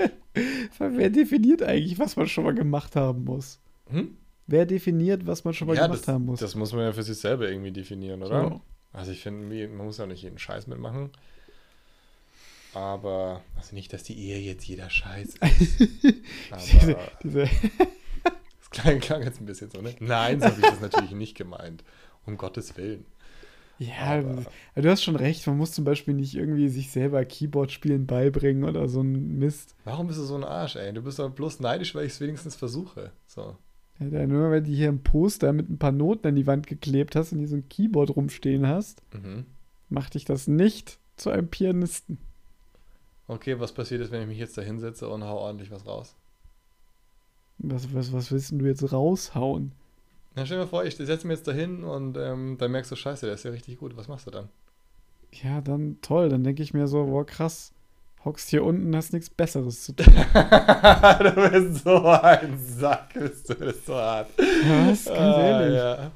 Wer 0.78 1.10
definiert 1.10 1.62
eigentlich, 1.62 1.98
was 1.98 2.14
man 2.14 2.28
schon 2.28 2.44
mal 2.44 2.54
gemacht 2.54 2.94
haben 2.94 3.24
muss? 3.24 3.58
Hm? 3.88 4.16
Wer 4.46 4.66
definiert, 4.66 5.26
was 5.26 5.42
man 5.42 5.52
schon 5.54 5.66
mal 5.66 5.74
Ja, 5.76 5.86
gemacht 5.86 6.02
das, 6.02 6.08
haben 6.08 6.26
muss? 6.26 6.38
das 6.38 6.54
muss 6.54 6.72
man 6.72 6.82
ja 6.82 6.92
für 6.92 7.02
sich 7.02 7.16
selber 7.18 7.48
irgendwie 7.48 7.72
definieren, 7.72 8.22
oder? 8.22 8.48
So. 8.50 8.60
Also 8.92 9.10
ich 9.10 9.22
finde, 9.22 9.68
man 9.68 9.86
muss 9.86 9.98
ja 9.98 10.06
nicht 10.06 10.22
jeden 10.22 10.38
Scheiß 10.38 10.68
mitmachen. 10.68 11.10
Aber, 12.72 13.42
also 13.56 13.74
nicht, 13.74 13.92
dass 13.92 14.02
die 14.02 14.16
Ehe 14.18 14.38
jetzt 14.38 14.64
jeder 14.68 14.90
Scheiß 14.90 15.36
ist. 15.58 15.80
diese, 15.80 16.90
aber 16.90 17.08
diese, 17.24 17.40
das 17.42 17.50
klang, 18.76 19.00
klang 19.00 19.22
jetzt 19.22 19.40
ein 19.40 19.46
bisschen 19.46 19.70
so, 19.70 19.80
ne? 19.80 19.94
Nein, 20.00 20.40
so 20.40 20.46
habe 20.46 20.60
ich 20.60 20.66
das 20.66 20.80
natürlich 20.80 21.12
nicht 21.12 21.36
gemeint. 21.36 21.84
Um 22.26 22.36
Gottes 22.36 22.76
Willen. 22.76 23.04
ja, 23.78 24.18
Aber- 24.20 24.44
du 24.74 24.90
hast 24.90 25.04
schon 25.04 25.16
recht, 25.16 25.46
man 25.46 25.56
muss 25.58 25.72
zum 25.72 25.84
Beispiel 25.84 26.14
nicht 26.14 26.34
irgendwie 26.34 26.68
sich 26.68 26.90
selber 26.90 27.24
Keyboard-Spielen 27.24 28.06
beibringen 28.06 28.64
oder 28.64 28.88
so 28.88 29.00
ein 29.02 29.38
Mist. 29.38 29.74
Warum 29.84 30.06
bist 30.08 30.18
du 30.18 30.24
so 30.24 30.34
ein 30.36 30.44
Arsch, 30.44 30.76
ey? 30.76 30.92
Du 30.92 31.02
bist 31.02 31.18
doch 31.18 31.30
bloß 31.30 31.60
neidisch, 31.60 31.94
weil 31.94 32.06
ich 32.06 32.12
es 32.12 32.20
wenigstens 32.20 32.56
versuche. 32.56 33.12
So. 33.26 33.56
Ja, 34.00 34.26
nur 34.26 34.50
wenn 34.50 34.64
du 34.64 34.70
hier 34.70 34.88
ein 34.88 35.02
Poster 35.02 35.52
mit 35.52 35.70
ein 35.70 35.78
paar 35.78 35.92
Noten 35.92 36.26
an 36.28 36.34
die 36.34 36.46
Wand 36.46 36.66
geklebt 36.66 37.16
hast 37.16 37.32
und 37.32 37.38
hier 37.38 37.48
so 37.48 37.56
ein 37.56 37.68
Keyboard 37.68 38.14
rumstehen 38.16 38.66
hast, 38.66 39.02
Mhm. 39.14 39.46
macht 39.88 40.14
dich 40.14 40.24
das 40.24 40.48
nicht 40.48 40.98
zu 41.16 41.30
einem 41.30 41.48
Pianisten. 41.48 42.18
Okay, 43.28 43.58
was 43.58 43.72
passiert 43.72 44.00
ist, 44.02 44.10
wenn 44.10 44.22
ich 44.22 44.28
mich 44.28 44.38
jetzt 44.38 44.56
da 44.58 44.62
hinsetze 44.62 45.08
und 45.08 45.24
hau 45.24 45.38
ordentlich 45.38 45.70
was 45.70 45.86
raus? 45.86 46.14
Was, 47.58 47.92
was, 47.94 48.12
was 48.12 48.30
willst 48.30 48.52
du 48.52 48.64
jetzt 48.66 48.92
raushauen? 48.92 49.72
Na, 50.34 50.44
stell 50.44 50.58
dir 50.58 50.64
mal 50.64 50.68
vor, 50.68 50.84
ich 50.84 50.96
setze 50.96 51.26
mich 51.26 51.38
jetzt 51.38 51.48
da 51.48 51.52
hin 51.52 51.82
und 51.84 52.16
ähm, 52.18 52.56
dann 52.58 52.70
merkst 52.70 52.90
du, 52.92 52.96
scheiße, 52.96 53.24
der 53.26 53.34
ist 53.36 53.44
ja 53.44 53.50
richtig 53.50 53.78
gut. 53.78 53.96
Was 53.96 54.08
machst 54.08 54.26
du 54.26 54.30
dann? 54.30 54.48
Ja, 55.32 55.60
dann 55.60 55.98
toll. 56.02 56.28
Dann 56.28 56.44
denke 56.44 56.62
ich 56.62 56.74
mir 56.74 56.86
so, 56.88 57.04
boah, 57.06 57.24
krass. 57.24 57.72
Hockst 58.24 58.50
hier 58.50 58.64
unten, 58.64 58.94
hast 58.96 59.12
nichts 59.12 59.30
Besseres 59.30 59.84
zu 59.84 59.92
tun. 59.94 60.12
du 60.34 61.48
bist 61.50 61.84
so 61.84 61.96
ein 62.06 62.58
Sack, 62.58 63.14
bist 63.14 63.48
du 63.48 63.54
das 63.54 63.76
ist 63.76 63.86
so 63.86 63.94
hart. 63.94 64.28
Was? 64.36 65.04
Ganz 65.04 65.08
Ah, 65.08 65.40
ehrlich. 65.40 65.76
ja. 65.76 66.10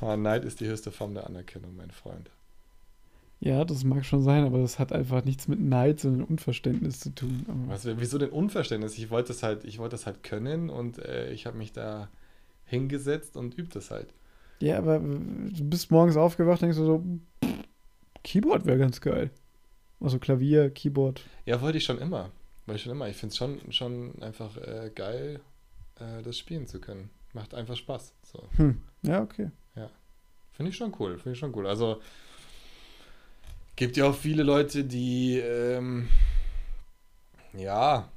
Ah, 0.00 0.16
Neid 0.16 0.44
ist 0.44 0.60
die 0.60 0.66
höchste 0.66 0.92
Form 0.92 1.14
der 1.14 1.26
Anerkennung, 1.26 1.74
mein 1.74 1.90
Freund. 1.90 2.30
Ja, 3.40 3.64
das 3.64 3.84
mag 3.84 4.04
schon 4.04 4.22
sein, 4.22 4.44
aber 4.44 4.58
das 4.58 4.78
hat 4.78 4.92
einfach 4.92 5.24
nichts 5.24 5.46
mit 5.46 5.60
Neid, 5.60 6.00
sondern 6.00 6.24
Unverständnis 6.24 6.98
zu 6.98 7.14
tun. 7.14 7.44
Was, 7.68 7.86
wieso 7.86 8.18
denn 8.18 8.30
Unverständnis? 8.30 8.98
Ich 8.98 9.10
wollte 9.10 9.28
das 9.28 9.42
halt, 9.42 9.64
ich 9.64 9.78
wollte 9.78 9.94
das 9.94 10.06
halt 10.06 10.24
können 10.24 10.70
und 10.70 10.98
äh, 10.98 11.30
ich 11.32 11.46
habe 11.46 11.56
mich 11.56 11.72
da 11.72 12.08
hingesetzt 12.64 13.36
und 13.36 13.56
übt 13.56 13.74
das 13.74 13.90
halt. 13.90 14.08
Ja, 14.60 14.78
aber 14.78 14.98
du 14.98 15.64
bist 15.64 15.92
morgens 15.92 16.16
aufgewacht, 16.16 16.62
denkst 16.62 16.78
du 16.78 16.84
so, 16.84 17.04
pff, 17.44 17.64
Keyboard 18.24 18.66
wäre 18.66 18.78
ganz 18.78 19.00
geil. 19.00 19.30
Also 20.00 20.18
Klavier, 20.18 20.70
Keyboard. 20.70 21.22
Ja, 21.46 21.60
wollte 21.60 21.78
ich 21.78 21.84
schon 21.84 21.98
immer. 21.98 22.30
Wollte 22.66 22.76
ich 22.76 22.82
schon 22.82 22.92
immer. 22.92 23.08
Ich 23.08 23.16
finde 23.16 23.32
es 23.32 23.36
schon, 23.36 23.60
schon 23.70 24.20
einfach 24.20 24.56
äh, 24.56 24.90
geil, 24.92 25.40
äh, 26.00 26.22
das 26.22 26.36
spielen 26.36 26.66
zu 26.66 26.80
können. 26.80 27.10
Macht 27.34 27.54
einfach 27.54 27.76
Spaß. 27.76 28.14
So. 28.24 28.42
Hm. 28.56 28.80
Ja, 29.02 29.22
okay. 29.22 29.50
Finde 30.58 30.70
ich 30.70 30.76
schon 30.76 30.92
cool, 30.98 31.18
finde 31.18 31.34
ich 31.34 31.38
schon 31.38 31.54
cool. 31.54 31.68
Also 31.68 32.00
gibt 33.78 33.96
ja 33.96 34.06
auch 34.06 34.14
viele 34.14 34.42
Leute, 34.42 34.84
die 34.84 35.38
ähm, 35.38 36.08
ja 37.56 38.08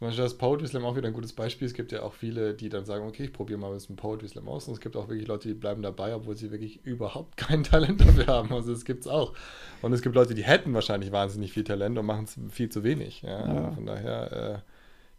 zum 0.00 0.08
Beispiel 0.08 0.24
das 0.24 0.38
Poetry 0.38 0.66
Slam 0.66 0.84
auch 0.84 0.96
wieder 0.96 1.08
ein 1.08 1.14
gutes 1.14 1.34
Beispiel. 1.34 1.66
Es 1.66 1.74
gibt 1.74 1.92
ja 1.92 2.02
auch 2.02 2.14
viele, 2.14 2.54
die 2.54 2.70
dann 2.70 2.86
sagen, 2.86 3.06
okay, 3.06 3.24
ich 3.24 3.32
probiere 3.34 3.58
mal 3.58 3.68
ein 3.68 3.74
bisschen 3.74 3.96
Poetry 3.96 4.28
Slam 4.28 4.48
aus. 4.48 4.66
Und 4.66 4.72
es 4.72 4.80
gibt 4.80 4.96
auch 4.96 5.08
wirklich 5.08 5.28
Leute, 5.28 5.46
die 5.48 5.54
bleiben 5.54 5.82
dabei, 5.82 6.14
obwohl 6.14 6.36
sie 6.38 6.50
wirklich 6.50 6.84
überhaupt 6.86 7.36
kein 7.36 7.64
Talent 7.64 8.00
dafür 8.00 8.26
haben. 8.26 8.50
Also 8.52 8.72
es 8.72 8.84
gibt 8.84 9.00
es 9.00 9.06
auch. 9.06 9.34
Und 9.82 9.92
es 9.92 10.00
gibt 10.00 10.14
Leute, 10.14 10.34
die 10.34 10.42
hätten 10.42 10.72
wahrscheinlich 10.72 11.12
wahnsinnig 11.12 11.52
viel 11.52 11.64
Talent 11.64 11.98
und 11.98 12.06
machen 12.06 12.24
es 12.24 12.38
viel 12.50 12.70
zu 12.70 12.82
wenig. 12.82 13.22
Ja? 13.22 13.54
Ja. 13.54 13.70
Von 13.72 13.86
daher, 13.86 14.32
äh, 14.32 14.58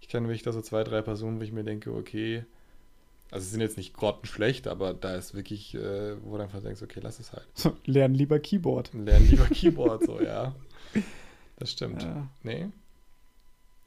ich 0.01 0.09
kenne 0.09 0.27
wirklich 0.27 0.43
da 0.43 0.51
so 0.51 0.61
zwei, 0.61 0.83
drei 0.83 1.01
Personen, 1.01 1.39
wo 1.39 1.43
ich 1.43 1.51
mir 1.51 1.63
denke, 1.63 1.93
okay, 1.93 2.43
also 3.31 3.45
sie 3.45 3.51
sind 3.51 3.61
jetzt 3.61 3.77
nicht 3.77 3.93
grottenschlecht, 3.93 4.67
aber 4.67 4.93
da 4.93 5.15
ist 5.15 5.33
wirklich, 5.33 5.73
äh, 5.73 6.21
wo 6.23 6.37
du 6.37 6.43
einfach 6.43 6.61
denkst, 6.61 6.81
okay, 6.81 6.99
lass 7.01 7.19
es 7.19 7.31
halt. 7.31 7.47
So, 7.53 7.75
lern 7.85 8.13
lieber 8.13 8.39
Keyboard. 8.39 8.93
Lernen 8.93 9.29
lieber 9.29 9.45
Keyboard, 9.49 10.05
so, 10.05 10.21
ja. 10.21 10.53
Das 11.57 11.71
stimmt. 11.71 12.03
Ja. 12.03 12.27
Nee? 12.43 12.67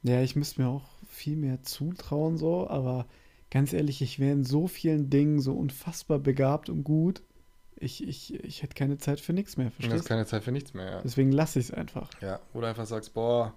ja, 0.02 0.22
ich 0.22 0.36
müsste 0.36 0.62
mir 0.62 0.68
auch 0.68 0.84
viel 1.08 1.36
mehr 1.36 1.62
zutrauen, 1.62 2.36
so, 2.36 2.68
aber 2.68 3.06
ganz 3.50 3.72
ehrlich, 3.72 4.02
ich 4.02 4.18
wäre 4.18 4.32
in 4.32 4.44
so 4.44 4.66
vielen 4.66 5.10
Dingen 5.10 5.40
so 5.40 5.54
unfassbar 5.54 6.18
begabt 6.18 6.68
und 6.68 6.84
gut. 6.84 7.22
Ich, 7.76 8.06
ich, 8.06 8.34
ich 8.44 8.62
hätte 8.62 8.74
keine 8.74 8.98
Zeit 8.98 9.20
für 9.20 9.32
nichts 9.32 9.56
mehr, 9.56 9.70
verstehst 9.70 10.04
du? 10.04 10.08
keine 10.08 10.26
Zeit 10.26 10.44
für 10.44 10.52
nichts 10.52 10.74
mehr, 10.74 10.90
ja. 10.90 11.02
Deswegen 11.02 11.32
lasse 11.32 11.58
ich 11.58 11.66
es 11.66 11.70
einfach. 11.70 12.10
ja. 12.22 12.40
Oder 12.52 12.68
einfach 12.68 12.86
sagst, 12.86 13.14
boah, 13.14 13.52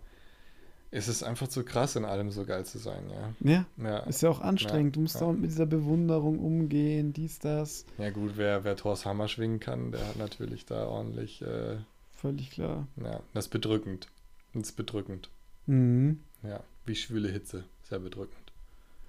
es 0.98 1.08
ist 1.08 1.24
einfach 1.24 1.48
zu 1.48 1.64
krass, 1.64 1.95
in 1.95 2.06
allem 2.06 2.32
so 2.32 2.45
geil 2.45 2.66
zu 2.66 2.80
sein, 2.80 3.04
ja. 3.10 3.52
Ja, 3.52 3.66
Ja, 3.78 4.00
ist 4.00 4.22
ja 4.22 4.30
auch 4.30 4.41
anstrengend. 4.41 4.95
Du 4.95 5.02
musst 5.02 5.16
ja. 5.16 5.22
dauernd 5.22 5.41
mit 5.41 5.52
dieser 5.52 5.66
Bewunderung 5.66 6.39
umgehen, 6.39 7.14
dies, 7.14 7.39
das. 7.39 7.86
ja 7.98 8.10
gut, 8.10 8.34
wer, 8.36 8.64
wer 8.64 8.76
Thors 8.76 9.06
Hammer 9.06 9.28
schwingen 9.28 9.60
kann, 9.60 9.91
der 9.91 10.06
hat 10.08 10.18
natürlich 10.18 10.66
da 10.66 10.88
ordentlich, 10.88 11.41
äh, 11.41 11.78
Völlig 12.14 12.52
klar. 12.52 12.88
ja, 12.98 13.20
das 13.34 13.45
ist 13.45 13.52
bedrückend. 13.52 14.08
Das 14.54 14.70
ist 14.70 14.76
bedrückend. 14.76 15.30
Mhm. 15.68 16.20
Ja, 16.41 16.62
wie 16.86 16.95
schwüle 16.95 17.30
Hitze. 17.30 17.64
Sehr 17.84 18.00
bedrückend. 18.00 18.52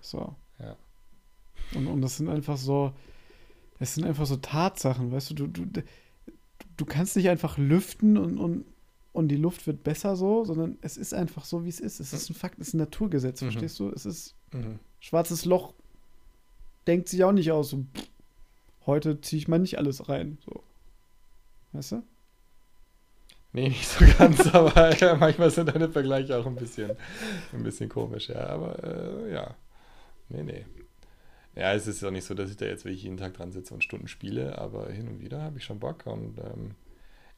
So. 0.01 0.35
Ja. 0.59 0.77
Und, 1.75 1.87
und 1.87 2.03
das 2.03 2.19
sind 2.19 2.29
einfach 2.29 2.59
so, 2.59 2.93
das 3.79 3.95
sind 3.95 4.05
einfach 4.05 4.27
so 4.27 4.37
Tatsachen, 4.37 5.11
weißt 5.11 5.31
du, 5.31 5.47
du, 5.47 5.47
du, 5.47 5.83
du 6.77 6.85
kannst 6.85 7.17
nicht 7.17 7.29
einfach 7.29 7.57
lüften 7.59 8.19
und, 8.19 8.39
und, 8.39 8.65
und 9.19 9.29
die 9.29 9.37
Luft 9.37 9.67
wird 9.67 9.83
besser 9.85 10.17
so, 10.17 10.45
sondern 10.45 10.79
es 10.81 10.97
ist 10.97 11.13
einfach 11.13 11.45
so, 11.45 11.65
wie 11.65 11.69
es 11.69 11.81
ist. 11.81 12.01
Es 12.01 12.13
ist 12.13 12.31
ein 12.31 12.35
Fakt, 12.35 12.59
es 12.61 12.69
ist 12.69 12.75
ein 12.75 12.79
Naturgesetz, 12.79 13.41
Mhm. 13.43 13.47
verstehst 13.47 13.79
du? 13.81 13.91
Es 13.91 14.07
ist 14.07 14.35
Mhm. 14.53 14.79
schwarzes 15.01 15.45
Loch, 15.45 15.75
denkt 16.87 17.09
sich 17.09 17.23
auch 17.25 17.33
nicht 17.33 17.51
aus. 17.53 17.71
So, 17.71 17.79
pff, 17.95 18.07
heute 18.87 19.21
ziehe 19.21 19.39
ich 19.39 19.49
mal 19.49 19.59
nicht 19.59 19.77
alles 19.79 20.09
rein. 20.09 20.39
So. 20.45 20.63
Weißt 21.73 21.93
du? 21.93 22.03
Nee, 23.53 23.69
nicht 23.71 23.89
so 23.89 24.05
ganz, 24.19 24.47
aber 24.55 24.95
ja, 24.99 25.17
manchmal 25.17 25.51
sind 25.51 25.69
deine 25.75 25.89
Vergleiche 25.89 26.37
auch 26.37 26.47
ein 26.47 26.55
bisschen, 26.57 26.93
ein 27.53 27.63
bisschen 27.63 27.89
komisch, 27.89 28.29
ja. 28.29 28.47
Aber 28.47 28.83
äh, 28.85 29.33
ja. 29.33 29.55
Nee, 30.29 30.43
nee. 30.43 30.67
Ja, 31.57 31.73
es 31.73 31.87
ist 31.87 32.05
auch 32.05 32.11
nicht 32.11 32.25
so, 32.25 32.35
dass 32.35 32.51
ich 32.51 32.57
da 32.57 32.67
jetzt 32.67 32.85
wirklich 32.85 33.03
jeden 33.03 33.17
Tag 33.17 33.35
dran 33.35 33.51
sitze 33.51 33.75
und 33.75 33.83
Stunden 33.83 34.07
spiele, 34.07 34.59
aber 34.59 34.91
hin 34.93 35.09
und 35.09 35.21
wieder 35.21 35.43
habe 35.43 35.59
ich 35.59 35.65
schon 35.65 35.81
Bock 35.81 36.07
und 36.07 36.39
ähm, 36.39 36.75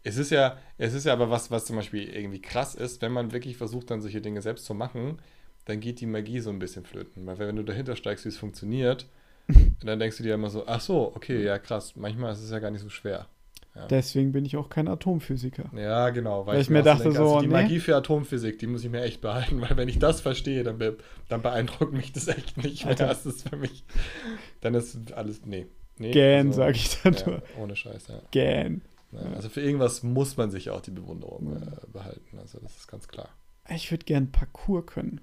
es 0.03 0.17
ist 0.17 0.31
ja, 0.31 0.57
es 0.79 0.95
ist 0.95 1.07
ja 1.07 1.13
aber 1.13 1.31
was, 1.31 1.51
was 1.51 1.67
zum 1.67 1.77
Beispiel 1.77 2.09
irgendwie 2.09 2.41
krass 2.41 2.75
ist, 2.75 3.03
wenn 3.03 3.13
man 3.13 3.33
wirklich 3.33 3.57
versucht, 3.57 3.91
dann 3.91 4.01
solche 4.01 4.21
Dinge 4.21 4.43
selbst 4.43 4.65
zu 4.65 4.75
machen, 4.75 5.19
dann 5.67 5.81
geht 5.81 6.01
die 6.01 6.07
Magie 6.07 6.41
so 6.41 6.51
ein 6.51 6.59
bisschen 6.59 6.85
flöten. 6.85 7.27
Weil 7.27 7.39
wenn 7.39 7.57
du 7.57 7.63
dahinter 7.63 7.97
steigst, 7.97 8.25
wie 8.25 8.31
es 8.31 8.39
funktioniert, 8.39 9.07
dann 9.85 9.99
denkst 9.99 10.17
du 10.17 10.23
dir 10.23 10.35
immer 10.35 10.51
so, 10.51 10.67
ach 10.67 10.81
so, 10.81 11.13
okay, 11.15 11.45
ja 11.45 11.59
krass, 11.59 11.97
manchmal 11.97 12.33
ist 12.33 12.43
es 12.43 12.51
ja 12.51 12.59
gar 12.59 12.71
nicht 12.71 12.83
so 12.83 12.89
schwer. 12.89 13.27
Ja. 13.75 13.87
Deswegen 13.87 14.33
bin 14.33 14.45
ich 14.45 14.57
auch 14.57 14.69
kein 14.69 14.89
Atomphysiker. 14.89 15.71
Ja, 15.77 16.11
genau. 16.11 16.45
Weil 16.45 16.61
ich 16.61 16.71
mir 16.71 16.83
dachte 16.83 17.05
also 17.05 17.35
so, 17.35 17.41
die 17.41 17.47
nee. 17.47 17.53
Magie 17.53 17.79
für 17.79 17.95
Atomphysik, 17.95 18.59
die 18.59 18.67
muss 18.67 18.83
ich 18.83 18.91
mir 18.91 19.03
echt 19.03 19.21
behalten, 19.21 19.61
weil 19.61 19.77
wenn 19.77 19.89
ich 19.89 19.99
das 19.99 20.21
verstehe, 20.21 20.65
dann, 20.65 20.79
be 20.79 20.97
dann 21.29 21.43
beeindruckt 21.43 21.93
mich 21.93 22.13
das 22.13 22.27
echt 22.29 22.57
nicht 22.57 22.85
mehr. 22.85 22.91
Alter. 22.91 23.07
Das 23.07 23.27
ist 23.27 23.49
für 23.49 23.57
mich, 23.57 23.85
dann 24.61 24.75
ist 24.75 25.13
alles, 25.13 25.47
nee. 25.47 25.67
nee 25.99 26.11
Gähn, 26.11 26.49
also, 26.49 26.59
sag 26.59 26.75
ich 26.75 27.01
dann 27.03 27.15
ja, 27.15 27.27
nur. 27.27 27.43
Ohne 27.61 27.77
Scheiß, 27.77 28.09
ja. 28.09 28.21
Gähn. 28.33 28.83
Ja. 29.13 29.21
Also 29.35 29.49
für 29.49 29.61
irgendwas 29.61 30.03
muss 30.03 30.37
man 30.37 30.51
sich 30.51 30.71
auch 30.71 30.81
die 30.81 30.91
Bewunderung 30.91 31.57
äh, 31.57 31.87
behalten. 31.93 32.39
Also 32.39 32.59
das 32.61 32.77
ist 32.77 32.89
ganz 32.89 33.09
klar. 33.09 33.29
Ich 33.69 33.91
würde 33.91 34.05
gern 34.05 34.33
Parkour 34.33 34.85
können. 34.87 35.21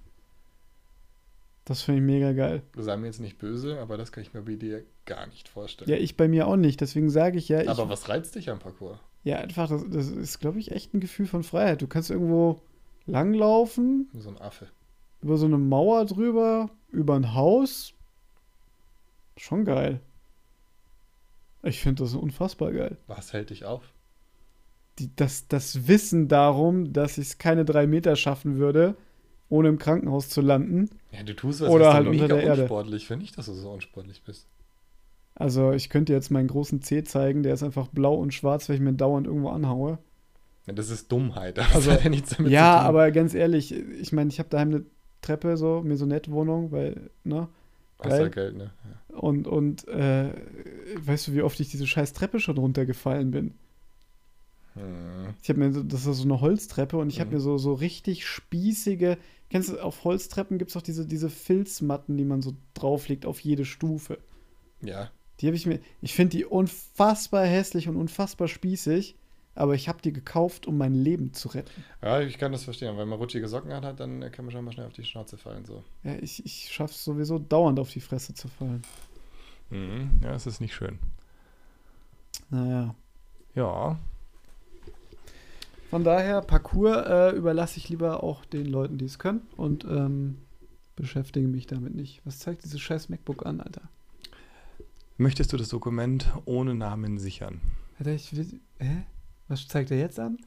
Das 1.65 1.81
finde 1.81 1.99
ich 1.99 2.05
mega 2.05 2.31
geil. 2.31 2.61
Sei 2.77 2.95
mir 2.95 3.07
jetzt 3.07 3.19
nicht 3.19 3.37
böse, 3.39 3.79
aber 3.81 3.97
das 3.97 4.11
kann 4.13 4.23
ich 4.23 4.33
mir 4.33 4.41
bei 4.41 4.55
dir 4.55 4.83
gar 5.05 5.27
nicht 5.27 5.49
vorstellen. 5.49 5.89
Ja, 5.89 5.97
ich 5.97 6.15
bei 6.15 6.29
mir 6.29 6.47
auch 6.47 6.55
nicht. 6.55 6.79
Deswegen 6.79 7.09
sage 7.09 7.37
ich 7.37 7.49
ja, 7.49 7.61
ich, 7.61 7.69
aber 7.69 7.89
was 7.89 8.07
reizt 8.07 8.35
dich 8.35 8.49
am 8.49 8.59
Parcours? 8.59 8.99
ja, 9.23 9.37
einfach, 9.39 9.67
das, 9.67 9.83
das 9.89 10.07
ist, 10.07 10.39
glaube 10.39 10.59
ich, 10.59 10.71
echt 10.71 10.93
ein 10.93 11.01
Gefühl 11.01 11.27
von 11.27 11.43
Freiheit. 11.43 11.81
Du 11.81 11.87
kannst 11.87 12.09
irgendwo 12.09 12.61
langlaufen, 13.05 14.09
So 14.13 14.29
ein 14.29 14.37
Affe. 14.39 14.67
über 15.21 15.35
so 15.37 15.45
eine 15.45 15.57
Mauer 15.57 16.05
drüber, 16.05 16.69
über 16.89 17.15
ein 17.15 17.33
Haus. 17.33 17.93
Schon 19.35 19.65
geil. 19.65 19.99
Ich 21.63 21.81
finde 21.81 22.03
das 22.03 22.13
unfassbar 22.13 22.71
geil. 22.71 22.97
Was 23.07 23.33
hält 23.33 23.49
dich 23.49 23.65
auf? 23.65 23.83
Die, 24.99 25.15
das, 25.15 25.47
das 25.47 25.87
Wissen 25.87 26.27
darum, 26.27 26.93
dass 26.93 27.17
ich 27.17 27.27
es 27.27 27.37
keine 27.37 27.65
drei 27.65 27.85
Meter 27.87 28.15
schaffen 28.15 28.57
würde, 28.57 28.95
ohne 29.49 29.69
im 29.69 29.77
Krankenhaus 29.77 30.29
zu 30.29 30.41
landen. 30.41 30.89
Ja, 31.11 31.23
du 31.23 31.35
tust 31.35 31.61
was, 31.61 31.69
Oder 31.69 31.87
was 31.87 31.93
halt 31.95 32.07
unter 32.07 32.27
der 32.27 32.43
Erde. 32.43 32.61
unsportlich. 32.63 33.03
Ich 33.03 33.07
finde 33.07 33.23
nicht, 33.23 33.37
dass 33.37 33.45
du 33.45 33.53
so 33.53 33.69
unsportlich 33.71 34.23
bist. 34.23 34.47
Also 35.35 35.71
ich 35.71 35.89
könnte 35.89 36.13
jetzt 36.13 36.31
meinen 36.31 36.47
großen 36.47 36.81
Zeh 36.81 37.03
zeigen, 37.03 37.43
der 37.43 37.53
ist 37.53 37.61
einfach 37.63 37.87
blau 37.89 38.15
und 38.15 38.33
schwarz, 38.33 38.67
weil 38.69 38.75
ich 38.77 38.81
mir 38.81 38.93
dauernd 38.93 39.27
irgendwo 39.27 39.49
anhaue. 39.49 39.99
Ja, 40.65 40.73
das 40.73 40.89
ist 40.89 41.11
Dummheit. 41.11 41.57
Das 41.57 41.75
Also, 41.75 41.91
hat 41.91 42.03
ja 42.03 42.09
nichts 42.09 42.35
damit 42.35 42.51
ja, 42.51 42.73
zu 42.73 42.77
tun. 42.79 42.87
aber 42.87 43.11
ganz 43.11 43.33
ehrlich, 43.35 43.71
ich 43.73 44.11
meine, 44.11 44.29
ich 44.31 44.39
habe 44.39 44.49
daheim 44.49 44.69
eine 44.69 44.85
Treppe, 45.21 45.55
so 45.57 45.81
Maisonette-Wohnung, 45.85 46.71
weil, 46.71 47.09
ne? 47.23 47.47
Geil. 47.99 48.29
Geld, 48.31 48.57
ne? 48.57 48.71
Ja. 49.11 49.17
Und, 49.17 49.47
und 49.47 49.87
äh, 49.87 50.29
weißt 51.05 51.27
du, 51.27 51.33
wie 51.33 51.41
oft 51.41 51.59
ich 51.59 51.69
diese 51.69 51.87
scheiß 51.87 52.13
Treppe 52.13 52.39
schon 52.39 52.57
runtergefallen 52.57 53.31
bin? 53.31 53.55
Hm. 54.73 55.33
Ich 55.41 55.49
habe 55.49 55.59
mir, 55.59 55.71
das 55.83 56.05
ist 56.05 56.17
so 56.17 56.23
eine 56.23 56.41
Holztreppe 56.41 56.97
und 56.97 57.09
ich 57.09 57.19
habe 57.19 57.29
Mhm. 57.29 57.35
mir 57.37 57.41
so, 57.41 57.57
so 57.57 57.73
richtig 57.73 58.25
spießige, 58.25 59.17
kennst 59.49 59.69
du, 59.69 59.79
auf 59.79 60.03
Holztreppen 60.03 60.57
gibt 60.57 60.71
es 60.71 60.77
auch 60.77 60.81
diese, 60.81 61.05
diese 61.07 61.29
Filzmatten, 61.29 62.17
die 62.17 62.25
man 62.25 62.41
so 62.41 62.53
drauflegt 62.73 63.25
auf 63.25 63.39
jede 63.39 63.65
Stufe. 63.65 64.19
Ja. 64.81 65.11
Die 65.39 65.47
habe 65.47 65.55
ich 65.55 65.65
mir, 65.65 65.79
ich 66.01 66.13
finde 66.13 66.37
die 66.37 66.45
unfassbar 66.45 67.45
hässlich 67.45 67.87
und 67.87 67.95
unfassbar 67.95 68.47
spießig, 68.47 69.15
aber 69.55 69.73
ich 69.73 69.87
habe 69.89 70.01
die 70.01 70.13
gekauft, 70.13 70.67
um 70.67 70.77
mein 70.77 70.93
Leben 70.93 71.33
zu 71.33 71.47
retten. 71.49 71.83
ja, 72.03 72.21
ich 72.21 72.37
kann 72.37 72.51
das 72.51 72.63
verstehen. 72.63 72.95
Wenn 72.97 73.07
man 73.07 73.17
rutschige 73.19 73.47
Socken 73.47 73.71
hat, 73.73 73.99
dann 73.99 74.31
kann 74.31 74.45
man 74.45 74.51
schon 74.51 74.65
mal 74.65 74.71
schnell 74.71 74.85
auf 74.87 74.93
die 74.93 75.03
Schnauze 75.03 75.37
fallen. 75.37 75.65
So. 75.65 75.83
Ja, 76.03 76.15
ich, 76.21 76.45
ich 76.45 76.69
schaffe 76.71 76.93
es 76.93 77.03
sowieso 77.03 77.39
dauernd 77.39 77.79
auf 77.79 77.91
die 77.91 77.99
Fresse 78.01 78.33
zu 78.35 78.47
fallen. 78.47 78.83
Mhm. 79.69 80.21
Ja, 80.23 80.33
es 80.33 80.47
ist 80.47 80.61
nicht 80.61 80.73
schön. 80.73 80.99
Naja. 82.49 82.95
Ja. 83.55 83.97
Von 85.89 86.03
daher, 86.03 86.41
Parcours 86.41 87.05
äh, 87.07 87.35
überlasse 87.35 87.77
ich 87.77 87.89
lieber 87.89 88.23
auch 88.23 88.45
den 88.45 88.65
Leuten, 88.65 88.97
die 88.97 89.05
es 89.05 89.19
können 89.19 89.41
und 89.55 89.85
ähm, 89.85 90.37
beschäftige 90.95 91.47
mich 91.47 91.65
damit 91.65 91.95
nicht. 91.95 92.21
Was 92.25 92.39
zeigt 92.39 92.65
dieses 92.65 92.81
scheiß 92.81 93.09
MacBook 93.09 93.45
an, 93.45 93.61
Alter? 93.61 93.83
Möchtest 95.17 95.53
du 95.53 95.57
das 95.57 95.69
Dokument 95.69 96.31
ohne 96.45 96.75
Namen 96.75 97.17
sichern? 97.17 97.61
Alter, 97.99 98.11
ich 98.11 98.35
will. 98.35 98.59
Hä? 98.79 99.03
Was 99.47 99.67
zeigt 99.67 99.91
er 99.91 99.97
jetzt 99.97 100.19
an? 100.19 100.37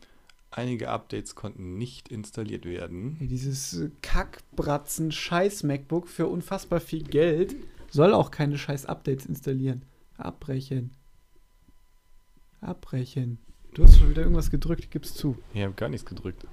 Einige 0.50 0.90
Updates 0.90 1.34
konnten 1.34 1.78
nicht 1.78 2.08
installiert 2.08 2.64
werden. 2.64 3.16
Hey, 3.18 3.28
dieses 3.28 3.74
äh, 3.78 3.90
Kackbratzen 4.02 5.10
scheiß 5.10 5.62
MacBook 5.62 6.08
für 6.08 6.26
unfassbar 6.26 6.80
viel 6.80 7.04
Geld 7.04 7.56
soll 7.90 8.14
auch 8.14 8.30
keine 8.30 8.56
scheiß 8.58 8.86
Updates 8.86 9.26
installieren. 9.26 9.82
Abbrechen. 10.16 10.92
Abbrechen. 12.60 13.38
Du 13.74 13.84
hast 13.84 13.98
schon 13.98 14.10
wieder 14.10 14.22
irgendwas 14.22 14.50
gedrückt, 14.50 14.90
gib's 14.90 15.14
zu. 15.14 15.38
Ich 15.54 15.62
habe 15.62 15.74
gar 15.74 15.88
nichts 15.88 16.04
gedrückt. 16.06 16.46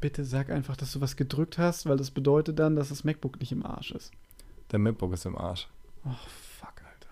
Bitte 0.00 0.24
sag 0.24 0.50
einfach, 0.50 0.76
dass 0.76 0.92
du 0.92 1.00
was 1.00 1.16
gedrückt 1.16 1.58
hast, 1.58 1.86
weil 1.86 1.96
das 1.96 2.10
bedeutet 2.12 2.58
dann, 2.58 2.76
dass 2.76 2.90
das 2.90 3.02
MacBook 3.04 3.40
nicht 3.40 3.50
im 3.52 3.66
Arsch 3.66 3.90
ist. 3.90 4.12
Der 4.70 4.78
MacBook 4.78 5.12
ist 5.12 5.26
im 5.26 5.36
Arsch. 5.36 5.68
Ach, 6.04 6.28
fuck, 6.28 6.74
Alter. 6.84 7.08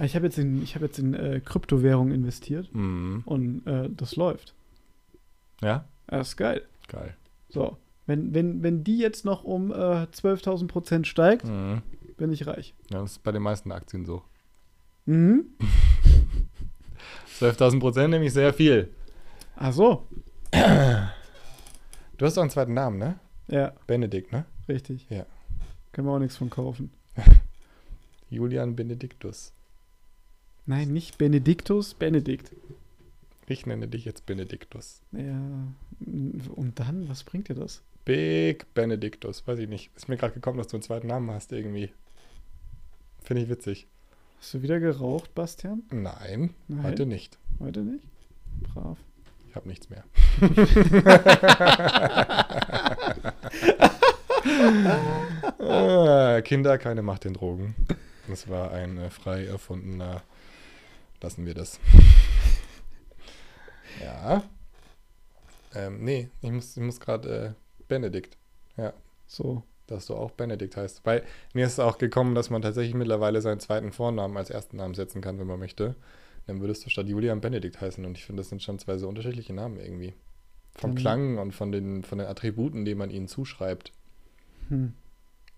Ich 0.04 0.14
habe 0.16 0.26
jetzt 0.26 0.38
in, 0.38 0.62
ich 0.62 0.74
hab 0.74 0.82
jetzt 0.82 0.98
in 0.98 1.14
äh, 1.14 1.40
Kryptowährung 1.44 2.12
investiert 2.12 2.72
Mhm. 2.74 3.22
und 3.26 3.66
äh, 3.66 3.88
das 3.90 4.16
läuft. 4.16 4.54
Ja? 5.62 5.84
Das 6.06 6.28
ist 6.28 6.36
geil. 6.36 6.62
Geil. 6.88 7.16
So, 7.48 7.76
wenn, 8.06 8.34
wenn, 8.34 8.62
wenn 8.62 8.84
die 8.84 8.98
jetzt 8.98 9.24
noch 9.24 9.44
um 9.44 9.70
äh, 9.70 9.74
12.000 9.74 10.66
Prozent 10.68 11.06
steigt, 11.06 11.46
Mhm. 11.46 11.82
bin 12.16 12.32
ich 12.32 12.46
reich. 12.46 12.74
Ja, 12.90 13.00
das 13.00 13.12
ist 13.12 13.22
bei 13.22 13.32
den 13.32 13.42
meisten 13.42 13.72
Aktien 13.72 14.04
so. 14.04 14.22
Mhm. 15.06 15.46
12.000 17.40 17.80
Prozent, 17.80 18.10
nämlich 18.10 18.32
sehr 18.32 18.52
viel. 18.54 18.90
Ach 19.56 19.72
so. 19.72 20.06
Du 22.16 22.26
hast 22.26 22.36
doch 22.36 22.42
einen 22.42 22.50
zweiten 22.50 22.74
Namen, 22.74 22.98
ne? 22.98 23.18
Ja, 23.48 23.72
Benedikt, 23.86 24.32
ne? 24.32 24.44
richtig. 24.68 25.06
Ja. 25.10 25.26
Können 25.92 26.06
wir 26.08 26.12
auch 26.12 26.18
nichts 26.18 26.36
von 26.36 26.48
kaufen. 26.50 26.90
Julian 28.30 28.74
Benediktus. 28.76 29.52
Nein, 30.66 30.92
nicht 30.92 31.18
Benediktus, 31.18 31.92
Benedikt. 31.94 32.50
Ich 33.46 33.66
nenne 33.66 33.86
dich 33.88 34.04
jetzt 34.06 34.24
Benediktus. 34.26 35.02
Ja, 35.12 35.38
und 36.00 36.72
dann, 36.76 37.08
was 37.08 37.22
bringt 37.24 37.48
dir 37.48 37.54
das? 37.54 37.82
Big 38.04 38.72
Benediktus, 38.74 39.46
weiß 39.46 39.58
ich 39.60 39.68
nicht. 39.68 39.90
Ist 39.96 40.08
mir 40.08 40.16
gerade 40.18 40.34
gekommen, 40.34 40.58
dass 40.58 40.68
du 40.68 40.76
einen 40.76 40.82
zweiten 40.82 41.06
Namen 41.06 41.30
hast 41.30 41.52
irgendwie. 41.52 41.90
Finde 43.22 43.42
ich 43.42 43.48
witzig. 43.48 43.86
Hast 44.38 44.52
du 44.52 44.60
wieder 44.62 44.78
geraucht, 44.78 45.34
Bastian? 45.34 45.84
Nein, 45.90 46.54
Nein. 46.68 46.82
heute 46.82 47.06
nicht. 47.06 47.38
Heute 47.60 47.80
nicht? 47.80 48.04
Brav. 48.62 48.98
Ich 49.48 49.56
habe 49.56 49.68
nichts 49.68 49.88
mehr. 49.88 50.04
äh, 56.38 56.42
Kinder, 56.42 56.76
keine 56.76 57.00
Macht 57.00 57.24
den 57.24 57.32
Drogen. 57.32 57.74
Das 58.28 58.48
war 58.48 58.72
ein 58.72 58.98
äh, 58.98 59.08
frei 59.08 59.46
erfundener. 59.46 60.22
Lassen 61.22 61.46
wir 61.46 61.54
das. 61.54 61.80
ja. 64.02 64.42
Ähm, 65.74 66.04
nee, 66.04 66.28
ich 66.42 66.50
muss, 66.50 66.76
ich 66.76 66.82
muss 66.82 67.00
gerade 67.00 67.56
Benedikt. 67.88 68.36
So. 69.26 69.62
dass 69.86 70.06
du 70.06 70.14
auch 70.14 70.30
Benedikt 70.30 70.76
heißt. 70.76 71.00
Weil 71.04 71.22
mir 71.54 71.66
ist 71.66 71.78
auch 71.80 71.98
gekommen, 71.98 72.34
dass 72.34 72.48
man 72.50 72.62
tatsächlich 72.62 72.94
mittlerweile 72.94 73.40
seinen 73.42 73.60
zweiten 73.60 73.92
Vornamen 73.92 74.36
als 74.36 74.48
ersten 74.50 74.76
Namen 74.78 74.94
setzen 74.94 75.20
kann, 75.20 75.38
wenn 75.38 75.46
man 75.46 75.58
möchte. 75.58 75.94
Dann 76.46 76.60
würdest 76.60 76.84
du 76.84 76.90
statt 76.90 77.06
Julian 77.08 77.40
Benedikt 77.40 77.80
heißen. 77.80 78.04
Und 78.04 78.16
ich 78.18 78.24
finde, 78.24 78.40
das 78.40 78.48
sind 78.50 78.62
schon 78.62 78.78
zwei 78.78 78.96
so 78.98 79.08
unterschiedliche 79.08 79.52
Namen 79.54 79.78
irgendwie. 79.80 80.14
Vom 80.76 80.90
Dann- 80.90 80.96
Klang 81.00 81.38
und 81.38 81.52
von 81.52 81.72
den, 81.72 82.02
von 82.02 82.18
den 82.18 82.26
Attributen, 82.28 82.84
die 82.84 82.94
man 82.94 83.10
ihnen 83.10 83.28
zuschreibt. 83.28 83.92
Hm. 84.68 84.92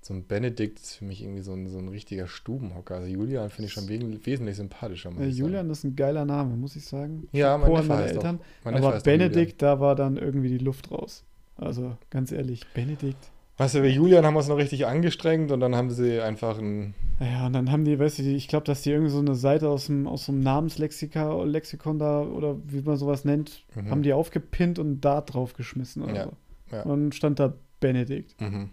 So 0.02 0.14
ein 0.14 0.24
Benedikt 0.26 0.78
ist 0.78 0.94
für 0.96 1.04
mich 1.04 1.22
irgendwie 1.22 1.42
so 1.42 1.52
ein, 1.52 1.68
so 1.68 1.78
ein 1.78 1.88
richtiger 1.88 2.28
Stubenhocker. 2.28 2.96
Also 2.96 3.08
Julian 3.08 3.50
finde 3.50 3.66
ich 3.66 3.72
schon 3.72 3.88
wesentlich 3.88 4.56
sympathischer. 4.56 5.10
Muss 5.10 5.22
Äh, 5.22 5.28
Julian 5.28 5.68
ist 5.70 5.82
ein 5.82 5.96
geiler 5.96 6.24
Name, 6.24 6.54
muss 6.56 6.76
ich 6.76 6.84
sagen. 6.86 7.28
Ja, 7.32 7.58
mein 7.58 7.72
Neffe 7.72 7.88
meine 7.88 8.02
heißt 8.02 8.12
auch- 8.12 8.16
Eltern. 8.16 8.40
Mein 8.62 8.74
Neffe 8.74 8.86
Aber. 8.88 9.00
Benedikt, 9.00 9.62
da 9.62 9.80
war 9.80 9.96
dann 9.96 10.16
irgendwie 10.16 10.48
die 10.50 10.58
Luft 10.58 10.90
raus. 10.92 11.24
Also 11.56 11.96
ganz 12.10 12.32
ehrlich, 12.32 12.62
Benedikt. 12.74 13.30
Weißt 13.58 13.74
du, 13.76 13.80
bei 13.80 13.88
Julian 13.88 14.26
haben 14.26 14.34
wir 14.34 14.40
es 14.40 14.48
noch 14.48 14.58
richtig 14.58 14.86
angestrengt 14.86 15.50
und 15.50 15.60
dann 15.60 15.74
haben 15.74 15.90
sie 15.90 16.20
einfach 16.20 16.58
ein. 16.58 16.94
Ja, 17.20 17.46
und 17.46 17.54
dann 17.54 17.72
haben 17.72 17.86
die, 17.86 17.98
weißt 17.98 18.18
du, 18.18 18.22
ich 18.24 18.48
glaube, 18.48 18.64
dass 18.64 18.82
die 18.82 18.90
irgendwie 18.90 19.10
so 19.10 19.18
eine 19.20 19.34
Seite 19.34 19.70
aus 19.70 19.86
dem, 19.86 20.06
aus 20.06 20.26
so 20.26 20.32
einem 20.32 20.42
Namenslexika, 20.42 21.42
Lexikon 21.44 21.98
da 21.98 22.20
oder 22.20 22.56
wie 22.66 22.82
man 22.82 22.98
sowas 22.98 23.24
nennt, 23.24 23.64
Mhm. 23.74 23.90
haben 23.90 24.02
die 24.02 24.12
aufgepinnt 24.12 24.78
und 24.78 24.90
ein 24.90 25.00
Dart 25.00 25.32
draufgeschmissen 25.32 26.02
oder 26.02 26.14
Ja, 26.14 26.24
so. 26.24 26.32
ja. 26.76 26.82
Und 26.82 26.88
dann 26.90 27.12
stand 27.12 27.38
da 27.40 27.54
Benedikt. 27.80 28.38
Mhm. 28.40 28.68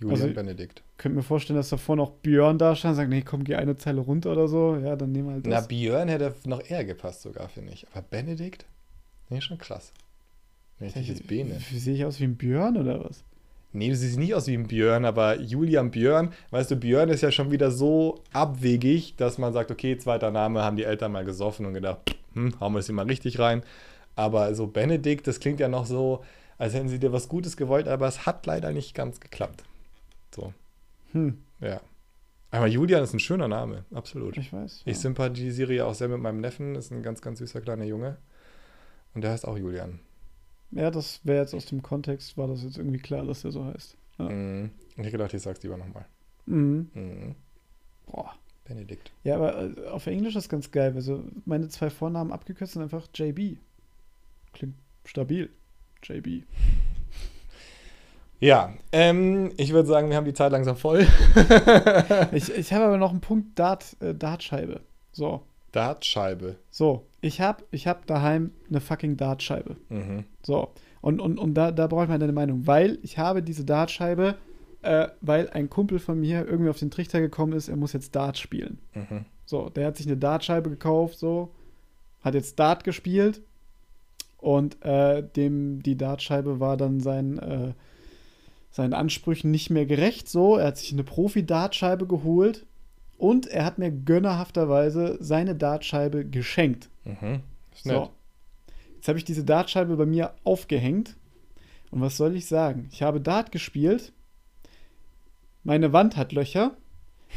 Julian 0.00 0.20
Also- 0.22 0.34
Benedikt. 0.34 0.82
Könnt 0.96 1.14
mir 1.14 1.22
vorstellen, 1.22 1.56
dass 1.56 1.68
davor 1.68 1.94
noch 1.94 2.10
Björn 2.10 2.58
da 2.58 2.74
stand 2.74 2.92
und 2.92 2.96
sagt, 2.96 3.10
nee, 3.10 3.22
komm, 3.22 3.44
geh 3.44 3.54
eine 3.54 3.76
Zeile 3.76 4.00
runter 4.00 4.32
oder 4.32 4.48
so. 4.48 4.76
Ja, 4.76 4.96
dann 4.96 5.12
nehmen 5.12 5.28
wir 5.28 5.32
halt 5.34 5.46
Na, 5.46 5.56
das. 5.56 5.68
Björn 5.68 6.08
hätte 6.08 6.34
noch 6.46 6.68
eher 6.68 6.84
gepasst, 6.84 7.22
sogar, 7.22 7.48
finde 7.48 7.72
ich. 7.72 7.86
Aber 7.92 8.02
Benedikt? 8.02 8.64
Nee, 9.28 9.40
schon 9.40 9.58
krass. 9.58 9.92
Ich 10.80 10.94
jetzt 10.94 11.26
Bene. 11.26 11.58
Sehe 11.72 11.94
ich 11.94 12.04
aus 12.04 12.20
wie 12.20 12.24
ein 12.24 12.36
Björn 12.36 12.76
oder 12.76 13.04
was? 13.04 13.24
Nee, 13.72 13.90
du 13.90 13.96
siehst 13.96 14.18
nicht 14.18 14.34
aus 14.34 14.46
wie 14.46 14.54
ein 14.54 14.66
Björn, 14.66 15.04
aber 15.04 15.40
Julian 15.40 15.90
Björn, 15.90 16.32
weißt 16.50 16.70
du, 16.70 16.76
Björn 16.76 17.10
ist 17.10 17.20
ja 17.20 17.30
schon 17.30 17.50
wieder 17.50 17.70
so 17.70 18.22
abwegig, 18.32 19.16
dass 19.16 19.36
man 19.36 19.52
sagt, 19.52 19.70
okay, 19.70 19.98
zweiter 19.98 20.30
Name, 20.30 20.62
haben 20.62 20.76
die 20.76 20.84
Eltern 20.84 21.12
mal 21.12 21.24
gesoffen 21.24 21.66
und 21.66 21.74
gedacht, 21.74 22.16
hm, 22.32 22.58
hauen 22.60 22.72
wir 22.72 22.78
es 22.78 22.86
hier 22.86 22.94
mal 22.94 23.06
richtig 23.06 23.38
rein. 23.38 23.62
Aber 24.16 24.54
so 24.54 24.66
Benedikt, 24.66 25.26
das 25.26 25.38
klingt 25.38 25.60
ja 25.60 25.68
noch 25.68 25.84
so, 25.84 26.24
als 26.56 26.74
hätten 26.74 26.88
sie 26.88 26.98
dir 26.98 27.12
was 27.12 27.28
Gutes 27.28 27.56
gewollt, 27.56 27.88
aber 27.88 28.08
es 28.08 28.24
hat 28.24 28.46
leider 28.46 28.72
nicht 28.72 28.94
ganz 28.94 29.20
geklappt. 29.20 29.64
So, 30.34 30.52
Hm, 31.12 31.38
ja. 31.60 31.80
Aber 32.50 32.66
Julian 32.66 33.02
ist 33.02 33.12
ein 33.12 33.20
schöner 33.20 33.48
Name, 33.48 33.84
absolut. 33.92 34.36
ich 34.38 34.52
weiß. 34.52 34.82
Ich 34.86 34.96
ja. 34.96 35.02
sympathisiere 35.02 35.74
ja 35.74 35.84
auch 35.84 35.94
sehr 35.94 36.08
mit 36.08 36.20
meinem 36.20 36.40
Neffen, 36.40 36.74
ist 36.74 36.90
ein 36.90 37.02
ganz, 37.02 37.20
ganz 37.20 37.38
süßer 37.40 37.60
kleiner 37.60 37.84
Junge. 37.84 38.16
Und 39.14 39.22
der 39.22 39.32
heißt 39.32 39.46
auch 39.46 39.58
Julian. 39.58 40.00
Ja, 40.70 40.90
das 40.90 41.20
wäre 41.24 41.40
jetzt 41.40 41.54
aus 41.54 41.66
dem 41.66 41.82
Kontext, 41.82 42.36
war 42.36 42.46
das 42.48 42.62
jetzt 42.62 42.76
irgendwie 42.76 42.98
klar, 42.98 43.24
dass 43.24 43.42
der 43.42 43.52
so 43.52 43.64
heißt. 43.64 43.96
Ja. 44.18 44.28
Mhm. 44.28 44.70
Ich 44.96 45.04
hab 45.04 45.12
gedacht, 45.12 45.34
ich 45.34 45.42
sag's 45.42 45.62
lieber 45.62 45.76
nochmal. 45.76 46.06
Mhm. 46.46 46.90
Mhm. 46.94 47.34
Boah. 48.06 48.34
Benedikt. 48.68 49.10
Ja, 49.24 49.36
aber 49.36 49.62
äh, 49.62 49.86
auf 49.88 50.06
Englisch 50.06 50.36
ist 50.36 50.50
ganz 50.50 50.70
geil. 50.70 50.92
Also 50.94 51.24
meine 51.46 51.68
zwei 51.68 51.88
Vornamen 51.88 52.32
abgekürzt 52.32 52.74
sind 52.74 52.82
einfach 52.82 53.08
JB. 53.14 53.56
Klingt 54.52 54.74
stabil. 55.04 55.50
JB. 56.02 56.44
Ja, 58.40 58.72
ähm, 58.92 59.50
ich 59.56 59.72
würde 59.72 59.88
sagen, 59.88 60.10
wir 60.10 60.16
haben 60.16 60.24
die 60.24 60.32
Zeit 60.32 60.52
langsam 60.52 60.76
voll. 60.76 61.04
Ich, 62.30 62.54
ich 62.54 62.72
habe 62.72 62.84
aber 62.84 62.96
noch 62.96 63.10
einen 63.10 63.20
Punkt 63.20 63.58
Dart, 63.58 63.96
äh, 63.98 64.14
Dartscheibe. 64.14 64.80
So. 65.10 65.42
Dartscheibe. 65.72 66.56
So. 66.70 67.04
Ich 67.20 67.40
habe 67.40 67.64
ich 67.70 67.86
hab 67.86 68.06
daheim 68.06 68.52
eine 68.68 68.80
fucking 68.80 69.16
Dartscheibe. 69.16 69.76
Mhm. 69.88 70.24
So. 70.42 70.70
Und, 71.00 71.20
und, 71.20 71.38
und 71.38 71.54
da, 71.54 71.72
da 71.72 71.86
brauche 71.86 72.04
ich 72.04 72.08
mal 72.08 72.18
deine 72.18 72.32
Meinung. 72.32 72.66
Weil 72.66 72.98
ich 73.02 73.18
habe 73.18 73.42
diese 73.42 73.64
Dartscheibe, 73.64 74.36
äh, 74.82 75.08
weil 75.20 75.50
ein 75.50 75.70
Kumpel 75.70 75.98
von 75.98 76.20
mir 76.20 76.46
irgendwie 76.46 76.70
auf 76.70 76.78
den 76.78 76.90
Trichter 76.90 77.20
gekommen 77.20 77.52
ist, 77.52 77.68
er 77.68 77.76
muss 77.76 77.92
jetzt 77.92 78.14
Dart 78.14 78.38
spielen. 78.38 78.78
Mhm. 78.94 79.24
So, 79.44 79.70
der 79.70 79.86
hat 79.86 79.96
sich 79.96 80.06
eine 80.06 80.16
Dartscheibe 80.16 80.70
gekauft, 80.70 81.18
so, 81.18 81.50
hat 82.20 82.34
jetzt 82.34 82.58
Dart 82.58 82.84
gespielt 82.84 83.40
und 84.36 84.84
äh, 84.84 85.22
dem 85.22 85.82
die 85.82 85.96
Dartscheibe 85.96 86.60
war 86.60 86.76
dann 86.76 87.00
sein, 87.00 87.38
äh, 87.38 87.72
seinen 88.70 88.92
Ansprüchen 88.92 89.50
nicht 89.50 89.70
mehr 89.70 89.86
gerecht, 89.86 90.28
so, 90.28 90.56
er 90.56 90.68
hat 90.68 90.78
sich 90.78 90.92
eine 90.92 91.02
Profi-Dartscheibe 91.02 92.06
geholt 92.06 92.66
und 93.18 93.48
er 93.48 93.64
hat 93.64 93.78
mir 93.78 93.90
gönnerhafterweise 93.90 95.18
seine 95.20 95.54
Dartscheibe 95.54 96.24
geschenkt. 96.24 96.88
Mhm. 97.04 97.40
Ist 97.74 97.84
nett. 97.84 97.96
So. 97.96 98.10
Jetzt 98.94 99.08
habe 99.08 99.18
ich 99.18 99.24
diese 99.24 99.44
Dartscheibe 99.44 99.96
bei 99.96 100.06
mir 100.06 100.32
aufgehängt. 100.44 101.16
Und 101.90 102.00
was 102.00 102.16
soll 102.16 102.34
ich 102.36 102.46
sagen? 102.46 102.88
Ich 102.92 103.02
habe 103.02 103.20
Dart 103.20 103.52
gespielt. 103.52 104.12
Meine 105.64 105.92
Wand 105.92 106.16
hat 106.16 106.32
Löcher. 106.32 106.76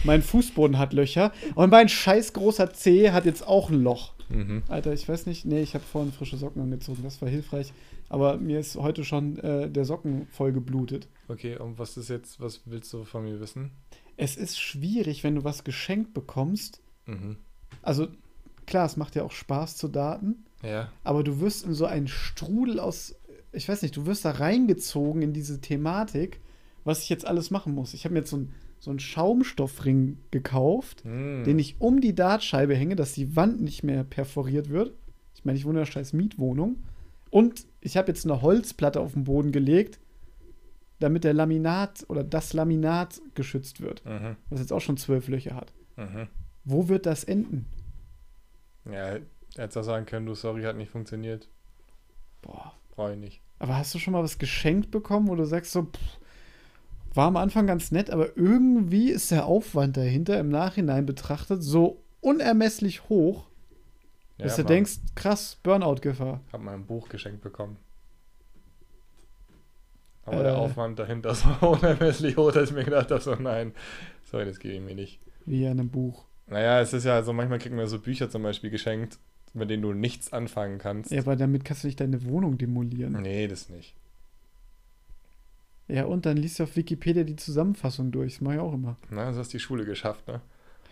Mein 0.04 0.22
Fußboden 0.22 0.78
hat 0.78 0.94
Löcher. 0.94 1.32
Und 1.56 1.72
mein 1.72 1.90
scheiß 1.90 2.34
großer 2.34 2.74
Zeh 2.74 3.12
hat 3.12 3.26
jetzt 3.26 3.46
auch 3.46 3.70
ein 3.70 3.82
Loch. 3.82 4.14
Mhm. 4.30 4.64
Alter, 4.70 4.94
ich 4.94 5.08
weiß 5.08 5.26
nicht. 5.26 5.46
Nee, 5.46 5.62
ich 5.62 5.74
habe 5.74 5.84
vorhin 5.84 6.14
frische 6.14 6.38
Socken 6.38 6.62
angezogen. 6.62 7.04
Das 7.04 7.22
war 7.22 7.30
hilfreich. 7.30 7.74
Aber 8.08 8.38
mir 8.38 8.60
ist 8.60 8.76
heute 8.76 9.04
schon 9.04 9.38
äh, 9.40 9.70
der 9.70 9.86
Socken 9.86 10.28
voll 10.28 10.52
geblutet. 10.52 11.08
Okay, 11.28 11.58
und 11.58 11.80
was 11.80 11.98
ist 11.98 12.10
jetzt, 12.10 12.40
was 12.40 12.62
willst 12.66 12.92
du 12.94 13.04
von 13.04 13.24
mir 13.24 13.40
wissen? 13.40 13.72
Es 14.22 14.38
ist 14.38 14.60
schwierig, 14.60 15.24
wenn 15.24 15.36
du 15.36 15.44
was 15.44 15.64
geschenkt 15.64 16.14
bekommst. 16.14 16.82
Mhm. 17.08 17.38
Also, 17.82 18.08
klar, 18.68 18.86
es 18.86 18.96
macht 18.98 19.16
ja 19.16 19.24
auch 19.24 19.32
Spaß 19.32 19.78
zu 19.78 19.88
daten. 19.88 20.46
Ja. 20.64 20.92
aber 21.04 21.24
du 21.24 21.40
wirst 21.40 21.66
in 21.66 21.74
so 21.74 21.86
einen 21.88 22.08
Strudel 22.08 22.80
aus, 22.80 23.16
ich 23.52 23.68
weiß 23.68 23.82
nicht, 23.82 23.98
du 23.98 24.06
wirst 24.06 24.26
da 24.26 24.30
reingezogen 24.32 25.24
in 25.24 25.34
diese 25.34 25.60
Thematik, 25.60 26.40
was 26.84 27.02
ich 27.02 27.10
jetzt 27.10 27.26
alles 27.26 27.50
machen 27.50 27.74
muss. 27.74 27.96
Ich 27.96 28.04
habe 28.06 28.14
mir 28.14 28.20
jetzt 28.20 28.30
so, 28.30 28.38
ein, 28.38 28.54
so 28.80 28.92
einen 28.92 29.00
Schaumstoffring 29.00 30.18
gekauft, 30.30 31.04
Mhm. 31.04 31.44
den 31.46 31.58
ich 31.58 31.82
um 31.82 32.00
die 32.00 32.14
Dartscheibe 32.14 32.76
hänge, 32.76 32.96
dass 32.96 33.14
die 33.14 33.36
Wand 33.36 33.60
nicht 33.62 33.82
mehr 33.84 34.04
perforiert 34.04 34.70
wird. 34.70 34.94
Ich 35.34 35.46
meine, 35.46 35.58
ich 35.58 35.66
wohne 35.66 35.80
in 35.80 35.84
einer 35.84 35.92
scheiß 35.92 36.14
Mietwohnung. 36.14 36.84
Und 37.32 37.66
ich 37.80 37.98
habe 37.98 38.10
jetzt 38.10 38.26
eine 38.26 38.44
Holzplatte 38.44 39.00
auf 39.00 39.14
den 39.14 39.24
Boden 39.24 39.52
gelegt, 39.52 40.00
damit 41.04 41.24
der 41.24 41.34
Laminat 41.34 42.06
oder 42.08 42.24
das 42.24 42.54
Laminat 42.54 43.22
geschützt 43.36 43.82
wird, 43.82 44.04
Mhm. 44.06 44.36
was 44.50 44.60
jetzt 44.60 44.72
auch 44.74 44.80
schon 44.82 44.98
zwölf 44.98 45.28
Löcher 45.28 45.56
hat. 45.56 45.74
Mhm. 45.98 46.28
Wo 46.64 46.88
wird 46.88 47.06
das 47.06 47.24
enden? 47.24 47.66
Ja, 48.90 49.18
hättest 49.58 49.78
auch 49.78 49.84
sagen 49.84 50.06
können, 50.06 50.26
du, 50.26 50.34
sorry, 50.36 50.64
hat 50.64 50.76
nicht 50.78 50.92
funktioniert. 50.92 51.48
Boah, 52.42 52.74
Brauche 52.96 53.14
ich 53.14 53.20
nicht. 53.20 53.42
Aber 53.60 53.78
hast 53.78 53.94
du 53.96 54.00
schon 54.00 54.12
mal 54.14 54.24
was 54.24 54.38
geschenkt 54.40 54.92
bekommen, 54.92 55.28
wo 55.28 55.36
du 55.36 55.46
sagst 55.46 55.72
so, 55.72 55.84
pff, 55.84 56.20
war 57.14 57.28
am 57.28 57.38
Anfang 57.38 57.68
ganz 57.68 57.92
nett, 57.92 58.10
aber 58.10 58.36
irgendwie 58.38 59.10
ist 59.10 59.32
der 59.32 59.46
Aufwand 59.46 59.98
dahinter 59.98 60.40
im 60.40 60.50
Nachhinein 60.50 61.06
betrachtet 61.06 61.62
so 61.64 62.02
unermesslich 62.22 63.08
hoch, 63.10 63.46
Ja, 64.38 64.46
dass 64.46 64.56
du 64.58 64.64
denkst, 64.64 64.98
krass, 65.16 65.58
Burnout-Gefahr. 65.64 66.42
Hab 66.52 66.62
mal 66.62 66.74
ein 66.74 66.86
Buch 66.86 67.08
geschenkt 67.10 67.42
bekommen. 67.42 67.78
Aber 70.26 70.40
Äh. 70.42 70.44
der 70.44 70.58
Aufwand 70.58 71.00
dahinter 71.00 71.34
so 71.36 71.50
unermesslich 71.62 72.38
hoch, 72.38 72.52
dass 72.52 72.70
ich 72.70 72.76
mir 72.76 72.84
gedacht 72.84 73.12
habe, 73.12 73.22
so 73.22 73.36
nein, 73.36 73.74
sorry, 74.24 74.46
das 74.46 74.60
gebe 74.60 74.76
ich 74.76 74.82
mir 74.82 74.96
nicht. 74.96 75.20
Wie 75.46 75.64
in 75.64 75.72
einem 75.72 75.90
Buch. 75.90 76.26
Naja, 76.48 76.80
es 76.82 76.94
ist 76.94 77.06
ja 77.06 77.24
so, 77.24 77.34
manchmal 77.34 77.60
kriegt 77.60 77.76
man 77.76 77.88
so 77.88 78.00
Bücher 78.00 78.30
zum 78.30 78.44
Beispiel 78.44 78.70
geschenkt, 78.70 79.18
mit 79.54 79.70
denen 79.70 79.82
du 79.84 79.94
nichts 79.94 80.32
anfangen 80.34 80.78
kannst. 80.80 81.12
Ja, 81.12 81.22
aber 81.22 81.36
damit 81.36 81.66
kannst 81.66 81.84
du 81.84 81.88
nicht 81.88 82.00
deine 82.00 82.24
Wohnung 82.26 82.58
demolieren. 82.58 83.14
Nee, 83.22 83.48
das 83.48 83.70
nicht. 83.70 83.96
Ja, 85.88 86.06
und 86.06 86.26
dann 86.26 86.38
liest 86.38 86.60
du 86.60 86.64
auf 86.64 86.76
Wikipedia 86.76 87.24
die 87.24 87.36
Zusammenfassung 87.36 88.12
durch. 88.12 88.36
Das 88.36 88.42
mache 88.42 88.56
ich 88.56 88.60
auch 88.62 88.74
immer. 88.74 88.98
Na, 89.10 89.32
du 89.32 89.38
hast 89.38 89.52
die 89.54 89.60
Schule 89.60 89.84
geschafft, 89.86 90.26
ne? 90.28 90.42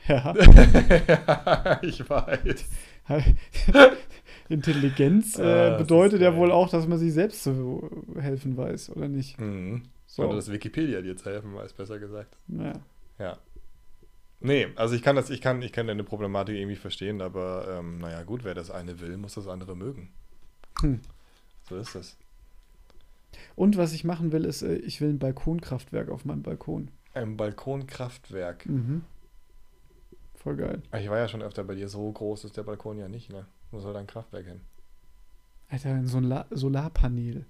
Ja. 0.07 0.33
ja, 1.07 1.79
ich 1.83 2.09
weiß. 2.09 2.65
Intelligenz 4.49 5.39
Ah, 5.39 5.43
äh, 5.43 5.69
das 5.69 5.77
bedeutet 5.79 6.21
ja 6.21 6.35
wohl 6.35 6.51
auch, 6.51 6.69
dass 6.69 6.87
man 6.87 6.97
sich 6.97 7.13
selbst 7.13 7.43
zu 7.43 7.89
helfen 8.19 8.57
weiß, 8.57 8.89
oder 8.89 9.07
nicht? 9.07 9.39
Mhm. 9.39 9.83
So. 10.07 10.23
Oder 10.23 10.35
dass 10.35 10.51
Wikipedia 10.51 11.01
dir 11.01 11.15
zu 11.15 11.29
helfen 11.29 11.53
weiß, 11.53 11.73
besser 11.73 11.99
gesagt. 11.99 12.35
Ja. 12.47 12.73
Ja. 13.19 13.37
Nee, 14.41 14.67
also 14.75 14.95
ich 14.95 15.03
kann 15.03 15.15
das, 15.15 15.29
ich 15.29 15.41
kann, 15.41 15.61
ich 15.61 15.71
kann 15.71 15.87
deine 15.87 16.03
Problematik 16.03 16.55
irgendwie 16.55 16.77
verstehen, 16.77 17.21
aber 17.21 17.79
ähm, 17.79 17.99
naja, 17.99 18.23
gut, 18.23 18.43
wer 18.43 18.55
das 18.55 18.71
eine 18.71 18.99
will, 18.99 19.17
muss 19.17 19.35
das 19.35 19.47
andere 19.47 19.75
mögen. 19.75 20.09
Hm. 20.81 21.01
So 21.67 21.75
ist 21.75 21.95
es. 21.95 22.17
Und 23.55 23.77
was 23.77 23.93
ich 23.93 24.03
machen 24.03 24.31
will, 24.31 24.45
ist, 24.45 24.61
äh, 24.61 24.75
ich 24.75 25.01
will 25.01 25.09
ein 25.09 25.19
Balkonkraftwerk 25.19 26.09
auf 26.09 26.25
meinem 26.25 26.41
Balkon. 26.41 26.89
Ein 27.13 27.37
Balkonkraftwerk. 27.37 28.65
Mhm. 28.65 29.03
Voll 30.35 30.55
geil. 30.55 30.81
Ich 30.97 31.09
war 31.09 31.17
ja 31.17 31.27
schon 31.27 31.41
öfter 31.41 31.63
bei 31.65 31.75
dir, 31.75 31.89
so 31.89 32.09
groß 32.11 32.45
ist 32.45 32.55
der 32.55 32.63
Balkon 32.63 32.97
ja 32.97 33.09
nicht, 33.09 33.29
ne? 33.29 33.45
Wo 33.71 33.79
soll 33.79 33.93
dein 33.93 34.07
Kraftwerk 34.07 34.45
hin? 34.45 34.61
Alter, 35.69 36.01
so 36.05 36.17
ein 36.17 36.23
La 36.23 36.45
Solarpanel. 36.49 37.45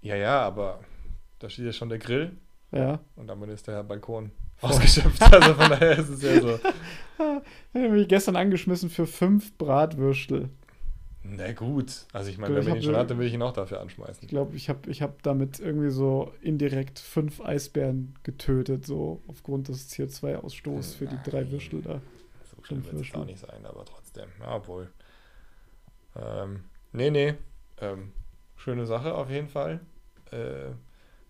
Ja, 0.00 0.16
ja, 0.16 0.40
aber 0.40 0.80
da 1.38 1.50
steht 1.50 1.66
ja 1.66 1.72
schon 1.72 1.88
der 1.90 1.98
Grill 1.98 2.36
Ja. 2.72 3.00
und 3.16 3.26
damit 3.26 3.50
ist 3.50 3.66
der 3.66 3.82
Balkon 3.82 4.30
ausgeschöpft. 4.60 5.20
Also 5.32 5.54
von 5.54 5.70
daher 5.70 5.98
ist 5.98 6.08
es 6.08 6.22
ja 6.22 6.40
so. 6.40 6.58
Den 7.74 7.84
habe 7.84 8.00
ich 8.00 8.08
gestern 8.08 8.36
angeschmissen 8.36 8.90
für 8.90 9.06
fünf 9.06 9.56
Bratwürstel. 9.58 10.48
Na 11.22 11.52
gut. 11.52 12.06
Also 12.12 12.30
ich 12.30 12.38
meine, 12.38 12.54
wenn 12.54 12.62
ich 12.62 12.68
ich 12.68 12.74
ihn 12.76 12.82
schon 12.84 12.96
hatte, 12.96 13.18
will 13.18 13.26
ich 13.26 13.34
ihn 13.34 13.42
auch 13.42 13.52
dafür 13.52 13.76
Ich 13.78 13.82
anschmeißen. 13.82 14.28
glaube, 14.28 14.56
ich 14.56 14.68
habe 14.70 14.88
ich 14.88 15.02
hab 15.02 15.22
damit 15.22 15.58
irgendwie 15.60 15.90
so 15.90 16.32
indirekt 16.40 16.98
fünf 17.00 17.40
Eisbären 17.40 18.14
getötet, 18.22 18.86
so 18.86 19.20
aufgrund 19.26 19.68
des 19.68 19.90
CO2-Ausstoßes 19.90 20.94
für 20.96 21.06
die 21.06 21.18
drei 21.28 21.50
Würstel 21.50 21.82
da. 21.82 22.00
So 22.56 22.62
schlimm 22.62 22.84
wird 22.84 22.94
es 23.04 23.14
auch 23.14 23.26
nicht 23.26 23.40
sein, 23.40 23.66
aber 23.66 23.84
trotzdem. 23.84 24.07
Ja, 24.40 24.56
obwohl. 24.56 24.90
Ähm, 26.16 26.64
nee, 26.92 27.10
nee. 27.10 27.34
Ähm, 27.80 28.12
schöne 28.56 28.86
Sache 28.86 29.14
auf 29.14 29.30
jeden 29.30 29.48
Fall. 29.48 29.80
Äh, 30.30 30.72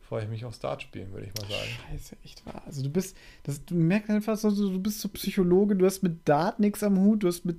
freue 0.00 0.22
ich 0.22 0.28
mich 0.30 0.44
aufs 0.44 0.58
Dart 0.60 0.80
spielen, 0.82 1.12
würde 1.12 1.26
ich 1.26 1.34
mal 1.34 1.48
sagen. 1.48 1.70
Scheiße, 1.90 2.16
echt 2.24 2.46
wahr. 2.46 2.62
Also 2.64 2.82
du 2.82 2.88
bist, 2.88 3.16
das, 3.42 3.64
du 3.64 3.74
merkst 3.74 4.08
einfach 4.08 4.36
so, 4.36 4.50
du 4.50 4.80
bist 4.80 5.00
so 5.00 5.08
Psychologe, 5.10 5.76
du 5.76 5.84
hast 5.84 6.02
mit 6.02 6.26
Dart 6.26 6.60
nichts 6.60 6.82
am 6.82 6.98
Hut, 6.98 7.22
du 7.22 7.28
hast 7.28 7.44
mit, 7.44 7.58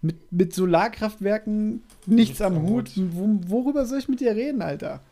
mit, 0.00 0.32
mit 0.32 0.54
Solarkraftwerken 0.54 1.82
nichts, 2.06 2.06
Nichts 2.06 2.40
am 2.42 2.56
am 2.56 2.62
Hut. 2.62 2.92
Wo, 2.94 3.40
worüber 3.48 3.84
soll 3.86 3.98
ich 3.98 4.08
mit 4.08 4.20
dir 4.20 4.36
reden, 4.36 4.62
Alter? 4.62 5.02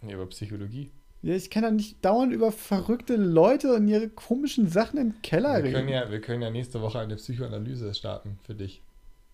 Nee, 0.00 0.14
über 0.14 0.26
Psychologie. 0.26 0.90
Ja, 1.24 1.34
ich 1.34 1.48
kann 1.48 1.62
doch 1.62 1.70
nicht 1.70 2.04
dauernd 2.04 2.34
über 2.34 2.52
verrückte 2.52 3.16
Leute 3.16 3.72
und 3.74 3.88
ihre 3.88 4.10
komischen 4.10 4.68
Sachen 4.68 4.98
im 4.98 5.22
Keller 5.22 5.56
Wir 5.56 5.64
reden. 5.64 5.72
können, 5.72 5.88
ja, 5.88 6.10
wir 6.10 6.20
können 6.20 6.42
ja 6.42 6.50
nächste 6.50 6.82
Woche 6.82 6.98
eine 6.98 7.16
Psychoanalyse 7.16 7.94
starten 7.94 8.38
für 8.42 8.54
dich. 8.54 8.82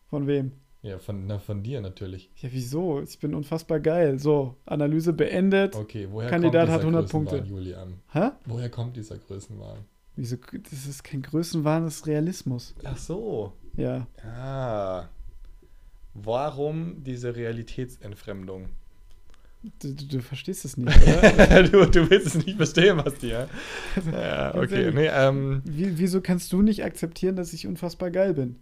Von 0.09 0.29
wem? 0.29 0.53
Ja, 0.83 1.01
von, 1.01 1.27
na, 1.27 1.41
von 1.41 1.65
dir 1.65 1.81
natürlich. 1.81 2.31
Ja, 2.37 2.49
wieso? 2.53 3.03
Ich 3.03 3.19
bin 3.19 3.35
unfassbar 3.35 3.81
geil. 3.81 4.21
So, 4.21 4.55
Analyse 4.67 5.13
beendet. 5.13 5.75
Okay, 5.75 6.07
woher 6.09 6.31
Kandidat 6.31 6.69
kommt 6.69 6.75
hat 6.75 6.81
dieser 6.83 6.89
100 6.89 7.11
Größenwahn, 7.11 7.39
Punkte. 7.39 7.49
Julian? 7.49 7.95
Hä? 8.13 8.31
Woher 8.47 8.71
kommt 8.71 8.97
dieser 8.97 9.19
Größenwahn? 9.19 9.79
Wieso? 10.15 10.37
Das 10.71 10.87
ist 10.87 11.03
kein 11.03 11.23
Größenwahn, 11.23 11.83
das 11.83 11.97
ist 11.97 12.07
Realismus. 12.07 12.73
Ach 12.85 12.97
so. 12.97 13.53
Ja. 13.77 14.07
Ah. 14.25 15.09
Warum 16.15 17.03
diese 17.03 17.35
Realitätsentfremdung? 17.35 18.69
Du, 19.63 19.95
du, 19.95 20.07
du 20.07 20.21
verstehst 20.23 20.65
es 20.65 20.77
nicht, 20.79 20.97
oder? 21.03 21.63
du, 21.65 21.87
du 21.87 22.11
willst 22.11 22.29
es 22.29 22.47
nicht 22.47 22.57
verstehen, 22.57 22.97
Basti, 22.97 23.29
ja? 23.29 23.47
Okay. 24.55 24.91
Nee, 24.93 25.09
ähm, 25.09 25.61
Wie, 25.65 25.99
wieso 25.99 26.23
kannst 26.23 26.53
du 26.53 26.63
nicht 26.63 26.83
akzeptieren, 26.83 27.37
dass 27.37 27.53
ich 27.53 27.67
unfassbar 27.67 28.11
geil 28.11 28.35
bin? 28.35 28.57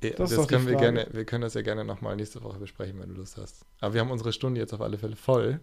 Das 0.00 0.34
das, 0.34 0.48
können 0.48 0.66
wir 0.66 0.76
gerne, 0.76 1.06
wir 1.12 1.24
können 1.24 1.42
das 1.42 1.54
ja 1.54 1.62
gerne 1.62 1.84
nochmal 1.84 2.16
nächste 2.16 2.42
Woche 2.42 2.58
besprechen, 2.58 2.98
wenn 3.00 3.10
du 3.10 3.14
Lust 3.14 3.36
hast. 3.38 3.64
Aber 3.80 3.94
wir 3.94 4.00
haben 4.00 4.10
unsere 4.10 4.32
Stunde 4.32 4.60
jetzt 4.60 4.74
auf 4.74 4.80
alle 4.80 4.98
Fälle 4.98 5.16
voll. 5.16 5.60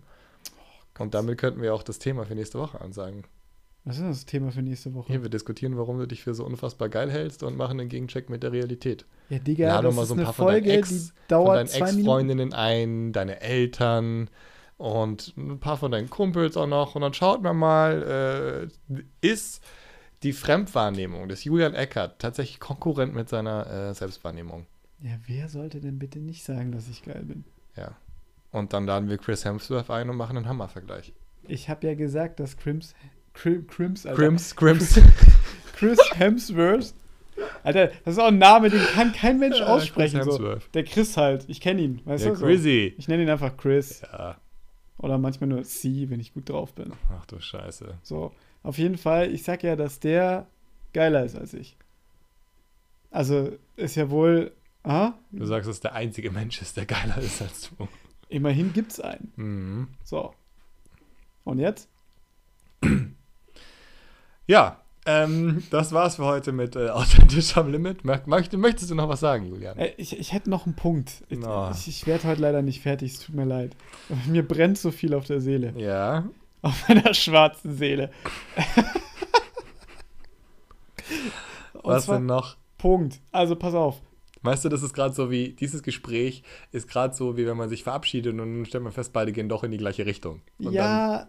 Oh 0.97 1.03
Und 1.03 1.13
damit 1.13 1.37
könnten 1.37 1.61
wir 1.61 1.73
auch 1.73 1.83
das 1.83 1.99
Thema 1.99 2.25
für 2.25 2.35
nächste 2.35 2.57
Woche 2.57 2.79
ansagen. 2.79 3.25
Was 3.85 3.97
ist 3.97 4.05
das 4.05 4.25
Thema 4.25 4.51
für 4.51 4.61
nächste 4.61 4.93
Woche? 4.93 5.07
Hier, 5.07 5.21
wir 5.21 5.29
diskutieren, 5.29 5.77
warum 5.77 5.99
du 5.99 6.07
dich 6.07 6.23
für 6.23 6.33
so 6.33 6.45
unfassbar 6.45 6.89
geil 6.89 7.11
hältst 7.11 7.43
und 7.43 7.57
machen 7.57 7.79
einen 7.79 7.89
Gegencheck 7.89 8.29
mit 8.29 8.43
der 8.43 8.51
Realität. 8.51 9.05
Ja, 9.29 9.39
Digga, 9.39 9.67
Lade 9.67 9.87
das 9.87 9.95
mal 9.95 10.05
so 10.05 10.15
ein 10.15 10.23
paar 10.23 10.33
Folge, 10.33 10.83
Von 10.83 11.11
dauert 11.27 11.73
deinen. 11.73 11.87
Ex-Freundinnen 11.87 12.53
ein, 12.53 13.13
deine 13.13 13.41
Eltern 13.41 14.29
und 14.79 15.33
ein 15.37 15.59
paar 15.59 15.77
von 15.77 15.91
deinen 15.91 16.09
Kumpels 16.09 16.55
auch 16.55 16.65
noch. 16.65 16.95
Und 16.95 17.01
dann 17.01 17.13
schaut 17.13 17.43
man 17.43 17.57
mal, 17.57 18.69
äh, 18.89 18.97
ist 19.21 19.61
die 20.23 20.31
Fremdwahrnehmung 20.31 21.27
des 21.27 21.43
Julian 21.43 21.75
Eckert 21.75 22.19
tatsächlich 22.19 22.59
konkurrent 22.61 23.13
mit 23.13 23.27
seiner 23.27 23.67
äh, 23.69 23.93
Selbstwahrnehmung? 23.93 24.65
Ja, 25.01 25.11
wer 25.27 25.49
sollte 25.49 25.81
denn 25.81 25.99
bitte 25.99 26.19
nicht 26.19 26.43
sagen, 26.43 26.71
dass 26.71 26.87
ich 26.87 27.03
geil 27.03 27.23
bin? 27.23 27.43
Ja. 27.75 27.91
Und 28.51 28.71
dann 28.71 28.85
laden 28.85 29.09
wir 29.09 29.17
Chris 29.17 29.43
Hemsworth 29.43 29.89
ein 29.89 30.09
und 30.09 30.15
machen 30.15 30.37
einen 30.37 30.47
Hammervergleich. 30.47 31.13
Ich 31.43 31.69
habe 31.69 31.85
ja 31.85 31.93
gesagt, 31.93 32.39
dass 32.39 32.55
Crims, 32.55 32.95
Crim, 33.33 33.67
Crims, 33.67 34.05
Alter, 34.05 34.21
Crims, 34.21 34.55
Crims. 34.55 34.99
Chris 35.75 35.99
Hemsworth, 36.15 36.93
Alter, 37.63 37.87
das 38.05 38.13
ist 38.15 38.19
auch 38.19 38.27
ein 38.27 38.37
Name, 38.37 38.69
den 38.69 38.81
kann 38.81 39.11
kein 39.11 39.39
Mensch 39.39 39.59
Ja, 39.59 39.67
aussprechen. 39.67 40.21
Chris 40.21 40.35
So. 40.35 40.55
Der 40.73 40.83
Chris 40.85 41.17
halt, 41.17 41.45
ich 41.47 41.59
kenne 41.59 41.81
ihn, 41.81 42.01
weißt 42.05 42.25
Ja, 42.25 42.31
du? 42.31 42.37
So. 42.37 42.47
Ich 42.47 43.07
nenne 43.07 43.23
ihn 43.23 43.29
einfach 43.29 43.55
Chris 43.57 44.01
Ja. 44.01 44.37
Oder 44.99 45.17
manchmal 45.17 45.49
nur 45.49 45.63
C, 45.63 46.09
wenn 46.09 46.19
ich 46.19 46.33
gut 46.33 46.47
drauf 46.49 46.73
bin. 46.73 46.93
Ach 47.11 47.25
du 47.25 47.39
Scheiße. 47.39 47.97
So, 48.03 48.31
auf 48.63 48.77
jeden 48.77 48.97
Fall, 48.97 49.31
ich 49.33 49.43
sag 49.43 49.63
ja, 49.63 49.75
dass 49.75 49.99
der 49.99 50.47
geiler 50.93 51.25
ist 51.25 51.35
als 51.35 51.53
ich. 51.53 51.77
Also, 53.11 53.57
ist 53.75 53.95
ja 53.95 54.09
wohl, 54.11 54.51
ah, 54.83 55.13
Du 55.31 55.45
sagst, 55.45 55.67
dass 55.69 55.79
der 55.79 55.93
einzige 55.95 56.29
Mensch 56.31 56.61
ist, 56.61 56.77
der 56.77 56.85
geiler 56.85 57.17
ist 57.17 57.41
als 57.41 57.69
du. 57.77 57.87
immerhin 58.27 58.71
gibt's 58.73 58.99
einen. 58.99 59.33
Mhm. 59.35 59.87
So. 60.03 60.33
Und 61.43 61.57
jetzt? 61.59 61.89
Ja, 64.47 64.81
ähm, 65.09 65.63
das 65.71 65.91
war's 65.91 66.17
für 66.17 66.25
heute 66.25 66.51
mit 66.51 66.75
äh, 66.75 66.89
Authentisch 66.89 67.55
am 67.57 67.71
Limit. 67.71 68.03
Mö- 68.03 68.21
Möcht, 68.27 68.53
möchtest 68.53 68.91
du 68.91 68.95
noch 68.95 69.09
was 69.09 69.19
sagen, 69.19 69.47
Julian? 69.47 69.77
Äh, 69.77 69.93
ich, 69.97 70.17
ich 70.19 70.33
hätte 70.33 70.49
noch 70.49 70.65
einen 70.65 70.75
Punkt. 70.75 71.23
Ich, 71.29 71.39
Na. 71.39 71.71
ich, 71.71 71.87
ich 71.87 72.07
werde 72.07 72.27
heute 72.27 72.41
leider 72.41 72.61
nicht 72.61 72.81
fertig, 72.81 73.13
es 73.13 73.19
tut 73.19 73.35
mir 73.35 73.45
leid. 73.45 73.75
Mir 74.27 74.47
brennt 74.47 74.77
so 74.77 74.91
viel 74.91 75.13
auf 75.13 75.25
der 75.25 75.41
Seele. 75.41 75.73
Ja. 75.77 76.25
Auf 76.61 76.85
meiner 76.89 77.13
schwarzen 77.13 77.75
Seele. 77.75 78.11
Was 81.83 82.05
denn 82.05 82.25
noch? 82.25 82.57
Punkt. 82.77 83.19
Also 83.31 83.55
pass 83.55 83.73
auf. 83.73 84.01
Weißt 84.41 84.63
du, 84.63 84.69
das 84.69 84.83
ist 84.83 84.93
gerade 84.93 85.13
so 85.13 85.29
wie, 85.31 85.49
dieses 85.53 85.83
Gespräch 85.83 86.43
ist 86.71 86.87
gerade 86.87 87.13
so, 87.13 87.35
wie 87.35 87.45
wenn 87.45 87.57
man 87.57 87.67
sich 87.67 87.83
verabschiedet 87.83 88.31
und 88.31 88.37
dann 88.37 88.65
stellt 88.65 88.83
man 88.83 88.93
fest, 88.93 89.11
beide 89.11 89.33
gehen 89.33 89.49
doch 89.49 89.63
in 89.65 89.71
die 89.71 89.77
gleiche 89.77 90.05
Richtung. 90.05 90.41
Und 90.59 90.65
dann 90.67 90.73
ja, 90.73 91.27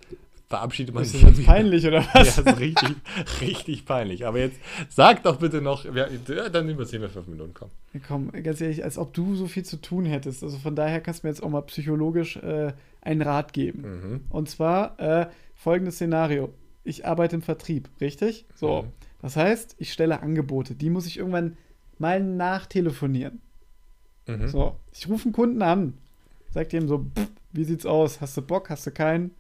verabschiedet 0.51 0.93
man 0.95 1.05
ist 1.05 1.13
sich 1.13 1.21
das 1.23 1.31
jetzt 1.31 1.39
wieder. 1.39 1.53
peinlich 1.53 1.87
oder 1.87 2.01
Ja, 2.03 2.09
was? 2.13 2.37
ist 2.39 2.59
richtig, 2.59 2.97
richtig 3.41 3.87
peinlich. 3.87 4.27
Aber 4.27 4.39
jetzt 4.41 4.59
sag 4.91 5.23
doch 5.23 5.37
bitte 5.37 5.63
noch, 5.63 5.85
ja, 5.87 6.09
dann 6.51 6.69
überziehen 6.69 7.01
wir 7.01 7.09
fünf 7.09 7.29
Minuten, 7.29 7.55
komm. 7.55 7.71
Komm, 8.07 8.31
ganz 8.43 8.61
ehrlich, 8.61 8.85
als 8.85 8.99
ob 8.99 9.15
du 9.15 9.35
so 9.37 9.47
viel 9.47 9.65
zu 9.65 9.81
tun 9.81 10.05
hättest. 10.05 10.43
Also 10.43 10.59
von 10.59 10.75
daher 10.77 11.01
kannst 11.01 11.23
du 11.23 11.27
mir 11.27 11.31
jetzt 11.33 11.43
auch 11.43 11.49
mal 11.49 11.63
psychologisch 11.63 12.37
äh, 12.37 12.73
einen 13.01 13.23
Rat 13.23 13.53
geben. 13.53 13.83
Mhm. 13.83 14.21
Und 14.29 14.51
zwar 14.51 14.99
äh, 15.01 15.27
folgendes 15.55 15.95
Szenario. 15.95 16.53
Ich 16.83 17.07
arbeite 17.07 17.37
im 17.37 17.43
Vertrieb, 17.43 17.89
richtig? 18.01 18.45
So. 18.55 18.83
Mhm. 18.83 18.89
Das 19.23 19.37
heißt, 19.37 19.77
ich 19.79 19.93
stelle 19.93 20.21
Angebote. 20.21 20.75
Die 20.75 20.91
muss 20.91 21.07
ich 21.07 21.19
irgendwann 21.19 21.57
mal 21.99 22.21
nachtelefonieren. 22.23 23.41
Mhm. 24.27 24.49
So. 24.49 24.77
Ich 24.93 25.09
rufe 25.09 25.25
einen 25.27 25.33
Kunden 25.33 25.63
an. 25.63 25.95
Sag 26.53 26.71
dem 26.71 26.89
so, 26.89 26.99
"Pff, 27.17 27.29
wie 27.53 27.65
sieht's 27.65 27.87
aus? 27.87 28.21
Hast 28.21 28.37
du 28.37 28.43
Bock? 28.43 28.69
Hast 28.71 28.85
du 28.87 28.91
keinen? 28.91 29.31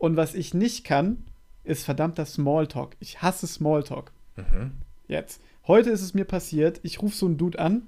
Und 0.00 0.16
was 0.16 0.34
ich 0.34 0.54
nicht 0.54 0.84
kann, 0.84 1.24
ist 1.62 1.84
verdammter 1.84 2.24
Smalltalk. 2.24 2.96
Ich 3.00 3.20
hasse 3.20 3.46
Smalltalk. 3.46 4.12
Mhm. 4.34 4.72
Jetzt. 5.08 5.42
Heute 5.66 5.90
ist 5.90 6.00
es 6.00 6.14
mir 6.14 6.24
passiert, 6.24 6.80
ich 6.82 7.02
rufe 7.02 7.14
so 7.14 7.26
einen 7.26 7.36
Dude 7.36 7.58
an, 7.58 7.82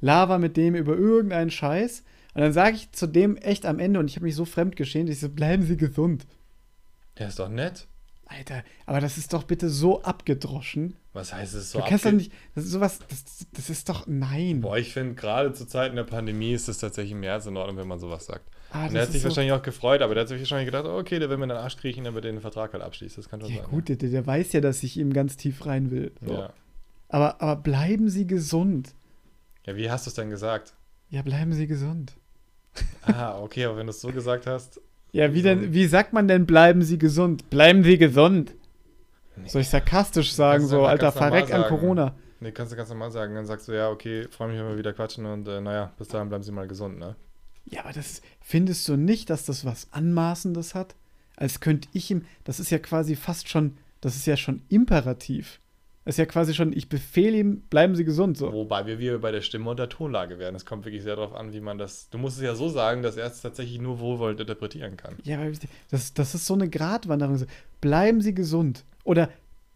laber 0.00 0.38
mit 0.38 0.56
dem 0.56 0.74
über 0.74 0.96
irgendeinen 0.96 1.50
Scheiß 1.50 2.04
und 2.32 2.40
dann 2.40 2.54
sage 2.54 2.76
ich 2.76 2.90
zu 2.92 3.06
dem 3.06 3.36
echt 3.36 3.66
am 3.66 3.78
Ende 3.78 4.00
und 4.00 4.08
ich 4.08 4.16
habe 4.16 4.24
mich 4.24 4.34
so 4.34 4.46
fremdgeschämt, 4.46 5.10
ich 5.10 5.20
so, 5.20 5.28
bleiben 5.28 5.62
Sie 5.62 5.76
gesund. 5.76 6.26
Der 7.18 7.28
ist 7.28 7.38
doch 7.38 7.50
nett. 7.50 7.86
Alter, 8.24 8.64
aber 8.86 9.02
das 9.02 9.18
ist 9.18 9.34
doch 9.34 9.44
bitte 9.44 9.68
so 9.68 10.02
abgedroschen. 10.02 10.96
Was 11.12 11.34
heißt 11.34 11.54
es 11.54 11.70
so? 11.70 11.80
du 11.80 11.84
kannst 11.84 12.06
doch 12.06 12.12
nicht, 12.12 12.32
das 12.54 12.64
ist 12.64 12.70
sowas, 12.70 12.98
das, 13.10 13.46
das 13.52 13.68
ist 13.68 13.90
doch, 13.90 14.06
nein. 14.06 14.62
Boah, 14.62 14.78
ich 14.78 14.94
finde, 14.94 15.14
gerade 15.14 15.52
zu 15.52 15.66
Zeiten 15.66 15.96
der 15.96 16.04
Pandemie 16.04 16.54
ist 16.54 16.68
es 16.68 16.78
tatsächlich 16.78 17.14
mehr 17.14 17.34
als 17.34 17.46
in 17.46 17.58
Ordnung, 17.58 17.76
wenn 17.76 17.88
man 17.88 17.98
sowas 17.98 18.24
sagt. 18.24 18.48
Ah, 18.70 18.86
Und 18.86 18.86
das 18.88 18.94
er 18.94 19.02
hat 19.02 19.12
sich 19.12 19.22
so- 19.22 19.28
wahrscheinlich 19.28 19.52
auch 19.52 19.62
gefreut, 19.62 20.02
aber 20.02 20.14
der 20.14 20.22
hat 20.22 20.28
sich 20.28 20.38
wahrscheinlich 20.40 20.66
gedacht, 20.66 20.84
oh, 20.86 20.98
okay, 20.98 21.18
der 21.18 21.30
will 21.30 21.36
mir 21.36 21.46
den 21.46 21.56
Arsch 21.56 21.76
kriechen, 21.76 22.04
damit 22.04 22.24
er 22.24 22.32
den 22.32 22.40
Vertrag 22.40 22.72
halt 22.72 22.82
abschließt. 22.82 23.16
Das 23.16 23.28
kann 23.28 23.40
schon 23.40 23.50
Ja 23.50 23.62
sein. 23.62 23.70
gut, 23.70 23.88
der, 23.88 23.96
der 23.96 24.26
weiß 24.26 24.52
ja, 24.52 24.60
dass 24.60 24.82
ich 24.82 24.96
ihm 24.98 25.12
ganz 25.12 25.36
tief 25.36 25.64
rein 25.66 25.90
will. 25.90 26.12
So. 26.24 26.34
Ja. 26.34 26.52
Aber, 27.08 27.40
aber 27.40 27.56
bleiben 27.56 28.08
Sie 28.08 28.26
gesund. 28.26 28.94
ja, 29.64 29.76
wie 29.76 29.90
hast 29.90 30.06
du 30.06 30.10
es 30.10 30.14
denn 30.14 30.30
gesagt? 30.30 30.74
Ja, 31.10 31.22
bleiben 31.22 31.52
Sie 31.52 31.66
gesund. 31.68 32.14
Ah, 33.02 33.38
okay, 33.40 33.64
aber 33.64 33.76
wenn 33.78 33.86
du 33.86 33.90
es 33.90 34.00
so 34.00 34.08
gesagt 34.08 34.46
hast. 34.46 34.80
Ja, 35.12 35.32
wie, 35.32 35.40
denn, 35.42 35.72
wie 35.72 35.86
sagt 35.86 36.12
man 36.12 36.26
denn, 36.28 36.44
bleiben 36.46 36.82
Sie 36.82 36.98
gesund? 36.98 37.48
Bleiben 37.48 37.84
Sie 37.84 37.96
gesund. 37.96 38.54
Nee. 39.36 39.48
Soll 39.48 39.62
ich 39.62 39.68
sarkastisch 39.68 40.32
sagen, 40.32 40.66
so, 40.66 40.84
Alter, 40.84 41.12
verreck 41.12 41.54
an. 41.54 41.62
Corona. 41.68 42.14
Nee, 42.40 42.52
kannst 42.52 42.72
du 42.72 42.76
ganz 42.76 42.88
normal 42.90 43.10
sagen. 43.12 43.34
Dann 43.34 43.46
sagst 43.46 43.68
du, 43.68 43.72
ja, 43.72 43.88
okay, 43.88 44.26
freue 44.30 44.48
mich, 44.48 44.58
wenn 44.58 44.68
wir 44.68 44.76
wieder 44.78 44.92
quatschen 44.92 45.24
und 45.24 45.46
äh, 45.48 45.60
naja, 45.60 45.92
bis 45.96 46.08
dahin 46.08 46.28
bleiben 46.28 46.42
Sie 46.44 46.52
mal 46.52 46.66
gesund, 46.66 46.98
ne? 46.98 47.14
Ja, 47.66 47.80
aber 47.80 47.92
das 47.92 48.22
findest 48.40 48.88
du 48.88 48.96
nicht, 48.96 49.30
dass 49.30 49.44
das 49.44 49.64
was 49.64 49.88
Anmaßendes 49.92 50.74
hat? 50.74 50.94
Als 51.36 51.60
könnte 51.60 51.88
ich 51.92 52.10
ihm, 52.10 52.24
das 52.44 52.60
ist 52.60 52.70
ja 52.70 52.78
quasi 52.78 53.16
fast 53.16 53.48
schon, 53.48 53.76
das 54.00 54.16
ist 54.16 54.26
ja 54.26 54.36
schon 54.36 54.62
imperativ. 54.68 55.60
Das 56.04 56.14
ist 56.14 56.18
ja 56.18 56.26
quasi 56.26 56.54
schon, 56.54 56.72
ich 56.72 56.88
befehle 56.88 57.36
ihm, 57.36 57.62
bleiben 57.62 57.96
Sie 57.96 58.04
gesund, 58.04 58.38
so. 58.38 58.52
Wobei 58.52 58.86
wir 58.86 59.00
wieder 59.00 59.18
bei 59.18 59.32
der 59.32 59.40
Stimme 59.40 59.68
und 59.70 59.78
der 59.78 59.88
Tonlage 59.88 60.38
werden. 60.38 60.54
Es 60.54 60.64
kommt 60.64 60.84
wirklich 60.84 61.02
sehr 61.02 61.16
darauf 61.16 61.34
an, 61.34 61.52
wie 61.52 61.60
man 61.60 61.78
das. 61.78 62.08
Du 62.10 62.18
musst 62.18 62.36
es 62.36 62.44
ja 62.44 62.54
so 62.54 62.68
sagen, 62.68 63.02
dass 63.02 63.16
er 63.16 63.26
es 63.26 63.40
tatsächlich 63.40 63.80
nur 63.80 63.98
wohlwollend 63.98 64.38
interpretieren 64.38 64.96
kann. 64.96 65.16
Ja, 65.24 65.40
aber 65.40 65.50
das, 65.90 66.14
das 66.14 66.34
ist 66.36 66.46
so 66.46 66.54
eine 66.54 66.70
Gratwanderung. 66.70 67.44
Bleiben 67.80 68.20
Sie 68.20 68.34
gesund. 68.34 68.84
Oder 69.02 69.30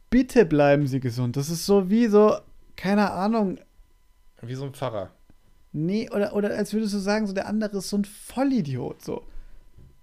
bitte 0.08 0.44
bleiben 0.44 0.86
Sie 0.86 1.00
gesund. 1.00 1.36
Das 1.36 1.50
ist 1.50 1.66
so 1.66 1.90
wie 1.90 2.06
so, 2.06 2.36
keine 2.76 3.10
Ahnung, 3.10 3.58
Wie 4.40 4.54
so 4.54 4.64
ein 4.64 4.72
Pfarrer. 4.72 5.10
Nee, 5.72 6.10
oder, 6.10 6.34
oder 6.34 6.50
als 6.56 6.72
würdest 6.72 6.94
du 6.94 6.98
sagen, 6.98 7.26
so 7.26 7.32
der 7.32 7.46
andere 7.46 7.78
ist 7.78 7.88
so 7.90 7.98
ein 7.98 8.04
Vollidiot, 8.04 9.02
so. 9.04 9.24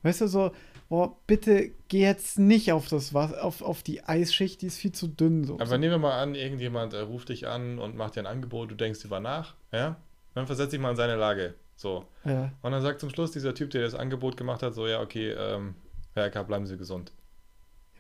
Weißt 0.04 0.22
du, 0.22 0.28
so, 0.28 0.52
boah, 0.90 1.18
bitte 1.28 1.72
geh 1.90 2.02
jetzt 2.02 2.40
nicht 2.40 2.72
auf 2.72 2.88
das 2.88 3.14
Wasser, 3.14 3.44
auf, 3.44 3.62
auf 3.62 3.84
die 3.84 4.04
Eisschicht, 4.04 4.62
die 4.62 4.68
ist 4.68 4.78
viel 4.78 4.92
zu 4.94 5.08
dünn, 5.08 5.44
so. 5.44 5.60
Aber 5.60 5.78
nehmen 5.78 5.92
wir 5.94 5.98
mal 5.98 6.20
an, 6.22 6.36
irgendjemand 6.36 6.94
äh, 6.94 7.00
ruft 7.00 7.30
dich 7.30 7.48
an 7.48 7.80
und 7.80 7.96
macht 7.98 8.16
dir 8.16 8.22
ein 8.22 8.28
Angebot, 8.28 8.72
du 8.72 8.76
denkst 8.76 9.04
über 9.04 9.20
nach, 9.20 9.56
ja? 9.74 9.98
Dann 10.36 10.46
versetz 10.46 10.70
dich 10.72 10.80
mal 10.80 10.92
in 10.92 10.96
seine 10.98 11.16
Lage. 11.16 11.56
So. 11.76 12.06
ja. 12.26 12.52
Und 12.62 12.72
dann 12.72 12.82
sagt 12.82 13.00
zum 13.02 13.10
Schluss 13.10 13.32
dieser 13.32 13.54
Typ, 13.54 13.70
der 13.72 13.82
das 13.82 13.94
Angebot 13.96 14.38
gemacht 14.38 14.64
hat, 14.64 14.74
so, 14.74 14.88
ja, 14.88 15.02
okay, 15.02 15.32
ähm, 15.32 15.76
Herr 16.14 16.26
Ecker, 16.26 16.44
bleiben 16.44 16.66
Sie 16.66 16.78
gesund. 16.78 17.12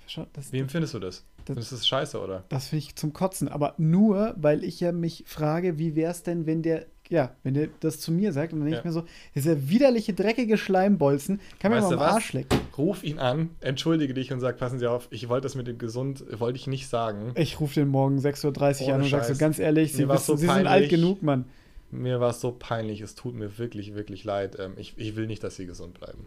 Schon, 0.08 0.26
das, 0.34 0.54
Wie 0.54 0.60
empfindest 0.60 0.94
du 0.94 1.00
das? 1.00 1.18
Das- 1.18 1.46
Findest 1.48 1.72
du 1.72 1.76
das 1.78 1.88
scheiße, 1.88 2.20
oder? 2.22 2.44
das 2.50 2.68
finde 2.70 2.86
ich 2.86 2.96
zum 2.96 3.14
Kotzen. 3.14 3.48
Aber 3.48 3.74
nur, 3.78 4.34
weil 4.38 4.64
ich 4.64 4.80
ja 4.80 4.92
mich 4.92 5.24
frage, 5.28 5.78
wie 5.78 5.96
wäre 5.96 6.12
es 6.12 6.24
denn, 6.24 6.46
wenn 6.46 6.62
der, 6.62 6.86
ja, 7.10 7.36
wenn 7.44 7.54
der 7.54 7.70
das 7.80 8.00
zu 8.00 8.12
mir 8.12 8.34
sagt 8.34 8.54
und 8.54 8.60
dann 8.60 8.66
denke 8.66 8.78
Ja. 8.78 8.80
ich 8.82 8.86
mir 8.86 8.92
so, 8.92 9.04
dieser 9.36 9.70
widerliche, 9.70 10.14
dreckige 10.14 10.58
Schleimbolzen, 10.58 11.40
kann 11.60 11.72
mir 11.72 11.82
mal 11.82 11.94
am 11.94 12.00
was? 12.00 12.14
Arsch 12.14 12.34
lecken. 12.34 12.60
Ruf 12.78 13.04
ihn 13.04 13.20
an, 13.20 13.50
entschuldige 13.62 14.14
dich 14.14 14.32
und 14.34 14.40
sag, 14.40 14.58
passen 14.58 14.80
Sie 14.80 14.88
auf, 14.88 15.08
ich 15.12 15.30
wollte 15.30 15.44
das 15.46 15.56
mit 15.56 15.68
dem 15.68 15.78
gesund, 15.78 16.24
wollte 16.40 16.58
ich 16.58 16.68
nicht 16.68 16.88
sagen. 16.88 17.32
Ich 17.36 17.60
rufe 17.60 17.76
den 17.76 17.88
morgen 17.88 18.20
6.30 18.20 18.46
Uhr 18.82 18.86
Ohne 18.88 18.94
an 18.96 19.02
und 19.04 19.10
sag 19.10 19.26
so, 19.26 19.36
ganz 19.36 19.60
ehrlich, 19.60 19.94
Sie, 19.94 20.08
wissen, 20.08 20.26
so 20.26 20.36
Sie 20.36 20.48
sind 20.48 20.68
alt 20.68 20.90
genug, 20.90 21.24
Mann. 21.24 21.46
Mir 21.90 22.20
war 22.20 22.32
es 22.32 22.42
so 22.42 22.52
peinlich, 22.52 23.02
es 23.02 23.16
tut 23.16 23.34
mir 23.36 23.58
wirklich, 23.58 23.96
wirklich 23.96 24.24
leid. 24.26 24.58
Ähm, 24.60 24.74
ich, 24.76 24.94
ich 24.98 25.16
will 25.16 25.26
nicht, 25.28 25.44
dass 25.44 25.56
Sie 25.56 25.66
gesund 25.66 26.00
bleiben. 26.00 26.26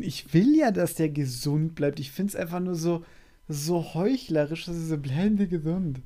Ich 0.00 0.32
will 0.34 0.56
ja, 0.56 0.70
dass 0.70 0.94
der 0.94 1.08
gesund 1.10 1.74
bleibt. 1.74 2.00
Ich 2.00 2.10
finde 2.10 2.30
es 2.30 2.36
einfach 2.36 2.58
nur 2.58 2.74
so, 2.74 3.04
so 3.48 3.94
heuchlerisch, 3.94 4.64
dass 4.64 4.74
sie 4.74 4.86
so 4.86 4.96
bleiben 4.98 5.36
die 5.36 5.46
gesund. 5.46 6.00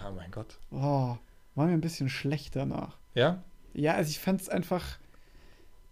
Ja, 0.00 0.10
mein 0.10 0.30
Gott. 0.30 0.58
Oh, 0.70 1.16
war 1.56 1.66
mir 1.66 1.72
ein 1.72 1.80
bisschen 1.80 2.08
schlecht 2.08 2.54
danach. 2.54 2.96
Ja? 3.14 3.42
Ja, 3.74 3.94
also 3.94 4.10
ich 4.10 4.18
fand 4.20 4.40
es 4.40 4.48
einfach 4.48 4.84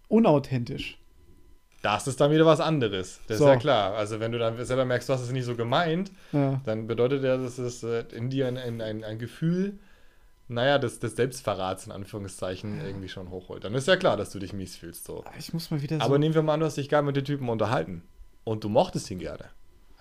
unauthentisch. 0.07 0.99
Das 1.81 2.07
ist 2.07 2.19
dann 2.19 2.31
wieder 2.31 2.45
was 2.45 2.59
anderes. 2.61 3.19
Das 3.27 3.37
So. 3.37 3.45
ist 3.45 3.49
ja 3.49 3.57
klar. 3.57 3.93
Also 3.95 4.19
wenn 4.19 4.31
du 4.31 4.39
dann 4.39 4.63
selber 4.65 4.85
merkst, 4.85 5.07
du 5.07 5.13
hast 5.13 5.21
es 5.21 5.31
nicht 5.31 5.45
so 5.45 5.55
gemeint, 5.55 6.11
Ja. 6.31 6.61
dann 6.65 6.87
bedeutet 6.87 7.23
ja, 7.23 7.37
dass 7.37 7.57
es 7.59 7.83
äh, 7.83 8.05
in 8.13 8.29
dir 8.29 8.47
ein, 8.47 8.57
ein, 8.57 8.81
ein, 8.81 9.03
ein 9.03 9.19
Gefühl, 9.19 9.77
naja, 10.47 10.77
des, 10.79 10.99
des 10.99 11.15
Selbstverrats 11.15 11.85
in 11.85 11.91
Anführungszeichen 11.91 12.79
irgendwie 12.83 13.09
schon 13.09 13.29
hochholt. 13.29 13.63
Dann 13.63 13.73
ist 13.75 13.87
ja 13.87 13.97
klar, 13.97 14.17
dass 14.17 14.31
du 14.31 14.39
dich 14.39 14.53
mies 14.53 14.75
fühlst. 14.77 15.05
So. 15.05 15.23
Ich 15.37 15.53
muss 15.53 15.69
mal 15.71 15.81
wieder 15.81 15.97
so. 15.97 16.03
Aber 16.03 16.17
nehmen 16.17 16.33
wir 16.35 16.41
mal 16.43 16.53
an, 16.55 16.59
du 16.59 16.65
hast 16.65 16.77
dich 16.77 16.89
gar 16.89 17.01
mit 17.01 17.15
den 17.15 17.25
Typen 17.25 17.49
unterhalten. 17.49 18.03
Und 18.43 18.63
du 18.63 18.69
mochtest 18.69 19.09
ihn 19.11 19.19
gerne. 19.19 19.45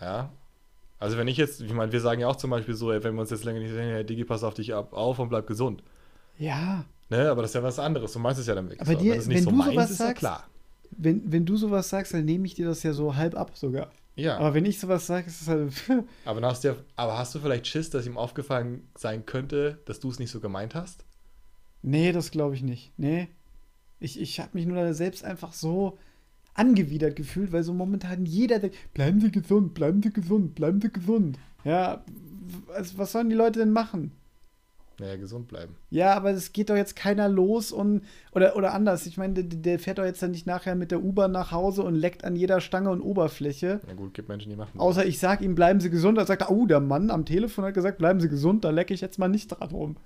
Ja. 0.01 0.31
Also 1.05 1.19
wenn 1.19 1.29
ich 1.29 1.37
jetzt, 1.37 1.61
ich 1.61 1.73
meine, 1.73 1.93
wir 1.93 2.01
sagen 2.01 2.21
ja 2.21 2.29
auch 2.29 2.37
zum 2.37 2.51
Beispiel 2.51 2.75
so, 2.75 2.91
ey, 2.93 3.03
wenn 3.05 3.15
wir 3.15 3.21
uns 3.21 3.31
jetzt 3.31 3.45
länger 3.45 3.61
nicht 3.61 3.73
sehen, 3.73 3.91
hey, 3.93 4.05
Digi, 4.05 4.25
pass 4.25 4.43
auf 4.43 4.55
dich 4.55 4.75
ab, 4.75 4.93
auf 4.93 5.19
und 5.19 5.29
bleib 5.29 5.47
gesund. 5.47 5.83
ja, 6.39 6.85
Ne, 7.11 7.29
aber 7.31 7.43
das 7.43 7.51
ist 7.51 7.55
ja 7.55 7.63
was 7.63 7.79
anderes. 7.79 8.15
Du 8.15 8.19
meinst 8.19 8.41
es 8.41 8.47
ja 8.47 8.55
dann 8.55 8.71
wirklich. 8.71 8.81
Aber 8.81 8.93
so. 8.93 8.99
dir- 8.99 9.11
wenn 9.13 9.17
du 9.17 9.21
es 9.21 9.27
nicht 9.29 9.37
wenn 9.37 9.45
so 9.45 9.51
du 9.51 9.57
sowas 9.63 9.91
ist 9.91 10.01
ja 10.01 10.07
sagst- 10.07 10.19
klar. 10.21 10.49
wenn, 10.93 11.31
wenn 11.33 11.45
du 11.45 11.57
sowas 11.59 11.89
sagst, 11.91 12.15
dann 12.15 12.25
nehme 12.25 12.47
ich 12.47 12.55
dir 12.55 12.65
das 12.67 12.83
ja 12.83 12.93
so 12.95 13.15
halb 13.15 13.35
ab 13.37 13.51
sogar. 13.55 13.91
Ja. 14.17 14.39
Aber 14.39 14.55
wenn 14.55 14.65
ich 14.65 14.81
sowas 14.81 15.07
sage, 15.07 15.27
ist 15.27 15.43
es 15.43 15.49
halt. 15.49 15.73
Aber, 16.25 16.41
hast 16.47 16.65
du 16.65 16.69
ja, 16.69 16.77
aber 16.97 17.19
hast 17.19 17.35
du 17.35 17.41
vielleicht 17.41 17.67
Schiss, 17.67 17.91
dass 17.91 18.07
ihm 18.07 18.17
aufgefallen 18.17 18.89
sein 18.97 19.27
könnte, 19.27 19.79
dass 19.85 20.01
du 20.01 20.09
es 20.09 20.19
nicht 20.19 20.31
so 20.31 20.41
gemeint 20.41 20.75
hast? 20.75 21.05
nee, 21.83 22.11
das 22.13 22.31
glaube 22.31 22.55
ich 22.55 22.63
nicht. 22.63 22.93
Nee. 22.97 23.29
Ich, 24.01 24.19
ich 24.19 24.41
habe 24.41 24.51
mich 24.55 24.65
nur 24.67 24.77
da 24.83 24.95
selbst 24.95 25.25
einfach 25.25 25.53
so 25.53 25.99
angewidert 26.55 27.17
gefühlt, 27.17 27.53
weil 27.53 27.63
so 27.63 27.75
momentan 27.75 28.27
jeder 28.27 28.59
denkt, 28.59 28.77
bleiben 28.95 29.21
Sie 29.21 29.31
gesund, 29.31 29.75
bleiben 29.75 30.03
Sie 30.03 30.13
gesund, 30.13 30.55
bleiben 30.55 30.81
Sie 30.81 30.91
gesund. 30.91 31.39
Ja, 31.65 32.05
was 32.97 33.13
sollen 33.13 33.31
die 33.31 33.37
Leute 33.37 33.61
denn 33.61 33.73
machen? 33.73 34.13
Naja, 35.01 35.17
gesund 35.17 35.49
bleiben. 35.49 35.75
Ja, 35.91 36.15
aber 36.15 36.31
es 36.31 36.53
geht 36.53 36.71
doch 36.71 36.77
jetzt 36.77 36.95
keiner 36.95 37.29
los 37.29 37.73
und 37.73 38.03
oder, 38.33 38.57
oder 38.57 38.75
anders. 38.75 39.07
Ich 39.07 39.17
meine, 39.17 39.35
der, 39.35 39.45
der 39.45 39.79
fährt 39.81 39.99
doch 39.99 40.05
jetzt 40.05 40.23
dann 40.23 40.31
nicht 40.31 40.47
nachher 40.47 40.77
mit 40.77 40.93
der 40.93 41.03
U-Bahn 41.03 41.33
nach 41.33 41.51
Hause 41.51 41.83
und 41.83 41.97
leckt 41.97 42.25
an 42.25 42.37
jeder 42.37 42.61
Stange 42.61 42.91
und 42.91 43.01
Oberfläche. 43.01 43.81
Na 43.87 43.95
gut, 43.95 44.15
gibt 44.15 44.29
Menschen, 44.29 44.51
die 44.51 44.57
machen 44.57 44.73
das. 44.75 44.83
Außer 44.83 45.05
ich 45.05 45.19
sag 45.19 45.41
ihm, 45.41 45.57
bleiben 45.57 45.81
Sie 45.81 45.91
gesund. 45.91 46.17
Da 46.17 46.27
sagt 46.27 46.43
er, 46.43 46.51
oh, 46.51 46.67
der 46.67 46.81
Mann 46.81 47.11
am 47.11 47.25
Telefon 47.25 47.65
hat 47.65 47.75
gesagt, 47.75 47.99
bleiben 47.99 48.21
Sie 48.21 48.29
gesund, 48.29 48.65
da 48.65 48.71
lecke 48.71 48.95
ich 48.95 49.01
jetzt 49.01 49.19
mal 49.19 49.29
nicht 49.29 49.49
dran 49.49 49.71
rum. 49.71 49.97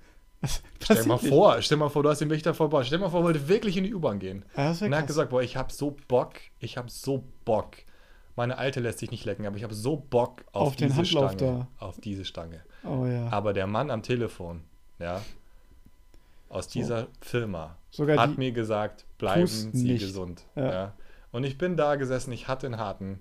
Stell 0.83 1.05
mal 1.05 1.15
nicht. 1.15 1.27
vor, 1.27 1.61
stell 1.61 1.77
mal 1.77 1.89
vor, 1.89 2.03
du 2.03 2.09
hast 2.09 2.19
den 2.19 2.29
da 2.29 2.53
vorbei. 2.53 2.83
Stell 2.83 2.99
mal 2.99 3.09
vor, 3.09 3.23
wollte 3.23 3.47
wirklich 3.47 3.75
in 3.77 3.83
die 3.83 3.93
U-Bahn 3.93 4.19
gehen. 4.19 4.45
Ja, 4.55 4.71
Und 4.71 4.91
er 4.93 4.99
hat 4.99 5.07
gesagt, 5.07 5.29
boah, 5.31 5.41
ich 5.41 5.57
hab 5.57 5.71
so 5.71 5.95
Bock, 6.07 6.33
ich 6.59 6.77
hab 6.77 6.89
so 6.89 7.25
Bock. 7.45 7.75
Meine 8.35 8.57
Alte 8.57 8.79
lässt 8.79 8.99
sich 8.99 9.11
nicht 9.11 9.25
lecken, 9.25 9.45
aber 9.45 9.57
ich 9.57 9.63
habe 9.63 9.73
so 9.73 9.97
Bock 9.97 10.45
auf, 10.53 10.67
Auf 10.69 10.75
diese 10.77 10.95
Handlauf 10.95 11.33
Stange. 11.33 11.67
Auf 11.77 11.99
diese 11.99 12.23
Stange. 12.23 12.61
Oh 12.85 13.05
ja. 13.05 13.27
Aber 13.31 13.51
der 13.51 13.67
Mann 13.67 13.91
am 13.91 14.01
Telefon, 14.01 14.61
ja, 14.97 15.21
aus 16.47 16.67
dieser 16.69 17.07
Firma, 17.21 17.75
Sogar 17.91 18.17
hat 18.17 18.37
mir 18.37 18.51
gesagt, 18.53 19.05
bleiben 19.17 19.45
Sie 19.45 19.67
nicht. 19.83 19.99
gesund. 20.01 20.45
Ja. 20.55 20.71
Ja. 20.71 20.93
Und 21.31 21.43
ich 21.43 21.57
bin 21.57 21.75
da 21.75 21.95
gesessen, 21.95 22.31
ich 22.31 22.47
hatte 22.47 22.65
einen 22.67 22.77
harten, 22.77 23.19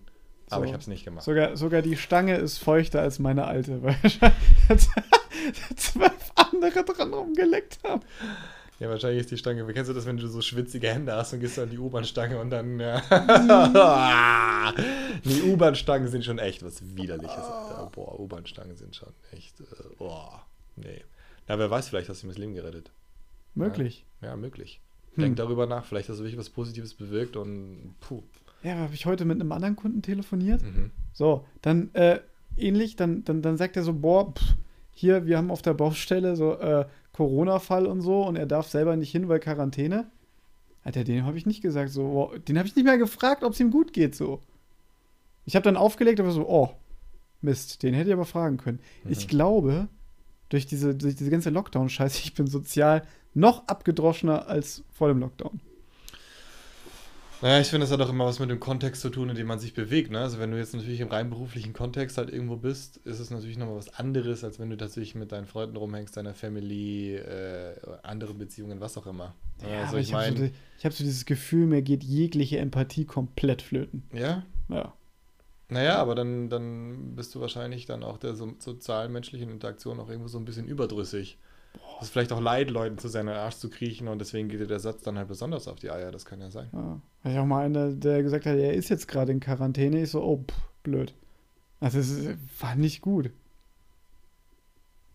aber 0.50 0.60
So. 0.62 0.66
ich 0.66 0.72
habe 0.72 0.80
es 0.80 0.86
nicht 0.86 1.04
gemacht. 1.04 1.24
Sogar, 1.24 1.56
sogar 1.56 1.82
die 1.82 1.96
Stange 1.96 2.36
ist 2.36 2.58
feuchter 2.58 3.00
als 3.02 3.18
meine 3.18 3.44
alte, 3.44 3.80
zwölf 5.76 6.32
andere 6.34 6.84
dran 6.84 7.12
rumgeleckt 7.12 7.78
haben. 7.84 8.02
Ja, 8.80 8.88
wahrscheinlich 8.88 9.22
ist 9.22 9.30
die 9.32 9.36
Stange. 9.38 9.66
Kennst 9.72 9.90
du 9.90 9.94
das, 9.94 10.06
wenn 10.06 10.18
du 10.18 10.28
so 10.28 10.40
schwitzige 10.40 10.88
Hände 10.88 11.12
hast 11.12 11.32
und 11.32 11.40
gehst 11.40 11.58
an 11.58 11.68
die 11.68 11.78
U-Bahn-Stange 11.78 12.38
und 12.38 12.50
dann. 12.50 12.78
Ja. 12.78 13.02
die 15.24 15.42
U-Bahn-Stangen 15.42 16.06
sind 16.06 16.24
schon 16.24 16.38
echt 16.38 16.62
was 16.62 16.96
Widerliches, 16.96 17.44
Alter. 17.44 17.90
Boah, 17.92 18.20
U-Bahn-Stangen 18.20 18.76
sind 18.76 18.94
schon 18.94 19.12
echt. 19.32 19.60
Äh, 19.60 19.64
boah, 19.98 20.46
nee. 20.76 21.02
Na, 21.48 21.58
wer 21.58 21.70
weiß, 21.70 21.88
vielleicht 21.88 22.08
hast 22.08 22.22
du 22.22 22.26
ihm 22.26 22.30
das 22.30 22.38
Leben 22.38 22.54
gerettet. 22.54 22.92
Möglich. 23.54 24.06
Ja, 24.20 24.36
möglich. 24.36 24.80
Hm. 25.14 25.22
Denk 25.22 25.36
darüber 25.36 25.66
nach, 25.66 25.84
vielleicht 25.84 26.08
hast 26.08 26.18
du 26.18 26.22
wirklich 26.22 26.38
was 26.38 26.50
Positives 26.50 26.94
bewirkt 26.94 27.36
und 27.36 27.96
puh. 28.00 28.22
Ja, 28.62 28.74
aber 28.74 28.82
habe 28.82 28.94
ich 28.94 29.06
heute 29.06 29.24
mit 29.24 29.40
einem 29.40 29.50
anderen 29.50 29.74
Kunden 29.74 30.02
telefoniert. 30.02 30.62
Mhm. 30.62 30.90
So, 31.12 31.44
dann 31.62 31.92
äh, 31.94 32.20
ähnlich, 32.56 32.94
dann, 32.96 33.24
dann, 33.24 33.42
dann 33.42 33.56
sagt 33.56 33.76
er 33.76 33.82
so, 33.82 33.92
boah, 33.92 34.32
pff, 34.32 34.54
hier, 34.98 35.26
wir 35.26 35.38
haben 35.38 35.52
auf 35.52 35.62
der 35.62 35.74
Baustelle 35.74 36.34
so 36.34 36.54
äh, 36.58 36.84
Corona-Fall 37.12 37.86
und 37.86 38.00
so 38.00 38.22
und 38.26 38.34
er 38.34 38.46
darf 38.46 38.68
selber 38.68 38.96
nicht 38.96 39.12
hin, 39.12 39.28
weil 39.28 39.38
Quarantäne. 39.38 40.10
Alter, 40.82 41.04
dem 41.04 41.24
habe 41.24 41.38
ich 41.38 41.46
nicht 41.46 41.62
gesagt, 41.62 41.90
so, 41.90 42.02
boah, 42.02 42.38
den 42.38 42.58
habe 42.58 42.66
ich 42.66 42.74
nicht 42.74 42.84
mehr 42.84 42.98
gefragt, 42.98 43.44
ob 43.44 43.52
es 43.52 43.60
ihm 43.60 43.70
gut 43.70 43.92
geht, 43.92 44.16
so. 44.16 44.40
Ich 45.44 45.54
habe 45.54 45.62
dann 45.62 45.76
aufgelegt, 45.76 46.18
aber 46.18 46.32
so, 46.32 46.48
oh, 46.48 46.70
Mist, 47.42 47.82
den 47.84 47.94
hätte 47.94 48.08
ich 48.10 48.14
aber 48.14 48.24
fragen 48.24 48.56
können. 48.56 48.80
Ich 49.08 49.24
Mhm. 49.24 49.28
glaube, 49.28 49.88
durch 50.48 50.66
diese, 50.66 50.96
durch 50.96 51.14
diese 51.14 51.30
ganze 51.30 51.50
Lockdown-Scheiße, 51.50 52.20
ich 52.24 52.34
bin 52.34 52.48
sozial 52.48 53.02
noch 53.34 53.68
abgedroschener 53.68 54.48
als 54.48 54.82
vor 54.90 55.06
dem 55.08 55.20
Lockdown. 55.20 55.60
Naja, 57.40 57.60
ich 57.60 57.68
finde, 57.68 57.86
das 57.86 57.92
hat 57.92 58.00
auch 58.04 58.10
immer 58.10 58.26
was 58.26 58.40
mit 58.40 58.50
dem 58.50 58.58
Kontext 58.58 59.00
zu 59.00 59.10
tun, 59.10 59.28
in 59.28 59.36
dem 59.36 59.46
man 59.46 59.60
sich 59.60 59.72
bewegt. 59.72 60.10
Ne? 60.10 60.18
Also 60.18 60.40
wenn 60.40 60.50
du 60.50 60.58
jetzt 60.58 60.74
natürlich 60.74 61.00
im 61.00 61.06
rein 61.08 61.30
beruflichen 61.30 61.72
Kontext 61.72 62.18
halt 62.18 62.30
irgendwo 62.30 62.56
bist, 62.56 62.96
ist 62.98 63.20
es 63.20 63.30
natürlich 63.30 63.56
nochmal 63.56 63.76
was 63.76 63.94
anderes, 63.94 64.42
als 64.42 64.58
wenn 64.58 64.70
du 64.70 64.76
tatsächlich 64.76 65.14
mit 65.14 65.30
deinen 65.30 65.46
Freunden 65.46 65.76
rumhängst, 65.76 66.16
deiner 66.16 66.34
Family, 66.34 67.14
äh, 67.14 67.76
anderen 68.02 68.38
Beziehungen, 68.38 68.80
was 68.80 68.98
auch 68.98 69.06
immer. 69.06 69.36
Ja, 69.62 69.82
also 69.82 69.98
ich 69.98 70.08
ich 70.08 70.14
habe 70.14 70.36
so, 70.36 70.48
hab 70.82 70.92
so 70.92 71.04
dieses 71.04 71.26
Gefühl, 71.26 71.66
mir 71.66 71.82
geht 71.82 72.02
jegliche 72.02 72.58
Empathie 72.58 73.04
komplett 73.04 73.62
flöten. 73.62 74.02
ja, 74.12 74.42
Ja. 74.68 74.92
naja, 75.68 75.96
aber 75.98 76.16
dann, 76.16 76.48
dann 76.48 77.14
bist 77.14 77.36
du 77.36 77.40
wahrscheinlich 77.40 77.86
dann 77.86 78.02
auch 78.02 78.18
der 78.18 78.34
so, 78.34 78.54
sozialen 78.58 79.12
menschlichen 79.12 79.48
Interaktion 79.50 80.00
auch 80.00 80.08
irgendwo 80.08 80.28
so 80.28 80.38
ein 80.38 80.44
bisschen 80.44 80.66
überdrüssig. 80.66 81.38
Es 82.00 82.06
ist 82.06 82.10
vielleicht 82.12 82.32
auch 82.32 82.40
leid, 82.40 82.70
Leuten 82.70 82.98
zu 82.98 83.08
seinen 83.08 83.28
Arsch 83.28 83.56
zu 83.56 83.70
kriechen 83.70 84.08
und 84.08 84.18
deswegen 84.20 84.48
geht 84.48 84.60
dir 84.60 84.66
der 84.66 84.80
Satz 84.80 85.02
dann 85.02 85.18
halt 85.18 85.28
besonders 85.28 85.68
auf 85.68 85.78
die 85.78 85.90
Eier. 85.90 86.10
Das 86.10 86.24
kann 86.24 86.40
ja 86.40 86.50
sein. 86.50 86.68
Ja. 86.72 87.00
Hatte 87.20 87.34
ich 87.34 87.38
auch 87.38 87.46
mal 87.46 87.64
einer, 87.64 87.92
der 87.92 88.22
gesagt 88.22 88.46
hat, 88.46 88.56
er 88.56 88.74
ist 88.74 88.88
jetzt 88.88 89.08
gerade 89.08 89.32
in 89.32 89.40
Quarantäne. 89.40 90.02
Ich 90.02 90.10
so, 90.10 90.22
oh, 90.22 90.44
pff, 90.48 90.56
blöd. 90.82 91.14
Also 91.80 91.98
es 91.98 92.36
war 92.60 92.74
nicht 92.74 93.00
gut. 93.02 93.30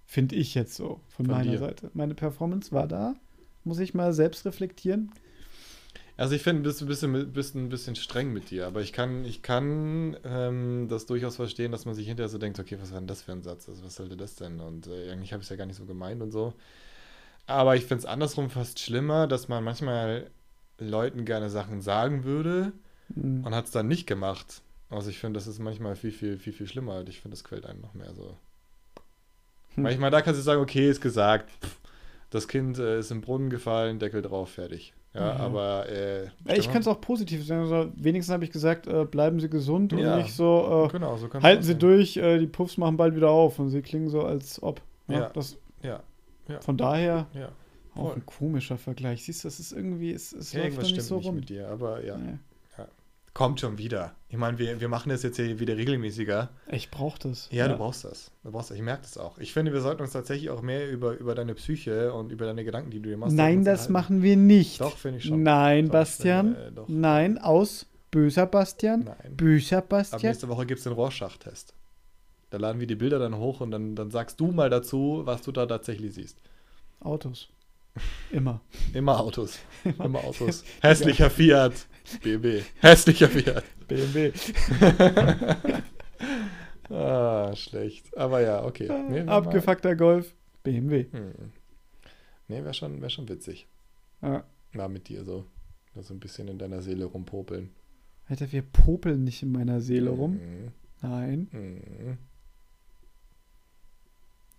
Finde 0.05 0.35
ich 0.35 0.53
jetzt 0.53 0.75
so, 0.75 0.99
von, 1.07 1.25
Von 1.25 1.35
meiner 1.35 1.51
dir. 1.51 1.59
Seite. 1.59 1.89
Meine 1.93 2.13
Performance 2.13 2.71
war 2.71 2.87
da. 2.87 3.15
Muss 3.63 3.79
ich 3.79 3.93
mal 3.93 4.13
selbst 4.13 4.45
reflektieren. 4.45 5.11
Also 6.15 6.35
ich 6.35 6.43
finde, 6.43 6.61
du 6.61 6.69
bist 6.69 6.81
ein 6.81 6.87
bisschen, 6.87 7.33
bist 7.33 7.55
ein 7.55 7.69
bisschen 7.69 7.95
streng 7.95 8.31
mit 8.31 8.51
dir, 8.51 8.67
aber 8.67 8.81
ich 8.81 8.93
kann, 8.93 9.25
ich 9.25 9.41
kann 9.41 10.15
ähm, 10.23 10.87
das 10.87 11.07
durchaus 11.07 11.37
verstehen, 11.37 11.71
dass 11.71 11.85
man 11.85 11.95
sich 11.95 12.07
hinterher 12.07 12.29
so 12.29 12.37
denkt, 12.37 12.59
okay, 12.59 12.77
was 12.79 12.91
war 12.91 12.99
denn 12.99 13.07
das 13.07 13.23
für 13.23 13.31
ein 13.31 13.41
Satz? 13.41 13.67
Also 13.67 13.83
was 13.83 13.95
sollte 13.95 14.15
das 14.15 14.35
denn? 14.35 14.59
Und 14.59 14.85
äh, 14.87 15.11
eigentlich 15.11 15.33
habe 15.33 15.41
ich 15.41 15.47
es 15.47 15.49
ja 15.49 15.55
gar 15.55 15.65
nicht 15.65 15.77
so 15.77 15.85
gemeint 15.85 16.21
und 16.21 16.31
so. 16.31 16.53
Aber 17.47 17.75
ich 17.75 17.85
finde 17.85 18.01
es 18.01 18.05
andersrum 18.05 18.51
fast 18.51 18.79
schlimmer, 18.79 19.25
dass 19.27 19.47
man 19.47 19.63
manchmal 19.63 20.29
Leuten 20.89 21.25
gerne 21.25 21.49
Sachen 21.49 21.81
sagen 21.81 22.23
würde 22.23 22.71
Hm. 23.13 23.43
und 23.45 23.53
hat 23.55 23.65
es 23.65 23.71
dann 23.71 23.87
nicht 23.87 24.07
gemacht. 24.07 24.61
Also 24.89 25.09
ich 25.09 25.19
finde, 25.19 25.37
das 25.37 25.47
ist 25.47 25.59
manchmal 25.59 25.95
viel, 25.95 26.11
viel, 26.11 26.37
viel, 26.37 26.53
viel 26.53 26.67
schlimmer. 26.67 26.99
Und 26.99 27.09
ich 27.09 27.19
finde, 27.21 27.35
das 27.35 27.43
quält 27.43 27.65
einen 27.65 27.81
noch 27.81 27.93
mehr 27.93 28.13
so. 28.13 28.37
Hm. 29.75 29.83
Manchmal 29.83 30.11
da 30.11 30.21
kannst 30.21 30.39
du 30.39 30.43
sagen, 30.43 30.61
okay, 30.61 30.89
ist 30.89 31.01
gesagt, 31.01 31.49
das 32.29 32.47
Kind 32.47 32.77
äh, 32.79 32.99
ist 32.99 33.11
im 33.11 33.21
Brunnen 33.21 33.49
gefallen, 33.49 33.99
Deckel 33.99 34.21
drauf, 34.21 34.49
fertig. 34.51 34.93
Ja, 35.13 35.33
Mhm. 35.35 35.41
aber 35.41 35.89
äh, 35.89 36.23
Ja, 36.47 36.55
Ich 36.55 36.71
kann 36.71 36.81
es 36.81 36.87
auch 36.87 36.99
positiv 36.99 37.45
sagen. 37.45 37.61
Also, 37.61 37.91
wenigstens 37.95 38.33
habe 38.33 38.43
ich 38.45 38.51
gesagt, 38.51 38.87
äh, 38.87 39.05
bleiben 39.05 39.39
Sie 39.39 39.47
gesund 39.49 39.93
und 39.93 39.99
Ja. 39.99 40.17
nicht 40.17 40.33
so, 40.33 40.87
äh, 40.87 40.91
Genau, 40.91 41.17
so 41.17 41.31
halten 41.31 41.61
Sie 41.63 41.75
durch, 41.75 42.17
äh, 42.17 42.39
die 42.39 42.47
Puffs 42.47 42.77
machen 42.77 42.97
bald 42.97 43.15
wieder 43.15 43.29
auf 43.29 43.59
und 43.59 43.69
sie 43.69 43.83
klingen 43.83 44.09
so, 44.09 44.23
als 44.23 44.61
ob. 44.63 44.81
Ja, 45.07 45.19
Ja. 45.19 45.29
Das, 45.29 45.57
Ja, 45.83 46.59
von 46.61 46.77
daher 46.77 47.27
ja. 47.33 47.49
Auch 47.95 48.07
Voll. 48.07 48.15
ein 48.15 48.25
komischer 48.25 48.77
Vergleich. 48.77 49.23
Siehst 49.23 49.43
du, 49.43 49.47
das 49.47 49.59
ist 49.59 49.71
irgendwie, 49.71 50.11
es, 50.11 50.33
es 50.33 50.53
ja 50.53 50.63
läuft 50.63 50.77
nicht 50.79 50.89
stimmt 50.89 51.03
so 51.03 51.17
nicht 51.17 51.27
rum. 51.27 51.35
mit 51.35 51.49
dir, 51.49 51.69
aber 51.69 52.03
ja. 52.03 52.17
Nee. 52.17 52.37
Kommt 53.33 53.59
schon 53.59 53.79
wieder. 53.79 54.13
Ich 54.29 54.37
meine, 54.37 54.59
wir, 54.59 54.79
wir 54.79 54.87
machen 54.89 55.09
das 55.09 55.23
jetzt 55.23 55.37
hier 55.37 55.59
wieder 55.59 55.75
regelmäßiger. 55.75 56.49
Ich 56.71 56.91
brauche 56.91 57.17
das. 57.17 57.49
Ja, 57.51 57.67
du 57.67 57.75
brauchst 57.77 58.03
das. 58.03 58.29
Du 58.43 58.51
brauchst 58.51 58.69
das. 58.69 58.77
Ich 58.77 58.83
merke 58.83 59.01
das 59.01 59.17
auch. 59.17 59.39
Ich 59.39 59.53
finde, 59.53 59.73
wir 59.73 59.81
sollten 59.81 60.03
uns 60.03 60.11
tatsächlich 60.11 60.51
auch 60.51 60.61
mehr 60.61 60.87
über, 60.91 61.17
über 61.17 61.33
deine 61.33 61.55
Psyche 61.55 62.13
und 62.13 62.31
über 62.31 62.45
deine 62.45 62.63
Gedanken, 62.63 62.91
die 62.91 62.99
du 62.99 63.09
dir 63.09 63.17
machst. 63.17 63.35
Nein, 63.35 63.63
das 63.65 63.87
unterhalten. 63.87 63.93
machen 63.93 64.21
wir 64.21 64.37
nicht. 64.37 64.81
Doch, 64.81 64.95
finde 64.97 65.17
ich 65.17 65.25
schon. 65.25 65.41
Nein, 65.41 65.85
Doch, 65.85 65.93
Bastian. 65.93 66.53
äh. 66.53 66.71
Nein, 66.87 67.39
aus 67.39 67.87
böser 68.11 68.45
Bastian. 68.45 69.05
Nein. 69.05 69.35
Böser 69.35 69.81
Bastian. 69.81 70.21
nächste 70.21 70.47
Woche 70.47 70.67
gibt 70.67 70.77
es 70.77 70.83
den 70.83 70.93
Rorschach-Test. 70.93 71.73
Da 72.51 72.59
laden 72.59 72.79
wir 72.79 72.85
die 72.85 72.95
Bilder 72.95 73.17
dann 73.17 73.35
hoch 73.39 73.61
und 73.61 73.71
dann, 73.71 73.95
dann 73.95 74.11
sagst 74.11 74.39
du 74.39 74.51
mal 74.51 74.69
dazu, 74.69 75.23
was 75.25 75.41
du 75.41 75.51
da 75.51 75.65
tatsächlich 75.65 76.13
siehst. 76.13 76.37
Autos. 76.99 77.49
Immer. 78.31 78.61
Immer 78.93 79.19
Autos. 79.19 79.59
Immer 79.83 80.23
Autos. 80.23 80.63
Hässlicher 80.81 81.29
Fiat. 81.29 81.73
BMW. 82.23 82.61
Hässlicher 82.81 83.29
Fiat. 83.29 83.63
BMW. 83.87 84.31
Ah, 86.89 87.55
schlecht. 87.55 88.15
Aber 88.17 88.41
ja, 88.41 88.63
okay. 88.63 88.87
Nee, 89.09 89.15
wär 89.15 89.25
mal- 89.25 89.33
Abgefuckter 89.37 89.95
Golf. 89.95 90.35
BMW. 90.63 91.05
Hm. 91.11 91.33
Nee, 92.47 92.63
wäre 92.63 92.73
schon, 92.73 93.01
wär 93.01 93.09
schon 93.09 93.27
witzig. 93.29 93.67
Ja. 94.21 94.43
Mal 94.73 94.89
mit 94.89 95.07
dir 95.09 95.23
so. 95.23 95.45
So 96.01 96.13
ein 96.13 96.19
bisschen 96.19 96.47
in 96.47 96.57
deiner 96.57 96.81
Seele 96.81 97.05
rumpopeln. 97.05 97.69
Alter, 98.27 98.51
wir 98.51 98.61
popeln 98.63 99.23
nicht 99.23 99.43
in 99.43 99.51
meiner 99.51 99.81
Seele 99.81 100.09
rum. 100.09 100.33
Mhm. 100.35 100.71
Nein. 101.01 101.47
Mhm. 101.51 102.17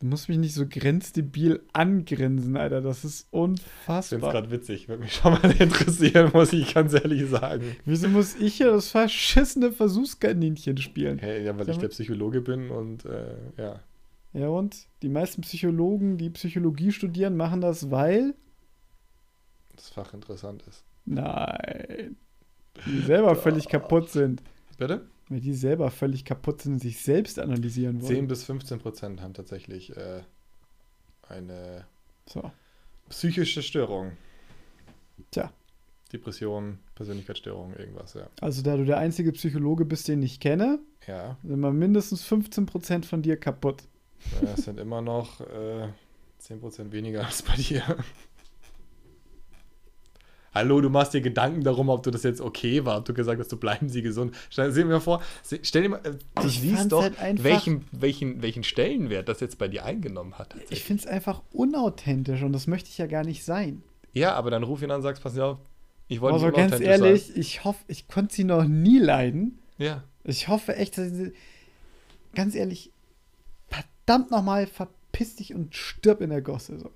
Du 0.04 0.10
musst 0.10 0.28
mich 0.28 0.36
nicht 0.36 0.52
so 0.52 0.66
grenzdebil 0.68 1.62
angrinsen, 1.72 2.58
Alter. 2.58 2.82
Das 2.82 3.06
ist 3.06 3.20
Ich 3.20 3.38
finde 3.38 3.54
es 3.54 3.62
unfassbar. 3.62 4.32
gerade 4.32 4.50
witzig. 4.50 4.86
Würde 4.86 5.02
mich 5.02 5.14
schon 5.14 5.32
mal 5.32 5.50
interessieren, 5.58 6.30
muss 6.34 6.52
ich 6.52 6.74
ganz 6.74 6.92
ehrlich 6.92 7.26
sagen. 7.30 7.74
Wieso 7.86 8.08
muss 8.10 8.36
ich 8.36 8.56
hier 8.56 8.70
das 8.70 8.90
verschissene 8.90 9.72
Versuchskaninchen 9.72 10.76
spielen? 10.76 11.16
Hey, 11.20 11.42
ja, 11.42 11.56
weil 11.56 11.70
ich 11.70 11.76
mal. 11.76 11.80
der 11.80 11.88
Psychologe 11.88 12.42
bin 12.42 12.68
und 12.68 13.06
äh, 13.06 13.34
ja. 13.56 13.80
Ja, 14.34 14.48
und 14.48 14.76
die 15.00 15.08
meisten 15.08 15.40
Psychologen, 15.40 16.18
die 16.18 16.28
Psychologie 16.28 16.92
studieren, 16.92 17.34
machen 17.34 17.62
das, 17.62 17.90
weil. 17.90 18.34
das 19.74 19.88
Fach 19.88 20.12
interessant 20.12 20.64
ist. 20.68 20.84
Nein. 21.06 22.16
Die 22.84 23.00
selber 23.06 23.34
völlig 23.36 23.68
kaputt 23.68 24.10
sind. 24.10 24.42
Bitte? 24.76 25.06
Weil 25.28 25.40
die 25.40 25.54
selber 25.54 25.90
völlig 25.90 26.24
kaputt 26.24 26.62
sind 26.62 26.74
und 26.74 26.78
sich 26.80 27.00
selbst 27.00 27.38
analysieren 27.38 28.00
10 28.00 28.16
wollen. 28.16 28.28
bis 28.28 28.44
15 28.44 28.78
Prozent 28.78 29.22
haben 29.22 29.32
tatsächlich 29.34 29.96
äh, 29.96 30.22
eine 31.28 31.86
So. 32.26 32.50
psychische 33.08 33.62
Störung. 33.62 34.12
Tja. 35.30 35.52
Depression, 36.12 36.78
Persönlichkeitsstörung, 36.94 37.74
irgendwas, 37.74 38.14
ja. 38.14 38.28
Also, 38.40 38.62
da 38.62 38.76
du 38.76 38.84
der 38.84 38.98
einzige 38.98 39.32
Psychologe 39.32 39.84
bist, 39.84 40.06
den 40.08 40.22
ich 40.22 40.38
kenne, 40.38 40.78
Ja, 41.06 41.36
sind 41.42 41.58
mal 41.60 41.72
mindestens 41.72 42.24
15% 42.30 43.04
von 43.04 43.22
dir 43.22 43.36
kaputt. 43.36 43.82
ja 44.42 44.52
es 44.52 44.64
sind 44.64 44.78
immer 44.78 45.00
noch 45.00 45.40
äh, 45.40 45.88
10 46.38 46.60
Prozent 46.60 46.92
weniger 46.92 47.24
als 47.24 47.42
bei 47.42 47.56
dir. 47.56 47.82
Hallo, 50.54 50.80
du 50.80 50.88
machst 50.88 51.12
dir 51.12 51.20
Gedanken 51.20 51.64
darum, 51.64 51.88
ob 51.88 52.04
du 52.04 52.12
das 52.12 52.22
jetzt 52.22 52.40
okay 52.40 52.84
war, 52.84 52.98
ob 52.98 53.04
du 53.04 53.12
gesagt 53.12 53.40
hast, 53.40 53.50
du 53.50 53.56
bleiben 53.56 53.88
sie 53.88 54.02
gesund. 54.02 54.36
Stell 54.50 54.72
dir 54.72 54.84
mal 54.84 55.00
vor, 55.00 55.20
stell 55.62 55.82
dir 55.82 55.88
mal, 55.88 56.00
äh, 56.04 56.12
du 56.40 56.46
Ich 56.46 56.60
siehst 56.60 56.92
doch, 56.92 57.02
halt 57.02 57.42
welchen, 57.42 57.84
welchen, 57.90 58.40
welchen 58.40 58.62
Stellenwert 58.62 59.28
das 59.28 59.40
jetzt 59.40 59.58
bei 59.58 59.66
dir 59.66 59.84
eingenommen 59.84 60.38
hat. 60.38 60.54
Ich 60.70 60.84
finde 60.84 61.02
es 61.02 61.08
einfach 61.08 61.42
unauthentisch 61.52 62.42
und 62.42 62.52
das 62.52 62.68
möchte 62.68 62.88
ich 62.88 62.98
ja 62.98 63.06
gar 63.08 63.24
nicht 63.24 63.44
sein. 63.44 63.82
Ja, 64.12 64.34
aber 64.34 64.50
dann 64.50 64.62
ruf 64.62 64.80
ihn 64.80 64.92
an 64.92 64.98
und 64.98 65.02
sagst, 65.02 65.24
pass 65.24 65.36
auf, 65.38 65.58
ich 66.06 66.20
wollte 66.20 66.34
Also 66.34 66.46
nicht 66.46 66.56
ganz 66.56 66.80
ehrlich, 66.80 67.36
ich 67.36 67.64
hoffe, 67.64 67.82
ich 67.88 68.06
konnte 68.06 68.32
sie 68.32 68.44
noch 68.44 68.64
nie 68.64 69.00
leiden. 69.00 69.58
Sein. 69.76 69.86
Ja. 69.86 70.04
Ich 70.22 70.46
hoffe 70.46 70.76
echt, 70.76 70.96
dass 70.98 71.10
sie, 71.10 71.32
ganz 72.34 72.54
ehrlich, 72.54 72.92
verdammt 73.68 74.30
nochmal, 74.30 74.68
verpiss 74.68 75.34
dich 75.36 75.52
und 75.52 75.74
stirb 75.74 76.20
in 76.20 76.30
der 76.30 76.42
Gosse. 76.42 76.78
So. 76.78 76.90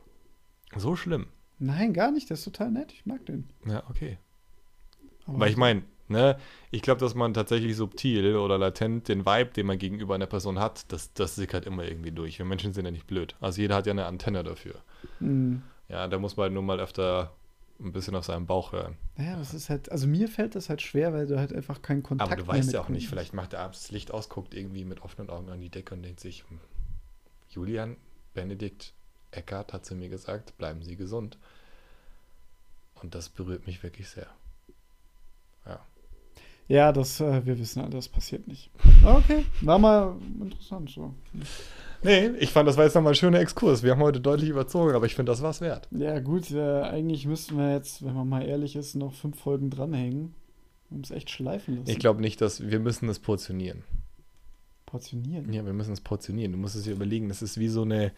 So 0.76 0.94
schlimm. 0.94 1.26
Nein, 1.58 1.92
gar 1.92 2.10
nicht, 2.10 2.30
das 2.30 2.40
ist 2.40 2.44
total 2.44 2.70
nett, 2.70 2.92
ich 2.92 3.06
mag 3.06 3.24
den. 3.26 3.48
Ja, 3.66 3.82
okay. 3.90 4.18
Aber 5.26 5.40
Weil 5.40 5.50
ich 5.50 5.56
meine, 5.56 5.82
ne, 6.08 6.38
ich 6.70 6.82
glaube, 6.82 7.00
dass 7.00 7.14
man 7.14 7.34
tatsächlich 7.34 7.76
subtil 7.76 8.36
oder 8.36 8.58
latent 8.58 9.08
den 9.08 9.26
Vibe, 9.26 9.50
den 9.50 9.66
man 9.66 9.78
gegenüber 9.78 10.14
einer 10.14 10.26
Person 10.26 10.58
hat, 10.58 10.90
das, 10.92 11.12
das 11.12 11.34
sickert 11.34 11.66
immer 11.66 11.84
irgendwie 11.84 12.12
durch. 12.12 12.38
Wir 12.38 12.46
Menschen 12.46 12.72
sind 12.72 12.84
ja 12.84 12.90
nicht 12.90 13.06
blöd. 13.06 13.36
Also 13.40 13.60
jeder 13.60 13.76
hat 13.76 13.86
ja 13.86 13.92
eine 13.92 14.06
Antenne 14.06 14.44
dafür. 14.44 14.76
Hm. 15.18 15.62
Ja, 15.88 16.06
da 16.08 16.18
muss 16.18 16.36
man 16.36 16.44
halt 16.44 16.52
nur 16.52 16.62
mal 16.62 16.80
öfter 16.80 17.32
ein 17.80 17.92
bisschen 17.92 18.16
auf 18.16 18.24
seinen 18.24 18.46
Bauch 18.46 18.72
hören. 18.72 18.96
Naja, 19.16 19.36
das 19.36 19.54
ist 19.54 19.70
halt, 19.70 19.90
also 19.92 20.06
mir 20.06 20.28
fällt 20.28 20.54
das 20.54 20.68
halt 20.68 20.82
schwer, 20.82 21.12
weil 21.12 21.26
du 21.26 21.38
halt 21.38 21.52
einfach 21.52 21.80
keinen 21.80 22.02
Kontakt 22.02 22.30
Aber 22.30 22.40
du 22.40 22.46
weißt 22.46 22.72
ja 22.72 22.80
auch 22.80 22.88
nicht, 22.88 23.08
vielleicht 23.08 23.34
macht 23.34 23.52
er 23.52 23.60
abends 23.60 23.82
das 23.82 23.90
Licht 23.92 24.10
aus, 24.10 24.28
guckt 24.28 24.54
irgendwie 24.54 24.84
mit 24.84 25.02
offenen 25.02 25.30
Augen 25.30 25.48
an 25.50 25.60
die 25.60 25.70
Decke 25.70 25.94
und 25.94 26.02
denkt 26.02 26.20
sich, 26.20 26.44
hm, 26.48 26.58
Julian, 27.50 27.96
Benedikt, 28.34 28.94
Eckart 29.30 29.72
hat 29.72 29.84
zu 29.84 29.94
mir 29.94 30.08
gesagt, 30.08 30.56
bleiben 30.58 30.82
Sie 30.82 30.96
gesund. 30.96 31.38
Und 33.02 33.14
das 33.14 33.28
berührt 33.28 33.66
mich 33.66 33.82
wirklich 33.82 34.08
sehr. 34.08 34.26
Ja. 35.66 35.80
Ja, 36.66 36.92
das, 36.92 37.20
äh, 37.20 37.46
wir 37.46 37.58
wissen 37.58 37.80
alle, 37.80 37.90
das 37.90 38.08
passiert 38.08 38.46
nicht. 38.46 38.70
Okay, 39.04 39.46
war 39.62 39.78
mal 39.78 40.16
interessant 40.40 40.90
so. 40.90 41.14
Nee, 42.02 42.28
ich 42.38 42.50
fand, 42.50 42.68
das 42.68 42.76
war 42.76 42.84
jetzt 42.84 42.94
nochmal 42.94 43.12
ein 43.12 43.16
schöner 43.16 43.40
Exkurs. 43.40 43.82
Wir 43.82 43.92
haben 43.92 44.02
heute 44.02 44.20
deutlich 44.20 44.50
überzogen, 44.50 44.94
aber 44.94 45.06
ich 45.06 45.14
finde, 45.14 45.32
das 45.32 45.42
war's 45.42 45.60
wert. 45.60 45.88
Ja, 45.90 46.20
gut, 46.20 46.50
äh, 46.50 46.82
eigentlich 46.82 47.26
müssten 47.26 47.56
wir 47.56 47.72
jetzt, 47.72 48.04
wenn 48.04 48.14
man 48.14 48.28
mal 48.28 48.42
ehrlich 48.42 48.76
ist, 48.76 48.94
noch 48.94 49.14
fünf 49.14 49.40
Folgen 49.40 49.70
dranhängen. 49.70 50.34
Wir 50.90 51.02
es 51.02 51.10
echt 51.10 51.30
schleifen 51.30 51.78
lassen. 51.78 51.90
Ich 51.90 51.98
glaube 51.98 52.20
nicht, 52.20 52.40
dass 52.40 52.68
wir 52.68 52.80
müssen 52.80 53.08
es 53.08 53.18
portionieren. 53.18 53.82
Portionieren. 54.86 55.52
Ja, 55.52 55.66
wir 55.66 55.74
müssen 55.74 55.92
es 55.92 56.00
portionieren. 56.00 56.52
Du 56.52 56.58
musst 56.58 56.76
es 56.76 56.84
dir 56.84 56.92
überlegen, 56.92 57.28
das 57.28 57.42
ist 57.42 57.58
wie 57.58 57.68
so 57.68 57.82
eine, 57.82 58.12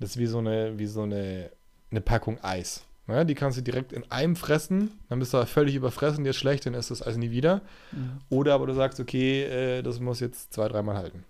das 0.00 0.10
ist 0.10 0.18
wie 0.18 0.26
so 0.26 0.38
eine, 0.38 0.78
wie 0.78 0.86
so 0.86 1.02
eine, 1.02 1.50
eine 1.90 2.00
Packung 2.00 2.38
Eis. 2.42 2.84
Ja, 3.06 3.24
die 3.24 3.34
kannst 3.34 3.58
du 3.58 3.62
direkt 3.62 3.92
in 3.92 4.10
einem 4.10 4.34
fressen, 4.34 4.90
dann 5.10 5.18
bist 5.18 5.34
du 5.34 5.36
aber 5.36 5.46
völlig 5.46 5.74
überfressen, 5.74 6.24
dir 6.24 6.30
ist 6.30 6.36
schlecht, 6.36 6.64
dann 6.64 6.72
isst 6.72 6.88
du 6.88 6.94
das 6.94 7.06
Eis 7.06 7.18
nie 7.18 7.30
wieder. 7.30 7.60
Ja. 7.92 7.98
Oder 8.30 8.54
aber 8.54 8.66
du 8.66 8.72
sagst, 8.74 8.98
okay, 8.98 9.42
äh, 9.42 9.82
das 9.82 10.00
muss 10.00 10.20
jetzt 10.20 10.54
zwei, 10.54 10.68
dreimal 10.68 10.96
halten. 10.96 11.22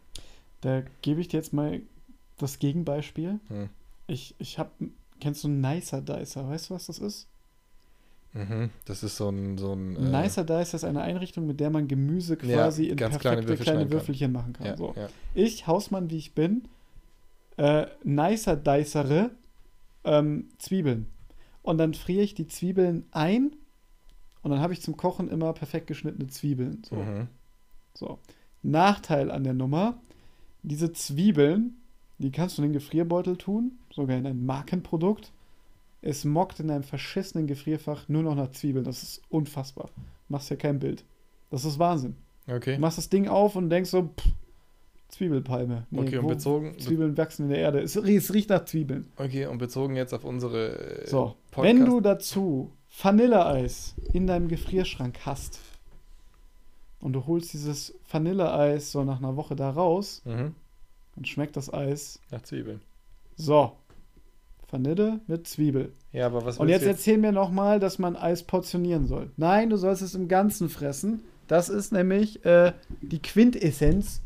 Da 0.60 0.82
gebe 1.02 1.20
ich 1.20 1.28
dir 1.28 1.38
jetzt 1.38 1.52
mal 1.52 1.80
das 2.38 2.60
Gegenbeispiel. 2.60 3.40
Hm. 3.48 3.68
Ich, 4.06 4.36
ich 4.38 4.58
habe, 4.58 4.70
kennst 5.20 5.42
du 5.42 5.48
einen 5.48 5.60
Nicer 5.60 6.00
Dicer? 6.00 6.48
Weißt 6.48 6.70
du, 6.70 6.74
was 6.74 6.86
das 6.86 7.00
ist? 7.00 7.26
Mhm. 8.34 8.70
Das 8.84 9.02
ist 9.02 9.16
so 9.16 9.28
ein, 9.28 9.58
so 9.58 9.72
ein 9.72 9.96
Ein 9.96 10.10
Nicer 10.10 10.44
Dicer 10.44 10.76
ist 10.76 10.84
eine 10.84 11.02
Einrichtung, 11.02 11.46
mit 11.46 11.60
der 11.60 11.70
man 11.70 11.88
Gemüse 11.88 12.36
Ja, 12.42 12.56
quasi 12.56 12.86
in 12.86 12.96
ganz 12.96 13.18
perfekte 13.18 13.44
kleine 13.44 13.46
kleine, 13.46 13.58
Würfel 13.58 13.64
kann. 13.74 13.92
Würfelchen 13.92 14.32
machen 14.32 14.52
kann. 14.52 14.66
ja, 14.66 14.76
so. 14.76 14.94
ja. 14.96 15.08
Ich, 15.34 15.66
Hausmann 15.66 16.10
wie 16.10 16.18
ich 16.18 16.34
bin, 16.34 16.62
äh, 17.56 17.86
Nicer 18.02 18.56
Dicere 18.56 19.30
ähm, 20.04 20.48
Zwiebeln. 20.58 21.06
Und 21.62 21.78
dann 21.78 21.94
friere 21.94 22.22
ich 22.22 22.34
die 22.34 22.46
Zwiebeln 22.46 23.06
ein 23.10 23.56
und 24.42 24.50
dann 24.50 24.60
habe 24.60 24.74
ich 24.74 24.82
zum 24.82 24.96
Kochen 24.96 25.28
immer 25.28 25.52
perfekt 25.54 25.86
geschnittene 25.86 26.28
Zwiebeln. 26.28 26.82
So. 26.88 26.96
Mhm. 26.96 27.28
So. 27.94 28.18
Nachteil 28.62 29.30
an 29.30 29.44
der 29.44 29.54
Nummer: 29.54 29.98
diese 30.62 30.92
Zwiebeln, 30.92 31.76
die 32.18 32.30
kannst 32.30 32.58
du 32.58 32.62
in 32.62 32.68
den 32.68 32.74
Gefrierbeutel 32.74 33.36
tun, 33.36 33.78
sogar 33.90 34.16
in 34.16 34.26
ein 34.26 34.44
Markenprodukt. 34.44 35.32
Es 36.02 36.26
mockt 36.26 36.60
in 36.60 36.70
einem 36.70 36.82
verschissenen 36.82 37.46
Gefrierfach 37.46 38.08
nur 38.08 38.22
noch 38.22 38.34
nach 38.34 38.50
Zwiebeln. 38.50 38.84
Das 38.84 39.02
ist 39.02 39.22
unfassbar. 39.30 39.88
Machst 40.28 40.50
ja 40.50 40.56
kein 40.56 40.78
Bild. 40.78 41.04
Das 41.50 41.64
ist 41.64 41.78
Wahnsinn. 41.78 42.16
Okay. 42.46 42.74
Du 42.74 42.80
machst 42.82 42.98
das 42.98 43.08
Ding 43.08 43.26
auf 43.26 43.56
und 43.56 43.70
denkst 43.70 43.88
so, 43.88 44.02
pff, 44.02 44.33
Zwiebelpalme. 45.14 45.86
Nee, 45.90 46.00
Okay, 46.00 46.18
und 46.18 46.26
bezogen, 46.28 46.78
Zwiebeln 46.78 47.16
wachsen 47.16 47.44
in 47.44 47.48
der 47.50 47.58
Erde. 47.58 47.80
Es, 47.80 47.96
rie- 48.02 48.16
es 48.16 48.32
riecht 48.34 48.50
nach 48.50 48.64
Zwiebeln. 48.64 49.06
okay, 49.16 49.46
und 49.46 49.58
bezogen 49.58 49.96
jetzt 49.96 50.12
auf 50.12 50.24
unsere 50.24 51.02
äh, 51.02 51.06
So, 51.06 51.34
Podcast- 51.50 51.62
wenn 51.78 51.84
du 51.84 52.00
dazu 52.00 52.70
Vanilleeis 53.02 53.94
in 54.12 54.26
deinem 54.26 54.48
Gefrierschrank 54.48 55.18
hast 55.26 55.58
und 57.00 57.12
du 57.12 57.26
holst 57.26 57.52
dieses 57.52 57.94
Vanilleeis 58.10 58.92
so 58.92 59.04
nach 59.04 59.18
einer 59.18 59.36
Woche 59.36 59.56
da 59.56 59.70
raus, 59.70 60.22
Mhm. 60.24 60.54
dann 61.16 61.24
schmeckt 61.24 61.56
das 61.56 61.72
Eis 61.72 62.18
Nach 62.30 62.42
Zwiebeln. 62.42 62.80
so. 63.36 63.72
Vanille 64.70 65.20
mit 65.28 65.46
Zwiebel. 65.46 65.92
Ja, 66.12 66.26
aber 66.26 66.44
was 66.44 66.58
Und 66.58 66.68
jetzt 66.68 66.82
du 66.84 66.88
erzähl 66.88 67.18
mir 67.18 67.30
nochmal, 67.30 67.78
dass 67.78 67.98
man 68.00 68.16
Eis 68.16 68.42
portionieren 68.42 69.06
soll. 69.06 69.30
Nein, 69.36 69.70
du 69.70 69.76
sollst 69.76 70.02
es 70.02 70.14
im 70.16 70.26
Ganzen 70.26 70.68
fressen. 70.68 71.22
Das 71.46 71.68
ist 71.68 71.92
nämlich 71.92 72.44
äh, 72.44 72.72
die 73.02 73.20
Quintessenz, 73.20 74.20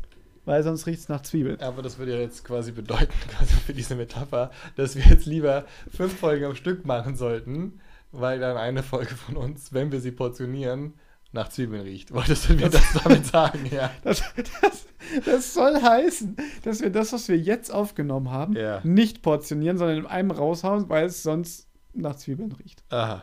weil 0.49 0.63
sonst 0.63 0.87
riecht 0.87 1.01
es 1.01 1.09
nach 1.09 1.21
Zwiebeln. 1.21 1.59
Aber 1.61 1.83
das 1.83 1.99
würde 1.99 2.13
ja 2.13 2.19
jetzt 2.19 2.43
quasi 2.43 2.71
bedeuten, 2.71 3.13
quasi 3.29 3.53
für 3.53 3.73
diese 3.73 3.93
Metapher, 3.93 4.49
dass 4.75 4.95
wir 4.95 5.03
jetzt 5.03 5.27
lieber 5.27 5.65
fünf 5.91 6.17
Folgen 6.19 6.45
am 6.45 6.55
Stück 6.55 6.87
machen 6.87 7.15
sollten, 7.15 7.79
weil 8.11 8.39
dann 8.39 8.57
eine 8.57 8.81
Folge 8.81 9.13
von 9.15 9.37
uns, 9.37 9.73
wenn 9.73 9.91
wir 9.91 10.01
sie 10.01 10.11
portionieren, 10.11 10.95
nach 11.31 11.49
Zwiebeln 11.49 11.83
riecht. 11.83 12.11
Wolltest 12.11 12.49
du 12.49 12.53
mir 12.55 12.69
das 12.69 12.81
damit 13.03 13.27
sagen? 13.27 13.59
Ja. 13.71 13.91
Das, 14.03 14.23
das, 14.33 14.85
das 15.25 15.53
soll 15.53 15.79
heißen, 15.79 16.35
dass 16.63 16.81
wir 16.81 16.89
das, 16.89 17.13
was 17.13 17.27
wir 17.27 17.37
jetzt 17.37 17.71
aufgenommen 17.71 18.31
haben, 18.31 18.53
Ja. 18.55 18.81
nicht 18.83 19.21
portionieren, 19.21 19.77
sondern 19.77 19.97
in 19.99 20.05
einem 20.07 20.31
raushauen, 20.31 20.89
weil 20.89 21.05
es 21.05 21.21
sonst 21.21 21.67
nach 21.93 22.15
Zwiebeln 22.15 22.51
riecht. 22.53 22.83
Aha. 22.89 23.21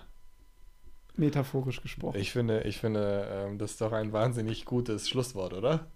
Metaphorisch 1.16 1.82
gesprochen. 1.82 2.18
Ich 2.20 2.30
finde, 2.30 2.60
ich 2.62 2.78
finde, 2.78 3.26
ähm, 3.32 3.58
das 3.58 3.72
ist 3.72 3.80
doch 3.80 3.92
ein 3.92 4.12
wahnsinnig 4.12 4.64
gutes 4.64 5.08
Schlusswort, 5.08 5.54
oder? 5.54 5.86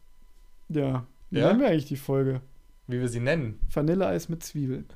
Ja. 0.69 1.07
Wie 1.31 1.39
Ja? 1.39 1.49
nennen 1.49 1.61
wir 1.61 1.69
eigentlich 1.69 1.87
die 1.87 1.97
Folge? 1.97 2.41
Wie 2.87 3.01
wir 3.01 3.09
sie 3.09 3.21
nennen. 3.21 3.61
Vanilleeis 3.73 4.29
mit 4.29 4.43
Zwiebeln. 4.43 4.87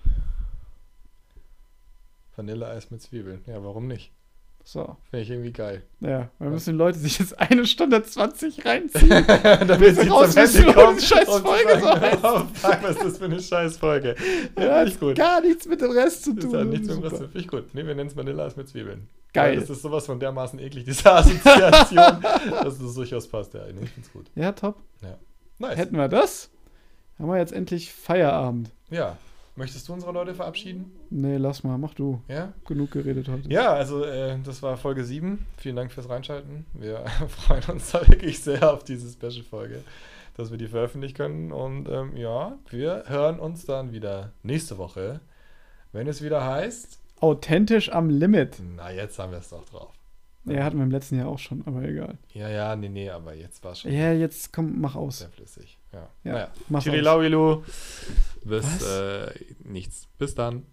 Vanilleeis 2.36 2.90
mit 2.90 3.02
Zwiebeln. 3.02 3.42
Ja, 3.46 3.62
warum 3.62 3.86
nicht? 3.86 4.10
So. 4.66 4.96
Finde 5.10 5.22
ich 5.24 5.30
irgendwie 5.30 5.52
geil. 5.52 5.82
Ja, 6.00 6.30
dann 6.38 6.50
müssen 6.50 6.70
die 6.72 6.78
Leute 6.78 6.98
sich 6.98 7.18
jetzt 7.18 7.38
eine 7.38 7.66
Stunde 7.66 8.02
20 8.02 8.64
reinziehen. 8.64 9.08
Damit 9.66 9.96
sie 9.96 10.08
raus, 10.08 10.32
so 10.34 10.62
kommen 10.72 10.88
eine 10.96 11.00
scheiß 11.02 11.28
Folge 11.28 11.80
so 11.80 12.00
heißt. 12.00 12.24
oh, 12.24 12.38
fuck, 12.54 12.82
was 12.82 12.90
ist 12.96 13.04
das 13.04 13.18
für 13.18 13.26
eine 13.26 13.40
scheiß 13.40 13.76
Folge? 13.76 14.16
Ja, 14.58 14.78
Ja, 14.78 14.84
nicht 14.84 14.98
gut. 14.98 15.16
gar 15.16 15.42
nichts 15.42 15.68
mit 15.68 15.82
dem 15.82 15.90
Rest 15.90 16.24
zu 16.24 16.32
Das 16.34 16.44
tun. 16.46 16.56
hat 16.56 16.66
nichts 16.68 16.88
mit 16.88 16.96
dem. 16.96 17.02
Rest. 17.02 17.16
Finde 17.18 17.38
ich 17.38 17.46
gut. 17.48 17.74
Nee, 17.74 17.86
wir 17.86 17.94
nennen 17.94 18.08
es 18.08 18.16
Vanilleeis 18.16 18.56
mit 18.56 18.68
Zwiebeln. 18.68 19.06
Geil. 19.34 19.56
Das 19.60 19.68
ist 19.68 19.82
sowas 19.82 20.06
von 20.06 20.18
dermaßen 20.18 20.58
eklig, 20.58 20.84
diese 20.84 21.12
Assoziation, 21.12 22.22
dass 22.62 22.80
es 22.80 22.94
durchaus 22.94 23.28
passt. 23.28 23.52
Ja, 23.52 23.66
nee, 23.70 23.82
ich 23.84 23.90
find's 23.90 24.12
gut. 24.12 24.30
Ja, 24.34 24.52
top. 24.52 24.80
Nice. 25.68 25.76
Hätten 25.76 25.96
wir 25.96 26.08
das, 26.08 26.50
haben 27.18 27.28
wir 27.28 27.38
jetzt 27.38 27.52
endlich 27.52 27.92
Feierabend. 27.92 28.70
Ja. 28.90 29.16
Möchtest 29.56 29.88
du 29.88 29.92
unsere 29.92 30.10
Leute 30.10 30.34
verabschieden? 30.34 30.90
Nee, 31.10 31.36
lass 31.36 31.62
mal, 31.62 31.78
mach 31.78 31.94
du. 31.94 32.20
Ja? 32.26 32.52
Genug 32.66 32.90
geredet 32.90 33.28
heute. 33.28 33.48
Ja, 33.48 33.72
also 33.72 34.04
äh, 34.04 34.36
das 34.42 34.64
war 34.64 34.76
Folge 34.76 35.04
7. 35.04 35.46
Vielen 35.58 35.76
Dank 35.76 35.92
fürs 35.92 36.08
Reinschalten. 36.08 36.66
Wir 36.74 37.04
freuen 37.28 37.62
uns 37.70 37.92
da 37.92 38.06
wirklich 38.08 38.40
sehr 38.40 38.72
auf 38.72 38.82
diese 38.82 39.08
Special-Folge, 39.08 39.84
dass 40.36 40.50
wir 40.50 40.58
die 40.58 40.66
veröffentlichen 40.66 41.14
können. 41.14 41.52
Und 41.52 41.88
ähm, 41.88 42.16
ja, 42.16 42.58
wir 42.68 43.04
hören 43.06 43.38
uns 43.38 43.64
dann 43.64 43.92
wieder 43.92 44.32
nächste 44.42 44.76
Woche, 44.76 45.20
wenn 45.92 46.08
es 46.08 46.20
wieder 46.20 46.44
heißt. 46.44 46.98
Authentisch 47.20 47.92
am 47.92 48.10
Limit. 48.10 48.56
Na, 48.74 48.90
jetzt 48.90 49.20
haben 49.20 49.30
wir 49.30 49.38
es 49.38 49.50
doch 49.50 49.64
drauf. 49.66 49.92
Ja, 50.46 50.64
hatten 50.64 50.76
wir 50.76 50.84
im 50.84 50.90
letzten 50.90 51.16
Jahr 51.16 51.28
auch 51.28 51.38
schon, 51.38 51.62
aber 51.66 51.82
egal. 51.84 52.18
Ja, 52.32 52.48
ja, 52.48 52.76
nee, 52.76 52.88
nee, 52.90 53.08
aber 53.10 53.34
jetzt 53.34 53.64
war 53.64 53.72
es 53.72 53.80
schon 53.80 53.92
Ja, 53.92 54.12
jetzt 54.12 54.52
komm, 54.52 54.80
mach 54.80 54.94
aus. 54.94 55.20
sehr 55.20 55.30
flüssig. 55.30 55.78
Ja, 55.92 56.08
Ja, 56.24 56.32
naja. 56.32 56.48
mach's 56.68 56.86
aus. 56.86 56.92
Tirilawilu. 56.92 57.62
Bis 58.44 58.82
äh, 58.82 59.30
nichts. 59.64 60.08
Bis 60.18 60.34
dann. 60.34 60.66